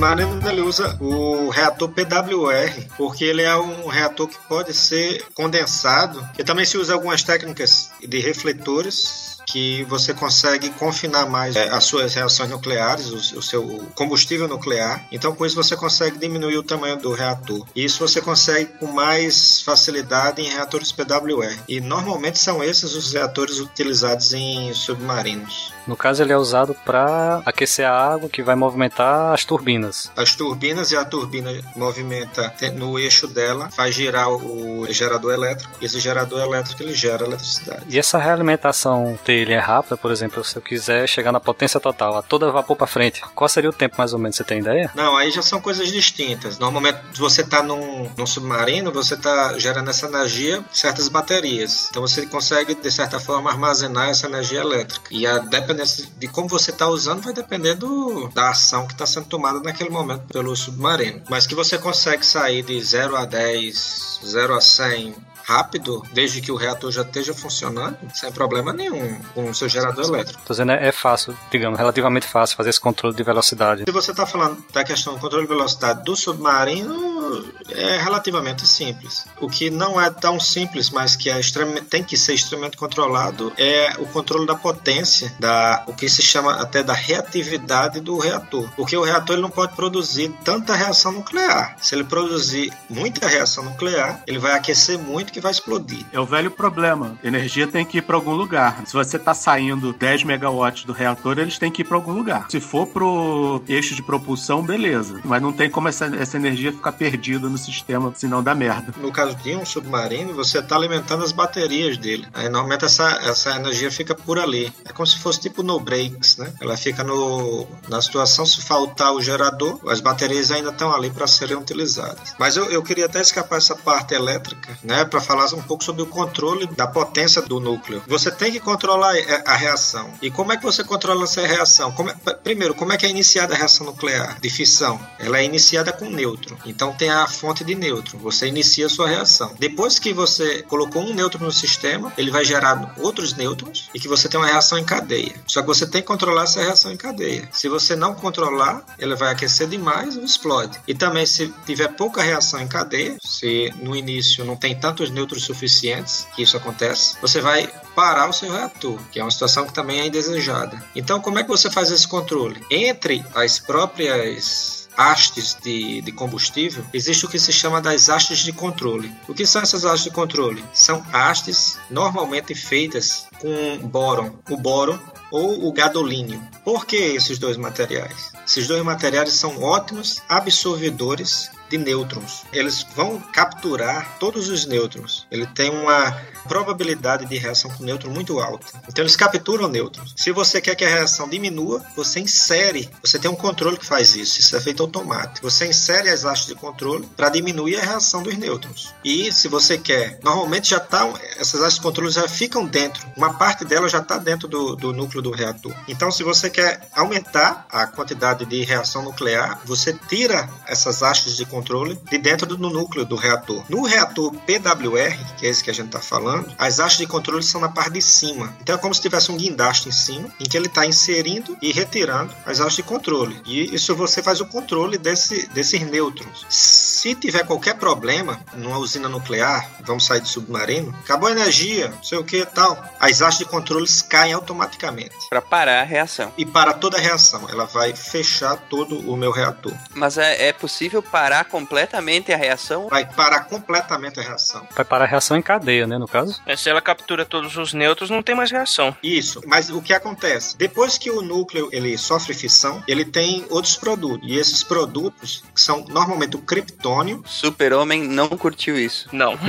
submarino 0.00 0.48
ele 0.48 0.62
usa 0.62 0.96
o 0.98 1.50
reator 1.50 1.90
PWR, 1.90 2.86
porque 2.96 3.22
ele 3.22 3.42
é 3.42 3.54
um 3.54 3.86
reator 3.86 4.26
que 4.26 4.38
pode 4.48 4.72
ser 4.72 5.22
condensado. 5.34 6.26
E 6.38 6.42
também 6.42 6.64
se 6.64 6.78
usa 6.78 6.94
algumas 6.94 7.22
técnicas 7.22 7.90
de 8.00 8.18
refletores 8.18 9.38
que 9.46 9.84
você 9.84 10.14
consegue 10.14 10.70
confinar 10.70 11.28
mais 11.28 11.56
é, 11.56 11.68
as 11.68 11.84
suas 11.84 12.14
reações 12.14 12.48
nucleares, 12.48 13.10
o, 13.10 13.38
o 13.38 13.42
seu 13.42 13.86
combustível 13.94 14.48
nuclear. 14.48 15.04
Então, 15.10 15.34
com 15.34 15.44
isso, 15.44 15.56
você 15.56 15.76
consegue 15.76 16.18
diminuir 16.18 16.56
o 16.56 16.62
tamanho 16.62 16.96
do 16.96 17.12
reator. 17.12 17.66
E 17.74 17.84
isso 17.84 17.98
você 17.98 18.20
consegue 18.20 18.70
com 18.78 18.86
mais 18.86 19.60
facilidade 19.60 20.40
em 20.40 20.48
reatores 20.48 20.92
PWR. 20.92 21.58
E 21.68 21.80
normalmente 21.80 22.38
são 22.38 22.62
esses 22.62 22.94
os 22.94 23.12
reatores 23.12 23.58
utilizados 23.58 24.32
em 24.32 24.72
submarinos. 24.72 25.72
No 25.86 25.96
caso, 25.96 26.22
ele 26.22 26.32
é 26.32 26.36
usado 26.36 26.74
para 26.84 27.42
aquecer 27.44 27.86
a 27.86 27.92
água 27.92 28.28
que 28.28 28.42
vai 28.42 28.54
movimentar 28.54 29.32
as 29.32 29.44
turbinas. 29.44 30.10
As 30.16 30.34
turbinas 30.34 30.90
e 30.92 30.96
a 30.96 31.04
turbina 31.04 31.50
movimenta 31.76 32.52
no 32.74 32.98
eixo 32.98 33.26
dela, 33.26 33.70
faz 33.70 33.94
girar 33.94 34.28
o 34.28 34.86
gerador 34.90 35.32
elétrico. 35.32 35.72
E 35.80 35.86
esse 35.86 35.98
gerador 36.00 36.40
elétrico 36.40 36.82
ele 36.82 36.94
gera 36.94 37.24
eletricidade. 37.24 37.84
E 37.88 37.98
essa 37.98 38.18
realimentação 38.18 39.18
dele 39.24 39.52
é 39.52 39.58
rápida, 39.58 39.96
por 39.96 40.10
exemplo, 40.10 40.44
se 40.44 40.56
eu 40.56 40.62
quiser 40.62 41.06
chegar 41.08 41.32
na 41.32 41.40
potência 41.40 41.80
total, 41.80 42.16
a 42.16 42.22
toda 42.22 42.50
vapor 42.50 42.76
para 42.76 42.86
frente, 42.86 43.22
qual 43.34 43.48
seria 43.48 43.70
o 43.70 43.72
tempo 43.72 43.96
mais 43.98 44.12
ou 44.12 44.18
menos? 44.18 44.36
Você 44.36 44.44
tem 44.44 44.60
ideia? 44.60 44.90
Não, 44.94 45.16
aí 45.16 45.30
já 45.30 45.42
são 45.42 45.60
coisas 45.60 45.90
distintas. 45.90 46.58
Normalmente, 46.58 46.98
se 47.14 47.20
você 47.20 47.42
está 47.42 47.62
num, 47.62 48.10
num 48.16 48.26
submarino, 48.26 48.92
você 48.92 49.14
está 49.14 49.58
gerando 49.58 49.90
essa 49.90 50.06
energia 50.06 50.62
certas 50.72 51.08
baterias. 51.08 51.88
Então 51.90 52.02
você 52.02 52.26
consegue, 52.26 52.74
de 52.74 52.90
certa 52.90 53.20
forma, 53.20 53.50
armazenar 53.50 54.08
essa 54.08 54.26
energia 54.26 54.60
elétrica. 54.60 55.08
E 55.10 55.26
a 55.26 55.38
dependência 55.80 56.08
de 56.18 56.28
como 56.28 56.48
você 56.48 56.70
está 56.70 56.86
usando 56.88 57.22
vai 57.22 57.32
depender 57.32 57.74
do, 57.74 58.28
da 58.28 58.50
ação 58.50 58.86
que 58.86 58.92
está 58.92 59.06
sendo 59.06 59.26
tomada 59.26 59.60
naquele 59.60 59.90
momento 59.90 60.22
pelo 60.32 60.54
submarino. 60.54 61.22
Mas 61.28 61.46
que 61.46 61.54
você 61.54 61.78
consegue 61.78 62.24
sair 62.24 62.62
de 62.62 62.80
0 62.80 63.16
a 63.16 63.24
10, 63.24 64.20
0 64.24 64.54
a 64.54 64.60
100 64.60 65.14
rápido, 65.50 66.04
desde 66.12 66.40
que 66.40 66.52
o 66.52 66.56
reator 66.56 66.92
já 66.92 67.02
esteja 67.02 67.34
funcionando, 67.34 67.98
sem 68.14 68.30
problema 68.30 68.72
nenhum, 68.72 69.18
com 69.34 69.50
o 69.50 69.54
seu 69.54 69.68
gerador 69.68 70.04
elétrico. 70.04 70.40
Tô 70.46 70.52
dizendo, 70.52 70.70
é 70.72 70.92
fácil, 70.92 71.36
digamos, 71.50 71.76
relativamente 71.76 72.26
fácil 72.26 72.56
fazer 72.56 72.70
esse 72.70 72.80
controle 72.80 73.16
de 73.16 73.22
velocidade. 73.22 73.82
Se 73.84 73.92
você 73.92 74.12
está 74.12 74.24
falando 74.24 74.62
da 74.72 74.84
questão 74.84 75.14
do 75.14 75.20
controle 75.20 75.46
de 75.46 75.52
velocidade 75.52 76.04
do 76.04 76.14
submarino, 76.14 77.44
é 77.70 77.98
relativamente 77.98 78.64
simples. 78.66 79.26
O 79.40 79.48
que 79.48 79.70
não 79.70 80.00
é 80.00 80.08
tão 80.10 80.38
simples, 80.38 80.88
mas 80.90 81.16
que 81.16 81.28
é 81.28 81.40
tem 81.88 82.04
que 82.04 82.16
ser 82.16 82.34
extremamente 82.34 82.76
controlado, 82.76 83.52
é 83.56 83.94
o 83.98 84.06
controle 84.06 84.46
da 84.46 84.54
potência, 84.54 85.34
da, 85.40 85.82
o 85.86 85.94
que 85.94 86.08
se 86.08 86.22
chama 86.22 86.60
até 86.60 86.82
da 86.82 86.92
reatividade 86.92 88.00
do 88.00 88.18
reator. 88.18 88.68
Porque 88.76 88.96
o 88.96 89.02
reator 89.02 89.34
ele 89.34 89.42
não 89.42 89.50
pode 89.50 89.74
produzir 89.74 90.32
tanta 90.44 90.74
reação 90.74 91.10
nuclear. 91.12 91.76
Se 91.80 91.94
ele 91.94 92.04
produzir 92.04 92.72
muita 92.88 93.26
reação 93.26 93.64
nuclear, 93.64 94.22
ele 94.26 94.38
vai 94.38 94.52
aquecer 94.52 94.98
muito 94.98 95.32
que 95.32 95.39
vai 95.40 95.50
explodir. 95.50 96.04
É 96.12 96.20
o 96.20 96.26
velho 96.26 96.50
problema. 96.50 97.18
Energia 97.22 97.66
tem 97.66 97.84
que 97.84 97.98
ir 97.98 98.02
para 98.02 98.16
algum 98.16 98.32
lugar. 98.32 98.82
Se 98.86 98.92
você 98.92 99.16
está 99.16 99.34
saindo 99.34 99.92
10 99.92 100.24
megawatts 100.24 100.84
do 100.84 100.92
reator, 100.92 101.38
eles 101.38 101.58
têm 101.58 101.70
que 101.70 101.82
ir 101.82 101.84
para 101.84 101.96
algum 101.96 102.12
lugar. 102.12 102.46
Se 102.48 102.60
for 102.60 102.86
pro 102.86 103.62
eixo 103.68 103.94
de 103.94 104.02
propulsão, 104.02 104.62
beleza. 104.62 105.20
Mas 105.24 105.42
não 105.42 105.52
tem 105.52 105.70
como 105.70 105.88
essa, 105.88 106.06
essa 106.16 106.36
energia 106.36 106.72
ficar 106.72 106.92
perdida 106.92 107.48
no 107.48 107.58
sistema, 107.58 108.12
senão 108.14 108.42
dá 108.42 108.54
merda. 108.54 108.94
No 108.98 109.12
caso 109.12 109.36
de 109.36 109.54
um 109.56 109.64
submarino, 109.64 110.34
você 110.34 110.58
está 110.58 110.76
alimentando 110.76 111.24
as 111.24 111.32
baterias 111.32 111.96
dele. 111.96 112.26
Aí 112.32 112.48
normalmente 112.48 112.84
essa, 112.84 113.18
essa 113.22 113.56
energia 113.56 113.90
fica 113.90 114.14
por 114.14 114.38
ali. 114.38 114.72
É 114.84 114.92
como 114.92 115.06
se 115.06 115.18
fosse 115.18 115.40
tipo 115.40 115.62
no 115.62 115.78
breaks, 115.80 116.36
né? 116.36 116.52
Ela 116.60 116.76
fica 116.76 117.02
no, 117.04 117.66
na 117.88 118.00
situação 118.00 118.44
se 118.46 118.62
faltar 118.62 119.12
o 119.12 119.20
gerador, 119.20 119.80
as 119.88 120.00
baterias 120.00 120.50
ainda 120.50 120.70
estão 120.70 120.92
ali 120.94 121.10
para 121.10 121.26
serem 121.26 121.56
utilizadas. 121.56 122.34
Mas 122.38 122.56
eu, 122.56 122.70
eu 122.70 122.82
queria 122.82 123.06
até 123.06 123.20
escapar 123.20 123.56
essa 123.56 123.74
parte 123.74 124.14
elétrica, 124.14 124.78
né? 124.82 125.04
Para 125.04 125.20
falar 125.30 125.54
um 125.54 125.62
pouco 125.62 125.84
sobre 125.84 126.02
o 126.02 126.06
controle 126.06 126.66
da 126.66 126.88
potência 126.88 127.40
do 127.40 127.60
núcleo. 127.60 128.02
Você 128.08 128.32
tem 128.32 128.50
que 128.50 128.58
controlar 128.58 129.14
a 129.46 129.54
reação. 129.54 130.12
E 130.20 130.28
como 130.28 130.52
é 130.52 130.56
que 130.56 130.64
você 130.64 130.82
controla 130.82 131.22
essa 131.22 131.46
reação? 131.46 131.92
Como 131.92 132.10
é, 132.10 132.14
primeiro, 132.42 132.74
como 132.74 132.92
é 132.92 132.96
que 132.96 133.06
é 133.06 133.08
iniciada 133.08 133.54
a 133.54 133.56
reação 133.56 133.86
nuclear 133.86 134.40
de 134.40 134.50
fissão? 134.50 135.00
Ela 135.20 135.38
é 135.38 135.44
iniciada 135.44 135.92
com 135.92 136.10
nêutron. 136.10 136.56
Então 136.66 136.92
tem 136.92 137.10
a 137.10 137.28
fonte 137.28 137.62
de 137.62 137.76
nêutron. 137.76 138.18
Você 138.18 138.48
inicia 138.48 138.86
a 138.86 138.88
sua 138.88 139.06
reação. 139.06 139.54
Depois 139.58 140.00
que 140.00 140.12
você 140.12 140.62
colocou 140.62 141.02
um 141.02 141.14
nêutron 141.14 141.44
no 141.44 141.52
sistema, 141.52 142.12
ele 142.18 142.30
vai 142.30 142.44
gerar 142.44 142.94
outros 142.98 143.34
nêutrons 143.34 143.88
e 143.94 144.00
que 144.00 144.08
você 144.08 144.28
tem 144.28 144.40
uma 144.40 144.46
reação 144.48 144.78
em 144.78 144.84
cadeia. 144.84 145.34
Só 145.46 145.60
que 145.60 145.68
você 145.68 145.86
tem 145.86 146.00
que 146.00 146.08
controlar 146.08 146.44
essa 146.44 146.60
reação 146.60 146.90
em 146.90 146.96
cadeia. 146.96 147.48
Se 147.52 147.68
você 147.68 147.94
não 147.94 148.14
controlar, 148.14 148.82
ela 148.98 149.14
vai 149.14 149.30
aquecer 149.30 149.68
demais 149.68 150.16
e 150.16 150.24
explode. 150.24 150.76
E 150.88 150.94
também 150.94 151.24
se 151.24 151.52
tiver 151.64 151.88
pouca 151.88 152.20
reação 152.20 152.60
em 152.60 152.66
cadeia, 152.66 153.16
se 153.24 153.72
no 153.80 153.94
início 153.94 154.44
não 154.44 154.56
tem 154.56 154.74
tantos 154.74 155.09
nêutrons 155.10 155.30
nêutrons 155.30 155.44
suficientes, 155.44 156.26
que 156.34 156.42
isso 156.42 156.56
acontece, 156.56 157.16
você 157.20 157.40
vai 157.40 157.68
parar 157.94 158.28
o 158.28 158.32
seu 158.32 158.50
reator, 158.52 158.98
que 159.10 159.20
é 159.20 159.22
uma 159.22 159.30
situação 159.30 159.66
que 159.66 159.72
também 159.72 160.00
é 160.00 160.06
indesejada. 160.06 160.82
Então, 160.94 161.20
como 161.20 161.38
é 161.38 161.42
que 161.42 161.48
você 161.48 161.70
faz 161.70 161.90
esse 161.90 162.06
controle? 162.06 162.64
Entre 162.70 163.24
as 163.34 163.58
próprias 163.58 164.88
hastes 164.96 165.56
de, 165.62 166.02
de, 166.02 166.12
combustível, 166.12 166.84
existe 166.92 167.24
o 167.24 167.28
que 167.28 167.38
se 167.38 167.52
chama 167.52 167.80
das 167.80 168.08
hastes 168.08 168.40
de 168.40 168.52
controle. 168.52 169.10
O 169.28 169.34
que 169.34 169.46
são 169.46 169.62
essas 169.62 169.84
hastes 169.84 170.04
de 170.04 170.10
controle? 170.10 170.64
São 170.74 171.04
hastes 171.12 171.78
normalmente 171.88 172.54
feitas 172.54 173.26
com 173.38 173.78
bóron. 173.88 174.38
O 174.50 174.56
bóron 174.56 174.98
ou 175.30 175.66
o 175.66 175.72
gadolínio. 175.72 176.42
Por 176.64 176.84
que 176.84 176.96
esses 176.96 177.38
dois 177.38 177.56
materiais? 177.56 178.32
Esses 178.46 178.66
dois 178.66 178.82
materiais 178.82 179.32
são 179.32 179.62
ótimos 179.62 180.20
absorvedores 180.28 181.50
de 181.70 181.78
nêutrons. 181.78 182.44
Eles 182.52 182.84
vão 182.94 183.20
capturar 183.32 184.18
todos 184.18 184.48
os 184.48 184.66
nêutrons. 184.66 185.26
Ele 185.30 185.46
tem 185.46 185.70
uma 185.70 186.20
probabilidade 186.48 187.26
de 187.26 187.36
reação 187.36 187.70
com 187.70 187.84
nêutron 187.84 188.10
muito 188.10 188.38
alta. 188.40 188.66
Então 188.88 189.02
eles 189.02 189.16
capturam 189.16 189.68
nêutrons. 189.68 190.14
Se 190.16 190.32
você 190.32 190.60
quer 190.60 190.74
que 190.74 190.84
a 190.84 190.88
reação 190.88 191.28
diminua, 191.28 191.82
você 191.96 192.20
insere. 192.20 192.88
Você 193.02 193.18
tem 193.18 193.30
um 193.30 193.36
controle 193.36 193.76
que 193.76 193.86
faz 193.86 194.14
isso. 194.14 194.40
Isso 194.40 194.56
é 194.56 194.60
feito 194.60 194.82
automático. 194.82 195.48
Você 195.48 195.66
insere 195.66 196.08
as 196.08 196.24
hastes 196.24 196.48
de 196.48 196.54
controle 196.54 197.08
para 197.16 197.28
diminuir 197.28 197.76
a 197.76 197.84
reação 197.84 198.22
dos 198.22 198.36
nêutrons. 198.36 198.94
E 199.04 199.32
se 199.32 199.48
você 199.48 199.78
quer, 199.78 200.18
normalmente 200.22 200.70
já 200.70 200.78
está 200.78 201.10
essas 201.38 201.60
hastes 201.60 201.76
de 201.76 201.82
controle 201.82 202.10
já 202.10 202.28
ficam 202.28 202.66
dentro. 202.66 203.06
Uma 203.16 203.34
parte 203.34 203.64
delas 203.64 203.92
já 203.92 203.98
está 203.98 204.18
dentro 204.18 204.48
do, 204.48 204.76
do 204.76 204.92
núcleo 204.92 205.22
do 205.22 205.30
reator. 205.30 205.74
Então 205.88 206.10
se 206.10 206.22
você 206.22 206.50
quer 206.50 206.88
aumentar 206.94 207.66
a 207.70 207.86
quantidade 207.86 208.44
de 208.44 208.64
reação 208.64 209.02
nuclear, 209.02 209.60
você 209.64 209.92
tira 210.08 210.48
essas 210.66 211.02
hastes 211.02 211.36
de 211.36 211.44
controle 211.44 211.98
de 212.10 212.18
dentro 212.18 212.46
do 212.46 212.58
núcleo 212.58 213.04
do 213.04 213.16
reator. 213.16 213.64
No 213.68 213.82
reator 213.82 214.32
PWR, 214.32 215.16
que 215.36 215.46
é 215.46 215.50
esse 215.50 215.62
que 215.64 215.70
a 215.70 215.74
gente 215.74 215.86
está 215.86 216.00
falando, 216.00 216.29
as 216.58 216.80
hastes 216.80 216.98
de 216.98 217.06
controle 217.06 217.42
são 217.42 217.60
na 217.60 217.68
parte 217.68 217.92
de 217.92 218.02
cima. 218.02 218.54
Então 218.60 218.74
é 218.74 218.78
como 218.78 218.94
se 218.94 219.00
tivesse 219.00 219.30
um 219.30 219.36
guindaste 219.36 219.88
em 219.88 219.92
cima, 219.92 220.28
em 220.38 220.44
que 220.44 220.56
ele 220.56 220.66
está 220.66 220.86
inserindo 220.86 221.56
e 221.60 221.72
retirando 221.72 222.34
as 222.46 222.60
hastes 222.60 222.76
de 222.76 222.82
controle. 222.82 223.40
E 223.44 223.74
isso 223.74 223.94
você 223.94 224.22
faz 224.22 224.40
o 224.40 224.46
controle 224.46 224.98
desse, 224.98 225.46
desses 225.48 225.80
nêutrons. 225.82 226.46
Se 226.48 227.14
tiver 227.14 227.44
qualquer 227.46 227.74
problema 227.74 228.40
numa 228.54 228.78
usina 228.78 229.08
nuclear, 229.08 229.70
vamos 229.84 230.04
sair 230.06 230.20
do 230.20 230.28
submarino, 230.28 230.94
acabou 231.02 231.28
a 231.28 231.32
energia, 231.32 231.88
não 231.88 232.02
sei 232.02 232.18
o 232.18 232.24
que 232.24 232.44
tal, 232.46 232.82
as 232.98 233.22
hastes 233.22 233.38
de 233.38 233.50
controle 233.50 233.86
caem 234.08 234.32
automaticamente. 234.32 235.14
Para 235.28 235.42
parar 235.42 235.80
a 235.80 235.84
reação. 235.84 236.32
E 236.36 236.44
para 236.44 236.72
toda 236.72 236.96
a 236.96 237.00
reação. 237.00 237.46
Ela 237.48 237.64
vai 237.64 237.94
fechar 237.94 238.56
todo 238.56 238.98
o 239.10 239.16
meu 239.16 239.30
reator. 239.30 239.72
Mas 239.94 240.18
é, 240.18 240.48
é 240.48 240.52
possível 240.52 241.02
parar 241.02 241.44
completamente 241.44 242.32
a 242.32 242.36
reação? 242.36 242.88
Vai 242.88 243.04
parar 243.04 243.40
completamente 243.44 244.20
a 244.20 244.22
reação. 244.22 244.66
Vai 244.74 244.84
parar 244.84 245.04
a 245.04 245.08
reação 245.08 245.36
em 245.36 245.42
cadeia, 245.42 245.86
né, 245.86 245.98
no 245.98 246.08
caso? 246.08 246.19
É, 246.46 246.56
se 246.56 246.68
ela 246.68 246.80
captura 246.80 247.24
todos 247.24 247.56
os 247.56 247.72
nêutrons, 247.72 248.10
não 248.10 248.22
tem 248.22 248.34
mais 248.34 248.50
reação. 248.50 248.96
Isso, 249.02 249.40
mas 249.46 249.70
o 249.70 249.80
que 249.80 249.92
acontece? 249.92 250.56
Depois 250.56 250.98
que 250.98 251.10
o 251.10 251.22
núcleo 251.22 251.68
ele 251.72 251.96
sofre 251.98 252.34
fissão, 252.34 252.82
ele 252.86 253.04
tem 253.04 253.44
outros 253.50 253.76
produtos. 253.76 254.28
E 254.28 254.36
esses 254.36 254.62
produtos 254.62 255.42
são 255.54 255.84
normalmente 255.88 256.36
o 256.36 256.40
criptônio. 256.40 257.22
Super-Homem 257.26 258.06
não 258.06 258.28
curtiu 258.28 258.78
isso. 258.78 259.08
Não. 259.12 259.38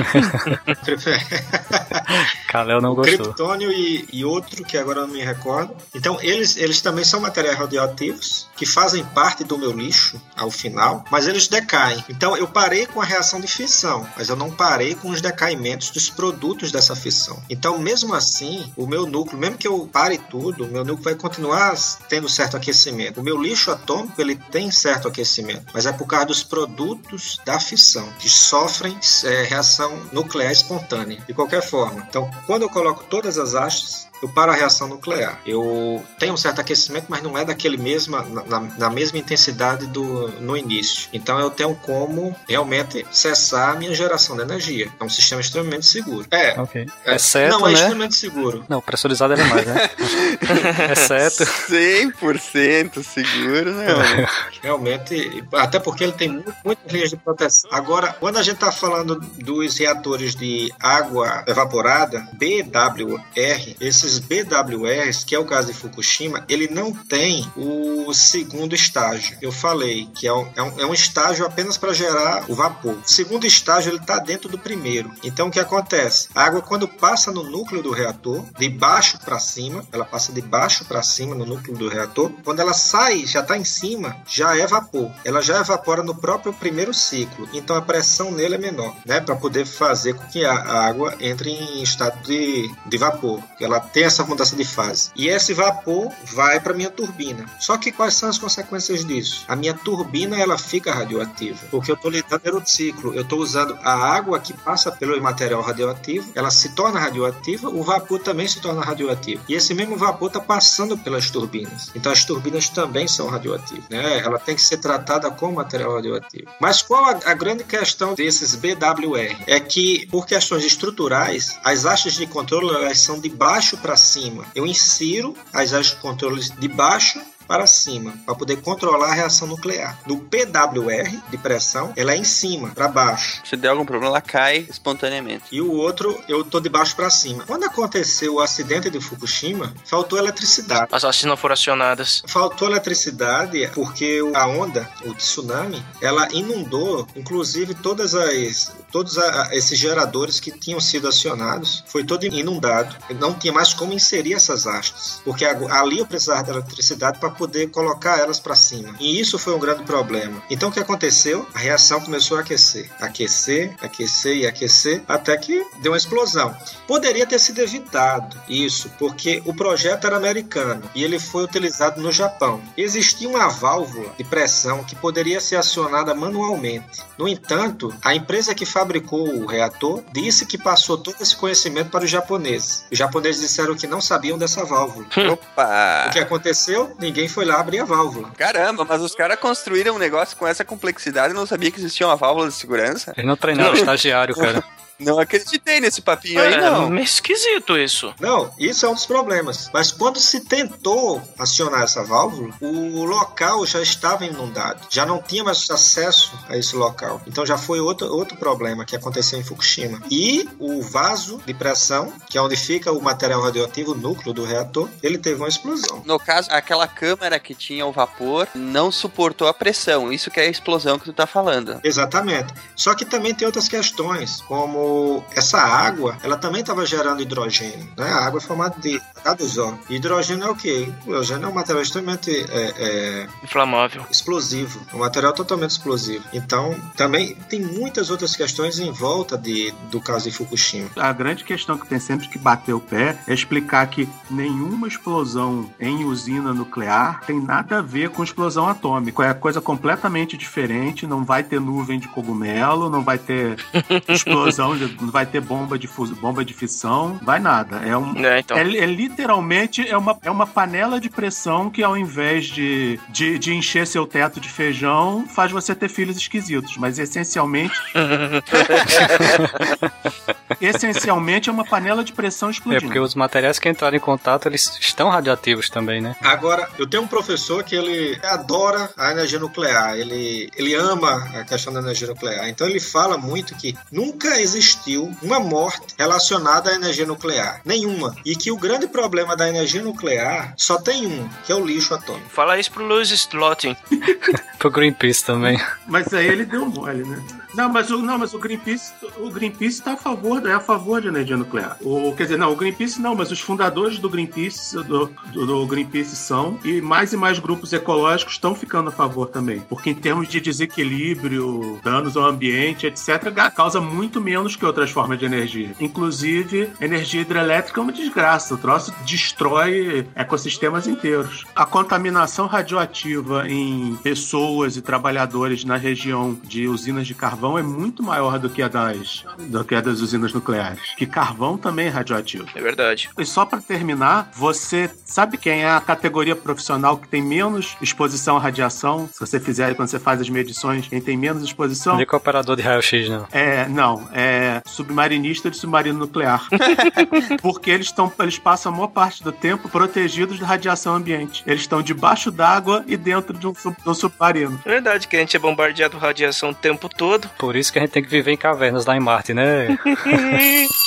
Kalel 2.48 2.80
não 2.80 2.94
gostou. 2.94 3.26
Criptônio 3.26 3.70
e, 3.72 4.06
e 4.12 4.24
outro 4.24 4.64
que 4.64 4.76
agora 4.76 5.00
eu 5.00 5.06
não 5.06 5.14
me 5.14 5.22
recordo. 5.22 5.74
Então, 5.94 6.18
eles, 6.20 6.56
eles 6.56 6.80
também 6.80 7.04
são 7.04 7.20
materiais 7.20 7.58
radioativos 7.58 8.48
que 8.56 8.66
fazem 8.66 9.04
parte 9.04 9.44
do 9.44 9.58
meu 9.58 9.72
lixo 9.72 10.20
ao 10.36 10.50
final, 10.50 11.04
mas 11.10 11.26
eles 11.26 11.48
decaem. 11.48 12.04
Então, 12.08 12.36
eu 12.36 12.46
parei 12.46 12.86
com 12.86 13.00
a 13.00 13.04
reação 13.04 13.40
de 13.40 13.48
fissão, 13.48 14.06
mas 14.16 14.28
eu 14.28 14.36
não 14.36 14.50
parei 14.50 14.94
com 14.94 15.08
os 15.10 15.20
decaimentos 15.20 15.90
dos 15.90 16.10
produtos 16.10 16.61
dessa 16.70 16.94
fissão. 16.94 17.42
Então, 17.48 17.78
mesmo 17.78 18.14
assim, 18.14 18.72
o 18.76 18.86
meu 18.86 19.06
núcleo, 19.06 19.38
mesmo 19.38 19.58
que 19.58 19.66
eu 19.66 19.88
pare 19.90 20.18
tudo, 20.18 20.64
o 20.64 20.68
meu 20.68 20.84
núcleo 20.84 21.04
vai 21.04 21.14
continuar 21.14 21.74
tendo 22.08 22.28
certo 22.28 22.56
aquecimento. 22.56 23.20
O 23.20 23.24
meu 23.24 23.40
lixo 23.40 23.70
atômico, 23.70 24.20
ele 24.20 24.36
tem 24.36 24.70
certo 24.70 25.08
aquecimento, 25.08 25.66
mas 25.72 25.86
é 25.86 25.92
por 25.92 26.06
causa 26.06 26.26
dos 26.26 26.42
produtos 26.42 27.40
da 27.44 27.58
fissão, 27.58 28.08
que 28.18 28.28
sofrem 28.28 28.98
é, 29.24 29.44
reação 29.44 29.98
nuclear 30.12 30.52
espontânea, 30.52 31.22
de 31.26 31.34
qualquer 31.34 31.62
forma. 31.62 32.04
Então, 32.08 32.30
quando 32.46 32.62
eu 32.62 32.68
coloco 32.68 33.04
todas 33.04 33.38
as 33.38 33.54
hastes, 33.54 34.11
eu 34.22 34.28
paro 34.28 34.52
a 34.52 34.54
reação 34.54 34.86
nuclear. 34.88 35.38
Eu 35.44 36.02
tenho 36.18 36.32
um 36.32 36.36
certo 36.36 36.60
aquecimento, 36.60 37.06
mas 37.08 37.22
não 37.22 37.36
é 37.36 37.44
daquele 37.44 37.76
mesma, 37.76 38.22
na, 38.46 38.60
na 38.60 38.90
mesma 38.90 39.18
intensidade 39.18 39.86
do 39.86 40.28
no 40.40 40.56
início. 40.56 41.08
Então 41.12 41.38
eu 41.40 41.50
tenho 41.50 41.74
como 41.74 42.34
realmente 42.48 43.04
cessar 43.10 43.70
a 43.70 43.74
minha 43.74 43.94
geração 43.94 44.36
de 44.36 44.42
energia. 44.42 44.88
É 45.00 45.04
um 45.04 45.08
sistema 45.08 45.40
extremamente 45.40 45.86
seguro. 45.86 46.26
É. 46.30 46.58
Ok. 46.60 46.86
é 47.04 47.14
Exceto, 47.16 47.58
não, 47.58 47.66
é 47.66 47.70
né? 47.72 47.74
extremamente 47.78 48.14
seguro. 48.16 48.64
Não, 48.68 48.80
pressurizado 48.80 49.32
é 49.34 49.36
demais, 49.36 49.66
né? 49.66 49.90
Exceto. 50.92 51.44
100% 51.44 53.02
seguro, 53.02 53.72
não. 53.74 54.26
Realmente, 54.62 55.44
até 55.52 55.78
porque 55.78 56.04
ele 56.04 56.12
tem 56.12 56.28
mu- 56.28 56.44
muitas 56.64 56.92
linhas 56.92 57.10
de 57.10 57.16
proteção. 57.16 57.70
Agora, 57.72 58.12
quando 58.18 58.38
a 58.38 58.42
gente 58.42 58.54
está 58.54 58.70
falando 58.72 59.16
dos 59.20 59.78
reatores 59.78 60.34
de 60.34 60.72
água 60.80 61.44
evaporada, 61.46 62.26
BWR, 62.32 63.76
esses 63.80 64.11
BWRs, 64.18 65.24
que 65.24 65.34
é 65.34 65.38
o 65.38 65.44
caso 65.44 65.68
de 65.68 65.74
Fukushima, 65.74 66.44
ele 66.48 66.68
não 66.68 66.92
tem 66.92 67.50
o 67.56 68.12
segundo 68.12 68.74
estágio. 68.74 69.36
Eu 69.40 69.52
falei 69.52 70.08
que 70.14 70.26
é 70.26 70.32
um, 70.32 70.48
é 70.56 70.62
um, 70.62 70.92
é 70.92 70.94
estágio 70.94 71.44
apenas 71.44 71.76
para 71.76 71.92
gerar 71.92 72.44
o 72.48 72.54
vapor. 72.54 72.94
O 72.94 73.08
segundo 73.08 73.46
estágio 73.46 73.90
ele 73.90 73.98
está 73.98 74.18
dentro 74.18 74.48
do 74.48 74.58
primeiro. 74.58 75.10
Então, 75.22 75.48
o 75.48 75.50
que 75.50 75.60
acontece? 75.60 76.28
A 76.34 76.44
água, 76.44 76.62
quando 76.62 76.86
passa 76.86 77.32
no 77.32 77.42
núcleo 77.42 77.82
do 77.82 77.92
reator, 77.92 78.44
de 78.58 78.68
baixo 78.68 79.18
para 79.24 79.38
cima, 79.38 79.84
ela 79.92 80.04
passa 80.04 80.32
de 80.32 80.40
baixo 80.40 80.84
para 80.84 81.02
cima 81.02 81.34
no 81.34 81.44
núcleo 81.44 81.76
do 81.76 81.88
reator. 81.88 82.30
Quando 82.44 82.60
ela 82.60 82.74
sai, 82.74 83.26
já 83.26 83.40
está 83.40 83.56
em 83.56 83.64
cima, 83.64 84.16
já 84.26 84.56
é 84.56 84.66
vapor. 84.66 85.10
Ela 85.24 85.42
já 85.42 85.60
evapora 85.60 86.02
no 86.02 86.14
próprio 86.14 86.52
primeiro 86.52 86.94
ciclo. 86.94 87.48
Então, 87.52 87.76
a 87.76 87.82
pressão 87.82 88.30
nele 88.30 88.54
é 88.54 88.58
menor, 88.58 88.94
né? 89.04 89.20
Para 89.20 89.36
poder 89.36 89.66
fazer 89.66 90.14
com 90.14 90.26
que 90.28 90.44
a 90.44 90.54
água 90.54 91.14
entre 91.20 91.50
em 91.50 91.82
estado 91.82 92.22
de, 92.22 92.70
de 92.86 92.98
vapor. 92.98 93.42
Ela 93.60 93.80
tem 93.92 94.04
essa 94.04 94.24
mudança 94.24 94.56
de 94.56 94.64
fase. 94.64 95.10
E 95.14 95.28
esse 95.28 95.52
vapor 95.52 96.10
vai 96.24 96.60
para 96.60 96.74
minha 96.74 96.90
turbina. 96.90 97.44
Só 97.60 97.76
que 97.76 97.92
quais 97.92 98.14
são 98.14 98.28
as 98.28 98.38
consequências 98.38 99.04
disso? 99.04 99.44
A 99.48 99.54
minha 99.54 99.74
turbina 99.74 100.38
ela 100.38 100.58
fica 100.58 100.92
radioativa, 100.92 101.58
porque 101.70 101.90
eu 101.90 101.94
estou 101.94 102.10
lidando 102.10 102.60
no 102.60 102.66
ciclo. 102.66 103.14
Eu 103.14 103.22
estou 103.22 103.40
usando 103.40 103.78
a 103.82 103.92
água 103.92 104.40
que 104.40 104.52
passa 104.52 104.90
pelo 104.90 105.20
material 105.20 105.60
radioativo, 105.62 106.30
ela 106.34 106.50
se 106.50 106.74
torna 106.74 106.98
radioativa, 106.98 107.68
o 107.68 107.82
vapor 107.82 108.18
também 108.20 108.48
se 108.48 108.60
torna 108.60 108.82
radioativo. 108.82 109.42
E 109.48 109.54
esse 109.54 109.74
mesmo 109.74 109.96
vapor 109.96 110.28
está 110.28 110.40
passando 110.40 110.96
pelas 110.96 111.30
turbinas. 111.30 111.90
Então 111.94 112.10
as 112.10 112.24
turbinas 112.24 112.68
também 112.68 113.06
são 113.06 113.28
radioativas, 113.28 113.84
né? 113.88 114.18
Ela 114.18 114.38
tem 114.38 114.54
que 114.54 114.62
ser 114.62 114.78
tratada 114.78 115.30
como 115.30 115.56
material 115.56 115.94
radioativo. 115.94 116.50
Mas 116.60 116.82
qual 116.82 117.04
a, 117.04 117.20
a 117.24 117.34
grande 117.34 117.64
questão 117.64 118.14
desses 118.14 118.54
BWR? 118.54 119.36
É 119.46 119.60
que 119.60 120.06
por 120.06 120.26
questões 120.26 120.64
estruturais, 120.64 121.58
as 121.64 121.84
hastes 121.84 122.14
de 122.14 122.26
controle 122.26 122.74
elas 122.74 122.98
são 123.00 123.20
de 123.20 123.28
baixo 123.28 123.76
para 123.82 123.96
cima. 123.96 124.46
Eu 124.54 124.66
insiro 124.66 125.36
as 125.52 125.72
hastes 125.72 125.96
de 125.96 126.00
controle 126.00 126.40
de 126.40 126.68
baixo 126.68 127.20
para 127.46 127.66
cima, 127.66 128.14
para 128.24 128.34
poder 128.34 128.56
controlar 128.62 129.10
a 129.10 129.14
reação 129.14 129.46
nuclear. 129.48 129.98
No 130.06 130.18
PWR, 130.18 131.10
de 131.30 131.38
pressão, 131.38 131.92
ela 131.96 132.12
é 132.12 132.16
em 132.16 132.24
cima, 132.24 132.70
para 132.70 132.88
baixo. 132.88 133.40
Se 133.44 133.56
der 133.56 133.68
algum 133.68 133.84
problema, 133.84 134.12
ela 134.12 134.20
cai 134.20 134.66
espontaneamente. 134.68 135.44
E 135.52 135.60
o 135.60 135.72
outro, 135.72 136.18
eu 136.28 136.44
tô 136.44 136.60
de 136.60 136.68
baixo 136.68 136.94
para 136.96 137.10
cima. 137.10 137.44
Quando 137.46 137.64
aconteceu 137.64 138.34
o 138.34 138.40
acidente 138.40 138.90
de 138.90 139.00
Fukushima, 139.00 139.72
faltou 139.84 140.18
eletricidade. 140.18 140.88
As 140.92 141.02
vacinas 141.02 141.30
não 141.30 141.36
foram 141.36 141.54
acionadas. 141.54 142.22
Faltou 142.26 142.68
eletricidade 142.68 143.68
porque 143.74 144.20
a 144.34 144.46
onda, 144.46 144.88
o 145.04 145.14
tsunami, 145.14 145.84
ela 146.00 146.28
inundou, 146.32 147.06
inclusive 147.16 147.74
todas 147.74 148.14
as 148.14 148.72
todos 148.92 149.16
a- 149.16 149.48
esses 149.52 149.78
geradores 149.78 150.38
que 150.38 150.50
tinham 150.50 150.78
sido 150.78 151.08
acionados, 151.08 151.82
foi 151.86 152.04
todo 152.04 152.24
inundado. 152.26 152.94
Não 153.18 153.32
tinha 153.32 153.50
mais 153.50 153.72
como 153.72 153.94
inserir 153.94 154.34
essas 154.34 154.66
hastes, 154.66 155.18
porque 155.24 155.46
ali 155.46 155.98
eu 155.98 156.06
precisava 156.06 156.42
de 156.44 156.50
eletricidade 156.50 157.18
para 157.18 157.30
poder 157.32 157.68
colocar 157.70 158.18
elas 158.18 158.38
para 158.38 158.54
cima. 158.54 158.94
E 159.00 159.20
isso 159.20 159.38
foi 159.38 159.54
um 159.54 159.58
grande 159.58 159.82
problema. 159.84 160.42
Então 160.50 160.68
o 160.68 160.72
que 160.72 160.80
aconteceu? 160.80 161.46
A 161.54 161.58
reação 161.58 162.00
começou 162.00 162.36
a 162.36 162.40
aquecer, 162.40 162.90
aquecer, 163.00 163.74
aquecer 163.80 164.36
e 164.36 164.46
aquecer, 164.46 165.02
até 165.08 165.36
que 165.36 165.64
deu 165.80 165.92
uma 165.92 165.98
explosão. 165.98 166.54
Poderia 166.86 167.26
ter 167.26 167.38
sido 167.38 167.60
evitado 167.60 168.36
isso, 168.48 168.90
porque 168.98 169.42
o 169.44 169.54
projeto 169.54 170.06
era 170.06 170.16
americano 170.16 170.82
e 170.94 171.02
ele 171.02 171.18
foi 171.18 171.44
utilizado 171.44 172.00
no 172.00 172.12
Japão. 172.12 172.60
Existia 172.76 173.28
uma 173.28 173.48
válvula 173.48 174.12
de 174.16 174.24
pressão 174.24 174.84
que 174.84 174.94
poderia 174.94 175.40
ser 175.40 175.56
acionada 175.56 176.14
manualmente. 176.14 177.02
No 177.18 177.28
entanto, 177.28 177.94
a 178.02 178.14
empresa 178.14 178.54
que 178.54 178.66
fabricou 178.66 179.28
o 179.28 179.46
reator 179.46 180.02
disse 180.12 180.46
que 180.46 180.58
passou 180.58 180.98
todo 180.98 181.16
esse 181.20 181.36
conhecimento 181.36 181.90
para 181.90 182.04
os 182.04 182.10
japoneses. 182.10 182.84
Os 182.90 182.98
japoneses 182.98 183.40
disseram 183.40 183.74
que 183.74 183.86
não 183.86 184.00
sabiam 184.00 184.38
dessa 184.38 184.64
válvula. 184.64 185.06
Opa! 185.32 186.06
O 186.08 186.10
que 186.10 186.18
aconteceu? 186.18 186.94
Ninguém 186.98 187.21
foi 187.28 187.44
lá 187.44 187.60
abrir 187.60 187.80
a 187.80 187.84
válvula. 187.84 188.30
Caramba, 188.36 188.84
mas 188.84 189.00
os 189.00 189.14
caras 189.14 189.38
construíram 189.38 189.94
um 189.94 189.98
negócio 189.98 190.36
com 190.36 190.46
essa 190.46 190.64
complexidade 190.64 191.32
e 191.32 191.36
não 191.36 191.46
sabia 191.46 191.70
que 191.70 191.78
existia 191.78 192.06
uma 192.06 192.16
válvula 192.16 192.48
de 192.48 192.54
segurança? 192.54 193.12
Eles 193.16 193.26
não 193.26 193.36
treinaram 193.36 193.74
estagiário, 193.74 194.34
cara. 194.34 194.62
Não 195.04 195.18
acreditei 195.18 195.80
nesse 195.80 196.00
papinho 196.00 196.40
aí, 196.40 196.54
É, 196.54 196.60
não. 196.60 196.88
meio 196.90 197.04
esquisito 197.04 197.76
isso. 197.76 198.14
Não, 198.20 198.52
isso 198.58 198.84
é 198.86 198.88
um 198.88 198.94
dos 198.94 199.06
problemas. 199.06 199.70
Mas 199.72 199.90
quando 199.92 200.18
se 200.18 200.40
tentou 200.40 201.20
acionar 201.38 201.82
essa 201.82 202.02
válvula, 202.04 202.54
o 202.60 203.04
local 203.04 203.64
já 203.66 203.80
estava 203.80 204.24
inundado. 204.24 204.80
Já 204.90 205.04
não 205.06 205.20
tinha 205.20 205.44
mais 205.44 205.68
acesso 205.70 206.38
a 206.48 206.56
esse 206.56 206.76
local. 206.76 207.20
Então 207.26 207.44
já 207.44 207.58
foi 207.58 207.80
outro, 207.80 208.06
outro 208.12 208.36
problema 208.36 208.84
que 208.84 208.96
aconteceu 208.96 209.38
em 209.38 209.44
Fukushima. 209.44 210.00
E 210.10 210.48
o 210.58 210.82
vaso 210.82 211.40
de 211.46 211.54
pressão, 211.54 212.12
que 212.28 212.38
é 212.38 212.42
onde 212.42 212.56
fica 212.56 212.92
o 212.92 213.00
material 213.00 213.42
radioativo, 213.42 213.92
o 213.92 213.94
núcleo 213.94 214.32
do 214.32 214.44
reator, 214.44 214.88
ele 215.02 215.18
teve 215.18 215.36
uma 215.36 215.48
explosão. 215.48 216.02
No 216.04 216.18
caso, 216.18 216.48
aquela 216.50 216.86
câmara 216.86 217.38
que 217.38 217.54
tinha 217.54 217.84
o 217.86 217.92
vapor 217.92 218.46
não 218.54 218.90
suportou 218.90 219.48
a 219.48 219.54
pressão. 219.54 220.12
Isso 220.12 220.30
que 220.30 220.40
é 220.40 220.44
a 220.44 220.48
explosão 220.50 220.98
que 220.98 221.04
tu 221.06 221.12
tá 221.12 221.26
falando. 221.26 221.80
Exatamente. 221.82 222.52
Só 222.76 222.94
que 222.94 223.04
também 223.04 223.34
tem 223.34 223.46
outras 223.46 223.68
questões, 223.68 224.40
como 224.42 224.91
essa 225.34 225.58
água, 225.58 226.16
ela 226.22 226.36
também 226.36 226.60
estava 226.60 226.84
gerando 226.86 227.22
hidrogênio. 227.22 227.88
Né? 227.96 228.10
A 228.10 228.26
água 228.26 228.38
é 228.38 228.42
formada 228.42 228.76
de 228.80 229.00
H2O. 229.24 229.78
E 229.88 229.96
hidrogênio 229.96 230.44
é 230.44 230.50
o 230.50 230.56
quê? 230.56 230.88
Hidrogênio 231.04 231.46
é 231.46 231.48
um 231.48 231.52
material 231.54 231.82
extremamente 231.82 232.30
é, 232.50 232.74
é, 232.76 233.28
Inflamável. 233.42 234.04
explosivo, 234.10 234.80
um 234.92 234.98
material 234.98 235.32
totalmente 235.32 235.70
explosivo. 235.70 236.24
Então, 236.32 236.74
também 236.96 237.34
tem 237.48 237.60
muitas 237.60 238.10
outras 238.10 238.34
questões 238.36 238.78
em 238.78 238.90
volta 238.90 239.36
de, 239.36 239.72
do 239.90 240.00
caso 240.00 240.30
de 240.30 240.36
Fukushima. 240.36 240.90
A 240.96 241.12
grande 241.12 241.44
questão 241.44 241.78
que 241.78 241.86
tem 241.86 241.98
sempre 241.98 242.28
que 242.28 242.38
bater 242.38 242.72
o 242.72 242.80
pé 242.80 243.18
é 243.26 243.34
explicar 243.34 243.86
que 243.86 244.08
nenhuma 244.30 244.88
explosão 244.88 245.70
em 245.80 246.04
usina 246.04 246.52
nuclear 246.52 247.22
tem 247.26 247.40
nada 247.40 247.78
a 247.78 247.82
ver 247.82 248.10
com 248.10 248.22
explosão 248.22 248.68
atômica. 248.68 249.24
É 249.24 249.34
coisa 249.34 249.60
completamente 249.60 250.36
diferente. 250.36 251.06
Não 251.06 251.24
vai 251.24 251.42
ter 251.42 251.60
nuvem 251.60 251.98
de 251.98 252.08
cogumelo, 252.08 252.90
não 252.90 253.02
vai 253.02 253.18
ter 253.18 253.56
explosão, 254.08 254.71
não 254.74 255.10
vai 255.10 255.26
ter 255.26 255.40
bomba 255.40 255.78
de, 255.78 255.88
bomba 256.20 256.44
de 256.44 256.54
fissão, 256.54 257.18
vai 257.22 257.38
nada. 257.38 257.76
É, 257.78 257.96
um, 257.96 258.14
É, 258.24 258.40
então. 258.40 258.56
é, 258.56 258.60
é 258.60 258.86
literalmente 258.86 259.86
é 259.86 259.96
uma, 259.96 260.18
é 260.22 260.30
uma 260.30 260.46
panela 260.46 261.00
de 261.00 261.08
pressão 261.08 261.70
que 261.70 261.82
ao 261.82 261.96
invés 261.96 262.46
de, 262.46 262.98
de, 263.08 263.38
de 263.38 263.54
encher 263.54 263.86
seu 263.86 264.06
teto 264.06 264.40
de 264.40 264.48
feijão, 264.48 265.26
faz 265.26 265.50
você 265.50 265.74
ter 265.74 265.88
filhos 265.88 266.16
esquisitos. 266.16 266.76
Mas 266.76 266.98
essencialmente 266.98 267.74
essencialmente 270.66 271.48
é 271.48 271.52
uma 271.52 271.64
panela 271.64 272.04
de 272.04 272.12
pressão 272.12 272.48
É 272.48 272.52
explodindo. 272.52 272.84
porque 272.86 272.98
os 272.98 273.14
materiais 273.14 273.58
que 273.58 273.68
entraram 273.68 273.96
em 273.96 274.00
contato, 274.00 274.46
eles 274.46 274.76
estão 274.80 275.08
radioativos 275.08 275.68
também, 275.68 276.00
né? 276.00 276.14
Agora, 276.22 276.68
eu 276.78 276.86
tenho 276.86 277.02
um 277.02 277.06
professor 277.06 277.62
que 277.64 277.74
ele 277.74 278.18
adora 278.22 278.90
a 278.96 279.10
energia 279.10 279.38
nuclear, 279.38 279.96
ele, 279.96 280.50
ele 280.56 280.74
ama 280.74 281.28
a 281.34 281.44
questão 281.44 281.72
da 281.72 281.80
energia 281.80 282.08
nuclear. 282.08 282.48
Então 282.48 282.66
ele 282.66 282.80
fala 282.80 283.16
muito 283.16 283.54
que 283.54 283.76
nunca 283.90 284.40
existiu 284.40 285.14
uma 285.22 285.40
morte 285.40 285.94
relacionada 285.98 286.70
à 286.70 286.74
energia 286.74 287.06
nuclear. 287.06 287.60
Nenhuma. 287.64 288.14
E 288.24 288.36
que 288.36 288.50
o 288.50 288.56
grande 288.56 288.86
problema 288.86 289.36
da 289.36 289.48
energia 289.48 289.82
nuclear 289.82 290.54
só 290.56 290.78
tem 290.78 291.06
um, 291.06 291.28
que 291.44 291.52
é 291.52 291.54
o 291.54 291.64
lixo 291.64 291.94
atômico. 291.94 292.28
Fala 292.30 292.58
isso 292.58 292.70
pro 292.70 292.84
Louis 292.84 293.10
Slotin. 293.10 293.76
Pro 294.58 294.70
Greenpeace 294.70 295.24
também. 295.24 295.60
Mas 295.88 296.14
aí 296.14 296.28
ele 296.28 296.44
deu 296.44 296.64
mole, 296.64 297.02
né? 297.02 297.20
Não, 297.54 297.68
mas 297.68 297.90
o, 297.90 297.98
não, 297.98 298.18
mas 298.18 298.32
o 298.32 298.38
Greenpeace, 298.38 298.92
o 299.18 299.30
Greenpeace 299.30 299.78
está 299.78 299.92
a 299.92 299.96
favor, 299.96 300.46
é 300.46 300.52
a 300.52 300.60
favor 300.60 301.00
de 301.00 301.08
energia 301.08 301.36
nuclear. 301.36 301.76
O, 301.82 302.12
quer 302.14 302.24
dizer, 302.24 302.38
não, 302.38 302.52
o 302.52 302.56
Greenpeace 302.56 303.00
não, 303.00 303.14
mas 303.14 303.30
os 303.30 303.40
fundadores 303.40 303.98
do 303.98 304.08
Greenpeace, 304.08 304.76
do, 304.76 305.10
do, 305.32 305.46
do 305.46 305.66
Greenpeace 305.66 306.16
são, 306.16 306.58
e 306.64 306.80
mais 306.80 307.12
e 307.12 307.16
mais 307.16 307.38
grupos 307.38 307.72
ecológicos 307.72 308.34
estão 308.34 308.54
ficando 308.54 308.88
a 308.88 308.92
favor 308.92 309.28
também. 309.28 309.60
Porque 309.60 309.90
em 309.90 309.94
termos 309.94 310.28
de 310.28 310.40
desequilíbrio, 310.40 311.78
danos 311.82 312.16
ao 312.16 312.24
ambiente, 312.24 312.86
etc., 312.86 313.32
causa 313.54 313.80
muito 313.80 314.20
menos 314.20 314.56
que 314.56 314.64
outras 314.64 314.90
formas 314.90 315.18
de 315.18 315.26
energia. 315.26 315.72
Inclusive, 315.78 316.70
energia 316.80 317.20
hidrelétrica 317.20 317.80
é 317.80 317.82
uma 317.82 317.92
desgraça. 317.92 318.54
O 318.54 318.58
troço 318.58 318.94
destrói 319.04 320.06
ecossistemas 320.14 320.86
inteiros. 320.86 321.44
A 321.54 321.66
contaminação 321.66 322.46
radioativa 322.46 323.48
em 323.48 323.96
pessoas 324.02 324.76
e 324.76 324.82
trabalhadores 324.82 325.64
na 325.64 325.76
região 325.76 326.36
de 326.44 326.66
usinas 326.66 327.06
de 327.06 327.14
carvão 327.14 327.41
carvão 327.42 327.58
é 327.58 327.62
muito 327.62 328.04
maior 328.04 328.38
do 328.38 328.48
que 328.48 328.62
a 328.62 328.68
das, 328.68 329.24
do 329.36 329.64
que 329.64 329.74
a 329.74 329.80
das 329.80 330.00
usinas 330.00 330.32
nucleares. 330.32 330.94
Que 330.96 331.04
carvão 331.04 331.58
também 331.58 331.86
é 331.86 331.88
radioativo. 331.88 332.46
É 332.54 332.60
verdade. 332.60 333.10
E 333.18 333.26
só 333.26 333.44
para 333.44 333.60
terminar, 333.60 334.30
você 334.32 334.88
sabe 335.04 335.36
quem 335.36 335.64
é 335.64 335.70
a 335.70 335.80
categoria 335.80 336.36
profissional 336.36 336.96
que 336.96 337.08
tem 337.08 337.20
menos 337.20 337.76
exposição 337.80 338.36
à 338.36 338.40
radiação? 338.40 339.08
Se 339.12 339.18
você 339.18 339.40
fizer 339.40 339.74
quando 339.74 339.88
você 339.88 339.98
faz 339.98 340.20
as 340.20 340.30
medições, 340.30 340.86
quem 340.86 341.00
tem 341.00 341.16
menos 341.16 341.42
exposição? 341.42 341.94
Não 341.94 342.02
é 342.02 342.16
operador 342.16 342.54
de 342.54 342.62
raio-x, 342.62 343.08
não. 343.08 343.26
É, 343.32 343.66
não, 343.66 344.08
é 344.12 344.62
submarinista 344.64 345.50
de 345.50 345.56
submarino 345.56 345.98
nuclear. 345.98 346.46
Porque 347.42 347.72
eles 347.72 347.86
estão, 347.86 348.12
eles 348.20 348.38
passam 348.38 348.72
a 348.72 348.76
maior 348.76 348.88
parte 348.88 349.24
do 349.24 349.32
tempo 349.32 349.68
protegidos 349.68 350.38
da 350.38 350.46
radiação 350.46 350.94
ambiente. 350.94 351.42
Eles 351.44 351.62
estão 351.62 351.82
debaixo 351.82 352.30
d'água 352.30 352.84
e 352.86 352.96
dentro 352.96 353.36
de 353.36 353.48
um, 353.48 353.52
de 353.52 353.88
um 353.88 353.94
submarino. 353.94 354.60
É 354.64 354.68
verdade 354.68 355.08
que 355.08 355.16
a 355.16 355.20
gente 355.20 355.36
é 355.36 355.40
bombardeado 355.40 355.96
com 355.96 355.98
radiação 355.98 356.50
o 356.50 356.54
tempo 356.54 356.88
todo. 356.88 357.31
Por 357.38 357.56
isso 357.56 357.72
que 357.72 357.78
a 357.78 357.82
gente 357.82 357.92
tem 357.92 358.02
que 358.02 358.08
viver 358.08 358.32
em 358.32 358.36
cavernas 358.36 358.86
lá 358.86 358.96
em 358.96 359.00
Marte, 359.00 359.34
né? 359.34 359.78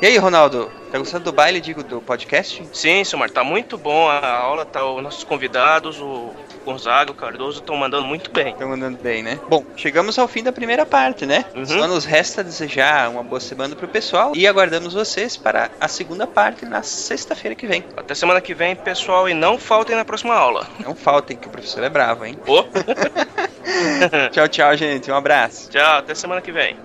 E 0.00 0.06
aí, 0.06 0.16
Ronaldo? 0.16 0.70
Tá 0.92 0.98
gostando 0.98 1.24
do 1.24 1.32
baile, 1.32 1.60
digo, 1.60 1.82
do 1.82 2.00
podcast? 2.00 2.64
Sim, 2.72 3.02
Silmar, 3.02 3.30
tá 3.30 3.42
muito 3.42 3.76
bom 3.76 4.08
a 4.08 4.38
aula, 4.38 4.64
tá 4.64 4.88
os 4.88 5.02
nossos 5.02 5.24
convidados, 5.24 5.98
o 6.00 6.32
Gonzaga, 6.68 7.10
o 7.10 7.14
Cardoso 7.14 7.60
estão 7.60 7.74
mandando 7.76 8.06
muito 8.06 8.30
bem. 8.30 8.52
Estão 8.52 8.68
mandando 8.68 8.98
bem, 8.98 9.22
né? 9.22 9.40
Bom, 9.48 9.64
chegamos 9.74 10.18
ao 10.18 10.28
fim 10.28 10.42
da 10.42 10.52
primeira 10.52 10.84
parte, 10.84 11.24
né? 11.24 11.46
Uhum. 11.54 11.64
Só 11.64 11.86
nos 11.88 12.04
resta 12.04 12.44
desejar 12.44 13.08
uma 13.08 13.22
boa 13.22 13.40
semana 13.40 13.74
pro 13.74 13.88
pessoal 13.88 14.32
e 14.34 14.46
aguardamos 14.46 14.92
vocês 14.92 15.34
para 15.34 15.70
a 15.80 15.88
segunda 15.88 16.26
parte 16.26 16.66
na 16.66 16.82
sexta-feira 16.82 17.54
que 17.54 17.66
vem. 17.66 17.82
Até 17.96 18.14
semana 18.14 18.38
que 18.42 18.52
vem, 18.52 18.76
pessoal, 18.76 19.28
e 19.30 19.32
não 19.32 19.56
faltem 19.56 19.96
na 19.96 20.04
próxima 20.04 20.34
aula. 20.34 20.66
Não 20.84 20.94
faltem, 20.94 21.38
que 21.38 21.48
o 21.48 21.50
professor 21.50 21.82
é 21.82 21.88
bravo, 21.88 22.26
hein? 22.26 22.38
Ô. 22.46 22.64
tchau, 24.30 24.48
tchau, 24.48 24.76
gente. 24.76 25.10
Um 25.10 25.14
abraço. 25.14 25.70
Tchau, 25.70 25.98
até 25.98 26.14
semana 26.14 26.42
que 26.42 26.52
vem. 26.52 26.76